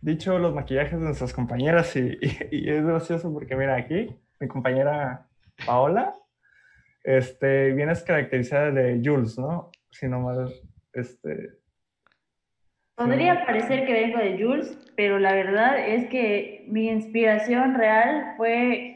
dicho 0.00 0.38
los 0.38 0.54
maquillajes 0.54 0.98
de 0.98 1.04
nuestras 1.06 1.32
compañeras 1.32 1.94
y, 1.96 2.18
y- 2.20 2.38
y 2.50 2.70
es 2.70 2.84
gracioso 2.84 3.32
porque 3.32 3.56
mira 3.56 3.76
aquí, 3.76 4.14
mi 4.40 4.48
compañera 4.48 5.26
Paola, 5.66 6.14
este, 7.02 7.72
vienes 7.72 8.02
caracterizada 8.02 8.70
de 8.70 9.00
Jules, 9.04 9.38
¿no? 9.38 9.70
Si 9.90 10.06
no 10.08 10.20
mal, 10.20 10.52
este, 10.92 11.58
Podría 12.96 13.44
parecer 13.44 13.86
que 13.86 13.92
vengo 13.92 14.18
de 14.18 14.38
Jules, 14.42 14.78
pero 14.96 15.18
la 15.18 15.32
verdad 15.32 15.78
es 15.78 16.08
que 16.08 16.64
mi 16.68 16.88
inspiración 16.88 17.74
real 17.74 18.34
fue... 18.36 18.90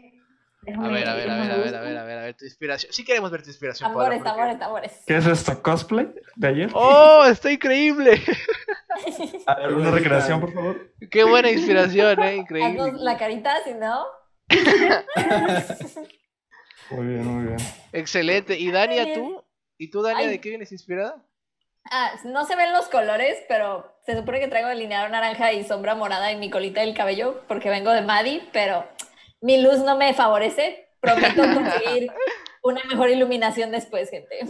A 0.66 0.70
déjame- 0.70 0.92
ver, 0.92 1.08
a 1.08 1.14
ver, 1.14 1.30
a 1.30 1.36
ver, 1.36 1.50
a 1.50 1.56
ver, 1.56 1.74
a 1.74 1.80
ver, 1.80 1.96
a 1.96 2.04
ver, 2.04 2.18
a 2.18 2.22
ver, 2.24 2.34
tu 2.36 2.44
inspiración. 2.44 2.92
Sí 2.92 3.04
queremos 3.04 3.30
ver 3.30 3.42
tu 3.42 3.48
inspiración, 3.48 3.90
Paola, 3.92 4.04
Amores, 4.16 4.22
porque- 4.22 4.40
amores, 4.40 4.62
amores. 4.62 5.04
¿qué 5.06 5.16
es 5.16 5.26
esto? 5.26 5.62
¿Cosplay 5.62 6.08
de 6.36 6.46
ayer? 6.48 6.70
¡Oh, 6.74 7.24
está 7.28 7.50
increíble! 7.50 8.22
A 9.46 9.54
ver, 9.56 9.74
una 9.74 9.90
recreación, 9.90 10.40
por 10.40 10.52
favor. 10.52 10.92
¡Qué 11.10 11.24
buena 11.24 11.50
inspiración, 11.50 12.22
eh! 12.22 12.36
Increíble. 12.36 12.80
Haznos 12.82 13.00
la 13.00 13.16
carita, 13.16 13.54
si 13.64 13.74
no. 13.74 14.04
Muy 16.90 17.06
bien, 17.06 17.26
muy 17.26 17.44
bien. 17.46 17.56
Excelente. 17.92 18.58
¿Y 18.58 18.70
Dania, 18.70 19.12
tú? 19.14 19.44
¿Y 19.78 19.90
tú, 19.90 20.02
Dania, 20.02 20.24
Ay. 20.26 20.28
de 20.30 20.40
qué 20.40 20.48
vienes 20.50 20.72
inspirada? 20.72 21.24
Ah, 21.90 22.12
no 22.24 22.44
se 22.44 22.56
ven 22.56 22.72
los 22.72 22.88
colores, 22.88 23.36
pero 23.48 23.94
se 24.04 24.16
supone 24.16 24.40
que 24.40 24.48
traigo 24.48 24.68
delineador 24.68 25.10
naranja 25.10 25.52
y 25.52 25.64
sombra 25.64 25.94
morada 25.94 26.30
en 26.30 26.40
mi 26.40 26.50
colita 26.50 26.80
del 26.82 26.94
cabello 26.94 27.42
porque 27.48 27.70
vengo 27.70 27.90
de 27.92 28.02
Maddie, 28.02 28.42
pero 28.52 28.84
mi 29.40 29.60
luz 29.62 29.78
no 29.78 29.96
me 29.96 30.12
favorece. 30.14 30.88
Prometo 31.00 31.42
conseguir 31.54 32.10
una 32.62 32.82
mejor 32.84 33.08
iluminación 33.10 33.70
después, 33.70 34.10
gente. 34.10 34.40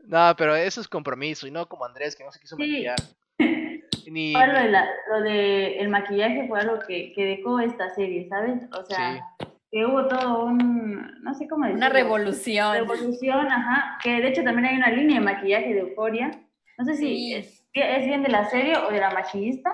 No, 0.00 0.34
pero 0.36 0.54
eso 0.56 0.80
es 0.80 0.88
compromiso 0.88 1.46
y 1.46 1.50
no 1.50 1.66
como 1.68 1.84
Andrés 1.84 2.16
que 2.16 2.24
no 2.24 2.32
se 2.32 2.40
quiso 2.40 2.56
Sí. 2.56 2.62
maquillar. 2.62 2.96
Ni, 4.06 4.30
Igual 4.32 4.52
Lo 4.52 4.58
de, 4.60 4.68
la- 4.70 4.88
lo 5.08 5.20
de 5.22 5.78
el 5.78 5.88
maquillaje 5.88 6.46
fue 6.46 6.60
algo 6.60 6.78
que, 6.86 7.12
que 7.14 7.24
dejó 7.24 7.58
esta 7.60 7.88
serie, 7.94 8.28
¿sabes? 8.28 8.62
O 8.78 8.84
sea, 8.84 9.24
que 9.70 9.86
hubo 9.86 10.06
todo 10.06 10.44
un, 10.44 11.22
no 11.22 11.32
sé 11.34 11.48
cómo 11.48 11.64
decirlo. 11.64 11.86
Una 11.86 11.88
revolución. 11.88 12.74
Revolución, 12.76 13.50
ajá. 13.50 13.98
Que 14.02 14.20
de 14.20 14.28
hecho 14.28 14.42
también 14.44 14.66
hay 14.66 14.76
una 14.76 14.90
línea 14.90 15.18
de 15.20 15.24
maquillaje 15.24 15.72
de 15.72 15.80
Euforia. 15.80 16.30
No 16.78 16.84
sé 16.84 16.94
si 16.96 17.06
Sí. 17.06 17.34
es, 17.34 17.64
es 17.72 18.06
bien 18.06 18.22
de 18.22 18.28
la 18.30 18.44
serie 18.50 18.76
o 18.76 18.90
de 18.90 18.98
la 19.00 19.10
maquillista, 19.10 19.72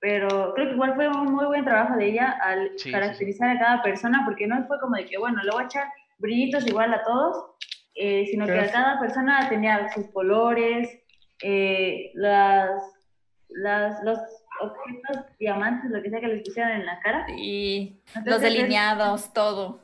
pero 0.00 0.54
creo 0.54 0.68
que 0.68 0.74
igual 0.74 0.94
fue 0.94 1.08
un 1.08 1.32
muy 1.32 1.46
buen 1.46 1.64
trabajo 1.64 1.96
de 1.96 2.06
ella 2.10 2.38
al 2.42 2.70
Sí, 2.76 2.84
sí, 2.84 2.92
caracterizar 2.92 3.50
a 3.50 3.58
cada 3.58 3.82
persona, 3.82 4.22
porque 4.24 4.46
no 4.46 4.64
fue 4.66 4.78
como 4.80 4.96
de 4.96 5.06
que, 5.06 5.18
bueno, 5.18 5.42
le 5.42 5.50
voy 5.50 5.62
a 5.62 5.66
echar 5.66 5.88
brillitos 6.18 6.66
igual 6.66 6.94
a 6.94 7.02
todos, 7.02 7.56
eh, 7.94 8.26
sino 8.30 8.46
que 8.46 8.58
a 8.58 8.70
cada 8.70 9.00
persona 9.00 9.48
tenía 9.48 9.88
sus 9.92 10.06
colores, 10.12 10.88
eh, 11.42 12.10
las, 12.14 12.70
las, 13.48 14.02
los 14.04 14.18
objetos, 14.60 15.24
diamantes, 15.38 15.90
lo 15.90 16.00
que 16.02 16.10
sea 16.10 16.20
que 16.20 16.28
les 16.28 16.42
pusieran 16.44 16.80
en 16.80 16.86
la 16.86 17.00
cara. 17.00 17.26
Y 17.36 18.00
Entonces, 18.14 18.32
los 18.32 18.40
delineados, 18.40 19.32
todo. 19.32 19.80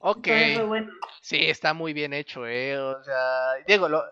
Ok. 0.00 0.26
Todo 0.26 0.54
fue 0.54 0.64
bueno. 0.64 0.92
Sí, 1.20 1.36
está 1.38 1.74
muy 1.74 1.92
bien 1.92 2.12
hecho, 2.12 2.46
eh. 2.46 2.78
O 2.78 3.02
sea, 3.04 3.54
Diego, 3.66 3.88
lo... 3.88 4.02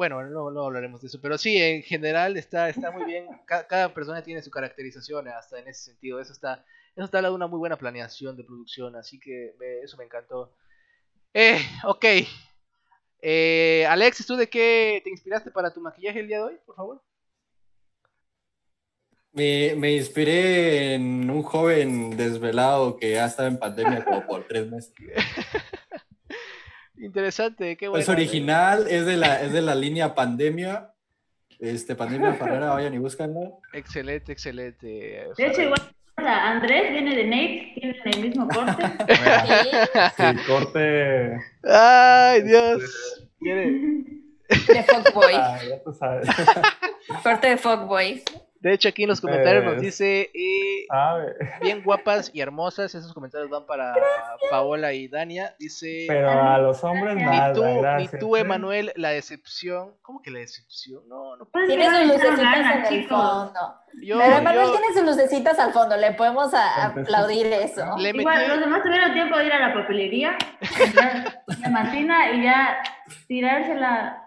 bueno, 0.00 0.22
no, 0.22 0.50
no 0.50 0.64
hablaremos 0.64 1.02
de 1.02 1.08
eso, 1.08 1.20
pero 1.20 1.36
sí, 1.36 1.58
en 1.58 1.82
general 1.82 2.34
está, 2.38 2.70
está 2.70 2.90
muy 2.90 3.04
bien. 3.04 3.26
Ca- 3.46 3.66
Cada, 3.66 3.92
persona 3.92 4.22
tiene 4.22 4.40
su 4.40 4.50
caracterización, 4.50 5.28
hasta 5.28 5.58
en 5.58 5.68
ese 5.68 5.82
sentido. 5.90 6.18
Eso 6.18 6.32
está, 6.32 6.64
eso 6.96 7.04
está 7.04 7.20
de 7.20 7.28
una 7.28 7.46
muy 7.46 7.58
buena 7.58 7.76
planeación 7.76 8.34
de 8.34 8.44
producción, 8.44 8.96
así 8.96 9.20
que 9.20 9.54
me- 9.60 9.80
eso 9.80 9.98
me 9.98 10.04
encantó. 10.04 10.54
Eh, 11.34 11.58
ok. 11.84 12.04
Eh, 13.20 13.84
Alex, 13.86 14.24
¿tú 14.26 14.36
de 14.36 14.48
qué 14.48 15.02
te 15.04 15.10
inspiraste 15.10 15.50
para 15.50 15.70
tu 15.70 15.82
maquillaje 15.82 16.20
el 16.20 16.28
día 16.28 16.38
de 16.38 16.44
hoy, 16.44 16.58
por 16.64 16.76
favor? 16.76 17.02
Me, 19.32 19.74
me 19.76 19.92
inspiré 19.92 20.94
en 20.94 21.28
un 21.30 21.42
joven 21.42 22.16
desvelado 22.16 22.96
que 22.96 23.20
ha 23.20 23.26
estado 23.26 23.48
en 23.48 23.58
pandemia 23.58 24.02
como 24.02 24.26
por 24.26 24.48
tres 24.48 24.66
meses. 24.66 24.94
Interesante, 27.00 27.76
qué 27.76 27.88
bueno. 27.88 28.00
Es 28.02 28.08
original, 28.08 28.86
es 28.88 29.06
de 29.06 29.16
la, 29.16 29.40
es 29.42 29.52
de 29.52 29.62
la 29.62 29.74
línea 29.74 30.14
Pandemia. 30.14 30.92
Este, 31.58 31.94
Pandemia 31.94 32.34
Ferrera, 32.34 32.70
vayan 32.70 32.94
y 32.94 32.98
búscanlo. 32.98 33.58
Excelente, 33.72 34.32
excelente. 34.32 34.86
De 35.36 35.46
hecho, 35.46 35.60
igual, 35.62 35.80
o 36.16 36.22
sea, 36.22 36.50
Andrés 36.52 36.90
viene 36.90 37.14
de 37.14 37.24
Nate, 37.26 37.72
tienen 37.74 37.96
el 38.04 38.20
mismo 38.22 38.48
corte. 38.48 38.82
Sí, 40.16 40.24
Sí, 40.38 40.46
corte. 40.46 41.36
Ay, 41.64 42.42
Dios. 42.42 43.28
Viene- 43.40 44.04
de 44.48 44.82
Fogboy. 44.82 45.34
Ah, 45.34 45.58
ya 45.68 45.82
tú 45.82 45.92
sabes. 45.92 46.28
Corte 47.22 47.50
de 47.50 47.56
Fogboy. 47.56 48.22
De 48.60 48.74
hecho, 48.74 48.90
aquí 48.90 49.04
en 49.04 49.08
los 49.08 49.22
comentarios 49.22 49.64
nos 49.64 49.72
Pues- 49.74 49.82
dice, 49.82 50.30
eh, 50.34 50.86
bien 51.62 51.82
guapas 51.82 52.30
y 52.34 52.40
hermosas. 52.42 52.94
Esos 52.94 53.14
comentarios 53.14 53.48
van 53.48 53.64
para 53.64 53.94
Paola 54.50 54.92
y 54.92 55.08
Dania. 55.08 55.54
Dice, 55.58 56.04
Pero 56.06 56.30
a 56.30 56.58
los 56.58 56.84
hombres 56.84 57.16
ni 57.16 57.22
nada, 57.22 57.54
tú, 57.54 57.64
ni 57.64 57.80
gracias. 57.80 58.20
tú, 58.20 58.36
¿eh? 58.36 58.40
Emanuel, 58.40 58.92
la 58.96 59.10
decepción. 59.10 59.94
¿Cómo 60.02 60.20
que 60.20 60.30
la 60.30 60.40
decepción? 60.40 61.02
No, 61.08 61.36
no. 61.36 61.46
Pues 61.46 61.68
Tiene 61.68 61.84
que 61.84 61.90
no 61.90 61.96
sus 61.98 62.06
lucecitas 62.08 62.56
en 62.90 62.94
el 62.94 63.08
fondo. 63.08 63.60
Yo, 64.02 64.18
Pero 64.18 64.36
Emanuel 64.36 64.66
yo 64.66 64.72
tiene 64.72 64.92
sus 64.94 65.02
lucecitas 65.04 65.58
al 65.58 65.72
fondo, 65.72 65.96
le 65.96 66.12
podemos 66.12 66.52
a- 66.52 66.84
aplaudir 66.86 67.46
eso. 67.46 67.96
le 67.96 68.12
metí, 68.12 68.20
Igual, 68.20 68.46
los 68.48 68.60
demás 68.60 68.82
tuvieron 68.82 69.12
tiempo 69.14 69.38
de 69.38 69.46
ir 69.46 69.52
a 69.54 69.68
la 69.68 69.74
papelería, 69.74 70.36
la 71.62 71.68
Martina 71.70 72.30
y 72.32 72.42
ya 72.44 72.78
tirársela 73.26 74.22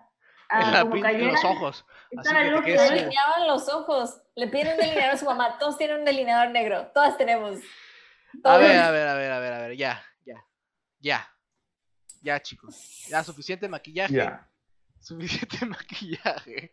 a 0.49 0.61
en 0.61 0.71
la 0.73 0.81
como 0.81 0.95
en 0.95 1.01
cayera. 1.03 1.31
los 1.33 1.45
ojos. 1.45 1.85
Así 1.87 2.15
Estaba 2.29 2.39
que 2.39 2.45
te 2.45 2.51
loco, 2.51 2.63
quedes 2.65 3.09
los 3.47 3.69
ojos. 3.69 4.19
Le 4.35 4.47
piden 4.47 4.73
un 4.73 4.77
delineador 4.77 5.13
a 5.13 5.17
su 5.17 5.25
mamá. 5.25 5.57
Todos 5.59 5.77
tienen 5.77 5.99
un 5.99 6.05
delineador 6.05 6.49
negro. 6.51 6.87
Todas 6.93 7.17
tenemos. 7.17 7.59
A 8.43 8.57
ver, 8.57 8.77
a 8.79 8.91
ver, 8.91 9.07
a 9.07 9.13
ver, 9.15 9.31
a 9.31 9.39
ver, 9.39 9.53
a 9.53 9.59
ver. 9.67 9.77
Ya, 9.77 10.03
ya, 10.25 10.43
ya. 10.99 11.29
Ya, 12.21 12.39
chicos. 12.41 13.05
Ya, 13.09 13.23
suficiente 13.23 13.67
maquillaje. 13.67 14.13
Ya. 14.15 14.49
Suficiente 14.99 15.65
maquillaje. 15.65 16.71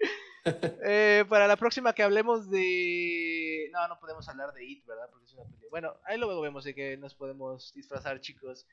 Eh, 0.85 1.25
para 1.29 1.49
la 1.49 1.57
próxima 1.57 1.93
que 1.93 2.03
hablemos 2.05 2.49
de... 2.49 3.69
No, 3.73 3.89
no 3.89 3.99
podemos 3.99 4.27
hablar 4.29 4.53
de 4.55 4.65
It, 4.65 4.87
¿verdad? 4.87 5.09
Porque 5.11 5.27
es 5.27 5.35
una 5.35 5.43
peli- 5.45 5.67
Bueno, 5.69 5.97
ahí 6.05 6.17
luego 6.17 6.41
vemos 6.41 6.63
de 6.65 6.73
qué 6.75 6.97
nos 6.97 7.15
podemos 7.17 7.75
disfrazar, 7.75 8.21
chicos. 8.21 8.67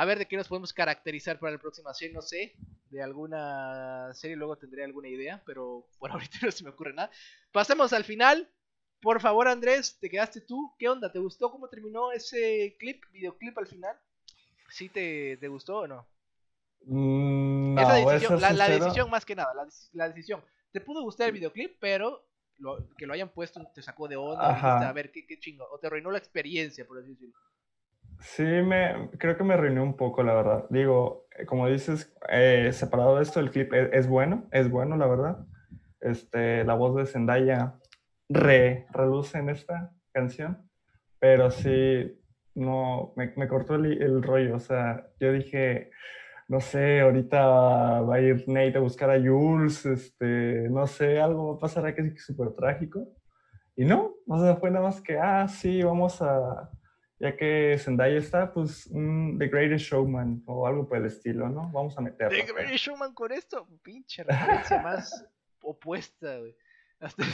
A 0.00 0.04
ver 0.06 0.18
de 0.18 0.26
qué 0.26 0.36
nos 0.36 0.48
podemos 0.48 0.72
caracterizar 0.72 1.38
para 1.38 1.52
la 1.52 1.58
próxima 1.58 1.92
serie, 1.94 2.14
no 2.14 2.22
sé. 2.22 2.54
De 2.90 3.02
alguna 3.02 4.10
serie 4.14 4.36
luego 4.36 4.56
tendré 4.56 4.84
alguna 4.84 5.08
idea, 5.08 5.42
pero 5.46 5.86
por 5.98 6.10
ahorita 6.12 6.38
no 6.42 6.50
se 6.52 6.64
me 6.64 6.70
ocurre 6.70 6.94
nada. 6.94 7.10
Pasemos 7.52 7.92
al 7.92 8.04
final. 8.04 8.48
Por 9.02 9.20
favor, 9.20 9.48
Andrés, 9.48 9.98
te 10.00 10.10
quedaste 10.10 10.40
tú. 10.42 10.74
¿Qué 10.78 10.88
onda? 10.88 11.10
¿Te 11.12 11.18
gustó 11.18 11.50
cómo 11.50 11.68
terminó 11.68 12.12
ese 12.12 12.76
clip, 12.78 13.02
videoclip 13.12 13.56
al 13.58 13.66
final? 13.66 13.96
¿Sí 14.70 14.88
te, 14.88 15.36
te 15.38 15.48
gustó 15.48 15.78
o 15.80 15.86
no? 15.88 16.06
Mm, 16.86 17.74
No, 17.74 17.82
Esa 17.82 17.94
decisión, 17.94 18.30
la, 18.40 18.48
decisión 18.68 19.10
más 19.10 19.24
que 19.24 19.34
nada, 19.34 19.54
la, 19.54 19.64
dec- 19.64 19.88
la 19.92 20.08
decisión. 20.08 20.42
Te 20.72 20.80
pudo 20.80 21.02
gustar 21.02 21.28
el 21.28 21.34
videoclip, 21.34 21.76
pero 21.80 22.24
lo- 22.58 22.78
que 22.96 23.06
lo 23.06 23.14
hayan 23.14 23.30
puesto 23.30 23.60
te 23.74 23.82
sacó 23.82 24.08
de 24.08 24.16
onda. 24.16 24.48
Dijiste, 24.48 24.84
a 24.84 24.92
ver, 24.92 25.10
qué, 25.12 25.26
qué 25.26 25.38
chingo. 25.38 25.66
O 25.70 25.78
te 25.78 25.86
arruinó 25.88 26.10
la 26.10 26.18
experiencia, 26.18 26.86
por 26.86 26.98
así 26.98 27.10
decirlo. 27.10 27.34
Sí, 28.20 28.42
me, 28.42 29.10
creo 29.18 29.36
que 29.36 29.44
me 29.44 29.54
arruiné 29.54 29.80
un 29.80 29.96
poco, 29.96 30.22
la 30.22 30.34
verdad. 30.34 30.66
Digo, 30.70 31.26
eh, 31.36 31.46
como 31.46 31.68
dices, 31.68 32.14
eh, 32.28 32.70
separado 32.72 33.16
de 33.16 33.22
esto, 33.22 33.40
el 33.40 33.50
clip 33.50 33.72
es, 33.72 33.88
es 33.92 34.08
bueno, 34.08 34.46
es 34.52 34.70
bueno, 34.70 34.96
la 34.96 35.06
verdad. 35.06 35.46
Este, 36.00 36.64
la 36.64 36.74
voz 36.74 36.96
de 36.96 37.06
Zendaya 37.06 37.74
re, 38.28 38.86
reluce 38.92 39.38
en 39.38 39.48
esta 39.50 39.92
canción, 40.12 40.68
pero 41.18 41.50
sí, 41.50 42.20
no, 42.54 43.12
me, 43.16 43.32
me 43.36 43.48
cortó 43.48 43.74
el, 43.76 44.02
el 44.02 44.22
rollo. 44.22 44.56
O 44.56 44.60
sea, 44.60 45.06
yo 45.18 45.32
dije, 45.32 45.90
no 46.48 46.60
sé, 46.60 47.00
ahorita 47.00 47.46
va 48.02 48.16
a 48.16 48.20
ir 48.20 48.44
Nate 48.48 48.76
a 48.76 48.80
buscar 48.80 49.10
a 49.10 49.20
Jules, 49.20 49.86
este, 49.86 50.68
no 50.70 50.86
sé, 50.86 51.20
algo 51.20 51.52
va 51.52 51.56
a 51.56 51.60
pasar 51.60 51.86
aquí 51.86 52.02
súper 52.18 52.50
trágico. 52.52 53.08
Y 53.76 53.84
no, 53.86 54.14
o 54.26 54.38
sea, 54.38 54.56
fue 54.56 54.70
nada 54.70 54.84
más 54.84 55.00
que, 55.00 55.18
ah, 55.18 55.48
sí, 55.48 55.82
vamos 55.82 56.20
a 56.20 56.70
ya 57.20 57.36
que 57.36 57.76
Zendaya 57.78 58.18
está, 58.18 58.52
pues 58.52 58.86
un 58.86 59.36
The 59.38 59.46
Greatest 59.48 59.84
Showman 59.84 60.42
o 60.46 60.66
algo 60.66 60.88
por 60.88 60.98
el 60.98 61.04
estilo, 61.06 61.48
¿no? 61.48 61.70
Vamos 61.70 61.96
a 61.96 62.00
meterlo. 62.00 62.36
The 62.44 62.52
Greatest 62.52 62.84
Showman 62.86 63.14
con 63.14 63.30
esto, 63.30 63.68
pinche 63.82 64.24
referencia 64.24 64.80
más 64.82 65.24
opuesta, 65.62 66.38
güey. 66.38 66.56
Hasta- 66.98 67.24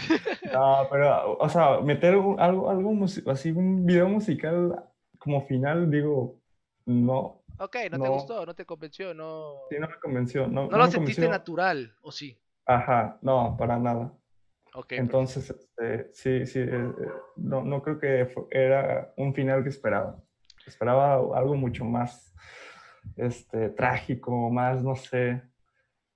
No, 0.52 0.86
pero, 0.90 1.38
o 1.38 1.48
sea, 1.48 1.80
meter 1.80 2.16
un- 2.16 2.38
algo, 2.38 2.68
algo 2.70 2.92
así, 3.30 3.50
un 3.52 3.86
video 3.86 4.08
musical 4.08 4.84
como 5.18 5.40
final, 5.46 5.90
digo, 5.90 6.36
no, 6.84 7.42
ok, 7.58 7.76
no, 7.90 7.98
te 8.02 8.08
gustó, 8.08 8.46
no 8.46 8.54
te 8.54 8.64
convenció, 8.64 9.12
no, 9.14 9.54
sí, 9.70 9.76
no 9.80 9.88
me 9.88 9.98
convenció. 10.00 10.46
No, 10.46 10.64
no 10.64 10.70
no 10.70 10.78
lo 10.78 10.84
sentiste 10.86 11.22
convenció. 11.22 11.30
natural, 11.30 11.94
¿o 12.02 12.12
sí? 12.12 12.38
Ajá, 12.64 13.18
no, 13.22 13.56
para 13.56 13.78
nada. 13.78 14.12
Entonces, 15.00 15.50
este, 15.50 16.10
sí, 16.12 16.46
sí, 16.46 16.60
eh, 16.60 16.68
eh, 16.70 16.92
no, 17.36 17.62
no 17.64 17.82
creo 17.82 17.98
que 17.98 18.28
era 18.50 19.12
un 19.16 19.34
final 19.34 19.62
que 19.62 19.70
esperaba. 19.70 20.22
Esperaba 20.66 21.14
algo 21.38 21.54
mucho 21.54 21.84
más 21.84 22.34
este, 23.16 23.70
trágico, 23.70 24.50
más, 24.50 24.82
no 24.82 24.96
sé, 24.96 25.42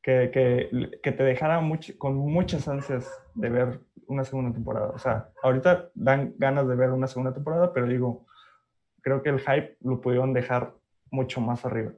que, 0.03 0.31
que, 0.33 1.01
que 1.03 1.13
te 1.13 1.23
dejara 1.23 1.61
much- 1.61 1.97
con 1.99 2.17
muchas 2.17 2.67
ansias 2.69 3.09
de 3.35 3.49
ver 3.51 3.81
una 4.07 4.25
segunda 4.25 4.53
temporada. 4.53 4.91
O 4.91 4.99
sea, 4.99 5.31
ahorita 5.43 5.91
dan 5.95 6.35
ganas 6.39 6.67
de 6.69 6.75
ver 6.77 6.91
una 6.91 7.07
segunda 7.07 7.33
temporada, 7.33 7.73
pero 7.73 7.87
digo, 7.87 8.27
creo 9.03 9.23
que 9.23 9.31
el 9.31 9.41
hype 9.41 9.77
lo 9.83 10.01
pudieron 10.01 10.33
dejar 10.33 10.75
mucho 11.11 11.41
más 11.41 11.65
arriba. 11.65 11.93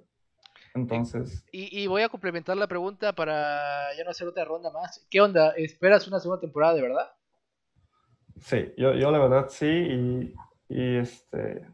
Entonces, 0.74 1.44
Y, 1.52 1.82
y 1.82 1.86
voy 1.86 2.02
a 2.02 2.08
complementar 2.08 2.56
la 2.56 2.66
pregunta 2.66 3.12
para 3.14 3.94
ya 3.96 4.04
no 4.04 4.10
hacer 4.10 4.26
otra 4.26 4.44
ronda 4.44 4.70
más. 4.70 5.06
¿Qué 5.10 5.20
onda? 5.20 5.50
¿Esperas 5.56 6.06
una 6.08 6.18
segunda 6.18 6.40
temporada 6.40 6.74
de 6.74 6.82
verdad? 6.82 7.12
Sí, 8.40 8.72
yo, 8.76 8.94
yo 8.94 9.10
la 9.10 9.18
verdad 9.18 9.46
sí, 9.50 9.66
y, 9.66 10.34
y 10.68 10.96
este, 10.96 11.66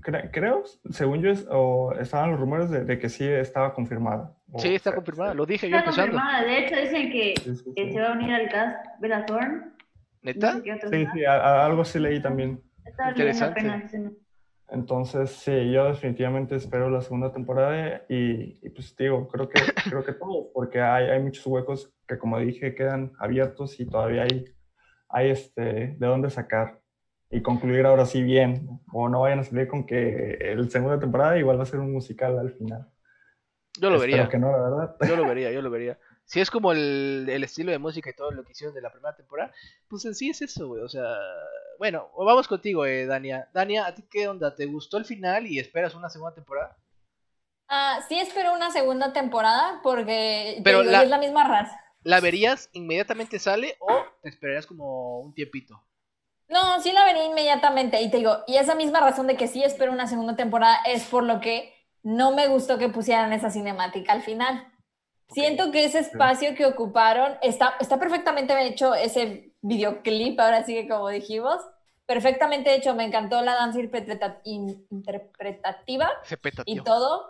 cre- 0.00 0.30
creo, 0.32 0.62
según 0.90 1.20
yo, 1.20 1.30
es- 1.30 1.46
o 1.50 1.92
estaban 1.98 2.30
los 2.30 2.40
rumores 2.40 2.70
de, 2.70 2.84
de 2.84 2.98
que 2.98 3.08
sí 3.08 3.24
estaba 3.26 3.74
confirmada. 3.74 4.32
O 4.52 4.58
Sí, 4.60 4.74
está 4.74 4.90
sea, 4.90 4.94
confirmada, 4.96 5.34
lo 5.34 5.44
dije 5.44 5.68
yo 5.68 5.76
Está 5.76 5.90
empezando. 5.90 6.12
confirmada. 6.16 6.44
De 6.46 6.58
hecho, 6.64 6.76
dicen 6.76 7.10
que, 7.10 7.34
sí, 7.42 7.56
sí, 7.56 7.72
que 7.74 7.86
sí. 7.88 7.92
se 7.92 8.00
va 8.00 8.08
a 8.08 8.12
unir 8.12 8.32
al 8.32 8.48
cast 8.48 8.86
Bella 9.00 9.26
Thorne. 9.26 9.56
No 9.56 9.72
¿Neta? 10.22 10.52
sé 10.52 10.88
Sí, 10.90 11.06
sí, 11.12 11.24
a- 11.24 11.34
a- 11.34 11.66
algo 11.66 11.84
sí 11.84 11.98
leí 11.98 12.20
también. 12.22 12.62
Interesante. 13.08 13.60
Entonces, 14.68 15.30
sí, 15.30 15.70
yo 15.70 15.86
definitivamente 15.86 16.56
espero 16.56 16.90
la 16.90 17.00
segunda 17.00 17.32
temporada 17.32 18.02
y, 18.08 18.58
y, 18.62 18.70
pues 18.70 18.96
digo, 18.96 19.28
creo 19.28 19.48
que, 19.48 19.60
creo 19.88 20.04
que 20.04 20.12
todo, 20.12 20.50
porque 20.52 20.80
hay, 20.80 21.06
hay 21.06 21.22
muchos 21.22 21.46
huecos 21.46 21.92
que 22.06 22.18
como 22.18 22.38
dije 22.38 22.74
quedan 22.74 23.12
abiertos 23.18 23.78
y 23.78 23.86
todavía 23.86 24.22
hay, 24.22 24.44
hay 25.08 25.30
este, 25.30 25.62
de 25.98 26.06
dónde 26.06 26.30
sacar 26.30 26.80
y 27.30 27.42
concluir 27.42 27.86
ahora 27.86 28.06
sí 28.06 28.22
bien, 28.22 28.68
o 28.92 29.08
no 29.08 29.20
vayan 29.20 29.40
a 29.40 29.44
salir 29.44 29.66
con 29.68 29.84
que 29.84 30.38
el 30.40 30.70
segunda 30.70 30.98
temporada 30.98 31.38
igual 31.38 31.58
va 31.58 31.64
a 31.64 31.66
ser 31.66 31.80
un 31.80 31.92
musical 31.92 32.38
al 32.38 32.50
final. 32.52 32.88
Yo 33.78 33.90
lo 33.90 33.96
Espero 33.96 34.12
vería. 34.12 34.28
que 34.28 34.38
no, 34.38 34.52
la 34.52 34.62
verdad. 34.62 34.96
Yo 35.08 35.16
lo 35.16 35.24
vería, 35.28 35.52
yo 35.52 35.62
lo 35.62 35.70
vería. 35.70 35.98
Si 36.26 36.40
es 36.40 36.50
como 36.50 36.72
el, 36.72 37.26
el 37.30 37.44
estilo 37.44 37.70
de 37.72 37.78
música 37.78 38.10
y 38.10 38.14
todo 38.14 38.32
lo 38.32 38.44
que 38.44 38.52
hicieron 38.52 38.74
de 38.74 38.82
la 38.82 38.90
primera 38.92 39.14
temporada, 39.16 39.52
pues 39.88 40.04
en 40.04 40.14
sí 40.14 40.28
es 40.30 40.42
eso, 40.42 40.66
güey. 40.68 40.82
O 40.82 40.88
sea, 40.88 41.04
bueno, 41.78 42.10
vamos 42.18 42.48
contigo, 42.48 42.84
eh, 42.84 43.06
Dania. 43.06 43.48
Dania, 43.54 43.86
¿a 43.86 43.94
ti 43.94 44.02
qué 44.10 44.28
onda? 44.28 44.54
¿Te 44.54 44.66
gustó 44.66 44.98
el 44.98 45.04
final 45.04 45.46
y 45.46 45.58
esperas 45.58 45.94
una 45.94 46.10
segunda 46.10 46.34
temporada? 46.34 46.76
Ah, 47.68 48.00
sí 48.08 48.18
espero 48.18 48.52
una 48.54 48.70
segunda 48.70 49.12
temporada 49.12 49.80
porque 49.82 50.60
Pero 50.62 50.80
digo, 50.80 50.92
la- 50.92 51.00
y 51.00 51.04
es 51.04 51.10
la 51.10 51.18
misma 51.18 51.44
raza. 51.44 51.80
¿La 52.02 52.20
verías 52.20 52.70
inmediatamente 52.72 53.38
sale 53.38 53.76
o 53.80 54.04
te 54.22 54.28
esperarías 54.28 54.66
como 54.66 55.20
un 55.20 55.34
tiempito? 55.34 55.82
No, 56.48 56.80
sí 56.80 56.92
la 56.92 57.04
vería 57.04 57.24
inmediatamente 57.24 58.00
y 58.02 58.10
te 58.10 58.18
digo, 58.18 58.38
y 58.46 58.56
esa 58.56 58.76
misma 58.76 59.00
razón 59.00 59.26
de 59.26 59.36
que 59.36 59.48
sí 59.48 59.64
espero 59.64 59.90
una 59.92 60.06
segunda 60.06 60.36
temporada 60.36 60.78
es 60.86 61.04
por 61.04 61.24
lo 61.24 61.40
que 61.40 61.74
no 62.04 62.32
me 62.32 62.46
gustó 62.46 62.78
que 62.78 62.88
pusieran 62.88 63.32
esa 63.32 63.50
cinemática 63.50 64.12
al 64.12 64.22
final. 64.22 64.64
Siento 65.32 65.70
que 65.72 65.84
ese 65.84 65.98
espacio 66.00 66.54
que 66.54 66.66
ocuparon 66.66 67.36
está, 67.42 67.74
está 67.80 67.98
perfectamente 67.98 68.58
hecho 68.66 68.94
ese 68.94 69.52
videoclip, 69.60 70.38
ahora 70.40 70.64
sí 70.64 70.74
que 70.74 70.88
como 70.88 71.08
dijimos, 71.08 71.60
perfectamente 72.06 72.74
hecho, 72.74 72.94
me 72.94 73.04
encantó 73.04 73.42
la 73.42 73.54
danza 73.54 73.80
interpreta- 73.80 74.40
in- 74.44 74.86
interpretativa 74.90 76.10
y 76.64 76.80
todo, 76.80 77.28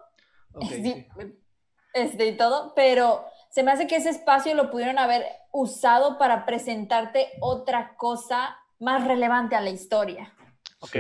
Ok, 0.53 0.63
Sí, 0.69 0.83
sí. 0.83 1.07
este 1.95 2.27
y 2.27 2.37
todo, 2.37 2.75
pero 2.75 3.25
se 3.51 3.63
me 3.63 3.73
hace 3.73 3.87
que 3.87 3.97
ese 3.97 4.11
espacio 4.11 4.55
lo 4.55 4.71
pudieron 4.71 4.99
haber 4.99 5.25
usado 5.53 6.19
para 6.19 6.45
presentarte 6.45 7.33
otra 7.41 7.97
cosa 7.97 8.59
más 8.79 9.07
relevante 9.07 9.57
a 9.57 9.63
la 9.63 9.71
historia. 9.71 10.35
Ok. 10.81 10.97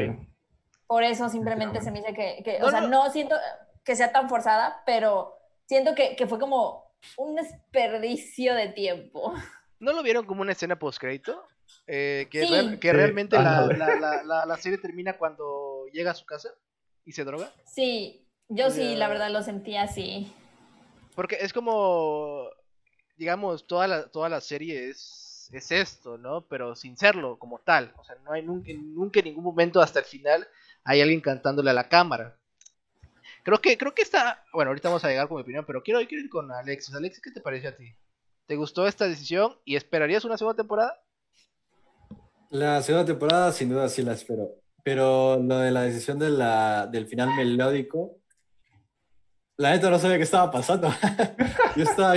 Por 0.87 1.03
eso 1.03 1.29
simplemente 1.29 1.83
se 1.83 1.91
me 1.91 2.01
dice 2.01 2.15
que, 2.15 2.43
que- 2.43 2.59
No, 2.61 2.67
o 2.67 2.71
sea, 2.71 2.81
no. 2.81 2.89
no. 2.89 3.11
siento 3.11 3.37
que 3.85 3.95
sea 3.97 4.13
tan 4.13 4.29
forzada, 4.31 4.83
pero 4.87 5.37
siento 5.67 5.95
que, 5.95 6.17
que 6.17 6.27
fue 6.27 6.39
como 6.39 6.86
un 7.17 7.37
desperdicio 7.37 8.55
de 8.55 8.69
tiempo. 8.69 9.35
¿No 9.79 9.93
lo 9.93 10.03
vieron 10.03 10.25
como 10.27 10.43
una 10.43 10.53
escena 10.53 10.79
post-crédito? 10.79 11.47
Eh, 11.87 12.29
que 12.31 12.43
Sí. 12.47 12.53
real- 12.53 12.79
que 12.79 12.89
Sí, 12.91 12.97
realmente 12.97 13.37
la, 13.37 13.67
la- 13.67 13.97
la- 13.97 14.23
la- 14.23 14.47
la 14.47 14.57
serie 14.57 14.79
termina 14.79 15.15
cuando 15.19 15.87
llega 15.93 16.13
a 16.13 16.15
su 16.15 16.25
casa 16.25 16.51
y 17.05 17.13
se 17.13 17.25
droga. 17.25 17.53
Sí, 17.65 18.27
yo 18.49 18.67
O 18.67 18.71
sí, 18.71 18.77
sea- 18.83 18.97
la 18.99 19.09
verdad 19.09 19.31
lo 19.31 19.43
sentí 19.43 19.77
así. 19.77 20.33
Porque 21.15 21.37
es 21.41 21.53
como, 21.53 22.49
digamos, 23.17 23.67
toda 23.67 23.87
la, 23.89 24.09
toda 24.09 24.29
la 24.29 24.41
serie 24.41 24.89
es, 24.91 25.49
es 25.53 25.71
esto, 25.73 26.19
¿no? 26.19 26.47
Pero 26.47 26.75
sin 26.77 26.97
serlo 26.97 27.39
como 27.39 27.59
tal. 27.61 27.93
O 27.99 28.05
sea, 28.05 28.17
no 28.25 28.33
hay 28.33 28.43
nunca, 28.43 28.71
nunca 28.75 29.21
en 29.21 29.27
ningún 29.27 29.45
momento 29.45 29.81
hasta 29.81 30.01
el 30.01 30.05
final 30.05 30.47
hay 30.85 31.01
alguien 31.01 31.21
cantándole 31.21 31.71
a 31.71 31.75
la 31.75 31.89
cámara. 31.89 32.39
Creo 33.47 33.61
que, 33.61 33.79
creo 33.79 33.95
que 33.95 34.03
está, 34.03 34.43
bueno, 34.53 34.71
ahorita 34.71 34.89
vamos 34.89 35.05
a 35.05 35.09
llegar 35.09 35.29
con 35.29 35.37
mi 35.37 35.43
opinión, 35.43 35.65
pero 35.65 35.81
quiero, 35.81 36.01
quiero 36.09 36.25
ir 36.25 36.29
con 36.29 36.51
Alexis. 36.51 36.93
Alexis, 36.93 37.23
¿qué 37.23 37.31
te 37.31 37.41
pareció 37.41 37.69
a 37.69 37.77
ti? 37.77 37.97
¿Te 38.45 38.57
gustó 38.57 38.89
esta 38.89 39.07
decisión 39.07 39.57
y 39.65 39.77
esperarías 39.77 40.25
una 40.25 40.37
segunda 40.37 40.57
temporada? 40.57 41.01
La 42.51 42.83
segunda 42.83 43.07
temporada, 43.07 43.53
sin 43.53 43.69
duda, 43.69 43.89
sí 43.89 44.03
la 44.03 44.15
espero. 44.15 44.49
Pero 44.83 45.41
lo 45.41 45.59
de 45.59 45.71
la 45.71 45.83
decisión 45.83 46.19
de 46.19 46.31
la, 46.31 46.89
del 46.89 47.07
final 47.07 47.37
melódico, 47.37 48.19
la 49.59 49.71
neta 49.71 49.91
no 49.91 50.01
sabía 50.01 50.17
qué 50.17 50.25
estaba 50.25 50.51
pasando. 50.51 50.93
yo 51.77 51.85
estaba, 51.85 52.15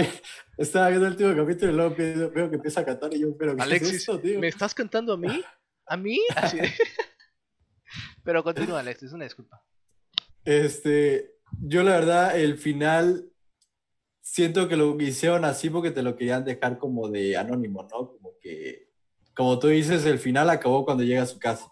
estaba 0.58 0.90
viendo 0.90 1.06
el 1.06 1.12
último 1.14 1.36
capítulo 1.36 1.72
y 1.72 1.76
luego 1.76 1.96
veo, 1.96 2.32
veo 2.32 2.50
que 2.50 2.56
empieza 2.56 2.82
a 2.82 2.86
cantar 2.86 3.14
y 3.14 3.20
yo, 3.20 3.38
pero 3.38 3.56
¿qué 3.56 3.62
es 3.62 3.68
Alexis, 3.68 3.94
esto, 3.98 4.20
tío? 4.20 4.40
¿me 4.40 4.48
estás 4.48 4.74
cantando 4.74 5.14
a 5.14 5.18
mí? 5.18 5.46
¿A 5.86 5.96
mí? 5.96 6.20
Así 6.36 6.58
de- 6.58 6.74
pero 8.24 8.44
continúa, 8.44 8.80
Alexis, 8.80 9.12
una 9.14 9.26
disculpa. 9.26 9.64
Este, 10.46 11.36
yo 11.62 11.84
la 11.84 11.92
verdad, 11.92 12.40
el 12.40 12.58
final 12.58 13.30
siento 14.22 14.68
que 14.68 14.78
lo 14.78 15.00
hicieron 15.02 15.46
así 15.46 15.70
porque 15.70 15.92
te 15.92 16.04
lo 16.04 16.16
querían 16.16 16.46
dejar 16.46 16.78
como 16.78 17.10
de 17.10 17.36
anónimo, 17.36 17.84
¿no? 17.84 18.12
Como 18.12 18.34
que, 18.40 18.90
como 19.36 19.58
tú 19.60 19.68
dices, 19.68 20.06
el 20.06 20.20
final 20.20 20.50
acabó 20.50 20.86
cuando 20.86 21.04
llega 21.04 21.24
a 21.24 21.28
su 21.28 21.40
casa. 21.40 21.72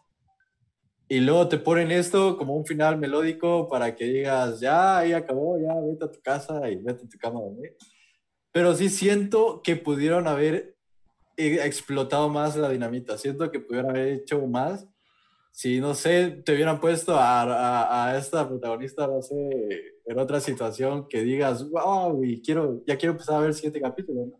Y 1.10 1.19
luego 1.22 1.48
te 1.48 1.57
ponen 1.57 1.91
esto 1.91 2.38
como 2.38 2.56
un 2.56 2.65
final 2.65 2.98
melódico 2.98 3.69
para 3.69 3.95
que 3.95 4.06
digas, 4.06 4.60
ya, 4.60 4.98
ahí 4.98 5.14
acabó, 5.14 5.57
ya, 5.57 5.73
vete 5.80 6.06
a 6.06 6.11
tu 6.11 6.22
casa 6.22 6.69
y 6.69 6.76
vete 6.77 7.06
a 7.06 7.10
tu 7.10 7.18
cama 7.18 7.39
a. 7.39 7.85
Pero 8.52 8.76
sí 8.76 8.89
siento 8.89 9.61
que 9.61 9.76
pudieron 9.76 10.27
haber 10.27 10.76
eh, 11.38 11.60
explotado 11.64 12.27
más 12.27 12.57
la 12.57 12.69
dinamita. 12.69 13.18
Siento 13.18 13.49
que 13.52 13.60
pudieron 13.60 13.91
haber 13.91 14.07
hecho 14.10 14.45
más 14.48 14.88
si, 15.58 15.80
no 15.80 15.96
sé, 15.96 16.44
te 16.46 16.54
hubieran 16.54 16.80
puesto 16.80 17.16
a, 17.16 17.42
a, 17.42 18.12
a, 18.12 18.18
esta 18.20 18.48
protagonista, 18.48 19.08
no 19.08 19.24
sé, 19.24 19.34
en 20.06 20.20
otra 20.20 20.40
situación 20.40 21.08
que 21.08 21.24
digas, 21.24 21.68
wow, 21.72 22.24
y 22.24 22.44
quiero, 22.44 22.84
ya 22.86 22.96
quiero 22.96 23.14
empezar 23.14 23.38
a 23.38 23.40
ver 23.40 23.48
el 23.48 23.56
siguiente 23.56 23.82
capítulo, 23.82 24.28
¿no? 24.28 24.40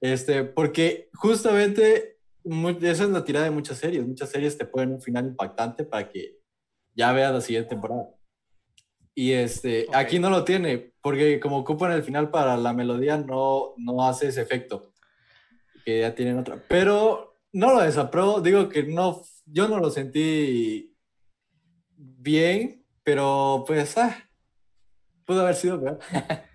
Este, 0.00 0.44
porque 0.44 1.10
justamente 1.14 2.20
muy, 2.44 2.78
esa 2.82 3.02
es 3.02 3.10
la 3.10 3.24
tirada 3.24 3.46
de 3.46 3.50
muchas 3.50 3.78
series. 3.78 4.06
Muchas 4.06 4.30
series 4.30 4.56
te 4.56 4.64
ponen 4.64 4.92
un 4.92 5.02
final 5.02 5.26
impactante 5.26 5.82
para 5.82 6.08
que 6.08 6.38
ya 6.94 7.10
veas 7.12 7.32
la 7.32 7.40
siguiente 7.40 7.70
temporada. 7.70 8.08
Y 9.16 9.32
este, 9.32 9.86
Ok. 9.88 9.96
aquí 9.96 10.20
no 10.20 10.30
lo 10.30 10.44
tiene, 10.44 10.94
porque 11.02 11.40
como 11.40 11.58
ocupan 11.58 11.90
el 11.90 12.04
final 12.04 12.30
para 12.30 12.56
la 12.56 12.72
melodía, 12.72 13.16
no, 13.18 13.74
no 13.78 14.06
hace 14.06 14.28
ese 14.28 14.42
efecto. 14.42 14.92
Que 15.84 16.02
ya 16.02 16.14
tienen 16.14 16.38
otra. 16.38 16.62
Pero 16.68 17.33
no 17.54 17.72
lo 17.74 17.80
desapruebo, 17.80 18.40
digo 18.40 18.68
que 18.68 18.82
no, 18.82 19.22
yo 19.46 19.66
no 19.68 19.78
lo 19.78 19.88
sentí 19.90 20.94
bien, 21.96 22.84
pero 23.02 23.64
pues, 23.66 23.96
ah, 23.98 24.28
pudo 25.24 25.40
haber 25.42 25.54
sido 25.54 25.80
peor. 25.80 25.98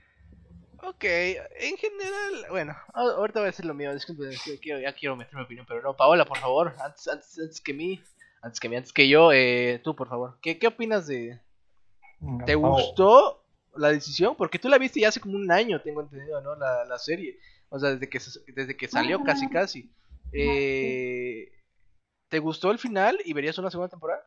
Ok, 0.81 1.03
en 1.03 1.77
general, 1.77 2.45
bueno, 2.49 2.76
ahorita 2.93 3.39
voy 3.39 3.47
a 3.47 3.51
decir 3.51 3.63
lo 3.65 3.73
mío, 3.73 3.93
disculpen, 3.93 4.31
es 4.31 4.41
que 4.41 4.57
quiero- 4.59 4.80
ya 4.81 4.91
quiero 4.93 5.15
meter 5.15 5.35
mi 5.35 5.43
opinión, 5.43 5.65
pero 5.67 5.81
no, 5.81 5.95
Paola, 5.95 6.26
por 6.26 6.38
favor, 6.39 6.73
antes, 6.84 7.07
antes, 7.07 7.38
antes 7.39 7.61
que 7.61 7.73
mí, 7.73 8.01
antes 8.41 8.59
que 8.59 8.67
mí, 8.69 8.76
antes 8.76 8.91
que 8.91 9.07
yo, 9.07 9.31
eh, 9.31 9.80
tú, 9.84 9.95
por 9.95 10.09
favor, 10.09 10.39
¿qué, 10.41 10.57
qué 10.57 10.67
opinas 10.67 11.05
de... 11.07 11.39
¿Te 12.45 12.55
gustó 12.55 13.45
la 13.76 13.89
decisión? 13.91 14.35
Porque 14.35 14.57
tú 14.57 14.67
la 14.67 14.77
viste 14.77 14.99
ya 14.99 15.09
hace 15.09 15.19
como 15.21 15.35
un 15.35 15.51
año, 15.51 15.80
tengo 15.81 16.01
entendido, 16.01 16.41
¿no? 16.41 16.55
La, 16.55 16.84
la 16.85 16.97
serie, 16.97 17.38
o 17.69 17.77
sea, 17.80 17.91
desde 17.91 18.09
que, 18.09 18.19
se- 18.19 18.39
desde 18.53 18.76
que 18.76 18.88
salió 18.88 19.23
casi 19.23 19.47
casi. 19.49 19.91
Eh, 20.34 21.51
¿Te 22.30 22.39
gustó 22.39 22.72
el 22.72 22.77
final 22.77 23.18
y 23.26 23.34
verías 23.34 23.57
una 23.57 23.72
segunda 23.72 23.89
temporada? 23.89 24.23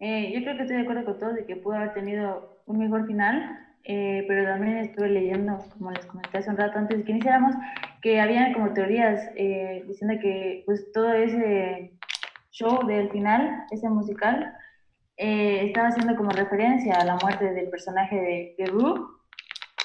Eh, 0.00 0.32
yo 0.34 0.42
creo 0.42 0.56
que 0.56 0.62
estoy 0.62 0.76
de 0.76 0.82
acuerdo 0.82 1.04
con 1.04 1.18
todos 1.18 1.34
de 1.34 1.46
que 1.46 1.56
pudo 1.56 1.76
haber 1.76 1.94
tenido 1.94 2.62
un 2.66 2.78
mejor 2.78 3.06
final, 3.06 3.58
eh, 3.84 4.24
pero 4.28 4.44
también 4.44 4.78
estuve 4.78 5.08
leyendo, 5.08 5.58
como 5.76 5.90
les 5.90 6.06
comenté 6.06 6.38
hace 6.38 6.50
un 6.50 6.56
rato 6.56 6.78
antes 6.78 6.98
de 6.98 7.04
que 7.04 7.12
iniciáramos, 7.12 7.54
que 8.02 8.20
habían 8.20 8.52
como 8.52 8.72
teorías 8.72 9.30
eh, 9.36 9.84
diciendo 9.86 10.18
que 10.20 10.62
pues 10.66 10.92
todo 10.92 11.12
ese 11.12 11.92
show 12.50 12.86
del 12.86 13.10
final, 13.10 13.64
ese 13.70 13.88
musical, 13.88 14.54
eh, 15.16 15.66
estaba 15.66 15.88
haciendo 15.88 16.16
como 16.16 16.30
referencia 16.30 16.94
a 16.94 17.04
la 17.04 17.16
muerte 17.16 17.52
del 17.52 17.68
personaje 17.68 18.16
de, 18.16 18.54
de 18.58 18.66
Rue, 18.66 19.00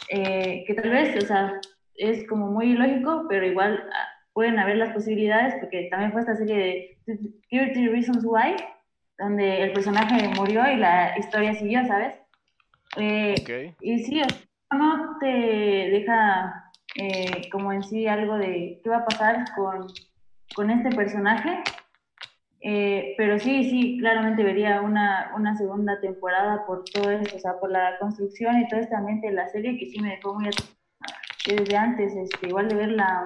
eh, 0.09 0.63
que 0.65 0.73
tal 0.73 0.89
vez, 0.89 1.23
o 1.23 1.25
sea, 1.25 1.59
es 1.95 2.27
como 2.27 2.47
muy 2.47 2.71
ilógico, 2.71 3.25
pero 3.29 3.45
igual 3.45 3.83
ah, 3.93 4.07
pueden 4.39 4.57
haber 4.57 4.77
las 4.77 4.93
posibilidades, 4.93 5.55
porque 5.59 5.89
también 5.91 6.13
fue 6.13 6.21
esta 6.21 6.37
serie 6.37 6.97
de 7.05 7.17
30 7.49 7.91
Reasons 7.91 8.23
Why, 8.23 8.55
donde 9.17 9.63
el 9.63 9.73
personaje 9.73 10.29
murió 10.29 10.65
y 10.71 10.77
la 10.77 11.13
historia 11.19 11.53
siguió, 11.55 11.85
¿sabes? 11.85 12.15
Eh, 12.95 13.35
Ok. 13.41 13.75
y 13.81 13.99
sí, 13.99 14.21
no 14.71 15.17
te 15.19 15.25
deja 15.25 16.71
eh, 16.95 17.49
como 17.51 17.73
en 17.73 17.83
sí 17.83 18.07
algo 18.07 18.37
de 18.37 18.79
qué 18.81 18.89
va 18.89 18.99
a 18.99 19.05
pasar 19.05 19.43
con, 19.57 19.87
con 20.55 20.69
este 20.69 20.95
personaje, 20.95 21.59
eh, 22.61 23.15
pero 23.17 23.39
sí, 23.39 23.69
sí, 23.69 23.97
claramente 23.99 24.41
vería 24.41 24.79
una, 24.79 25.33
una 25.35 25.57
segunda 25.57 25.99
temporada 25.99 26.65
por 26.65 26.85
todo 26.85 27.11
eso, 27.11 27.35
o 27.35 27.39
sea, 27.39 27.59
por 27.59 27.71
la 27.71 27.97
construcción 27.99 28.57
y 28.57 28.69
todo 28.69 28.79
este 28.79 28.95
ambiente 28.95 29.27
de 29.27 29.33
la 29.33 29.49
serie 29.49 29.77
que 29.77 29.87
sí 29.87 29.99
me 29.99 30.11
dejó 30.11 30.33
muy 30.33 30.49
desde 31.45 31.75
antes, 31.75 32.15
este, 32.15 32.47
igual 32.47 32.69
de 32.69 32.75
ver 32.75 32.91
la 32.91 33.25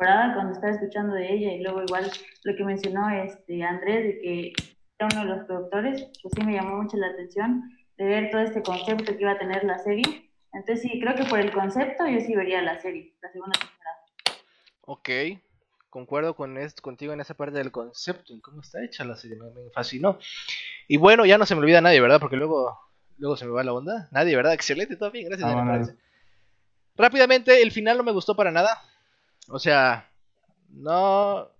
temporada 0.00 0.34
cuando 0.34 0.52
estaba 0.52 0.72
escuchando 0.72 1.14
de 1.14 1.32
ella 1.32 1.52
y 1.52 1.62
luego 1.62 1.82
igual 1.82 2.10
lo 2.44 2.56
que 2.56 2.64
mencionó 2.64 3.10
este 3.10 3.62
Andrés 3.62 4.04
de 4.04 4.20
que 4.20 4.52
era 4.98 5.08
uno 5.12 5.20
de 5.20 5.36
los 5.36 5.46
productores, 5.46 6.10
pues 6.22 6.34
sí 6.34 6.44
me 6.44 6.54
llamó 6.54 6.82
mucho 6.82 6.96
la 6.96 7.08
atención 7.08 7.62
de 7.96 8.04
ver 8.04 8.30
todo 8.30 8.40
este 8.40 8.62
concepto 8.62 9.16
que 9.16 9.20
iba 9.20 9.32
a 9.32 9.38
tener 9.38 9.64
la 9.64 9.78
serie. 9.78 10.30
Entonces 10.52 10.82
sí, 10.82 11.00
creo 11.00 11.14
que 11.14 11.24
por 11.24 11.38
el 11.38 11.52
concepto 11.52 12.06
yo 12.06 12.20
sí 12.20 12.34
vería 12.34 12.62
la 12.62 12.80
serie, 12.80 13.14
la 13.22 13.30
segunda 13.30 13.58
temporada. 13.58 14.00
Ok, 14.82 15.08
concuerdo 15.90 16.34
con 16.34 16.56
esto, 16.56 16.82
contigo 16.82 17.12
en 17.12 17.20
esa 17.20 17.34
parte 17.34 17.58
del 17.58 17.70
concepto 17.70 18.32
y 18.34 18.40
cómo 18.40 18.62
está 18.62 18.82
hecha 18.82 19.04
la 19.04 19.16
serie, 19.16 19.36
me, 19.36 19.50
me 19.50 19.70
fascinó. 19.70 20.18
Y 20.88 20.96
bueno, 20.96 21.26
ya 21.26 21.38
no 21.38 21.46
se 21.46 21.54
me 21.54 21.60
olvida 21.60 21.80
nadie, 21.80 22.00
¿verdad? 22.00 22.20
Porque 22.20 22.36
luego, 22.36 22.78
luego 23.18 23.36
se 23.36 23.44
me 23.44 23.52
va 23.52 23.64
la 23.64 23.72
onda. 23.72 24.08
Nadie, 24.12 24.34
¿verdad? 24.34 24.54
Excelente, 24.54 24.96
todo 24.96 25.10
bien, 25.10 25.28
gracias. 25.28 25.50
Ah. 25.50 25.82
Rápidamente, 26.96 27.62
el 27.62 27.70
final 27.70 27.96
no 27.96 28.02
me 28.02 28.12
gustó 28.12 28.34
para 28.34 28.50
nada. 28.50 28.82
O 29.48 29.58
sea, 29.58 30.10
no. 30.70 31.50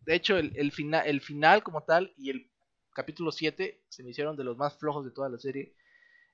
De 0.00 0.14
hecho, 0.14 0.36
el, 0.38 0.52
el, 0.56 0.72
fina- 0.72 1.00
el 1.02 1.20
final 1.20 1.62
como 1.62 1.82
tal 1.84 2.12
y 2.16 2.30
el 2.30 2.50
capítulo 2.94 3.32
7 3.32 3.82
se 3.88 4.02
me 4.04 4.10
hicieron 4.10 4.36
de 4.36 4.44
los 4.44 4.56
más 4.56 4.78
flojos 4.78 5.04
de 5.04 5.10
toda 5.12 5.28
la 5.28 5.38
serie. 5.38 5.74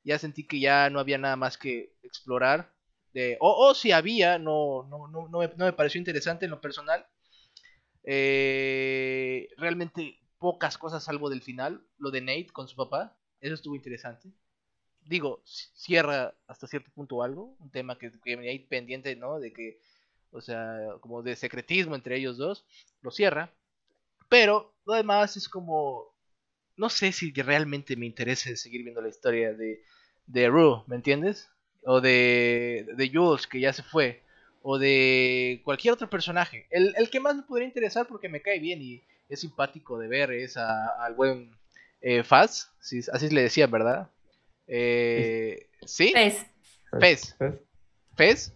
Ya 0.04 0.18
sentí 0.18 0.46
que 0.46 0.60
ya 0.60 0.90
no 0.90 1.00
había 1.00 1.18
nada 1.18 1.36
más 1.36 1.58
que 1.58 1.94
explorar. 2.02 2.72
De, 3.14 3.38
o, 3.40 3.68
o 3.70 3.74
si 3.74 3.92
había, 3.92 4.38
no, 4.38 4.84
no, 4.90 5.08
no, 5.08 5.28
no, 5.28 5.40
me, 5.40 5.72
pareció 5.74 5.98
interesante 6.00 6.46
en 6.46 6.52
lo 6.52 6.60
personal. 6.62 7.06
Eh, 8.04 9.48
realmente 9.56 10.18
pocas 10.38 10.78
cosas 10.78 11.04
salvo 11.04 11.30
del 11.30 11.42
final. 11.42 11.84
Lo 11.98 12.10
de 12.10 12.20
Nate 12.20 12.48
con 12.52 12.68
su 12.68 12.76
papá. 12.76 13.16
Eso 13.40 13.54
estuvo 13.54 13.76
interesante. 13.76 14.30
Digo, 15.02 15.42
cierra 15.44 16.34
hasta 16.48 16.66
cierto 16.68 16.90
punto 16.94 17.22
algo. 17.22 17.56
Un 17.60 17.70
tema 17.70 17.98
que, 17.98 18.12
que 18.24 18.34
ahí 18.38 18.60
pendiente, 18.60 19.16
¿no? 19.16 19.40
De 19.40 19.52
que, 19.52 19.80
o 20.32 20.40
sea, 20.40 20.76
como 21.00 21.22
de 21.22 21.36
secretismo 21.36 21.94
entre 21.94 22.16
ellos 22.16 22.36
dos. 22.36 22.64
Lo 23.02 23.10
cierra. 23.10 23.50
Pero 24.28 24.74
lo 24.86 24.94
demás 24.94 25.36
es 25.36 25.48
como... 25.48 26.06
No 26.76 26.88
sé 26.88 27.12
si 27.12 27.30
realmente 27.32 27.96
me 27.96 28.06
interesa 28.06 28.54
seguir 28.56 28.82
viendo 28.82 29.02
la 29.02 29.08
historia 29.10 29.52
de, 29.52 29.82
de 30.26 30.48
Rue, 30.48 30.82
¿me 30.86 30.96
entiendes? 30.96 31.48
O 31.84 32.00
de, 32.00 32.86
de 32.96 33.10
Jules, 33.12 33.46
que 33.46 33.60
ya 33.60 33.72
se 33.72 33.82
fue. 33.82 34.22
O 34.62 34.78
de 34.78 35.60
cualquier 35.64 35.92
otro 35.94 36.08
personaje. 36.08 36.66
El, 36.70 36.94
el 36.96 37.10
que 37.10 37.20
más 37.20 37.36
me 37.36 37.42
podría 37.42 37.66
interesar 37.68 38.06
porque 38.06 38.28
me 38.28 38.40
cae 38.40 38.58
bien 38.58 38.80
y 38.80 39.02
es 39.28 39.40
simpático 39.40 39.98
de 39.98 40.08
ver 40.08 40.30
es 40.32 40.56
a- 40.56 41.04
al 41.04 41.14
buen 41.14 41.50
eh, 42.00 42.22
Faz. 42.22 42.70
sí, 42.80 43.00
así 43.12 43.28
le 43.28 43.42
decía, 43.42 43.66
¿verdad? 43.66 44.10
Eh, 44.66 45.68
¿Sí? 45.84 46.12
Pues, 46.12 46.46
Pez. 47.00 47.36
¿Ves? 48.16 48.52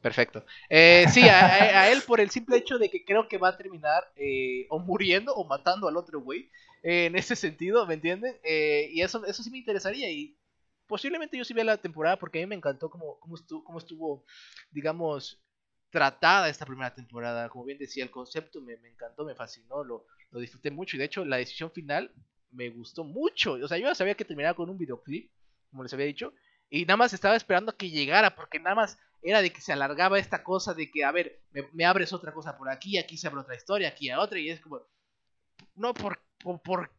Perfecto. 0.00 0.44
Eh, 0.70 1.06
sí, 1.10 1.28
a, 1.28 1.90
él 1.92 2.02
por 2.06 2.20
el 2.20 2.30
simple 2.30 2.56
hecho 2.56 2.78
de 2.78 2.88
que 2.88 3.04
creo 3.04 3.28
que 3.28 3.36
va 3.36 3.48
a 3.50 3.56
terminar 3.56 4.02
eh, 4.16 4.66
o 4.70 4.78
muriendo 4.78 5.34
o 5.34 5.46
matando 5.46 5.88
al 5.88 5.96
otro 5.96 6.20
güey. 6.20 6.50
eh, 6.82 7.04
en 7.06 7.16
ese 7.16 7.36
sentido, 7.36 7.86
¿me 7.86 7.94
entienden? 7.94 8.34
Eh, 8.42 8.88
y 8.92 9.02
eso, 9.02 9.24
eso 9.26 9.42
sí 9.42 9.50
me 9.50 9.58
interesaría. 9.58 10.10
Y 10.10 10.38
posiblemente 10.86 11.36
yo 11.36 11.44
sí 11.44 11.52
vea 11.52 11.64
la 11.64 11.76
temporada 11.76 12.18
porque 12.18 12.38
a 12.38 12.42
mí 12.42 12.46
me 12.46 12.54
encantó 12.56 12.88
cómo, 12.90 13.18
cómo, 13.20 13.34
estuvo, 13.36 13.78
estuvo, 13.78 14.24
digamos, 14.70 15.42
tratada 15.90 16.48
esta 16.48 16.64
primera 16.66 16.94
temporada. 16.94 17.48
Como 17.50 17.64
bien 17.66 17.78
decía, 17.78 18.02
el 18.04 18.10
concepto 18.10 18.62
me, 18.62 18.76
me 18.78 18.88
encantó, 18.88 19.24
me 19.26 19.34
fascinó, 19.34 19.84
lo, 19.84 20.06
lo 20.30 20.40
disfruté 20.40 20.70
mucho. 20.70 20.96
Y 20.96 20.98
de 21.00 21.04
hecho, 21.06 21.24
la 21.26 21.36
decisión 21.36 21.70
final 21.72 22.10
me 22.50 22.70
gustó 22.70 23.04
mucho. 23.04 23.52
O 23.54 23.68
sea, 23.68 23.76
yo 23.78 23.84
ya 23.88 23.94
sabía 23.94 24.14
que 24.14 24.24
terminaba 24.24 24.54
con 24.54 24.70
un 24.70 24.78
videoclip, 24.78 25.30
como 25.70 25.82
les 25.82 25.92
había 25.92 26.06
dicho. 26.06 26.32
Y 26.70 26.82
nada 26.86 26.96
más 26.96 27.12
estaba 27.12 27.36
esperando 27.36 27.72
a 27.72 27.76
que 27.76 27.90
llegara, 27.90 28.34
porque 28.34 28.58
nada 28.60 28.76
más 28.76 28.98
era 29.22 29.42
de 29.42 29.50
que 29.52 29.60
se 29.60 29.72
alargaba 29.72 30.18
esta 30.18 30.42
cosa 30.42 30.74
de 30.74 30.90
que, 30.90 31.04
a 31.04 31.12
ver, 31.12 31.40
me, 31.52 31.68
me 31.72 31.84
abres 31.84 32.12
otra 32.12 32.32
cosa 32.32 32.56
por 32.56 32.68
aquí, 32.70 32.98
aquí 32.98 33.16
se 33.16 33.26
abre 33.28 33.40
otra 33.40 33.54
historia, 33.56 33.88
aquí 33.88 34.10
a 34.10 34.20
otra, 34.20 34.38
y 34.38 34.50
es 34.50 34.60
como, 34.60 34.80
no, 35.74 35.94
por, 35.94 36.20
por, 36.42 36.60
por- 36.62 36.90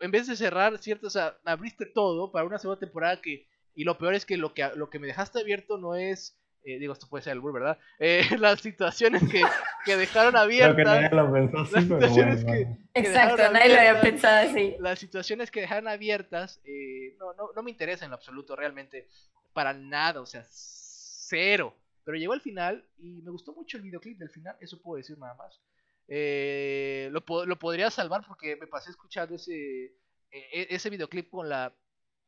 en 0.00 0.10
vez 0.10 0.26
de 0.26 0.36
cerrar, 0.36 0.78
¿cierto? 0.78 1.06
O 1.08 1.10
sea, 1.10 1.36
abriste 1.44 1.86
todo 1.86 2.30
para 2.30 2.44
una 2.46 2.58
segunda 2.58 2.78
temporada 2.80 3.20
que, 3.20 3.48
y 3.74 3.84
lo 3.84 3.98
peor 3.98 4.14
es 4.14 4.24
que 4.24 4.36
lo 4.36 4.54
que, 4.54 4.68
lo 4.76 4.88
que 4.90 4.98
me 4.98 5.06
dejaste 5.08 5.40
abierto 5.40 5.78
no 5.78 5.94
es, 5.96 6.38
eh, 6.62 6.78
digo, 6.78 6.92
esto 6.92 7.08
puede 7.08 7.24
ser 7.24 7.32
el 7.32 7.40
bull, 7.40 7.52
¿verdad? 7.54 7.78
Eh, 7.98 8.22
las 8.38 8.60
situaciones 8.60 9.22
que, 9.30 9.42
que 9.84 9.96
dejaron 9.96 10.32
Creo 10.34 10.46
que 10.76 10.82
abiertas. 10.82 10.84
nadie 10.86 11.08
lo 11.10 11.32
pensó 11.32 11.58
así, 11.58 11.72
Las 11.74 11.82
situaciones 11.84 12.44
bueno. 12.44 12.78
que- 12.94 13.00
exacto, 13.00 13.50
nadie 13.50 13.68
lo 13.70 13.78
había 13.78 13.90
abiertas. 13.90 14.10
pensado 14.12 14.50
así. 14.50 14.76
las 14.78 14.98
situaciones 14.98 15.50
que 15.50 15.60
dejaron 15.62 15.88
abiertas 15.88 16.60
eh, 16.64 17.16
no, 17.18 17.32
no, 17.34 17.50
no 17.54 17.62
me 17.62 17.70
interesan 17.72 18.06
en 18.06 18.10
lo 18.10 18.16
absoluto, 18.16 18.54
realmente, 18.54 19.08
para 19.52 19.72
nada, 19.72 20.20
o 20.20 20.26
sea, 20.26 20.44
cero. 21.28 21.74
Pero 22.04 22.18
llegó 22.18 22.34
al 22.34 22.40
final 22.42 22.84
y 22.98 23.22
me 23.22 23.30
gustó 23.30 23.52
mucho 23.54 23.76
el 23.78 23.82
videoclip 23.82 24.18
del 24.18 24.28
final, 24.30 24.56
eso 24.60 24.80
puedo 24.82 24.98
decir 24.98 25.18
nada 25.18 25.34
más. 25.34 25.58
Eh, 26.06 27.08
lo, 27.12 27.46
lo 27.46 27.58
podría 27.58 27.90
salvar 27.90 28.22
porque 28.26 28.56
me 28.56 28.66
pasé 28.66 28.90
escuchando 28.90 29.34
ese, 29.36 29.54
e- 30.30 30.48
e- 30.52 30.66
ese 30.68 30.90
videoclip 30.90 31.30
con 31.30 31.48
la, 31.48 31.72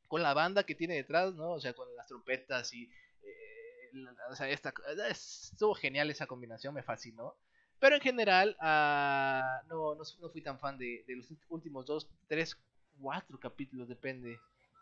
con 0.09 0.23
la 0.23 0.33
banda 0.33 0.65
que 0.65 0.75
tiene 0.75 0.95
detrás, 0.95 1.35
¿no? 1.35 1.51
O 1.53 1.61
sea, 1.61 1.75
con 1.75 1.95
las 1.95 2.07
trompetas 2.07 2.73
y... 2.73 2.85
eh, 2.85 3.91
la- 3.93 4.15
o 4.31 4.35
sea, 4.35 4.49
esta, 4.49 4.73
estuvo 5.11 5.75
genial 5.75 6.11
esa 6.11 6.27
combinación, 6.27 6.73
me 6.73 6.83
fascinó. 6.83 7.35
Pero 7.79 7.97
en 7.97 8.01
general, 8.01 8.57
ah, 8.61 9.61
no, 9.69 9.95
no, 9.95 10.03
no 10.21 10.31
fui 10.31 10.41
tan 10.41 10.59
fan 10.59 10.79
de, 10.79 11.05
de 11.07 11.17
los 11.17 11.27
últimos 11.51 11.85
dos, 11.85 12.09
tres, 12.27 12.57
cuatro 12.99 13.39
capítulos, 13.39 13.87
depende 13.89 14.39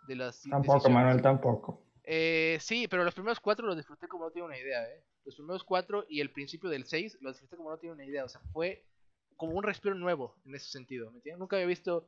de 0.07 0.15
las 0.15 0.41
Tampoco, 0.43 0.75
decisiones. 0.75 0.95
Manuel, 0.95 1.21
tampoco. 1.23 1.84
Eh, 2.05 2.59
sí, 2.61 2.87
pero 2.89 3.05
los 3.05 3.15
primeros 3.15 3.41
cuatro 3.41 3.67
los 3.67 3.77
disfruté 3.77 4.09
como 4.09 4.25
no 4.25 4.31
tiene 4.31 4.47
una 4.47 4.59
idea, 4.59 4.85
¿eh? 4.85 5.05
Los 5.25 5.37
primeros 5.37 5.65
cuatro 5.65 6.05
y 6.09 6.21
el 6.21 6.31
principio 6.31 6.69
del 6.69 6.85
seis 6.85 7.17
los 7.21 7.35
disfruté 7.35 7.57
como 7.57 7.71
no 7.71 7.79
tiene 7.79 7.95
una 7.95 8.05
idea. 8.05 8.25
O 8.25 8.29
sea, 8.29 8.41
fue 8.53 8.85
como 9.37 9.55
un 9.55 9.63
respiro 9.65 9.95
nuevo 9.95 10.37
en 10.45 10.55
ese 10.55 10.69
sentido, 10.71 11.11
¿me 11.11 11.17
entiendes? 11.19 11.41
Nunca 11.41 11.57
había 11.57 11.67
visto... 11.67 12.07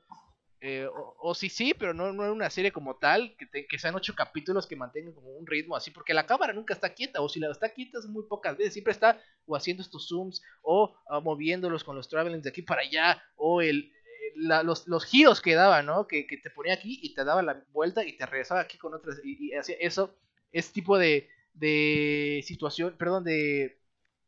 eh, 0.60 0.86
o, 0.86 1.16
o 1.20 1.34
sí, 1.34 1.48
sí, 1.50 1.74
pero 1.74 1.94
no, 1.94 2.12
no 2.12 2.24
era 2.24 2.32
una 2.32 2.50
serie 2.50 2.72
como 2.72 2.96
tal, 2.96 3.36
que, 3.38 3.46
te- 3.46 3.66
que 3.66 3.78
sean 3.78 3.94
ocho 3.96 4.14
capítulos 4.14 4.66
que 4.66 4.76
mantengan 4.76 5.14
como 5.14 5.30
un 5.32 5.46
ritmo 5.46 5.76
así, 5.76 5.90
porque 5.90 6.14
la 6.14 6.26
cámara 6.26 6.52
nunca 6.54 6.74
está 6.74 6.94
quieta, 6.94 7.20
o 7.22 7.28
si 7.28 7.40
la 7.40 7.50
está 7.50 7.70
quieta 7.70 7.98
es 7.98 8.06
muy 8.06 8.24
pocas 8.28 8.56
veces, 8.58 8.74
siempre 8.74 8.92
está 8.92 9.20
o 9.46 9.56
haciendo 9.56 9.82
estos 9.82 10.08
zooms, 10.08 10.42
o 10.62 10.96
ah, 11.10 11.20
moviéndolos 11.20 11.84
con 11.84 11.96
los 11.96 12.08
travelings 12.08 12.44
de 12.44 12.50
aquí 12.50 12.62
para 12.62 12.82
allá, 12.82 13.22
o 13.36 13.62
el, 13.62 13.68
el- 13.68 13.92
la- 14.36 14.62
los, 14.62 14.86
los 14.88 15.04
giros 15.04 15.40
que 15.40 15.54
daba, 15.54 15.82
¿no? 15.82 16.06
Que, 16.06 16.26
que 16.26 16.36
te 16.38 16.50
ponía 16.50 16.74
aquí 16.74 16.98
y 17.02 17.14
te 17.14 17.24
daba 17.24 17.42
la 17.42 17.64
vuelta 17.72 18.04
y 18.04 18.16
te 18.16 18.26
regresaba 18.26 18.60
aquí 18.60 18.78
con 18.78 18.94
otras, 18.94 19.20
y, 19.24 19.48
y 19.50 19.54
hacía 19.54 19.76
eso, 19.80 20.14
ese 20.52 20.72
tipo 20.72 20.98
de, 20.98 21.28
de 21.54 22.42
situación, 22.46 22.96
perdón, 22.98 23.24
de, 23.24 23.80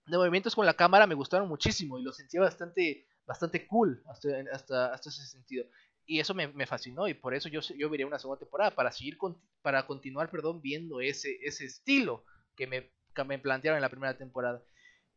de 0.06 0.16
movimientos 0.16 0.55
con 0.55 0.66
la 0.66 0.74
cámara 0.74 1.06
me 1.06 1.14
gustaron 1.14 1.48
muchísimo 1.48 1.98
y 1.98 2.02
lo 2.02 2.12
sentía 2.12 2.40
bastante, 2.40 3.06
bastante 3.26 3.66
cool 3.66 4.02
hasta, 4.06 4.28
hasta, 4.52 4.93
hasta 4.94 5.09
ese 5.10 5.26
sentido. 5.26 5.66
Y 6.06 6.20
eso 6.20 6.35
me, 6.35 6.48
me 6.48 6.66
fascinó 6.66 7.06
y 7.06 7.14
por 7.14 7.35
eso 7.35 7.48
yo, 7.51 7.60
yo 7.76 7.89
una 8.06 8.18
segunda 8.18 8.39
temporada, 8.40 8.70
para 8.74 8.90
seguir, 8.93 9.18
con- 9.18 9.39
para 9.62 9.86
continuar, 9.86 10.30
perdón, 10.30 10.62
viendo 10.62 11.01
ese, 11.01 11.39
ese 11.43 11.66
estilo 11.66 12.24
que 12.56 12.66
me, 12.66 12.90
que 13.14 13.24
me 13.24 13.39
plantearon 13.39 13.76
en 13.76 13.82
la 13.82 13.90
primera 13.90 14.16
temporada. 14.16 14.62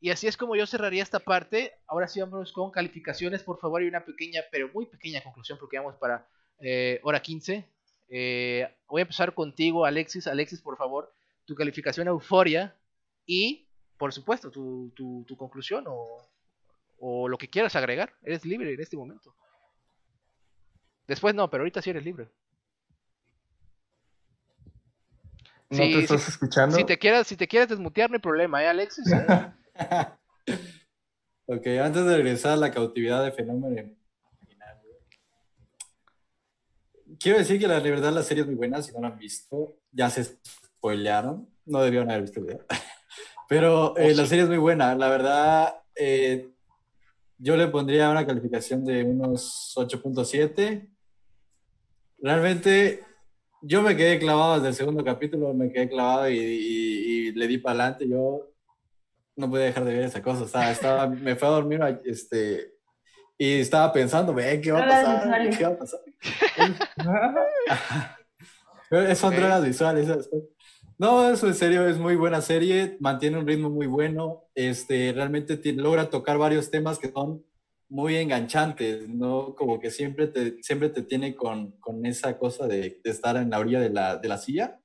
Y 0.03 0.09
así 0.09 0.25
es 0.25 0.35
como 0.35 0.55
yo 0.55 0.65
cerraría 0.65 1.03
esta 1.03 1.19
parte. 1.19 1.73
Ahora 1.85 2.07
sí 2.07 2.19
vamos 2.19 2.51
con 2.51 2.71
calificaciones, 2.71 3.43
por 3.43 3.59
favor, 3.59 3.83
y 3.83 3.87
una 3.87 4.03
pequeña, 4.03 4.41
pero 4.51 4.67
muy 4.73 4.87
pequeña 4.87 5.21
conclusión, 5.21 5.59
porque 5.59 5.77
vamos 5.77 5.95
para 5.97 6.27
eh, 6.59 6.99
hora 7.03 7.21
15. 7.21 7.69
Eh, 8.09 8.67
voy 8.87 9.01
a 9.01 9.03
empezar 9.03 9.35
contigo, 9.35 9.85
Alexis. 9.85 10.25
Alexis, 10.25 10.59
por 10.59 10.75
favor, 10.75 11.13
tu 11.45 11.53
calificación 11.53 12.07
a 12.07 12.11
Euforia 12.11 12.75
y, 13.27 13.67
por 13.97 14.11
supuesto, 14.11 14.49
tu, 14.49 14.91
tu, 14.95 15.23
tu 15.27 15.37
conclusión 15.37 15.85
o, 15.87 16.17
o 16.97 17.27
lo 17.29 17.37
que 17.37 17.47
quieras 17.47 17.75
agregar. 17.75 18.11
Eres 18.23 18.43
libre 18.43 18.73
en 18.73 18.81
este 18.81 18.97
momento. 18.97 19.35
Después 21.07 21.35
no, 21.35 21.47
pero 21.47 21.61
ahorita 21.61 21.79
sí 21.79 21.91
eres 21.91 22.03
libre. 22.03 22.27
¿No 25.69 25.77
Sí, 25.77 25.93
te 25.93 25.99
estás 25.99 26.23
sí, 26.23 26.31
escuchando? 26.31 26.75
Si 26.75 26.83
te 26.85 26.97
quieres, 26.97 27.27
si 27.27 27.37
te 27.37 27.47
quieres 27.47 27.69
desmutear, 27.69 28.09
no 28.09 28.15
hay 28.15 28.21
problema, 28.21 28.63
¿eh, 28.63 28.67
Alexis? 28.67 29.05
Ok, 31.45 31.67
antes 31.81 32.05
de 32.05 32.15
regresar 32.17 32.53
a 32.53 32.57
la 32.57 32.71
cautividad 32.71 33.23
de 33.23 33.31
fenómeno. 33.31 33.91
Quiero 37.19 37.37
decir 37.39 37.59
que 37.59 37.67
la 37.67 37.79
verdad 37.79 38.13
la 38.13 38.23
serie 38.23 38.41
es 38.41 38.47
muy 38.47 38.55
buena, 38.55 38.81
si 38.81 38.91
no 38.93 39.01
la 39.01 39.09
han 39.09 39.17
visto, 39.17 39.77
ya 39.91 40.09
se 40.09 40.23
spoilearon, 40.23 41.47
no 41.65 41.81
debieron 41.83 42.09
haber 42.09 42.21
visto 42.23 42.39
el 42.39 42.45
video. 42.47 42.65
Pero 43.49 43.97
eh, 43.97 44.15
la 44.15 44.25
serie 44.25 44.43
es 44.43 44.49
muy 44.49 44.57
buena, 44.59 44.95
la 44.95 45.09
verdad, 45.09 45.75
eh, 45.93 46.49
yo 47.37 47.57
le 47.57 47.67
pondría 47.67 48.09
una 48.09 48.25
calificación 48.25 48.85
de 48.85 49.03
unos 49.03 49.73
8.7. 49.75 50.87
Realmente, 52.19 53.03
yo 53.61 53.81
me 53.81 53.97
quedé 53.97 54.19
clavado 54.19 54.55
desde 54.55 54.69
el 54.69 54.75
segundo 54.75 55.03
capítulo, 55.03 55.53
me 55.53 55.71
quedé 55.71 55.89
clavado 55.89 56.29
y, 56.29 56.37
y- 56.37 57.27
y 57.27 57.31
le 57.33 57.47
di 57.47 57.57
para 57.57 57.83
adelante. 57.83 58.07
Yo 58.07 58.50
no 59.35 59.49
podía 59.49 59.65
dejar 59.65 59.85
de 59.85 59.93
ver 59.93 60.03
esa 60.03 60.21
cosa. 60.21 60.45
Estaba, 60.45 60.71
estaba, 60.71 61.07
me 61.07 61.35
fui 61.35 61.47
a 61.47 61.51
dormir 61.51 61.79
este, 62.05 62.73
y 63.37 63.59
estaba 63.59 63.91
pensando, 63.91 64.33
ve, 64.33 64.61
¿qué 64.61 64.71
va 64.71 64.83
a 64.83 64.87
pasar? 64.87 65.49
¿Qué 65.57 65.63
va 65.63 65.71
a 65.71 65.77
pasar? 65.77 65.99
Son 69.15 69.35
drogas 69.35 69.63
visuales. 69.63 70.07
¿sabes? 70.07 70.29
No, 70.97 71.27
eso 71.31 71.47
en 71.47 71.55
serio 71.55 71.87
es 71.87 71.97
muy 71.97 72.15
buena 72.15 72.41
serie, 72.41 72.97
mantiene 72.99 73.39
un 73.39 73.47
ritmo 73.47 73.71
muy 73.71 73.87
bueno, 73.87 74.43
este, 74.53 75.11
realmente 75.13 75.59
logra 75.73 76.11
tocar 76.11 76.37
varios 76.37 76.69
temas 76.69 76.99
que 76.99 77.11
son 77.11 77.43
muy 77.89 78.17
enganchantes, 78.17 79.09
¿no? 79.09 79.55
Como 79.55 79.79
que 79.79 79.89
siempre 79.89 80.27
te, 80.27 80.61
siempre 80.61 80.89
te 80.89 81.01
tiene 81.01 81.35
con, 81.35 81.71
con 81.79 82.05
esa 82.05 82.37
cosa 82.37 82.67
de, 82.67 83.01
de 83.03 83.09
estar 83.09 83.35
en 83.37 83.49
la 83.49 83.59
orilla 83.59 83.79
de 83.79 83.89
la, 83.89 84.17
de 84.17 84.27
la 84.27 84.37
silla. 84.37 84.79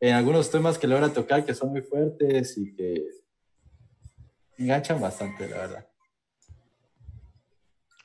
En 0.00 0.14
algunos 0.14 0.50
temas 0.50 0.76
que 0.76 0.88
logra 0.88 1.10
tocar 1.10 1.44
que 1.44 1.54
son 1.54 1.70
muy 1.70 1.82
fuertes 1.82 2.58
y 2.58 2.74
que 2.74 3.06
enganchan 4.60 5.00
bastante, 5.00 5.48
la 5.48 5.56
verdad. 5.56 5.86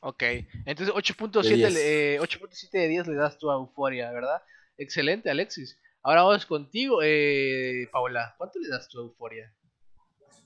Ok, 0.01 0.23
entonces 0.65 0.93
8.7 0.95 1.49
De 1.49 1.55
10. 1.55 1.73
le- 1.73 2.15
eh, 2.15 2.19
8.7 2.19 2.77
de 2.77 2.87
10 2.87 3.07
le 3.07 3.15
das 3.15 3.37
tú 3.39 3.49
a 3.49 3.55
Euforia, 3.55 4.11
¿verdad? 4.11 4.41
Excelente, 4.77 5.29
Alexis. 5.31 5.79
Ahora 6.03 6.21
vamos 6.23 6.45
contigo, 6.45 6.99
eh, 7.03 7.87
Paola. 7.91 8.35
¿Cuánto 8.37 8.59
le 8.59 8.69
das 8.69 8.87
tú 8.87 8.99
a 8.99 9.03
Euforia? 9.03 9.51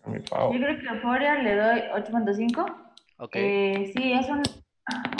Yo 0.06 0.14
creo 0.23 0.80
que 0.80 0.86
Euphoria 0.88 1.36
le 1.44 1.56
doy 1.56 1.80
8.5. 1.94 2.65
Ok, 3.18 3.36
Eh, 3.36 3.91
sí, 3.94 4.14
es 4.14 4.30
un- 4.30 4.41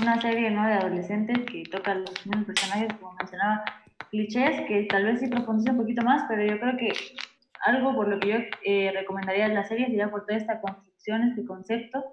una 0.02 0.22
serie 0.22 0.50
¿no? 0.52 0.66
de 0.66 0.74
adolescentes 0.74 1.38
que 1.52 1.64
toca 1.70 1.94
los 1.96 2.26
mismos 2.26 2.46
personajes, 2.46 2.94
como 3.00 3.12
mencionaba, 3.14 3.64
clichés, 4.10 4.62
que 4.70 4.84
tal 4.90 5.04
vez 5.06 5.20
sí 5.20 5.28
profundiza 5.28 5.72
un 5.74 5.80
poquito 5.80 6.02
más, 6.04 6.24
pero 6.30 6.44
yo 6.46 6.58
creo 6.62 6.78
que 6.78 6.94
algo 7.66 7.96
por 7.96 8.08
lo 8.08 8.20
que 8.20 8.30
yo 8.30 8.38
eh, 8.64 8.92
recomendaría 8.94 9.48
la 9.48 9.64
serie 9.66 9.88
sería 9.88 10.12
por 10.12 10.26
toda 10.26 10.38
esta 10.38 10.62
construcción, 10.62 11.24
este 11.24 11.46
concepto, 11.46 12.04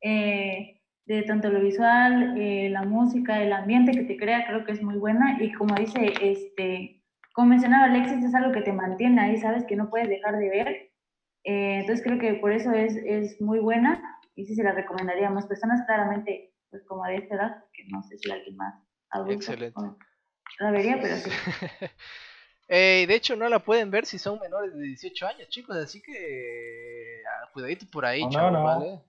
eh, 0.00 0.80
de 1.06 1.22
tanto 1.22 1.48
lo 1.48 1.60
visual, 1.60 2.34
eh, 2.38 2.68
la 2.70 2.82
música, 2.82 3.42
el 3.42 3.52
ambiente 3.52 3.92
que 3.92 4.04
te 4.04 4.16
crea, 4.16 4.46
creo 4.46 4.64
que 4.64 4.72
es 4.72 4.82
muy 4.82 4.96
buena, 4.96 5.42
y 5.42 5.52
como 5.52 5.74
dice, 5.74 6.12
este, 6.20 7.02
como 7.32 7.48
mencionaba 7.48 7.84
Alexis, 7.84 8.24
es 8.24 8.34
algo 8.34 8.52
que 8.52 8.62
te 8.62 8.72
mantiene 8.72 9.20
ahí, 9.20 9.36
sabes 9.38 9.64
que 9.64 9.76
no 9.76 9.88
puedes 9.88 10.08
dejar 10.08 10.36
de 10.36 10.50
ver, 10.50 10.88
eh, 11.48 11.78
entonces 11.80 12.04
creo 12.04 12.18
que 12.18 12.34
por 12.34 12.52
eso 12.52 12.72
es, 12.72 12.94
es 12.96 13.40
muy 13.40 13.58
buena. 13.58 14.02
Y 14.34 14.44
sí 14.44 14.54
se 14.54 14.62
la 14.62 14.72
recomendaría 14.72 15.28
a 15.28 15.30
más 15.30 15.46
personas, 15.46 15.84
claramente, 15.86 16.52
pues 16.70 16.84
como 16.84 17.04
de 17.06 17.16
esta 17.16 17.34
edad, 17.34 17.64
que 17.72 17.84
no 17.88 18.02
sé 18.02 18.18
si 18.18 18.30
alguien 18.30 18.56
más 18.56 18.74
adulto 19.10 19.34
Excelente. 19.34 19.80
la 20.60 20.70
vería, 20.70 20.98
pero 21.00 21.16
sí. 21.16 21.30
Eh, 22.68 23.06
de 23.08 23.14
hecho, 23.14 23.34
no 23.34 23.48
la 23.48 23.58
pueden 23.60 23.90
ver 23.90 24.04
si 24.04 24.18
son 24.18 24.38
menores 24.40 24.74
de 24.74 24.82
18 24.82 25.26
años, 25.26 25.48
chicos, 25.48 25.76
así 25.76 26.02
que 26.02 27.22
ah, 27.26 27.48
cuidadito 27.52 27.86
por 27.90 28.04
ahí, 28.04 28.20
No, 28.22 28.26
no, 28.28 28.32
chavos, 28.32 28.52
no. 28.52 28.64
¿vale? 28.64 29.00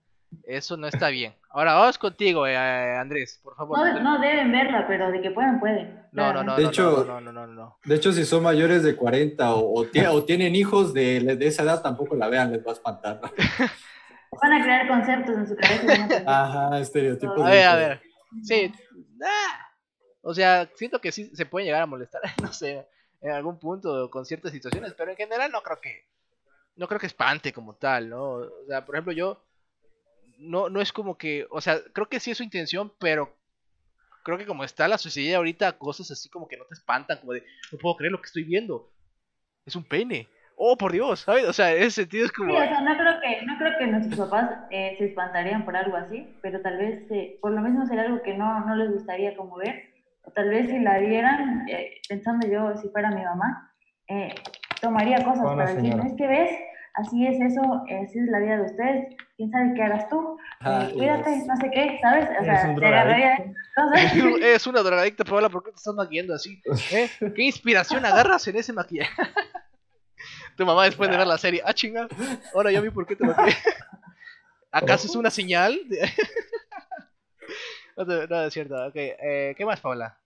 Eso 0.45 0.77
no 0.77 0.87
está 0.87 1.09
bien. 1.09 1.33
Ahora 1.49 1.73
vamos 1.73 1.97
contigo, 1.97 2.45
eh, 2.47 2.55
Andrés, 2.55 3.39
por 3.43 3.55
favor. 3.55 3.77
No, 3.79 3.99
no 3.99 4.19
deben 4.19 4.51
verla, 4.51 4.85
pero 4.87 5.11
de 5.11 5.21
que 5.21 5.31
pueden, 5.31 5.59
pueden. 5.59 6.03
No, 6.11 6.31
no, 6.31 6.43
no, 6.43 6.55
De 6.55 6.63
no, 6.63 6.69
hecho- 6.69 7.03
no, 7.05 7.19
no, 7.19 7.31
no, 7.31 7.47
no, 7.47 7.53
no. 7.53 7.77
De 7.83 7.95
hecho, 7.95 8.11
si 8.13 8.23
son 8.25 8.43
mayores 8.43 8.83
de 8.83 8.95
40 8.95 9.55
o, 9.55 9.73
o, 9.79 9.85
tie- 9.87 10.07
o 10.07 10.23
tienen 10.23 10.55
hijos 10.55 10.93
de, 10.93 11.35
de 11.35 11.47
esa 11.47 11.63
edad, 11.63 11.81
tampoco 11.81 12.15
la 12.15 12.27
vean, 12.29 12.51
les 12.51 12.65
va 12.65 12.71
a 12.71 12.73
espantar. 12.75 13.19
Van 14.41 14.53
a 14.53 14.63
crear 14.63 14.87
conceptos 14.87 15.35
en 15.35 15.47
su 15.47 15.55
cabeza. 15.55 16.23
Ajá, 16.27 16.79
estereotipos. 16.79 17.41
A 17.41 17.49
de 17.49 17.55
ver, 17.55 17.65
a 17.67 17.75
ver. 17.75 18.01
Sí. 18.43 18.71
ah, 19.25 19.67
O 20.21 20.33
sea, 20.35 20.69
siento 20.75 21.01
que 21.01 21.11
sí 21.11 21.35
se 21.35 21.45
pueden 21.47 21.65
llegar 21.65 21.81
a 21.81 21.87
molestar, 21.87 22.21
no 22.41 22.53
sé, 22.53 22.87
en 23.21 23.31
algún 23.31 23.59
punto 23.59 24.09
con 24.09 24.25
ciertas 24.25 24.51
situaciones, 24.51 24.93
pero 24.93 25.11
en 25.11 25.17
general 25.17 25.51
no 25.51 25.61
creo 25.61 25.79
que 25.81 26.05
no 26.75 26.87
creo 26.87 26.99
que 26.99 27.07
espante 27.07 27.51
como 27.51 27.75
tal, 27.75 28.09
¿no? 28.09 28.23
O 28.31 28.65
sea, 28.67 28.85
por 28.85 28.95
ejemplo, 28.95 29.11
yo 29.13 29.43
no 30.37 30.69
no 30.69 30.81
es 30.81 30.93
como 30.93 31.17
que, 31.17 31.45
o 31.49 31.59
sea, 31.59 31.79
creo 31.93 32.07
que 32.07 32.19
sí 32.19 32.31
es 32.31 32.37
su 32.37 32.43
intención, 32.43 32.93
pero 32.99 33.35
creo 34.23 34.37
que 34.37 34.45
como 34.45 34.63
está 34.63 34.87
la 34.87 34.97
sociedad 34.97 35.37
ahorita, 35.37 35.77
cosas 35.77 36.09
así 36.11 36.29
como 36.29 36.47
que 36.47 36.57
no 36.57 36.65
te 36.65 36.75
espantan, 36.75 37.19
como 37.19 37.33
de 37.33 37.43
no 37.71 37.77
puedo 37.77 37.97
creer 37.97 38.11
lo 38.11 38.21
que 38.21 38.27
estoy 38.27 38.43
viendo. 38.43 38.89
Es 39.65 39.75
un 39.75 39.83
pene. 39.83 40.27
Oh, 40.61 40.77
por 40.77 40.91
Dios, 40.91 41.21
¿sabes? 41.21 41.45
O 41.45 41.53
sea, 41.53 41.73
en 41.73 41.83
ese 41.83 42.01
sentido 42.01 42.25
es 42.25 42.33
como 42.33 42.51
Sí, 42.51 42.57
o 42.57 42.67
sea, 42.67 42.81
no 42.81 42.97
creo 42.97 43.77
que, 43.77 43.87
nuestros 43.87 44.29
papás 44.29 44.51
eh, 44.71 44.95
se 44.97 45.05
espantarían 45.05 45.63
por 45.63 45.75
algo 45.75 45.95
así, 45.95 46.27
pero 46.41 46.61
tal 46.61 46.77
vez 46.77 47.09
eh, 47.11 47.37
por 47.41 47.51
lo 47.51 47.61
mismo 47.61 47.85
sería 47.85 48.03
algo 48.03 48.21
que 48.21 48.33
no, 48.33 48.65
no 48.65 48.75
les 48.75 48.91
gustaría 48.91 49.37
como 49.37 49.55
ver, 49.55 49.88
tal 50.35 50.49
vez 50.49 50.69
si 50.69 50.79
la 50.79 50.99
vieran, 50.99 51.67
eh, 51.69 52.01
pensando 52.07 52.47
yo 52.47 52.75
si 52.77 52.89
fuera 52.89 53.09
mi 53.11 53.23
mamá, 53.23 53.73
eh, 54.07 54.33
tomaría 54.81 55.23
cosas 55.23 55.45
para 55.45 55.73
decir, 55.73 55.99
es 56.05 56.13
que 56.13 56.27
ves, 56.27 56.51
así 56.95 57.27
es 57.27 57.39
eso, 57.39 57.61
así 57.85 58.19
es 58.19 58.27
la 58.29 58.39
vida 58.39 58.57
de 58.57 58.63
ustedes, 58.63 59.15
quién 59.37 59.51
sabe 59.51 59.73
qué 59.75 59.83
harás 59.83 60.09
tú, 60.09 60.37
Ajá, 60.59 60.89
Eh, 60.89 60.93
cuídate, 60.93 61.45
no 61.47 61.55
sé 61.55 61.71
qué, 61.71 61.99
¿sabes? 62.01 62.29
O 62.39 62.43
sea, 62.43 62.75
te 62.75 62.85
agarraría 62.85 63.37
cosas. 63.75 64.15
Es 64.41 64.67
una 64.67 64.81
drogadicta, 64.81 65.23
Paola, 65.23 65.49
¿por 65.49 65.63
qué 65.63 65.71
te 65.71 65.77
estás 65.77 65.95
maquillando 65.95 66.33
así? 66.33 66.61
¿Eh? 66.91 67.09
¿Qué 67.33 67.43
inspiración 67.43 68.05
agarras 68.05 68.47
en 68.47 68.57
ese 68.57 68.73
maquillaje? 68.73 69.11
tu 70.57 70.65
mamá 70.65 70.85
después 70.85 71.09
de 71.09 71.17
ver 71.17 71.27
la 71.27 71.37
serie, 71.37 71.61
ah, 71.63 71.73
chinga, 71.73 72.07
ahora 72.53 72.71
ya 72.71 72.81
vi 72.81 72.89
por 72.89 73.07
qué 73.07 73.15
te 73.15 73.25
maquillé. 73.25 73.55
¿Acaso 74.71 75.07
es 75.07 75.15
una 75.15 75.29
señal? 75.29 75.79
no, 77.99 78.05
te- 78.07 78.27
no, 78.27 78.41
es 78.43 78.53
cierto, 78.53 78.87
ok. 78.87 78.95
eh, 78.95 79.53
¿Qué 79.57 79.65
más, 79.65 79.79
Paola? 79.79 80.17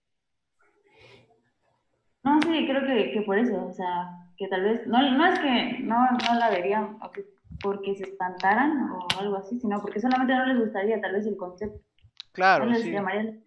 No, 2.23 2.41
sí, 2.41 2.65
creo 2.67 2.85
que, 2.87 3.11
que 3.11 3.21
por 3.21 3.37
eso, 3.37 3.65
o 3.65 3.73
sea, 3.73 4.09
que 4.37 4.47
tal 4.47 4.63
vez, 4.63 4.87
no, 4.87 4.99
no 5.11 5.25
es 5.25 5.39
que 5.39 5.79
no, 5.79 5.97
no 6.11 6.39
la 6.39 6.49
verían 6.49 6.97
porque 7.61 7.95
se 7.95 8.03
espantaran 8.03 8.89
o 8.91 9.07
algo 9.19 9.37
así, 9.37 9.59
sino 9.59 9.81
porque 9.81 9.99
solamente 9.99 10.33
no 10.33 10.45
les 10.45 10.57
gustaría 10.59 10.99
tal 11.01 11.13
vez 11.13 11.25
el 11.27 11.37
concepto, 11.37 11.79
Claro, 12.31 12.65
no 12.65 12.71
les 12.71 12.83
sí, 12.83 12.91
llamaría. 12.91 13.37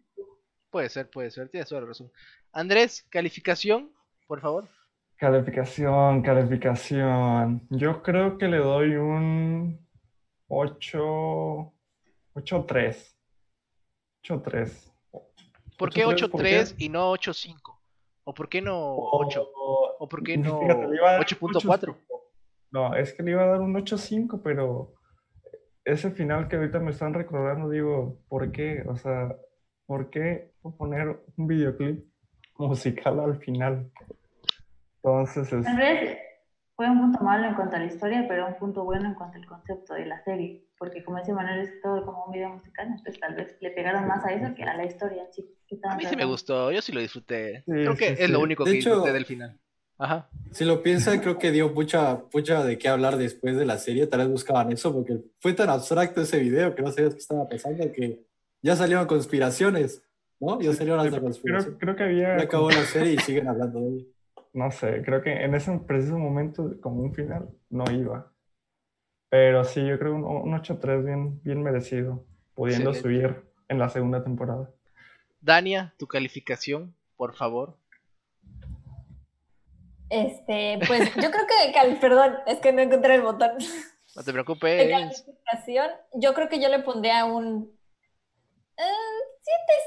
puede 0.70 0.89
ser, 0.90 1.09
puede 1.11 1.31
ser, 1.31 1.48
tienes 1.48 1.69
toda 1.69 1.81
la 1.82 1.89
razón. 1.89 2.11
Andrés, 2.53 3.07
calificación, 3.11 3.90
por 4.27 4.40
favor. 4.40 4.69
Calificación, 5.16 6.23
calificación. 6.23 7.66
Yo 7.70 8.03
creo 8.03 8.36
que 8.39 8.48
le 8.48 8.59
doy 8.59 8.97
un 8.97 9.78
8, 10.48 11.73
8-3. 12.35 13.16
8-3. 14.28 14.93
¿Por 15.78 15.90
qué 15.93 16.05
8.3? 16.07 16.31
¿Por 16.31 16.40
8.3 16.43 16.74
y 16.78 16.89
no 16.89 17.12
8.5? 17.12 17.78
¿O 18.24 18.35
por 18.35 18.48
qué 18.48 18.61
no 18.62 18.94
8? 18.97 19.51
O- 19.55 19.97
¿O 19.98 20.09
por 20.09 20.23
qué 20.23 20.36
no 20.36 20.61
Fíjate, 20.61 20.89
le 20.89 20.97
iba 20.97 21.11
a 21.11 21.12
dar 21.15 21.23
8.4? 21.27 21.61
8.5. 21.61 21.97
No, 22.73 22.94
es 22.94 23.12
que 23.15 23.23
le 23.23 23.31
iba 23.32 23.43
a 23.44 23.47
dar 23.47 23.61
un 23.61 23.74
8.5, 23.74 24.40
pero 24.43 24.94
ese 25.85 26.11
final 26.11 26.48
que 26.48 26.57
ahorita 26.57 26.81
me 26.81 26.90
están 26.90 27.15
recordando, 27.15 27.70
digo, 27.70 28.19
¿por 28.28 28.51
qué? 28.53 28.82
O 28.89 28.97
sea, 28.97 29.36
¿por 29.86 30.11
qué 30.11 30.53
poner 30.77 31.23
un 31.36 31.47
videoclip 31.47 32.05
musical 32.59 33.20
al 33.20 33.36
final? 33.36 33.90
Entonces, 34.97 35.53
es, 35.53 35.65
Tal 35.65 35.77
vez 35.77 36.19
fue 36.74 36.90
un 36.90 37.01
punto 37.01 37.20
malo 37.23 37.47
en 37.47 37.55
cuanto 37.55 37.77
a 37.77 37.78
la 37.78 37.86
historia, 37.86 38.24
pero 38.28 38.48
un 38.48 38.55
punto 38.59 38.85
bueno 38.85 39.07
en 39.07 39.15
cuanto 39.15 39.39
al 39.39 39.47
concepto 39.47 39.94
de 39.94 40.07
la 40.07 40.23
serie, 40.24 40.66
porque 40.78 41.03
como 41.05 41.19
dice 41.19 41.32
Manuel, 41.32 41.61
es 41.61 41.81
todo 41.82 42.05
como 42.05 42.24
un 42.27 42.32
video 42.32 42.51
musical, 42.51 42.86
entonces 42.89 43.19
tal 43.20 43.35
vez 43.35 43.57
le 43.61 43.70
pegaron 43.70 44.07
más 44.07 44.24
a 44.24 44.32
eso 44.32 44.55
que 44.55 44.62
a 44.65 44.77
la 44.77 44.85
historia 44.85 45.23
en 45.24 45.32
sí. 45.32 45.53
A 45.82 45.97
mí 45.97 46.05
sí 46.05 46.16
me 46.16 46.24
gustó, 46.24 46.70
yo 46.70 46.81
sí 46.82 46.93
lo 46.93 47.01
disfruté. 47.01 47.59
Sí, 47.66 47.73
Creo 47.73 47.97
que 47.97 48.16
sí, 48.16 48.23
es 48.23 48.31
lo 48.31 48.39
sí. 48.39 48.44
único 48.44 48.65
De 48.65 48.73
que 48.73 48.78
hecho- 48.78 48.90
disfruté 48.90 49.12
del 49.12 49.24
final. 49.27 49.59
Ajá. 49.98 50.28
Si 50.53 50.65
lo 50.65 50.82
piensan, 50.82 51.20
creo 51.20 51.39
que 51.39 51.51
dio 51.51 51.70
mucha, 51.70 52.23
mucha 52.32 52.62
de 52.65 52.77
qué 52.78 52.89
hablar 52.89 53.16
después 53.16 53.57
de 53.57 53.65
la 53.65 53.78
serie. 53.78 54.07
Tal 54.07 54.20
vez 54.20 54.28
buscaban 54.28 54.70
eso 54.70 54.93
porque 54.93 55.19
fue 55.40 55.55
tan 55.55 55.70
abstracto 55.70 56.20
ese 56.20 56.39
video 56.39 56.74
que 56.74 56.82
no 56.82 56.93
sabías 56.93 57.15
qué 57.15 57.20
estaba 57.20 57.48
pasando 57.48 57.90
que 57.93 58.27
ya 58.62 58.77
salieron 58.77 59.07
conspiraciones, 59.07 60.03
¿no? 60.39 60.61
Ya 60.61 60.73
salieron 60.74 61.01
Sí, 61.01 61.07
hasta 61.07 61.19
creo, 61.19 61.23
conspiraciones. 61.23 61.78
creo 61.81 61.97
que 61.97 62.03
había, 62.05 62.36
Ya 62.36 62.44
acabó 62.44 62.70
la 62.70 62.85
serie 62.85 63.15
y 63.15 63.16
siguen 63.20 63.48
hablando 63.48 63.81
de 63.81 63.89
ella. 63.89 64.05
no 64.53 64.70
sé, 64.70 65.03
creo 65.05 65.23
que 65.23 65.32
en 65.32 65.55
ese 65.55 65.73
preciso 65.86 66.19
momento, 66.19 66.74
como 66.82 67.01
un 67.01 67.15
final, 67.15 67.48
no 67.70 67.85
iba. 67.90 68.31
Pero 69.28 69.65
sí, 69.65 69.85
yo 69.86 69.98
creo 69.98 70.15
un, 70.15 70.24
un 70.24 70.55
8-3 70.55 71.05
bien, 71.05 71.43
bien 71.43 71.62
merecido, 71.62 72.24
pudiendo 72.55 72.90
Excelente. 72.90 73.27
subir 73.28 73.44
en 73.69 73.78
la 73.78 73.89
segunda 73.89 74.23
temporada. 74.23 74.70
Dania, 75.40 75.94
tu 75.98 76.07
calificación, 76.07 76.94
por 77.16 77.35
favor. 77.35 77.77
Este, 80.09 80.78
pues 80.86 81.12
yo 81.16 81.31
creo 81.31 81.47
que, 81.47 81.73
cal- 81.73 81.98
perdón, 82.01 82.36
es 82.47 82.59
que 82.61 82.73
no 82.73 82.81
encontré 82.82 83.16
el 83.16 83.23
botón. 83.23 83.53
No 84.15 84.23
te 84.23 84.24
De 84.27 84.32
preocupes. 84.32 84.90
calificación, 84.90 85.90
yo 86.15 86.32
creo 86.35 86.48
que 86.48 86.61
yo 86.61 86.69
le 86.69 86.78
pondría 86.81 87.24
un 87.24 87.73
eh, 88.77 88.82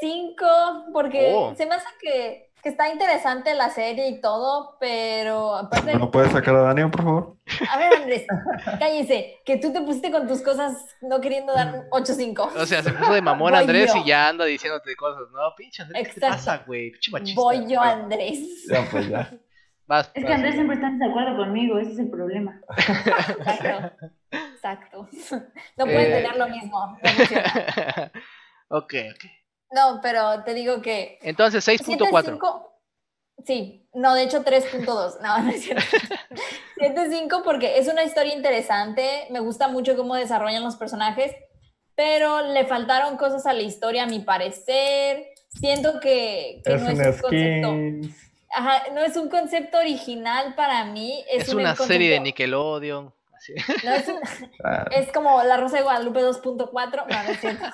7.5, 0.02 0.92
porque 0.94 1.32
Oh. 1.34 1.56
se 1.56 1.66
me 1.66 1.76
hace 1.76 1.88
que, 2.02 2.49
que 2.62 2.70
está 2.70 2.90
interesante 2.90 3.54
la 3.54 3.70
serie 3.70 4.10
y 4.10 4.22
todo, 4.22 4.78
pero 4.80 5.56
aparte, 5.56 5.96
¿No 5.96 6.12
puedes 6.12 6.32
sacar 6.32 6.56
a 6.56 6.62
Daniel, 6.62 6.92
por 6.92 7.04
favor? 7.04 7.38
a 7.72 7.78
ver 7.78 7.94
Andrés, 7.96 8.26
cállese, 8.80 9.38
que 9.46 9.58
tú 9.58 9.72
te 9.74 9.82
pusiste 9.82 10.12
con 10.12 10.28
tus 10.28 10.42
cosas 10.42 10.74
no 11.02 11.22
queriendo 11.22 11.54
dar 11.54 11.74
un 11.74 11.90
8.5. 11.90 12.40
O 12.58 12.66
sea, 12.66 12.84
se 12.84 12.92
puso 12.92 13.14
de 13.14 13.22
mamón 13.22 13.52
Voy 13.54 13.62
Andrés 13.62 13.94
yo. 13.94 14.02
y 14.02 14.06
ya 14.08 14.28
anda 14.30 14.46
diciéndote 14.46 14.96
cosas, 14.96 15.24
¿no? 15.32 15.40
Pinche 15.58 15.84
Andrés, 15.84 16.08
¿qué 16.10 16.20
te 16.20 16.26
Exacto. 16.26 16.36
pasa, 16.36 16.64
güey? 16.68 16.92
Pinche 16.92 17.12
machista. 17.12 17.42
Voy 17.42 17.68
yo, 17.72 17.82
Andrés. 17.82 18.40
Ya, 18.70 18.88
pues 18.92 19.08
ya. 19.08 19.32
vas, 19.88 20.12
Es 20.14 20.24
vas. 20.24 20.28
que 20.28 20.34
Andrés 20.34 20.54
siempre 20.56 20.76
está 20.76 20.88
en 20.88 21.00
desacuerdo 21.00 21.38
conmigo, 21.38 21.80
ese 21.80 21.92
es 21.94 22.00
el 22.00 22.10
problema. 22.10 22.60
Exacto. 22.78 24.08
Exacto. 24.32 25.08
No 25.78 25.86
pueden 25.86 26.12
Eh. 26.12 26.22
tener 26.22 26.36
lo 26.38 26.48
mismo. 26.50 26.98
no 28.70 28.78
ok, 28.78 28.94
ok. 29.16 29.26
No, 29.72 30.00
pero 30.02 30.44
te 30.44 30.54
digo 30.54 30.82
que 30.82 31.20
Entonces, 31.22 31.68
6.4. 31.68 32.10
7.5, 32.10 32.66
Sí, 33.46 33.88
no, 33.94 34.16
de 34.16 34.24
hecho 34.24 34.44
3.2. 34.44 35.20
No, 35.22 35.38
no 35.40 35.50
es 35.52 35.64
cierto. 35.64 35.84
7.5 36.78 37.44
porque 37.44 37.78
es 37.80 37.88
una 37.88 38.04
historia 38.04 38.34
interesante. 38.36 39.28
Me 39.30 39.40
gusta 39.40 39.68
mucho 39.68 39.96
cómo 39.96 40.16
desarrollan 40.16 40.64
los 40.64 40.76
personajes, 40.76 41.34
pero 41.96 42.42
le 42.42 42.66
faltaron 42.66 43.16
cosas 43.18 43.46
a 43.46 43.54
la 43.54 43.62
historia, 43.62 44.04
a 44.04 44.08
mi 44.08 44.20
parecer. 44.20 45.28
Siento 45.50 46.00
que, 46.00 46.62
que 46.66 46.74
Es 46.74 46.82
no 46.82 46.90
un 46.92 47.02
es 47.02 47.16
un 47.16 47.22
concepto. 47.22 48.18
Ajá, 48.52 48.84
no 48.94 49.02
es 49.02 49.16
un 49.16 49.30
concepto 49.30 49.78
original 49.78 50.56
para 50.56 50.84
mí. 50.86 51.24
Es, 51.32 51.44
Es 51.44 51.54
un 51.54 51.62
una 51.62 51.76
serie 51.76 52.10
de 52.10 52.20
Nickelodeon. 52.20 53.14
así. 53.38 53.54
no, 53.86 53.94
es, 53.94 54.08
un- 54.08 54.20
Ah, 54.64 54.86
es 54.92 55.12
como 55.12 55.42
La 55.44 55.58
Rosa 55.58 55.78
de 55.78 55.84
Guadalupe 55.84 56.20
2.4. 56.22 57.06
No, 57.08 57.24
no 57.24 57.30
es 57.30 57.40
cierto. 57.40 57.66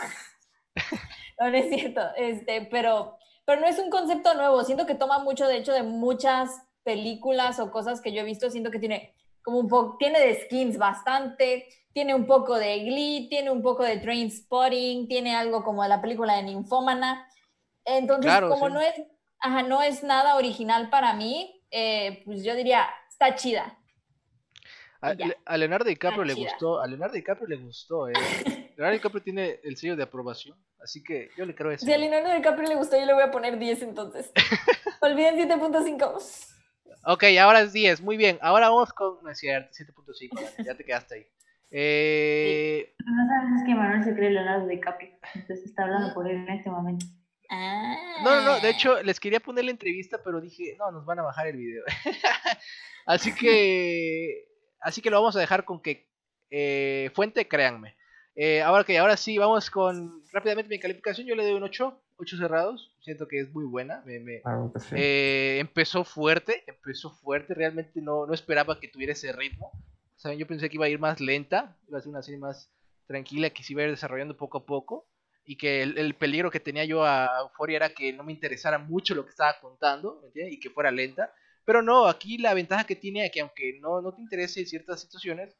No, 1.39 1.49
no 1.49 1.57
es 1.57 1.69
cierto. 1.69 2.01
Este, 2.17 2.67
pero, 2.71 3.17
pero 3.45 3.61
no 3.61 3.67
es 3.67 3.77
un 3.79 3.89
concepto 3.89 4.33
nuevo. 4.35 4.63
Siento 4.63 4.85
que 4.85 4.95
toma 4.95 5.19
mucho, 5.19 5.47
de 5.47 5.57
hecho, 5.57 5.73
de 5.73 5.83
muchas 5.83 6.49
películas 6.83 7.59
o 7.59 7.71
cosas 7.71 8.01
que 8.01 8.13
yo 8.13 8.21
he 8.21 8.25
visto. 8.25 8.49
Siento 8.49 8.71
que 8.71 8.79
tiene 8.79 9.13
como 9.41 9.59
un 9.59 9.67
poco, 9.67 9.97
tiene 9.97 10.19
de 10.19 10.35
skins 10.45 10.77
bastante, 10.77 11.67
tiene 11.93 12.15
un 12.15 12.25
poco 12.25 12.55
de 12.55 12.79
Glee, 12.79 13.27
tiene 13.29 13.51
un 13.51 13.61
poco 13.61 13.83
de 13.83 13.97
Train 13.97 14.31
Spotting, 14.31 15.07
tiene 15.07 15.35
algo 15.35 15.63
como 15.63 15.83
de 15.83 15.89
la 15.89 16.01
película 16.01 16.35
de 16.35 16.43
Ninfómana. 16.43 17.27
Entonces, 17.85 18.25
Claro, 18.25 18.49
como 18.49 18.67
sí. 18.67 18.73
no, 18.73 18.81
es, 18.81 18.93
ajá, 19.39 19.61
no 19.63 19.81
es 19.83 20.03
nada 20.03 20.35
original 20.37 20.89
para 20.89 21.13
mí, 21.13 21.61
eh, 21.69 22.23
pues 22.25 22.43
yo 22.43 22.55
diría, 22.55 22.87
está 23.09 23.35
chida. 23.35 23.77
A, 25.01 25.13
a 25.45 25.57
Leonardo 25.57 25.85
DiCaprio 25.85 26.23
Ah, 26.23 26.25
le 26.25 26.33
chida. 26.35 26.49
gustó. 26.49 26.79
A 26.81 26.87
Leonardo 26.87 27.13
DiCaprio 27.13 27.47
le 27.47 27.57
gustó, 27.57 28.09
eh. 28.09 28.13
Leonardo 28.75 28.97
DiCaprio 28.97 29.23
tiene 29.23 29.59
el 29.63 29.77
sello 29.77 29.95
de 29.95 30.03
aprobación. 30.03 30.57
Así 30.81 31.03
que 31.03 31.29
yo 31.37 31.45
le 31.45 31.55
creo 31.55 31.71
eso. 31.71 31.85
Si 31.85 31.93
a 31.93 31.97
Leonardo 31.97 32.33
DiCaprio 32.33 32.67
le 32.69 32.75
gustó, 32.75 32.97
yo 32.99 33.05
le 33.05 33.13
voy 33.13 33.23
a 33.23 33.31
poner 33.31 33.57
10 33.57 33.81
entonces. 33.83 34.31
Olviden 35.01 35.37
7.5. 35.37 36.55
Ok, 37.05 37.23
ahora 37.39 37.61
es 37.61 37.73
10. 37.73 38.01
Muy 38.01 38.17
bien. 38.17 38.37
Ahora 38.41 38.69
vamos 38.69 38.93
con. 38.93 39.23
No 39.23 39.29
es 39.29 39.37
cierto, 39.39 39.69
7.5. 39.71 40.65
Ya 40.65 40.75
te 40.75 40.83
quedaste 40.83 41.15
ahí. 41.15 41.27
Eh, 41.71 42.93
Lo 42.99 43.05
que 43.05 43.11
no 43.11 43.27
sabes 43.27 43.61
es 43.61 43.65
que 43.65 43.75
Manuel 43.75 44.03
se 44.03 44.15
cree 44.15 44.29
Leonardo 44.29 44.67
DiCaprio, 44.67 45.09
entonces 45.33 45.65
está 45.65 45.83
hablando 45.83 46.13
por 46.13 46.29
él 46.29 46.37
en 46.37 46.49
este 46.49 46.69
momento. 46.69 47.05
Ah. 47.49 47.95
No, 48.23 48.35
no, 48.35 48.41
no, 48.43 48.59
de 48.59 48.69
hecho 48.69 49.01
les 49.03 49.19
quería 49.19 49.39
poner 49.39 49.65
la 49.65 49.71
entrevista, 49.71 50.21
pero 50.23 50.39
dije, 50.39 50.75
no, 50.79 50.91
nos 50.91 51.05
van 51.05 51.19
a 51.19 51.23
bajar 51.23 51.47
el 51.47 51.57
video. 51.57 51.83
así 53.05 53.33
que, 53.33 54.47
así 54.79 55.01
que 55.01 55.09
lo 55.09 55.17
vamos 55.17 55.35
a 55.35 55.39
dejar 55.39 55.65
con 55.65 55.81
que 55.81 56.07
eh, 56.49 57.11
fuente, 57.13 57.47
créanme. 57.47 57.95
Eh, 58.35 58.61
ahora 58.61 58.83
que 58.83 58.97
ahora 58.97 59.15
sí, 59.17 59.37
vamos 59.37 59.69
con 59.69 60.21
rápidamente 60.31 60.69
mi 60.69 60.79
calificación. 60.79 61.25
Yo 61.27 61.35
le 61.35 61.43
doy 61.43 61.53
un 61.53 61.63
8, 61.63 62.01
8 62.17 62.37
cerrados. 62.37 62.93
Siento 63.01 63.27
que 63.27 63.39
es 63.39 63.51
muy 63.53 63.65
buena. 63.65 64.01
Me, 64.05 64.19
me- 64.19 64.41
Claro 64.41 64.71
que 64.73 64.79
sí. 64.81 64.95
eh, 64.97 65.57
empezó 65.59 66.03
fuerte, 66.03 66.63
empezó 66.67 67.11
fuerte. 67.11 67.53
Realmente 67.53 68.01
no, 68.01 68.25
no 68.25 68.33
esperaba 68.33 68.79
que 68.79 68.87
tuviera 68.89 69.13
ese 69.13 69.31
ritmo. 69.31 69.71
¿Saben? 70.17 70.37
Yo 70.37 70.47
pensé 70.47 70.69
que 70.69 70.75
iba 70.75 70.85
a 70.85 70.89
ir 70.89 70.99
más 70.99 71.19
lenta, 71.19 71.77
iba 71.87 71.97
a 71.97 72.01
ser 72.01 72.09
una 72.09 72.21
serie 72.21 72.39
más 72.39 72.71
tranquila, 73.07 73.49
que 73.51 73.63
se 73.63 73.73
iba 73.73 73.81
a 73.83 73.85
ir 73.85 73.91
desarrollando 73.91 74.35
poco 74.35 74.57
a 74.59 74.65
poco. 74.65 75.07
Y 75.47 75.57
que 75.57 75.83
el, 75.83 75.97
el 75.99 76.15
peligro 76.15 76.49
que 76.49 76.59
tenía 76.59 76.85
yo 76.85 77.05
a 77.05 77.29
Euphoria 77.41 77.75
era 77.77 77.89
que 77.89 78.11
no 78.11 78.23
me 78.23 78.31
interesara 78.33 78.79
mucho 78.79 79.13
lo 79.13 79.23
que 79.23 79.29
estaba 79.29 79.55
contando, 79.61 80.19
¿me 80.21 80.27
entiendes? 80.27 80.55
Y 80.55 80.59
que 80.59 80.71
fuera 80.71 80.89
lenta. 80.91 81.31
Pero 81.65 81.81
no, 81.83 82.07
aquí 82.07 82.37
la 82.39 82.53
ventaja 82.55 82.83
que 82.83 82.95
tiene 82.95 83.25
es 83.25 83.31
que 83.31 83.41
aunque 83.41 83.77
no, 83.79 84.01
no 84.01 84.13
te 84.13 84.21
interese 84.21 84.65
ciertas 84.65 85.01
situaciones, 85.01 85.55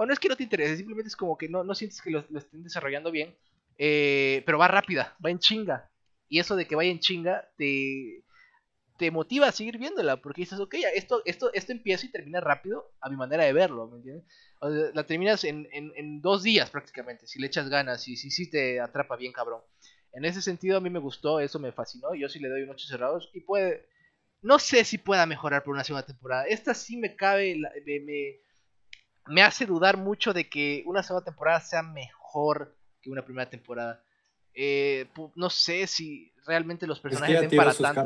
o 0.00 0.06
no 0.06 0.14
es 0.14 0.18
que 0.18 0.30
no 0.30 0.36
te 0.36 0.44
interese, 0.44 0.78
simplemente 0.78 1.08
es 1.08 1.16
como 1.16 1.36
que 1.36 1.46
no, 1.46 1.62
no 1.62 1.74
sientes 1.74 2.00
que 2.00 2.10
lo, 2.10 2.24
lo 2.30 2.38
estén 2.38 2.62
desarrollando 2.62 3.10
bien, 3.10 3.36
eh, 3.76 4.42
pero 4.46 4.56
va 4.56 4.66
rápida, 4.66 5.14
va 5.22 5.30
en 5.30 5.38
chinga. 5.38 5.90
Y 6.26 6.38
eso 6.38 6.56
de 6.56 6.66
que 6.66 6.74
vaya 6.74 6.90
en 6.90 7.00
chinga 7.00 7.46
te, 7.58 8.24
te 8.96 9.10
motiva 9.10 9.48
a 9.48 9.52
seguir 9.52 9.76
viéndola, 9.76 10.16
porque 10.16 10.40
dices, 10.40 10.58
ok, 10.58 10.74
esto, 10.94 11.20
esto, 11.26 11.52
esto 11.52 11.72
empieza 11.72 12.06
y 12.06 12.10
termina 12.10 12.40
rápido 12.40 12.94
a 13.02 13.10
mi 13.10 13.16
manera 13.16 13.44
de 13.44 13.52
verlo, 13.52 13.88
¿me 13.88 13.98
entiendes? 13.98 14.24
O 14.60 14.70
sea, 14.70 14.90
la 14.94 15.04
terminas 15.04 15.44
en, 15.44 15.68
en, 15.70 16.22
dos 16.22 16.42
días 16.42 16.70
prácticamente, 16.70 17.26
si 17.26 17.38
le 17.38 17.48
echas 17.48 17.68
ganas 17.68 18.08
y 18.08 18.16
si 18.16 18.30
sí 18.30 18.48
te 18.48 18.80
atrapa 18.80 19.16
bien 19.16 19.34
cabrón. 19.34 19.60
En 20.14 20.24
ese 20.24 20.40
sentido 20.40 20.78
a 20.78 20.80
mí 20.80 20.88
me 20.88 20.98
gustó, 20.98 21.40
eso 21.40 21.58
me 21.58 21.72
fascinó, 21.72 22.14
yo 22.14 22.30
sí 22.30 22.38
le 22.38 22.48
doy 22.48 22.62
un 22.62 22.70
8 22.70 22.88
cerrados 22.88 23.28
y 23.34 23.42
puede... 23.42 23.86
No 24.40 24.58
sé 24.58 24.82
si 24.84 24.96
pueda 24.96 25.26
mejorar 25.26 25.62
por 25.62 25.74
una 25.74 25.84
segunda 25.84 26.06
temporada. 26.06 26.46
Esta 26.46 26.72
sí 26.72 26.96
me 26.96 27.14
cabe, 27.14 27.60
me, 27.84 28.40
me 29.26 29.42
hace 29.42 29.66
dudar 29.66 29.96
mucho 29.96 30.32
de 30.32 30.48
que 30.48 30.82
una 30.86 31.02
segunda 31.02 31.24
temporada 31.24 31.60
sea 31.60 31.82
mejor 31.82 32.76
que 33.00 33.10
una 33.10 33.24
primera 33.24 33.48
temporada. 33.48 34.02
Eh, 34.54 35.08
no 35.36 35.50
sé 35.50 35.86
si 35.86 36.32
realmente 36.46 36.86
los 36.86 36.98
Es 36.98 37.02
que 37.02 37.08
personajes 37.08 37.40
den 37.50 37.56
para. 37.56 38.04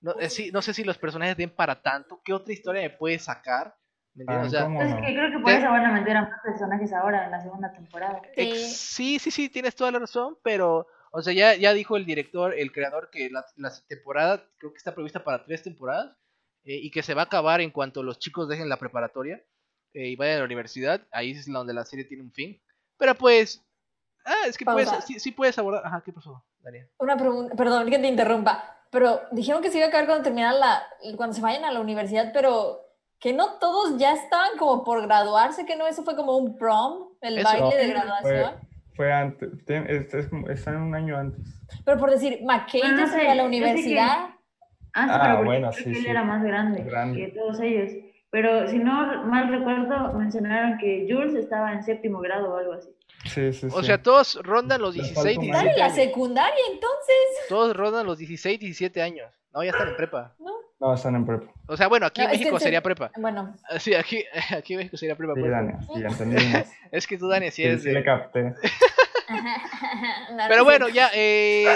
No, 0.00 0.20
eh, 0.20 0.28
sí, 0.28 0.50
no 0.52 0.60
sé 0.60 0.74
si 0.74 0.84
los 0.84 0.98
personajes 0.98 1.36
den 1.36 1.50
para 1.50 1.80
tanto. 1.80 2.20
¿Qué 2.24 2.32
otra 2.32 2.52
historia 2.52 2.82
me 2.82 2.90
puede 2.90 3.18
sacar? 3.18 3.74
¿Me 4.14 4.22
entiendes? 4.22 4.44
Ah, 4.44 4.46
O 4.46 4.50
sea, 4.50 4.64
¿cómo 4.64 4.82
Es 4.82 4.90
no? 4.90 4.96
que 4.96 5.14
creo 5.14 5.30
que 5.30 5.38
por 5.38 5.50
eso 5.50 5.66
van 5.70 5.86
a 5.86 5.92
meter 5.92 6.16
a 6.16 6.22
más 6.22 6.40
personajes 6.44 6.92
ahora 6.92 7.24
en 7.24 7.30
la 7.30 7.40
segunda 7.40 7.72
temporada. 7.72 8.20
sí, 8.36 9.18
sí, 9.18 9.30
sí, 9.30 9.48
tienes 9.48 9.74
toda 9.74 9.90
la 9.90 9.98
razón, 9.98 10.38
pero, 10.42 10.86
o 11.10 11.22
sea, 11.22 11.32
ya, 11.32 11.54
ya 11.56 11.72
dijo 11.72 11.96
el 11.96 12.04
director, 12.04 12.54
el 12.54 12.70
creador, 12.70 13.10
que 13.10 13.30
la, 13.30 13.44
la 13.56 13.72
temporada 13.88 14.44
creo 14.58 14.72
que 14.72 14.78
está 14.78 14.94
prevista 14.94 15.24
para 15.24 15.44
tres 15.44 15.62
temporadas 15.62 16.16
eh, 16.64 16.76
y 16.76 16.90
que 16.90 17.02
se 17.02 17.14
va 17.14 17.22
a 17.22 17.24
acabar 17.24 17.60
en 17.60 17.70
cuanto 17.70 18.02
los 18.02 18.18
chicos 18.18 18.48
dejen 18.48 18.68
la 18.68 18.76
preparatoria 18.78 19.42
eh, 19.94 20.08
y 20.08 20.16
vayan 20.16 20.36
a 20.36 20.38
la 20.40 20.44
universidad. 20.44 21.00
Ahí 21.10 21.30
es 21.32 21.46
donde 21.50 21.72
la 21.72 21.84
serie 21.84 22.04
tiene 22.04 22.22
un 22.22 22.32
fin. 22.32 22.60
Pero 22.98 23.14
pues, 23.14 23.64
ah, 24.24 24.46
es 24.46 24.58
que 24.58 24.64
puedes, 24.64 24.90
sí, 25.06 25.18
sí 25.18 25.30
puedes 25.32 25.58
abordar. 25.58 25.86
Ajá, 25.86 26.02
¿qué 26.04 26.12
pasó, 26.12 26.44
Daniel? 26.60 26.88
Una 26.98 27.16
pregunta, 27.16 27.54
perdón 27.56 27.88
que 27.90 27.98
te 27.98 28.06
interrumpa, 28.08 28.62
pero 28.90 29.20
dijeron 29.32 29.62
que 29.62 29.70
se 29.70 29.78
iba 29.78 29.86
a 29.86 29.88
acabar 29.88 30.06
cuando 30.06 30.24
terminara 30.24 30.52
la, 30.52 30.82
cuando 31.16 31.34
se 31.34 31.40
vayan 31.42 31.64
a 31.64 31.72
la 31.72 31.80
universidad, 31.80 32.30
pero 32.32 32.80
que 33.18 33.32
no 33.32 33.54
todos 33.58 33.96
ya 33.98 34.12
estaban 34.12 34.56
como 34.58 34.84
por 34.84 35.02
graduarse, 35.02 35.64
que 35.64 35.76
no, 35.76 35.86
eso 35.86 36.02
fue 36.04 36.14
como 36.14 36.36
un 36.36 36.58
prom, 36.58 37.08
el 37.22 37.38
Eso. 37.38 37.48
baile 37.48 37.76
de 37.76 37.88
graduación. 37.88 38.52
Fue 38.94 39.12
antes, 39.12 39.50
tien- 39.66 39.86
es, 39.88 40.12
es 40.14 40.28
están 40.50 40.76
un 40.76 40.94
año 40.94 41.16
antes. 41.18 41.40
Pero 41.84 41.98
por 41.98 42.10
decir, 42.10 42.40
McKay 42.44 42.82
ya 42.82 43.06
se 43.08 43.14
fue 43.14 43.28
a 43.28 43.34
la 43.34 43.42
que- 43.42 43.48
universidad. 43.48 44.28
Ah, 44.96 45.04
sí, 45.06 45.10
Ah, 45.12 45.20
pero 45.24 45.44
bueno, 45.44 45.72
sí, 45.72 45.82
él 45.86 45.96
sí. 45.96 46.06
era 46.06 46.22
más 46.22 46.44
grande, 46.44 46.84
Grande. 46.84 47.18
que 47.18 47.32
todos 47.32 47.58
ellos. 47.60 47.90
Pero 48.34 48.66
si 48.68 48.78
no 48.80 49.24
mal 49.26 49.48
recuerdo, 49.48 50.12
mencionaron 50.14 50.76
que 50.78 51.06
Jules 51.08 51.34
estaba 51.36 51.72
en 51.72 51.84
séptimo 51.84 52.18
grado 52.18 52.52
o 52.52 52.56
algo 52.56 52.72
así. 52.72 52.88
Sí, 53.26 53.52
sí, 53.52 53.68
O 53.72 53.78
sí. 53.80 53.86
sea, 53.86 54.02
todos 54.02 54.40
rondan 54.42 54.82
los 54.82 54.96
Les 54.96 55.04
16, 55.14 55.36
falta 55.36 55.40
un 55.40 55.46
Están 55.46 55.62
17 55.62 55.70
en 55.72 55.78
la 55.78 55.84
años. 55.84 55.96
secundaria 55.96 56.64
entonces. 56.72 57.16
Todos 57.48 57.76
rondan 57.76 58.06
los 58.06 58.18
16, 58.18 58.58
17 58.58 59.00
años. 59.02 59.30
No, 59.52 59.62
ya 59.62 59.70
están 59.70 59.86
en 59.88 59.96
prepa. 59.96 60.34
No, 60.80 60.92
están 60.94 61.14
en 61.14 61.24
prepa. 61.24 61.52
O 61.68 61.76
sea, 61.76 61.86
bueno, 61.86 62.06
aquí 62.06 62.22
No, 62.22 62.26
en 62.26 62.32
México 62.32 62.58
se- 62.58 62.64
sería 62.64 62.82
prepa. 62.82 63.12
Bueno, 63.16 63.54
Sí, 63.78 63.94
aquí, 63.94 64.24
aquí 64.58 64.72
en 64.72 64.78
México 64.80 64.96
sería 64.96 65.14
prepa. 65.16 65.34
Sí, 65.34 65.40
pues. 65.40 65.52
Dani, 65.52 65.72
sí, 65.94 66.02
entendimos. 66.02 66.66
Es 66.90 67.06
que 67.06 67.16
tú, 67.16 67.28
Dani, 67.28 67.46
si 67.52 67.62
Sí, 67.62 67.62
eres 67.62 67.82
sí 67.82 67.88
de- 67.90 67.94
le 67.94 68.02
capté. 68.02 68.52
No, 69.30 70.36
no 70.36 70.44
Pero 70.48 70.64
bueno, 70.64 70.88
ya, 70.88 71.08
eh, 71.14 71.66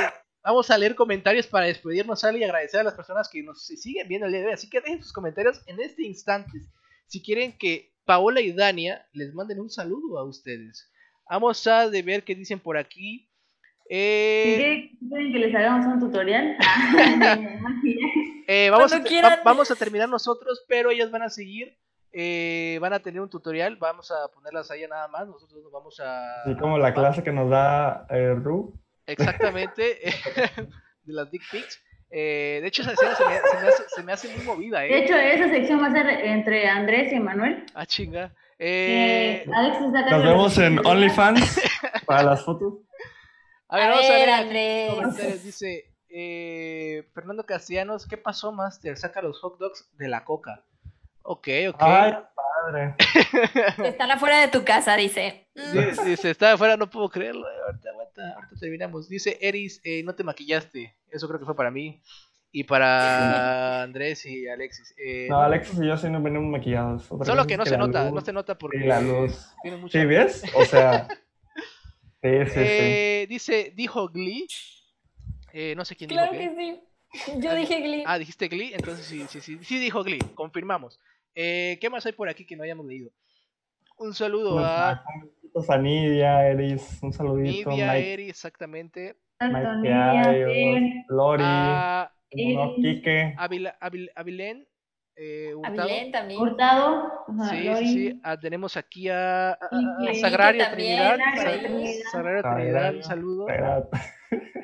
vamos 0.48 0.70
a 0.70 0.78
leer 0.78 0.94
comentarios 0.94 1.46
para 1.46 1.66
despedirnos, 1.66 2.24
Ale, 2.24 2.38
y 2.38 2.44
agradecer 2.44 2.80
a 2.80 2.84
las 2.84 2.94
personas 2.94 3.28
que 3.28 3.42
nos 3.42 3.64
siguen 3.66 4.08
viendo 4.08 4.26
el 4.26 4.32
día 4.32 4.40
de 4.40 4.46
hoy. 4.48 4.52
Así 4.54 4.68
que 4.68 4.80
dejen 4.80 5.02
sus 5.02 5.12
comentarios 5.12 5.60
en 5.66 5.78
este 5.80 6.04
instante. 6.04 6.58
Si 7.06 7.22
quieren 7.22 7.56
que 7.56 7.92
Paola 8.04 8.40
y 8.40 8.52
Dania 8.52 9.06
les 9.12 9.34
manden 9.34 9.60
un 9.60 9.70
saludo 9.70 10.18
a 10.18 10.24
ustedes. 10.24 10.90
Vamos 11.30 11.66
a 11.66 11.88
de 11.90 12.02
ver 12.02 12.24
qué 12.24 12.34
dicen 12.34 12.58
por 12.60 12.76
aquí. 12.78 13.28
Eh, 13.90 14.90
¿Quieren 15.08 15.32
que 15.32 15.38
les 15.38 15.54
hagamos 15.54 15.86
un 15.86 16.00
tutorial? 16.00 16.56
Eh, 18.50 18.70
vamos, 18.70 18.90
a, 18.94 18.98
va- 18.98 19.40
vamos 19.44 19.68
terminar 19.78 20.08
nosotros, 20.08 20.64
pero 20.66 20.90
ellas 20.90 21.10
van 21.10 21.20
a 21.22 21.28
seguir. 21.28 21.76
eh, 22.12 22.78
van 22.80 22.94
a 22.94 23.00
tener 23.00 23.20
un 23.20 23.28
tutorial. 23.28 23.76
Vamos 23.76 24.10
a 24.10 24.28
ponerlas 24.32 24.70
ahí 24.70 24.86
nada 24.88 25.06
más. 25.08 25.28
Nosotros 25.28 25.62
nos 25.62 25.70
vamos 25.70 26.00
a. 26.00 26.42
Así 26.44 26.56
como 26.56 26.78
la 26.78 26.94
clase 26.94 27.22
que 27.22 27.30
nos 27.30 27.50
da 27.50 28.06
eh, 28.08 28.34
Ru. 28.34 28.72
Exactamente. 29.08 29.82
de 31.04 31.12
las 31.12 31.30
dick 31.30 31.42
pics. 31.50 31.80
Eh, 32.10 32.60
de 32.62 32.68
hecho, 32.68 32.82
esa 32.82 32.92
escena 32.92 33.14
se 33.16 33.24
me, 33.26 33.36
se 33.36 33.56
me 33.62 33.68
hace, 33.68 33.82
se 33.88 34.02
me 34.02 34.12
hace 34.12 34.28
muy 34.36 34.44
movida, 34.46 34.80
De 34.80 34.88
¿eh? 34.88 35.04
hecho, 35.04 35.14
esa 35.14 35.48
sección 35.50 35.82
va 35.82 35.88
a 35.88 35.92
ser 35.92 36.08
entre 36.08 36.66
Andrés 36.68 37.12
y 37.12 37.16
Emanuel. 37.16 37.66
Ah, 37.74 37.84
chinga. 37.84 38.32
Eh, 38.58 39.44
Eh, 39.46 39.50
Alex 39.54 39.76
está 39.82 40.10
Nos 40.10 40.22
de 40.22 40.28
vemos 40.28 40.58
en. 40.58 40.86
OnlyFans 40.86 41.60
para 42.06 42.22
las 42.22 42.44
fotos. 42.44 42.74
a 43.68 43.76
ver, 43.76 43.84
A 43.86 43.90
vamos 43.90 44.06
a 44.06 44.12
ver, 44.14 44.26
ver 44.26 44.30
Andrés. 44.34 45.44
Dice 45.44 45.92
eh, 46.08 47.06
Fernando 47.14 47.44
Castellanos, 47.44 48.06
¿qué 48.06 48.16
pasó, 48.16 48.52
Master? 48.52 48.96
Saca 48.96 49.20
los 49.20 49.38
hot 49.40 49.58
dogs 49.58 49.88
de 49.98 50.08
la 50.08 50.24
coca. 50.24 50.64
Ok, 51.22 51.46
ok. 51.68 51.76
Ay, 51.80 52.14
padre. 52.34 52.94
Están 53.84 54.10
afuera 54.10 54.40
de 54.40 54.48
tu 54.48 54.64
casa, 54.64 54.96
dice. 54.96 55.46
Mm. 55.54 55.72
Dice, 55.72 56.04
dice, 56.04 56.30
estaba 56.30 56.52
afuera, 56.54 56.76
no 56.78 56.88
puedo 56.88 57.10
creerlo. 57.10 57.46
Ahorita, 57.66 57.90
aguanta, 58.18 58.34
ahorita 58.36 58.56
terminamos. 58.60 59.08
Dice 59.08 59.38
Eris, 59.40 59.80
eh, 59.84 60.02
no 60.04 60.14
te 60.14 60.24
maquillaste. 60.24 60.96
Eso 61.10 61.26
creo 61.28 61.38
que 61.40 61.46
fue 61.46 61.56
para 61.56 61.70
mí. 61.70 62.00
Y 62.50 62.64
para 62.64 63.82
Andrés 63.82 64.24
y 64.24 64.48
Alexis. 64.48 64.94
Eh, 64.96 65.26
No, 65.28 65.40
Alexis 65.40 65.78
y 65.80 65.86
yo 65.86 65.96
sí 65.98 66.08
nos 66.08 66.22
venimos 66.22 66.50
maquillados. 66.50 67.04
Otra 67.10 67.26
Solo 67.26 67.46
que 67.46 67.56
no 67.58 67.66
se 67.66 67.76
nota, 67.76 68.04
luz 68.04 68.14
no 68.14 68.20
se 68.22 68.32
nota 68.32 68.56
porque 68.56 68.78
y 68.78 68.86
la 68.86 69.00
luz. 69.02 69.52
tiene 69.62 69.76
mucha 69.76 70.00
¿Sí 70.00 70.06
ves? 70.06 70.42
O 70.54 70.64
sea. 70.64 71.06
Sí, 72.20 72.30
sí, 72.46 72.50
sí. 72.50 72.58
Eh, 72.60 73.26
dice, 73.28 73.72
dijo 73.76 74.08
Glee. 74.08 74.48
Eh, 75.52 75.74
no 75.76 75.84
sé 75.84 75.94
quién 75.94 76.10
Claro 76.10 76.32
dijo 76.32 76.42
que 76.50 76.56
qué. 76.56 76.82
sí. 77.24 77.32
Yo 77.40 77.54
dije 77.54 77.80
Glee. 77.80 78.02
Ah, 78.04 78.18
dijiste 78.18 78.48
Glee, 78.48 78.72
entonces 78.74 79.06
sí, 79.06 79.24
sí, 79.28 79.40
sí, 79.40 79.56
sí 79.62 79.78
dijo 79.78 80.02
Glee, 80.02 80.18
confirmamos. 80.34 80.98
Eh, 81.36 81.78
¿Qué 81.80 81.88
más 81.88 82.04
hay 82.06 82.12
por 82.12 82.28
aquí 82.28 82.44
que 82.44 82.56
no 82.56 82.64
hayamos 82.64 82.86
leído? 82.86 83.12
Un 83.98 84.12
saludo 84.14 84.58
a 84.58 85.04
Saludos 85.62 85.70
a 85.70 85.78
Nidia, 85.78 86.46
Eris, 86.48 86.98
un 87.02 87.12
saludito. 87.12 87.70
Nidia, 87.70 87.92
Mike, 87.92 88.12
Eri, 88.12 88.28
exactamente. 88.30 89.16
Exacto, 89.40 89.68
Mike 89.80 89.88
Nidia, 89.88 91.04
Lori, 91.08 91.42
A, 91.44 92.12
uno, 92.32 92.74
Eris. 92.76 92.78
Eh, 95.20 95.52
Hurtado. 95.52 95.88
También. 96.12 96.40
Hurtado. 96.40 97.12
ajá, 97.26 97.50
Sí, 97.50 97.64
Lori. 97.64 97.86
sí, 97.88 98.08
sí. 98.10 98.20
Ah, 98.22 98.36
tenemos 98.38 98.76
aquí 98.76 99.08
a, 99.08 99.50
a- 99.50 99.54
a- 99.54 100.10
a. 100.10 100.14
Sagrario 100.14 100.64
Trinidad. 100.70 101.18
Sagrario 102.12 102.42
Sa- 102.42 102.54
Trinidad. 102.54 102.94
Un 102.94 103.02
saludo. 103.02 103.46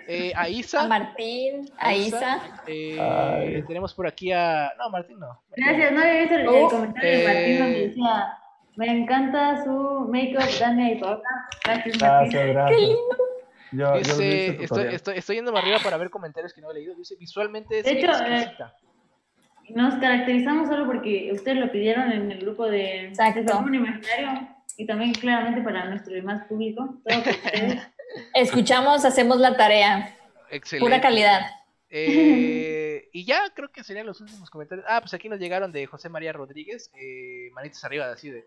Eh, 0.07 0.33
a 0.37 0.43
A 0.43 0.49
Isa. 0.49 0.87
Martín, 0.87 1.65
a 1.79 1.95
Isa. 1.95 2.61
Eh, 2.69 3.65
tenemos 3.67 3.93
por 3.95 4.07
aquí 4.07 4.31
a. 4.31 4.71
No, 4.79 4.91
Martín 4.91 5.19
no. 5.19 5.27
Martín 5.27 5.65
no. 5.65 5.67
Gracias, 5.67 5.93
no 5.93 6.01
había 6.01 6.21
visto 6.21 6.35
el, 6.37 6.41
el 6.43 6.49
Oh, 6.49 6.69
comentario 6.69 7.11
de 7.19 7.25
Martín 7.25 7.43
eh. 7.55 7.59
donde 7.59 7.89
decía, 7.89 8.39
me 8.77 8.87
encanta 8.91 9.63
su 9.65 10.09
make-up, 10.11 10.49
Dania 10.59 10.93
y 10.93 11.01
Paola. 11.01 11.23
Gracias, 11.65 12.01
Martín. 12.01 12.31
Gracias, 12.31 12.47
gracias. 12.49 12.79
Qué 12.79 12.87
lindo. 12.87 13.17
Yo, 13.73 13.93
yo 13.93 13.99
Dice, 13.99 14.47
ese 14.47 14.65
estoy, 14.65 14.87
estoy, 14.95 15.19
estoy 15.19 15.37
yendo 15.37 15.53
más 15.53 15.63
arriba 15.63 15.79
para 15.83 15.97
ver 15.97 16.11
comentarios 16.11 16.53
que 16.53 16.61
no 16.61 16.71
he 16.71 16.75
leído. 16.75 16.95
Dice, 16.95 17.17
visualmente 17.19 17.81
es 17.81 17.85
De 17.85 17.93
hecho, 17.93 18.13
eh. 18.25 18.53
Nos 19.71 19.95
caracterizamos 19.95 20.69
solo 20.69 20.87
porque 20.87 21.31
ustedes 21.33 21.59
lo 21.59 21.73
pidieron 21.73 22.13
en 22.13 22.31
el 22.31 22.41
grupo 22.41 22.67
de 22.67 23.13
Fenómeno 23.17 23.77
Imaginario 23.77 24.49
y 24.77 24.87
también 24.87 25.13
claramente 25.15 25.63
para 25.63 25.87
nuestro 25.87 26.15
demás 26.15 26.47
público. 26.47 27.01
Todo. 27.05 27.23
Escuchamos, 28.35 29.05
hacemos 29.05 29.39
la 29.39 29.57
tarea. 29.57 30.15
Excelente. 30.51 30.87
Pura 30.87 31.01
calidad. 31.01 31.47
Eh, 31.89 33.09
y 33.13 33.25
ya 33.25 33.41
creo 33.55 33.71
que 33.71 33.85
serían 33.85 34.07
los 34.07 34.21
últimos 34.21 34.51
comentarios. 34.51 34.87
Ah, 34.89 35.01
pues 35.01 35.15
aquí 35.15 35.29
nos 35.29 35.39
llegaron 35.39 35.73
de 35.73 35.87
José 35.87 36.09
María 36.09 36.33
Rodríguez. 36.33 36.91
Eh, 36.95 37.51
manitas 37.53 37.85
arriba, 37.85 38.11
así 38.11 38.31
de. 38.31 38.47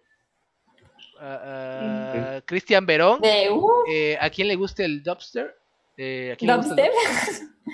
Ah, 1.20 1.42
ah, 2.38 2.42
Cristian 2.46 2.86
Verón. 2.86 3.20
De 3.22 3.50
uh, 3.52 3.70
Eh, 3.90 4.18
¿A 4.20 4.30
quién 4.30 4.48
le 4.48 4.56
gusta 4.56 4.84
el 4.84 5.02
dubster? 5.04 5.58
Eh, 5.98 6.32
¿a 6.34 6.36
quién 6.36 6.52
le 6.52 6.58
gusta 6.58 6.76
el 6.82 6.92
dubstep. 6.92 7.42
dub- 7.42 7.74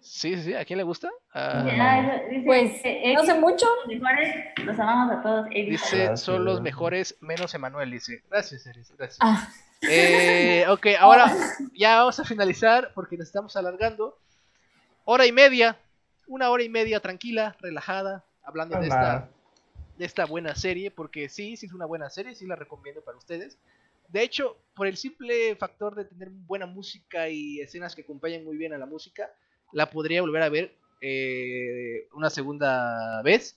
Sí, 0.00 0.34
sí, 0.36 0.42
sí. 0.42 0.54
¿A 0.54 0.64
quién 0.64 0.76
le 0.78 0.82
gusta? 0.82 1.08
Ah, 1.32 1.64
Ya, 1.66 2.00
eso- 2.00 2.28
dice, 2.30 2.42
Pues 2.44 2.72
eh, 2.84 3.14
no 3.14 3.24
sé 3.24 3.30
Eddie, 3.32 3.40
mucho. 3.40 3.66
los 3.86 4.00
mejores, 4.00 4.34
los 4.64 4.78
amamos 4.78 5.16
a 5.16 5.22
todos. 5.22 5.46
Eddie. 5.50 5.70
dice, 5.70 5.96
Gracias, 5.96 6.20
son 6.22 6.44
los 6.44 6.54
Verón. 6.54 6.62
mejores, 6.64 7.16
menos 7.20 7.54
Emanuel, 7.54 7.90
dice. 7.90 8.22
Gracias, 8.30 8.66
Eris, 8.66 8.92
gracias. 8.96 9.18
Ah, 9.20 9.48
Eh, 9.88 10.64
ok, 10.68 10.86
ahora 11.00 11.24
ya 11.74 11.98
vamos 11.98 12.18
a 12.20 12.24
finalizar 12.24 12.92
porque 12.94 13.16
nos 13.16 13.26
estamos 13.28 13.56
alargando. 13.56 14.16
Hora 15.04 15.26
y 15.26 15.32
media, 15.32 15.76
una 16.28 16.50
hora 16.50 16.62
y 16.62 16.68
media 16.68 17.00
tranquila, 17.00 17.56
relajada, 17.60 18.24
hablando 18.44 18.78
de 18.78 18.84
esta. 18.84 19.28
De 19.98 20.04
esta 20.04 20.24
buena 20.24 20.54
serie, 20.54 20.90
porque 20.90 21.28
sí, 21.28 21.56
sí 21.56 21.66
es 21.66 21.72
una 21.72 21.86
buena 21.86 22.10
serie, 22.10 22.34
sí 22.34 22.46
la 22.46 22.56
recomiendo 22.56 23.02
para 23.02 23.18
ustedes. 23.18 23.58
De 24.08 24.22
hecho, 24.22 24.58
por 24.74 24.86
el 24.86 24.96
simple 24.96 25.56
factor 25.56 25.94
de 25.94 26.04
tener 26.04 26.30
buena 26.30 26.66
música 26.66 27.28
y 27.28 27.60
escenas 27.60 27.94
que 27.94 28.02
acompañan 28.02 28.44
muy 28.44 28.56
bien 28.56 28.72
a 28.72 28.78
la 28.78 28.86
música, 28.86 29.30
la 29.72 29.90
podría 29.90 30.20
volver 30.20 30.42
a 30.42 30.48
ver 30.48 30.76
eh, 31.00 32.08
una 32.12 32.30
segunda 32.30 33.22
vez 33.22 33.56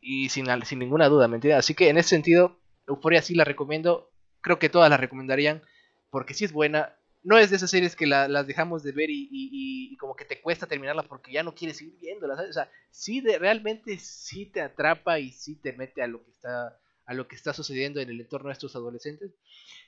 y 0.00 0.28
sin, 0.28 0.46
sin 0.64 0.78
ninguna 0.78 1.08
duda, 1.08 1.28
¿me 1.28 1.36
entiendes? 1.36 1.58
Así 1.58 1.74
que 1.74 1.88
en 1.88 1.98
ese 1.98 2.10
sentido, 2.10 2.58
Euforia 2.86 3.22
sí 3.22 3.34
la 3.34 3.44
recomiendo, 3.44 4.10
creo 4.40 4.58
que 4.58 4.68
todas 4.68 4.90
la 4.90 4.96
recomendarían, 4.96 5.62
porque 6.10 6.34
sí 6.34 6.44
es 6.44 6.52
buena. 6.52 6.95
No 7.26 7.36
es 7.38 7.50
de 7.50 7.56
esas 7.56 7.70
series 7.70 7.96
que 7.96 8.06
la- 8.06 8.28
las 8.28 8.46
dejamos 8.46 8.82
de 8.84 8.92
ver 8.92 9.10
y, 9.10 9.24
y- 9.30 9.48
y- 9.52 9.92
y 9.92 9.96
como 9.96 10.14
que 10.14 10.24
te 10.24 10.40
cuesta 10.40 10.66
terminarla 10.66 11.02
porque 11.02 11.32
ya 11.32 11.42
no 11.42 11.54
quieres 11.54 11.76
seguir 11.78 11.98
viéndolas. 12.00 12.36
¿sabes? 12.36 12.50
O 12.50 12.54
sea, 12.54 12.70
sí 12.90 13.20
de, 13.20 13.38
realmente 13.38 13.98
sí 13.98 14.46
te 14.46 14.60
atrapa 14.60 15.18
y 15.18 15.30
sí 15.32 15.56
te 15.56 15.72
mete 15.72 16.02
a 16.02 16.06
lo 16.06 16.22
que 16.24 16.30
está 16.30 16.78
a 17.08 17.14
lo 17.14 17.28
que 17.28 17.36
está 17.36 17.52
sucediendo 17.52 18.00
en 18.00 18.10
el 18.10 18.20
entorno 18.20 18.48
de 18.48 18.54
estos 18.54 18.74
adolescentes. 18.74 19.30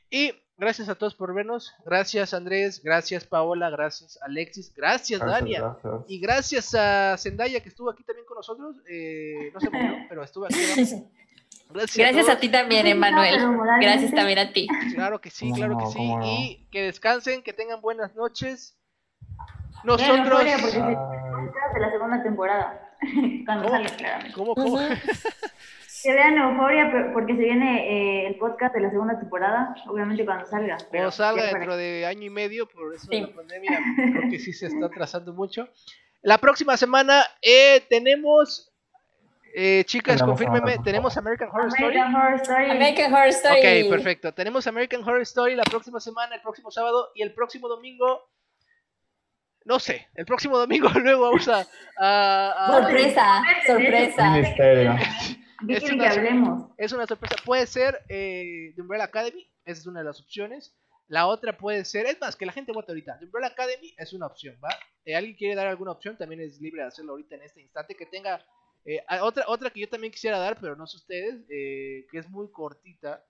Y 0.08 0.32
gracias 0.56 0.88
a 0.88 0.94
todos 0.94 1.16
por 1.16 1.34
vernos. 1.34 1.72
Gracias 1.84 2.32
Andrés, 2.32 2.80
gracias 2.82 3.24
Paola, 3.24 3.70
gracias 3.70 4.18
Alexis, 4.22 4.72
gracias, 4.74 5.18
Gracias, 5.20 5.40
Dania. 5.40 5.60
gracias. 5.60 6.04
Y 6.08 6.20
gracias 6.20 6.74
a 6.76 7.16
Zendaya 7.18 7.60
que 7.60 7.68
estuvo 7.70 7.90
aquí 7.90 8.04
también 8.04 8.24
con 8.26 8.36
nosotros. 8.36 8.76
Eh, 8.88 9.50
no 9.52 9.60
se 9.60 9.68
murió, 9.70 9.96
pero 10.08 10.22
estuvo 10.22 10.44
aquí. 10.46 10.54
Gracias, 11.70 11.96
Gracias 11.96 12.24
a 12.24 12.30
todos. 12.30 12.40
ti 12.40 12.48
también, 12.48 12.86
Emanuel. 12.86 13.36
Gracias 13.80 14.12
también 14.14 14.38
a 14.38 14.52
ti. 14.52 14.66
Claro 14.94 15.20
que 15.20 15.30
sí, 15.30 15.46
¿Cómo 15.46 15.56
claro 15.56 15.74
no? 15.74 15.78
que 15.80 15.86
sí. 15.86 15.96
¿Cómo 15.98 16.18
no? 16.18 16.26
Y 16.26 16.66
que 16.70 16.82
descansen, 16.82 17.42
que 17.42 17.52
tengan 17.52 17.80
buenas 17.80 18.14
noches. 18.14 18.76
Vean 19.30 19.84
Nosotros. 19.84 20.18
Euphoria 20.28 20.56
porque 20.58 20.72
se 20.72 20.80
de 20.80 21.80
la 21.80 21.90
segunda 21.90 22.22
temporada. 22.22 22.90
Cuando 23.46 23.64
¿Cómo? 23.64 23.76
salga, 23.76 23.96
claramente. 23.96 24.32
¿Cómo, 24.34 24.54
cómo? 24.54 24.78
Que 26.00 26.12
vean 26.12 26.38
Euforia 26.38 27.10
porque 27.12 27.34
se 27.34 27.40
viene 27.42 28.22
eh, 28.22 28.26
el 28.28 28.36
podcast 28.36 28.72
de 28.72 28.82
la 28.82 28.90
segunda 28.90 29.18
temporada, 29.18 29.74
obviamente 29.88 30.24
cuando 30.24 30.46
salga. 30.46 30.76
pero 30.78 30.90
Cuando 30.90 31.10
salga 31.10 31.42
dentro 31.46 31.76
de 31.76 32.06
año 32.06 32.22
y 32.22 32.30
medio, 32.30 32.68
por 32.68 32.94
eso 32.94 33.08
de 33.10 33.16
Sí. 33.16 33.22
la 33.22 33.34
pandemia, 33.34 33.80
creo 33.96 34.30
que 34.30 34.38
sí 34.38 34.52
se 34.52 34.66
está 34.66 34.86
atrasando 34.86 35.32
mucho. 35.34 35.68
La 36.22 36.38
próxima 36.38 36.76
semana 36.76 37.24
eh, 37.42 37.84
tenemos. 37.90 38.67
Eh, 39.54 39.84
chicas, 39.86 40.20
American 40.22 40.82
tenemos 40.84 41.16
American 41.16 41.48
Horror 41.48 41.68
Story. 41.68 41.96
American 41.96 42.14
Horror 42.14 42.34
Story. 42.40 42.70
American 42.70 43.14
Horror 43.14 43.28
Story. 43.28 43.58
Ok, 43.84 43.90
perfecto. 43.90 44.32
Tenemos 44.34 44.66
American 44.66 45.02
Horror 45.02 45.22
Story 45.22 45.54
la 45.56 45.64
próxima 45.64 46.00
semana, 46.00 46.34
el 46.36 46.42
próximo 46.42 46.70
sábado 46.70 47.08
y 47.14 47.22
el 47.22 47.32
próximo 47.34 47.68
domingo. 47.68 48.30
No 49.64 49.78
sé, 49.78 50.08
el 50.14 50.24
próximo 50.24 50.56
domingo 50.58 50.88
luego 50.94 51.24
vamos 51.24 51.48
a. 51.48 51.66
a- 51.98 52.66
a- 52.66 52.82
Sorpresa, 52.82 53.42
sorpresa. 53.66 54.30
Misterio. 54.30 54.96
¿Qué 55.66 55.74
Es 55.76 55.90
una-? 55.90 56.68
Es 56.76 56.92
una 56.92 57.06
sorpresa. 57.06 57.36
Puede 57.44 57.66
ser 57.66 57.98
eh, 58.08 58.72
The 58.76 58.80
Umbrella 58.82 59.04
Academy, 59.04 59.46
esa 59.64 59.80
es 59.80 59.86
una 59.86 60.00
de 60.00 60.06
las 60.06 60.20
opciones. 60.20 60.74
La 61.08 61.26
otra 61.26 61.56
puede 61.56 61.84
ser, 61.86 62.04
es 62.06 62.20
más, 62.20 62.36
que 62.36 62.44
la 62.46 62.52
gente 62.52 62.70
vote 62.72 62.92
ahorita. 62.92 63.18
The 63.18 63.24
Umbrella 63.26 63.48
Academy 63.48 63.94
es 63.96 64.12
una 64.12 64.26
opción, 64.26 64.56
¿va? 64.62 64.68
Eh, 65.04 65.16
¿Alguien 65.16 65.36
quiere 65.36 65.54
dar 65.54 65.66
alguna 65.66 65.92
opción? 65.92 66.16
También 66.18 66.42
es 66.42 66.60
libre 66.60 66.82
de 66.82 66.88
hacerlo 66.88 67.12
ahorita 67.12 67.34
en 67.34 67.42
este 67.42 67.62
instante. 67.62 67.94
Que 67.96 68.06
tenga. 68.06 68.44
Eh, 68.84 69.02
a- 69.08 69.24
otra, 69.24 69.44
otra 69.48 69.70
que 69.70 69.80
yo 69.80 69.88
también 69.88 70.12
quisiera 70.12 70.38
dar, 70.38 70.58
pero 70.60 70.76
no 70.76 70.86
sé 70.86 70.96
ustedes, 70.96 71.44
eh, 71.50 72.06
que 72.10 72.18
es 72.18 72.28
muy 72.28 72.50
cortita. 72.50 73.24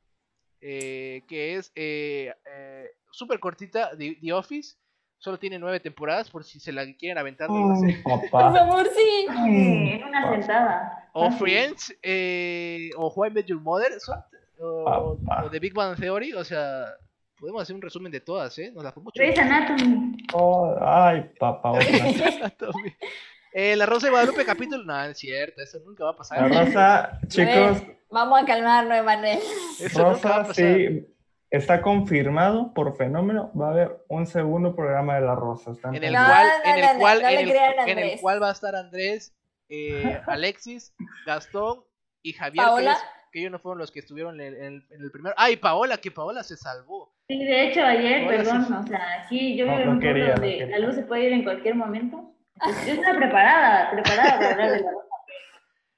eh, 0.61 1.23
que 1.29 1.55
es 1.55 1.71
eh, 1.77 2.35
eh, 2.45 2.87
súper 3.13 3.39
cortita, 3.39 3.91
The, 3.97 4.19
The 4.21 4.33
Office. 4.33 4.77
Solo 5.21 5.39
tiene 5.39 5.59
nueve 5.59 5.79
temporadas, 5.81 6.31
por 6.31 6.43
si 6.45 6.59
se 6.61 6.73
la 6.73 6.85
quieren 6.97 7.19
aventar. 7.19 7.49
Mm, 7.51 8.03
Por 8.05 8.29
papá. 8.31 8.53
favor, 8.53 8.89
sí. 8.95 9.27
En 9.29 10.05
una 10.05 10.31
sentada. 10.33 11.09
O. 11.13 11.31
Friends, 11.33 11.93
eh, 12.03 12.91
o 12.97 13.27
I 13.27 13.31
Met 13.31 13.47
Your 13.47 13.61
Mother, 13.61 13.99
son- 14.01 14.23
o, 14.61 14.85
Papá. 15.25 15.45
o 15.45 15.51
The 15.51 15.59
Big 15.61 15.75
Bang 15.75 15.97
Theory, 15.99 16.33
o 16.35 16.43
sea, 16.45 16.87
podemos 17.39 17.63
hacer 17.63 17.75
un 17.77 17.83
resumen 17.83 18.11
de 18.13 18.21
todas, 18.21 18.57
¿eh? 18.59 18.71
Nos 18.73 18.83
la 18.85 18.91
fue 18.93 19.03
mucho. 19.03 19.21
Grey's 19.21 19.39
Anatomy. 19.39 20.17
Oh, 20.35 20.77
ay, 20.81 21.31
papá. 21.39 21.73
Eh, 23.53 23.77
la 23.77 23.87
Rosa 23.87 24.07
de 24.07 24.11
Guadalupe 24.11 24.45
capítulo, 24.45 24.85
no, 24.85 25.05
es 25.05 25.19
cierto, 25.19 25.63
eso 25.63 25.79
nunca 25.85 26.05
va 26.05 26.11
a 26.11 26.17
pasar. 26.17 26.49
La 26.51 26.65
Rosa, 26.65 27.19
chicos, 27.29 27.83
Vamos 28.11 28.43
a 28.43 28.47
calmarnos, 28.47 28.97
Emanuel. 28.99 29.39
Eso 29.81 30.03
nunca 30.03 30.03
va 30.03 30.11
a 30.11 30.13
Rosa 30.13 30.49
pasar. 30.49 30.55
sí 30.55 31.07
está 31.51 31.81
confirmado 31.83 32.73
por 32.75 32.97
fenómeno. 32.97 33.51
Va 33.59 33.69
a 33.69 33.71
haber 33.73 34.05
un 34.09 34.27
segundo 34.27 34.75
programa 34.75 35.17
de 35.17 35.23
La 35.23 35.35
Rosa. 35.35 35.73
En 35.93 36.03
el 36.05 36.13
No, 36.13 36.27
cual, 36.27 36.47
no, 36.65 36.71
en 36.73 36.79
el 36.79 36.85
no, 36.95 36.99
cual, 37.01 37.21
en 37.23 37.27
el, 37.27 37.51
en 37.89 37.99
el 37.99 38.19
va 38.43 38.49
a 38.49 38.53
estar 38.53 38.75
Andrés, 38.77 39.35
eh, 39.69 40.21
Alexis, 40.27 40.95
Gastón 41.27 41.85
y 42.23 42.33
Javier, 42.35 42.65
Paola. 42.67 42.81
que 42.83 42.91
ellos, 42.91 43.03
que 43.33 43.39
ellos 43.41 43.53
no 43.53 43.59
fueron 43.59 43.79
los 43.79 43.91
que 43.93 43.99
estuvieron 44.01 44.41
en 44.41 44.47
el, 44.47 44.55
en 44.57 44.65
el- 44.75 44.87
en 44.91 45.03
el 45.03 45.11
primero. 45.11 45.35
Ah, 45.39 45.51
y 45.51 45.57
Paola, 45.57 45.99
que 45.99 46.11
Paola 46.11 46.43
se 46.43 46.57
salvó. 46.57 47.15
Sí, 47.29 47.45
de 47.45 47.69
hecho, 47.69 47.83
ayer, 47.85 48.27
perdón, 48.27 48.73
o 48.73 48.87
sea, 48.87 49.23
aquí 49.25 49.55
yo 49.57 49.67
No, 49.67 49.73
vivo 49.73 49.83
en 49.83 49.87
no 49.89 49.93
un 49.95 50.01
quería. 50.01 50.67
la 50.67 50.79
luz 50.79 50.95
se 50.95 51.03
puede 51.03 51.25
ir 51.27 51.33
en 51.33 51.45
cualquier 51.45 51.75
momento. 51.75 52.35
Yo 52.87 52.93
estaba 52.93 53.19
preparada, 53.19 53.91
preparada 53.91 54.37
para 54.39 54.51
hablar 54.53 54.71
de 54.71 54.81
la 54.81 54.91
Rosa. 54.91 55.05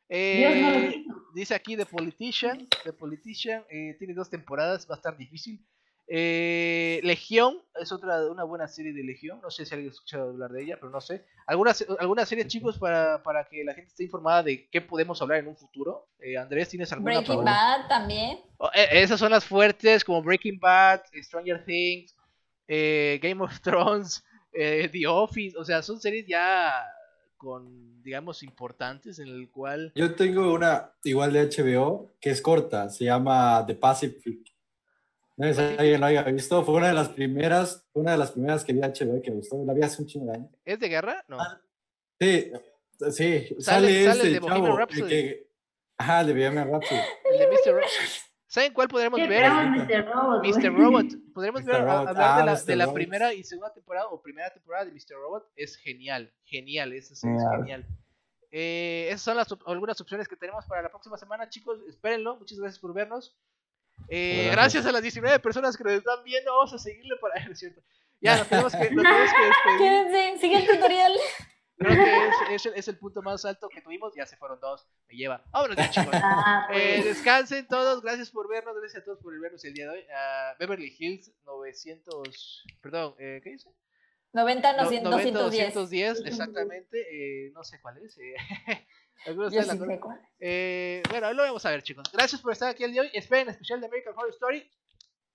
Dios 0.08 0.56
no 0.56 0.70
lo 0.70 0.76
Eh, 0.78 1.04
dice 1.34 1.54
aquí 1.54 1.76
The 1.76 1.86
Politician. 1.86 2.68
The 2.84 2.92
Politician 2.92 3.64
eh, 3.70 3.94
tiene 3.98 4.14
dos 4.14 4.28
temporadas, 4.28 4.86
va 4.90 4.94
a 4.94 4.98
estar 4.98 5.16
difícil. 5.16 5.64
Eh, 6.12 6.98
Legión 7.04 7.62
es 7.80 7.92
otra 7.92 8.28
una 8.28 8.42
buena 8.42 8.66
serie 8.66 8.92
de 8.92 9.04
Legión. 9.04 9.40
No 9.40 9.48
sé 9.48 9.64
si 9.64 9.72
alguien 9.72 9.90
ha 9.90 9.94
escuchado 9.94 10.30
hablar 10.30 10.50
de 10.50 10.64
ella, 10.64 10.76
pero 10.80 10.90
no 10.90 11.00
sé. 11.00 11.24
Algunas 11.46 11.86
algunas 12.00 12.28
series, 12.28 12.48
chicos, 12.48 12.78
para, 12.78 13.22
para 13.22 13.44
que 13.44 13.62
la 13.62 13.74
gente 13.74 13.90
esté 13.90 14.02
informada 14.02 14.42
de 14.42 14.68
qué 14.70 14.80
podemos 14.80 15.22
hablar 15.22 15.38
en 15.38 15.46
un 15.46 15.56
futuro. 15.56 16.08
Eh, 16.18 16.36
Andrés, 16.36 16.68
¿tienes 16.68 16.92
alguna 16.92 17.20
Breaking 17.20 17.44
Bad 17.44 17.86
también. 17.86 18.40
Oh, 18.58 18.70
eh, 18.74 18.88
esas 18.90 19.20
son 19.20 19.30
las 19.30 19.44
fuertes, 19.44 20.02
como 20.02 20.20
Breaking 20.20 20.58
Bad, 20.58 21.02
Stranger 21.22 21.64
Things, 21.64 22.16
eh, 22.66 23.20
Game 23.22 23.40
of 23.44 23.60
Thrones, 23.60 24.24
eh, 24.52 24.88
The 24.90 25.06
Office. 25.06 25.56
O 25.56 25.64
sea, 25.64 25.82
son 25.82 26.00
series 26.00 26.26
ya 26.26 26.72
con, 27.36 28.02
digamos, 28.02 28.42
importantes 28.42 29.18
en 29.18 29.28
el 29.28 29.50
cual... 29.50 29.92
Yo 29.94 30.14
tengo 30.14 30.52
una 30.52 30.92
igual 31.04 31.32
de 31.32 31.48
HBO 31.48 32.12
que 32.20 32.30
es 32.30 32.42
corta, 32.42 32.90
se 32.90 33.04
llama 33.04 33.64
The 33.66 33.74
Pacific. 33.76 34.40
No 35.36 35.46
sé 35.46 35.54
si 35.54 35.78
alguien 35.78 36.00
lo 36.00 36.06
haya 36.06 36.22
visto, 36.24 36.62
fue 36.64 36.74
una 36.74 36.88
de 36.88 36.92
las 36.94 37.08
primeras, 37.08 37.86
fue 37.94 38.02
una 38.02 38.12
de 38.12 38.18
las 38.18 38.32
primeras 38.32 38.62
que 38.62 38.74
vi 38.74 38.80
HBO 38.80 39.22
que 39.22 39.30
me 39.30 39.36
gustó, 39.38 39.64
la 39.64 39.72
vi 39.72 39.80
hace 39.82 40.02
un 40.02 40.08
chingo 40.08 40.26
de 40.26 40.32
años. 40.36 40.50
¿Es 40.66 40.78
de 40.78 40.88
guerra? 40.88 41.24
No. 41.28 41.38
Sí, 42.20 42.52
sí, 43.10 43.46
Sale- 43.58 43.62
sale, 43.62 44.04
sale 44.04 44.10
este 44.10 44.28
de 44.28 44.40
chavo, 44.40 44.76
Rhapsody. 44.76 45.02
el 45.02 45.08
que, 45.08 45.50
ajá, 45.96 46.24
de 46.24 46.32
Bohemian 46.34 46.70
Rhapsody. 46.70 47.00
El 47.32 47.38
de 47.38 47.46
Mr. 47.46 47.72
Robot. 47.72 47.88
¿Saben 48.48 48.72
cuál 48.74 48.88
podremos 48.88 49.18
ver? 49.18 49.50
Mr. 49.50 50.04
Robot. 50.12 50.44
Mr. 50.44 50.74
Robot. 50.74 51.06
Podremos 51.40 51.62
Mr. 51.62 51.66
ver, 51.66 51.76
hablar 51.88 52.14
de 52.14 52.22
Ah, 52.22 52.44
la, 52.44 52.52
Mr. 52.52 52.64
de 52.66 52.76
la 52.76 52.92
primera 52.92 53.32
y 53.34 53.42
segunda 53.44 53.72
temporada 53.72 54.08
o 54.08 54.20
primera 54.20 54.50
temporada 54.52 54.84
de 54.84 54.92
Mr. 54.92 55.14
Robot. 55.16 55.50
Es 55.56 55.76
genial, 55.76 56.32
genial, 56.44 56.92
esa 56.92 57.14
es 57.14 57.20
Genial. 57.22 57.56
genial. 57.58 57.86
Eh, 58.52 59.06
esas 59.08 59.22
son 59.22 59.36
las 59.36 59.48
algunas 59.66 60.00
opciones 60.00 60.26
que 60.28 60.36
tenemos 60.36 60.64
para 60.66 60.82
la 60.82 60.88
próxima 60.90 61.16
semana, 61.16 61.48
chicos. 61.48 61.78
Espérenlo. 61.88 62.36
Muchas 62.36 62.58
gracias 62.58 62.78
por 62.78 62.92
vernos. 62.92 63.36
Eh, 64.08 64.48
Gracias. 64.52 64.52
gracias 64.56 64.86
a 64.86 64.92
las 64.92 65.02
19 65.02 65.38
personas 65.40 65.76
que 65.76 65.84
nos 65.84 65.92
están 65.94 66.22
viendo. 66.24 66.52
Vamos 66.52 66.72
a 66.72 66.78
seguirle 66.78 67.16
para. 67.20 67.34
Cierto. 67.54 67.80
Ya, 68.20 68.36
nos 68.38 68.48
tenemos 68.48 68.72
que, 68.72 68.90
nos 68.90 69.02
tenemos 69.04 69.30
que 69.32 69.44
despedir. 69.46 69.78
Quédense, 69.78 70.38
sigue 70.40 70.56
el 70.56 70.66
tutorial. 70.66 71.12
Creo 71.80 71.94
que 72.04 72.26
es, 72.28 72.34
es 72.52 72.66
el- 72.66 72.74
es 72.74 72.88
el 72.88 72.98
punto 72.98 73.22
más 73.22 73.44
alto 73.46 73.68
que 73.70 73.80
tuvimos. 73.80 74.14
Ya 74.14 74.26
se 74.26 74.36
fueron 74.36 74.60
dos. 74.60 74.86
Me 75.08 75.14
lleva. 75.16 75.42
Vámonos 75.50 75.76
ya, 75.76 75.90
chicos. 75.90 76.10
Ah, 76.12 76.68
Eh, 76.72 77.02
descansen 77.02 77.66
todos, 77.66 78.02
gracias 78.02 78.30
por 78.30 78.48
vernos, 78.48 78.76
gracias 78.78 79.02
a 79.02 79.04
todos 79.04 79.18
por 79.20 79.38
vernos 79.40 79.64
el 79.64 79.72
día 79.74 79.86
de 79.90 79.98
hoy. 79.98 80.04
Ah, 80.14 80.54
Beverly 80.58 80.94
Hills 80.98 81.32
900, 81.46 82.64
perdón, 82.82 83.14
eh, 83.18 83.40
¿qué 83.42 83.50
dice? 83.50 83.70
90, 84.32 84.72
No, 84.74 84.82
200, 84.84 85.10
90, 85.10 85.38
210. 85.40 85.74
210, 85.74 86.26
exactamente, 86.26 86.98
eh, 87.46 87.50
no 87.52 87.64
sé 87.64 87.80
cuál 87.80 87.96
es. 87.98 88.16
eh, 88.18 88.34
algunos 89.26 89.52
Yo 89.52 89.62
sí 89.62 89.70
sé 89.78 90.00
cuál. 90.00 90.20
Eh, 90.38 91.02
bueno, 91.10 91.26
ahí 91.28 91.34
lo 91.34 91.42
vamos 91.42 91.64
a 91.66 91.70
ver, 91.70 91.82
chicos. 91.82 92.04
Gracias 92.12 92.40
por 92.40 92.52
estar 92.52 92.68
aquí 92.68 92.84
el 92.84 92.92
día 92.92 93.02
de 93.02 93.08
hoy. 93.08 93.16
Esperen 93.16 93.48
especial 93.48 93.80
de 93.80 93.86
American 93.86 94.14
Horror 94.16 94.30
Story. 94.30 94.70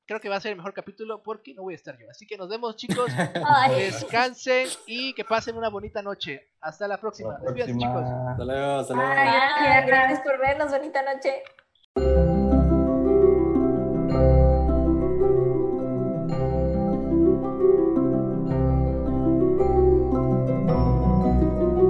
Creo 0.08 0.20
que 0.20 0.30
va 0.30 0.36
a 0.36 0.40
ser 0.40 0.52
el 0.52 0.58
mejor 0.58 0.74
capítulo 0.74 1.24
porque 1.24 1.56
no 1.56 1.64
voy 1.64 1.74
a 1.74 1.78
estar 1.78 1.98
yo. 1.98 2.10
Así 2.10 2.28
que 2.28 2.38
nos 2.38 2.48
vemos, 2.48 2.76
chicos. 2.76 3.08
Ay. 3.48 3.86
Descansen 3.86 4.68
y 4.86 5.14
que 5.14 5.26
pasen 5.26 5.58
una 5.58 5.70
bonita 5.70 6.02
noche. 6.04 6.52
Hasta 6.62 6.88
la 6.88 6.98
próxima. 6.98 7.34
La 7.40 7.52
Despídense, 7.52 7.74
chicos. 7.80 8.04
Hasta 8.04 8.46
luego, 8.46 8.80
hasta 8.80 8.94
luego. 8.94 9.12
Ay, 9.12 9.18
Ay, 9.18 9.64
gracias. 9.66 9.88
gracias 9.88 10.22
por 10.22 10.40
vernos. 10.40 10.72
Bonita 10.72 11.02
noche. 11.02 12.35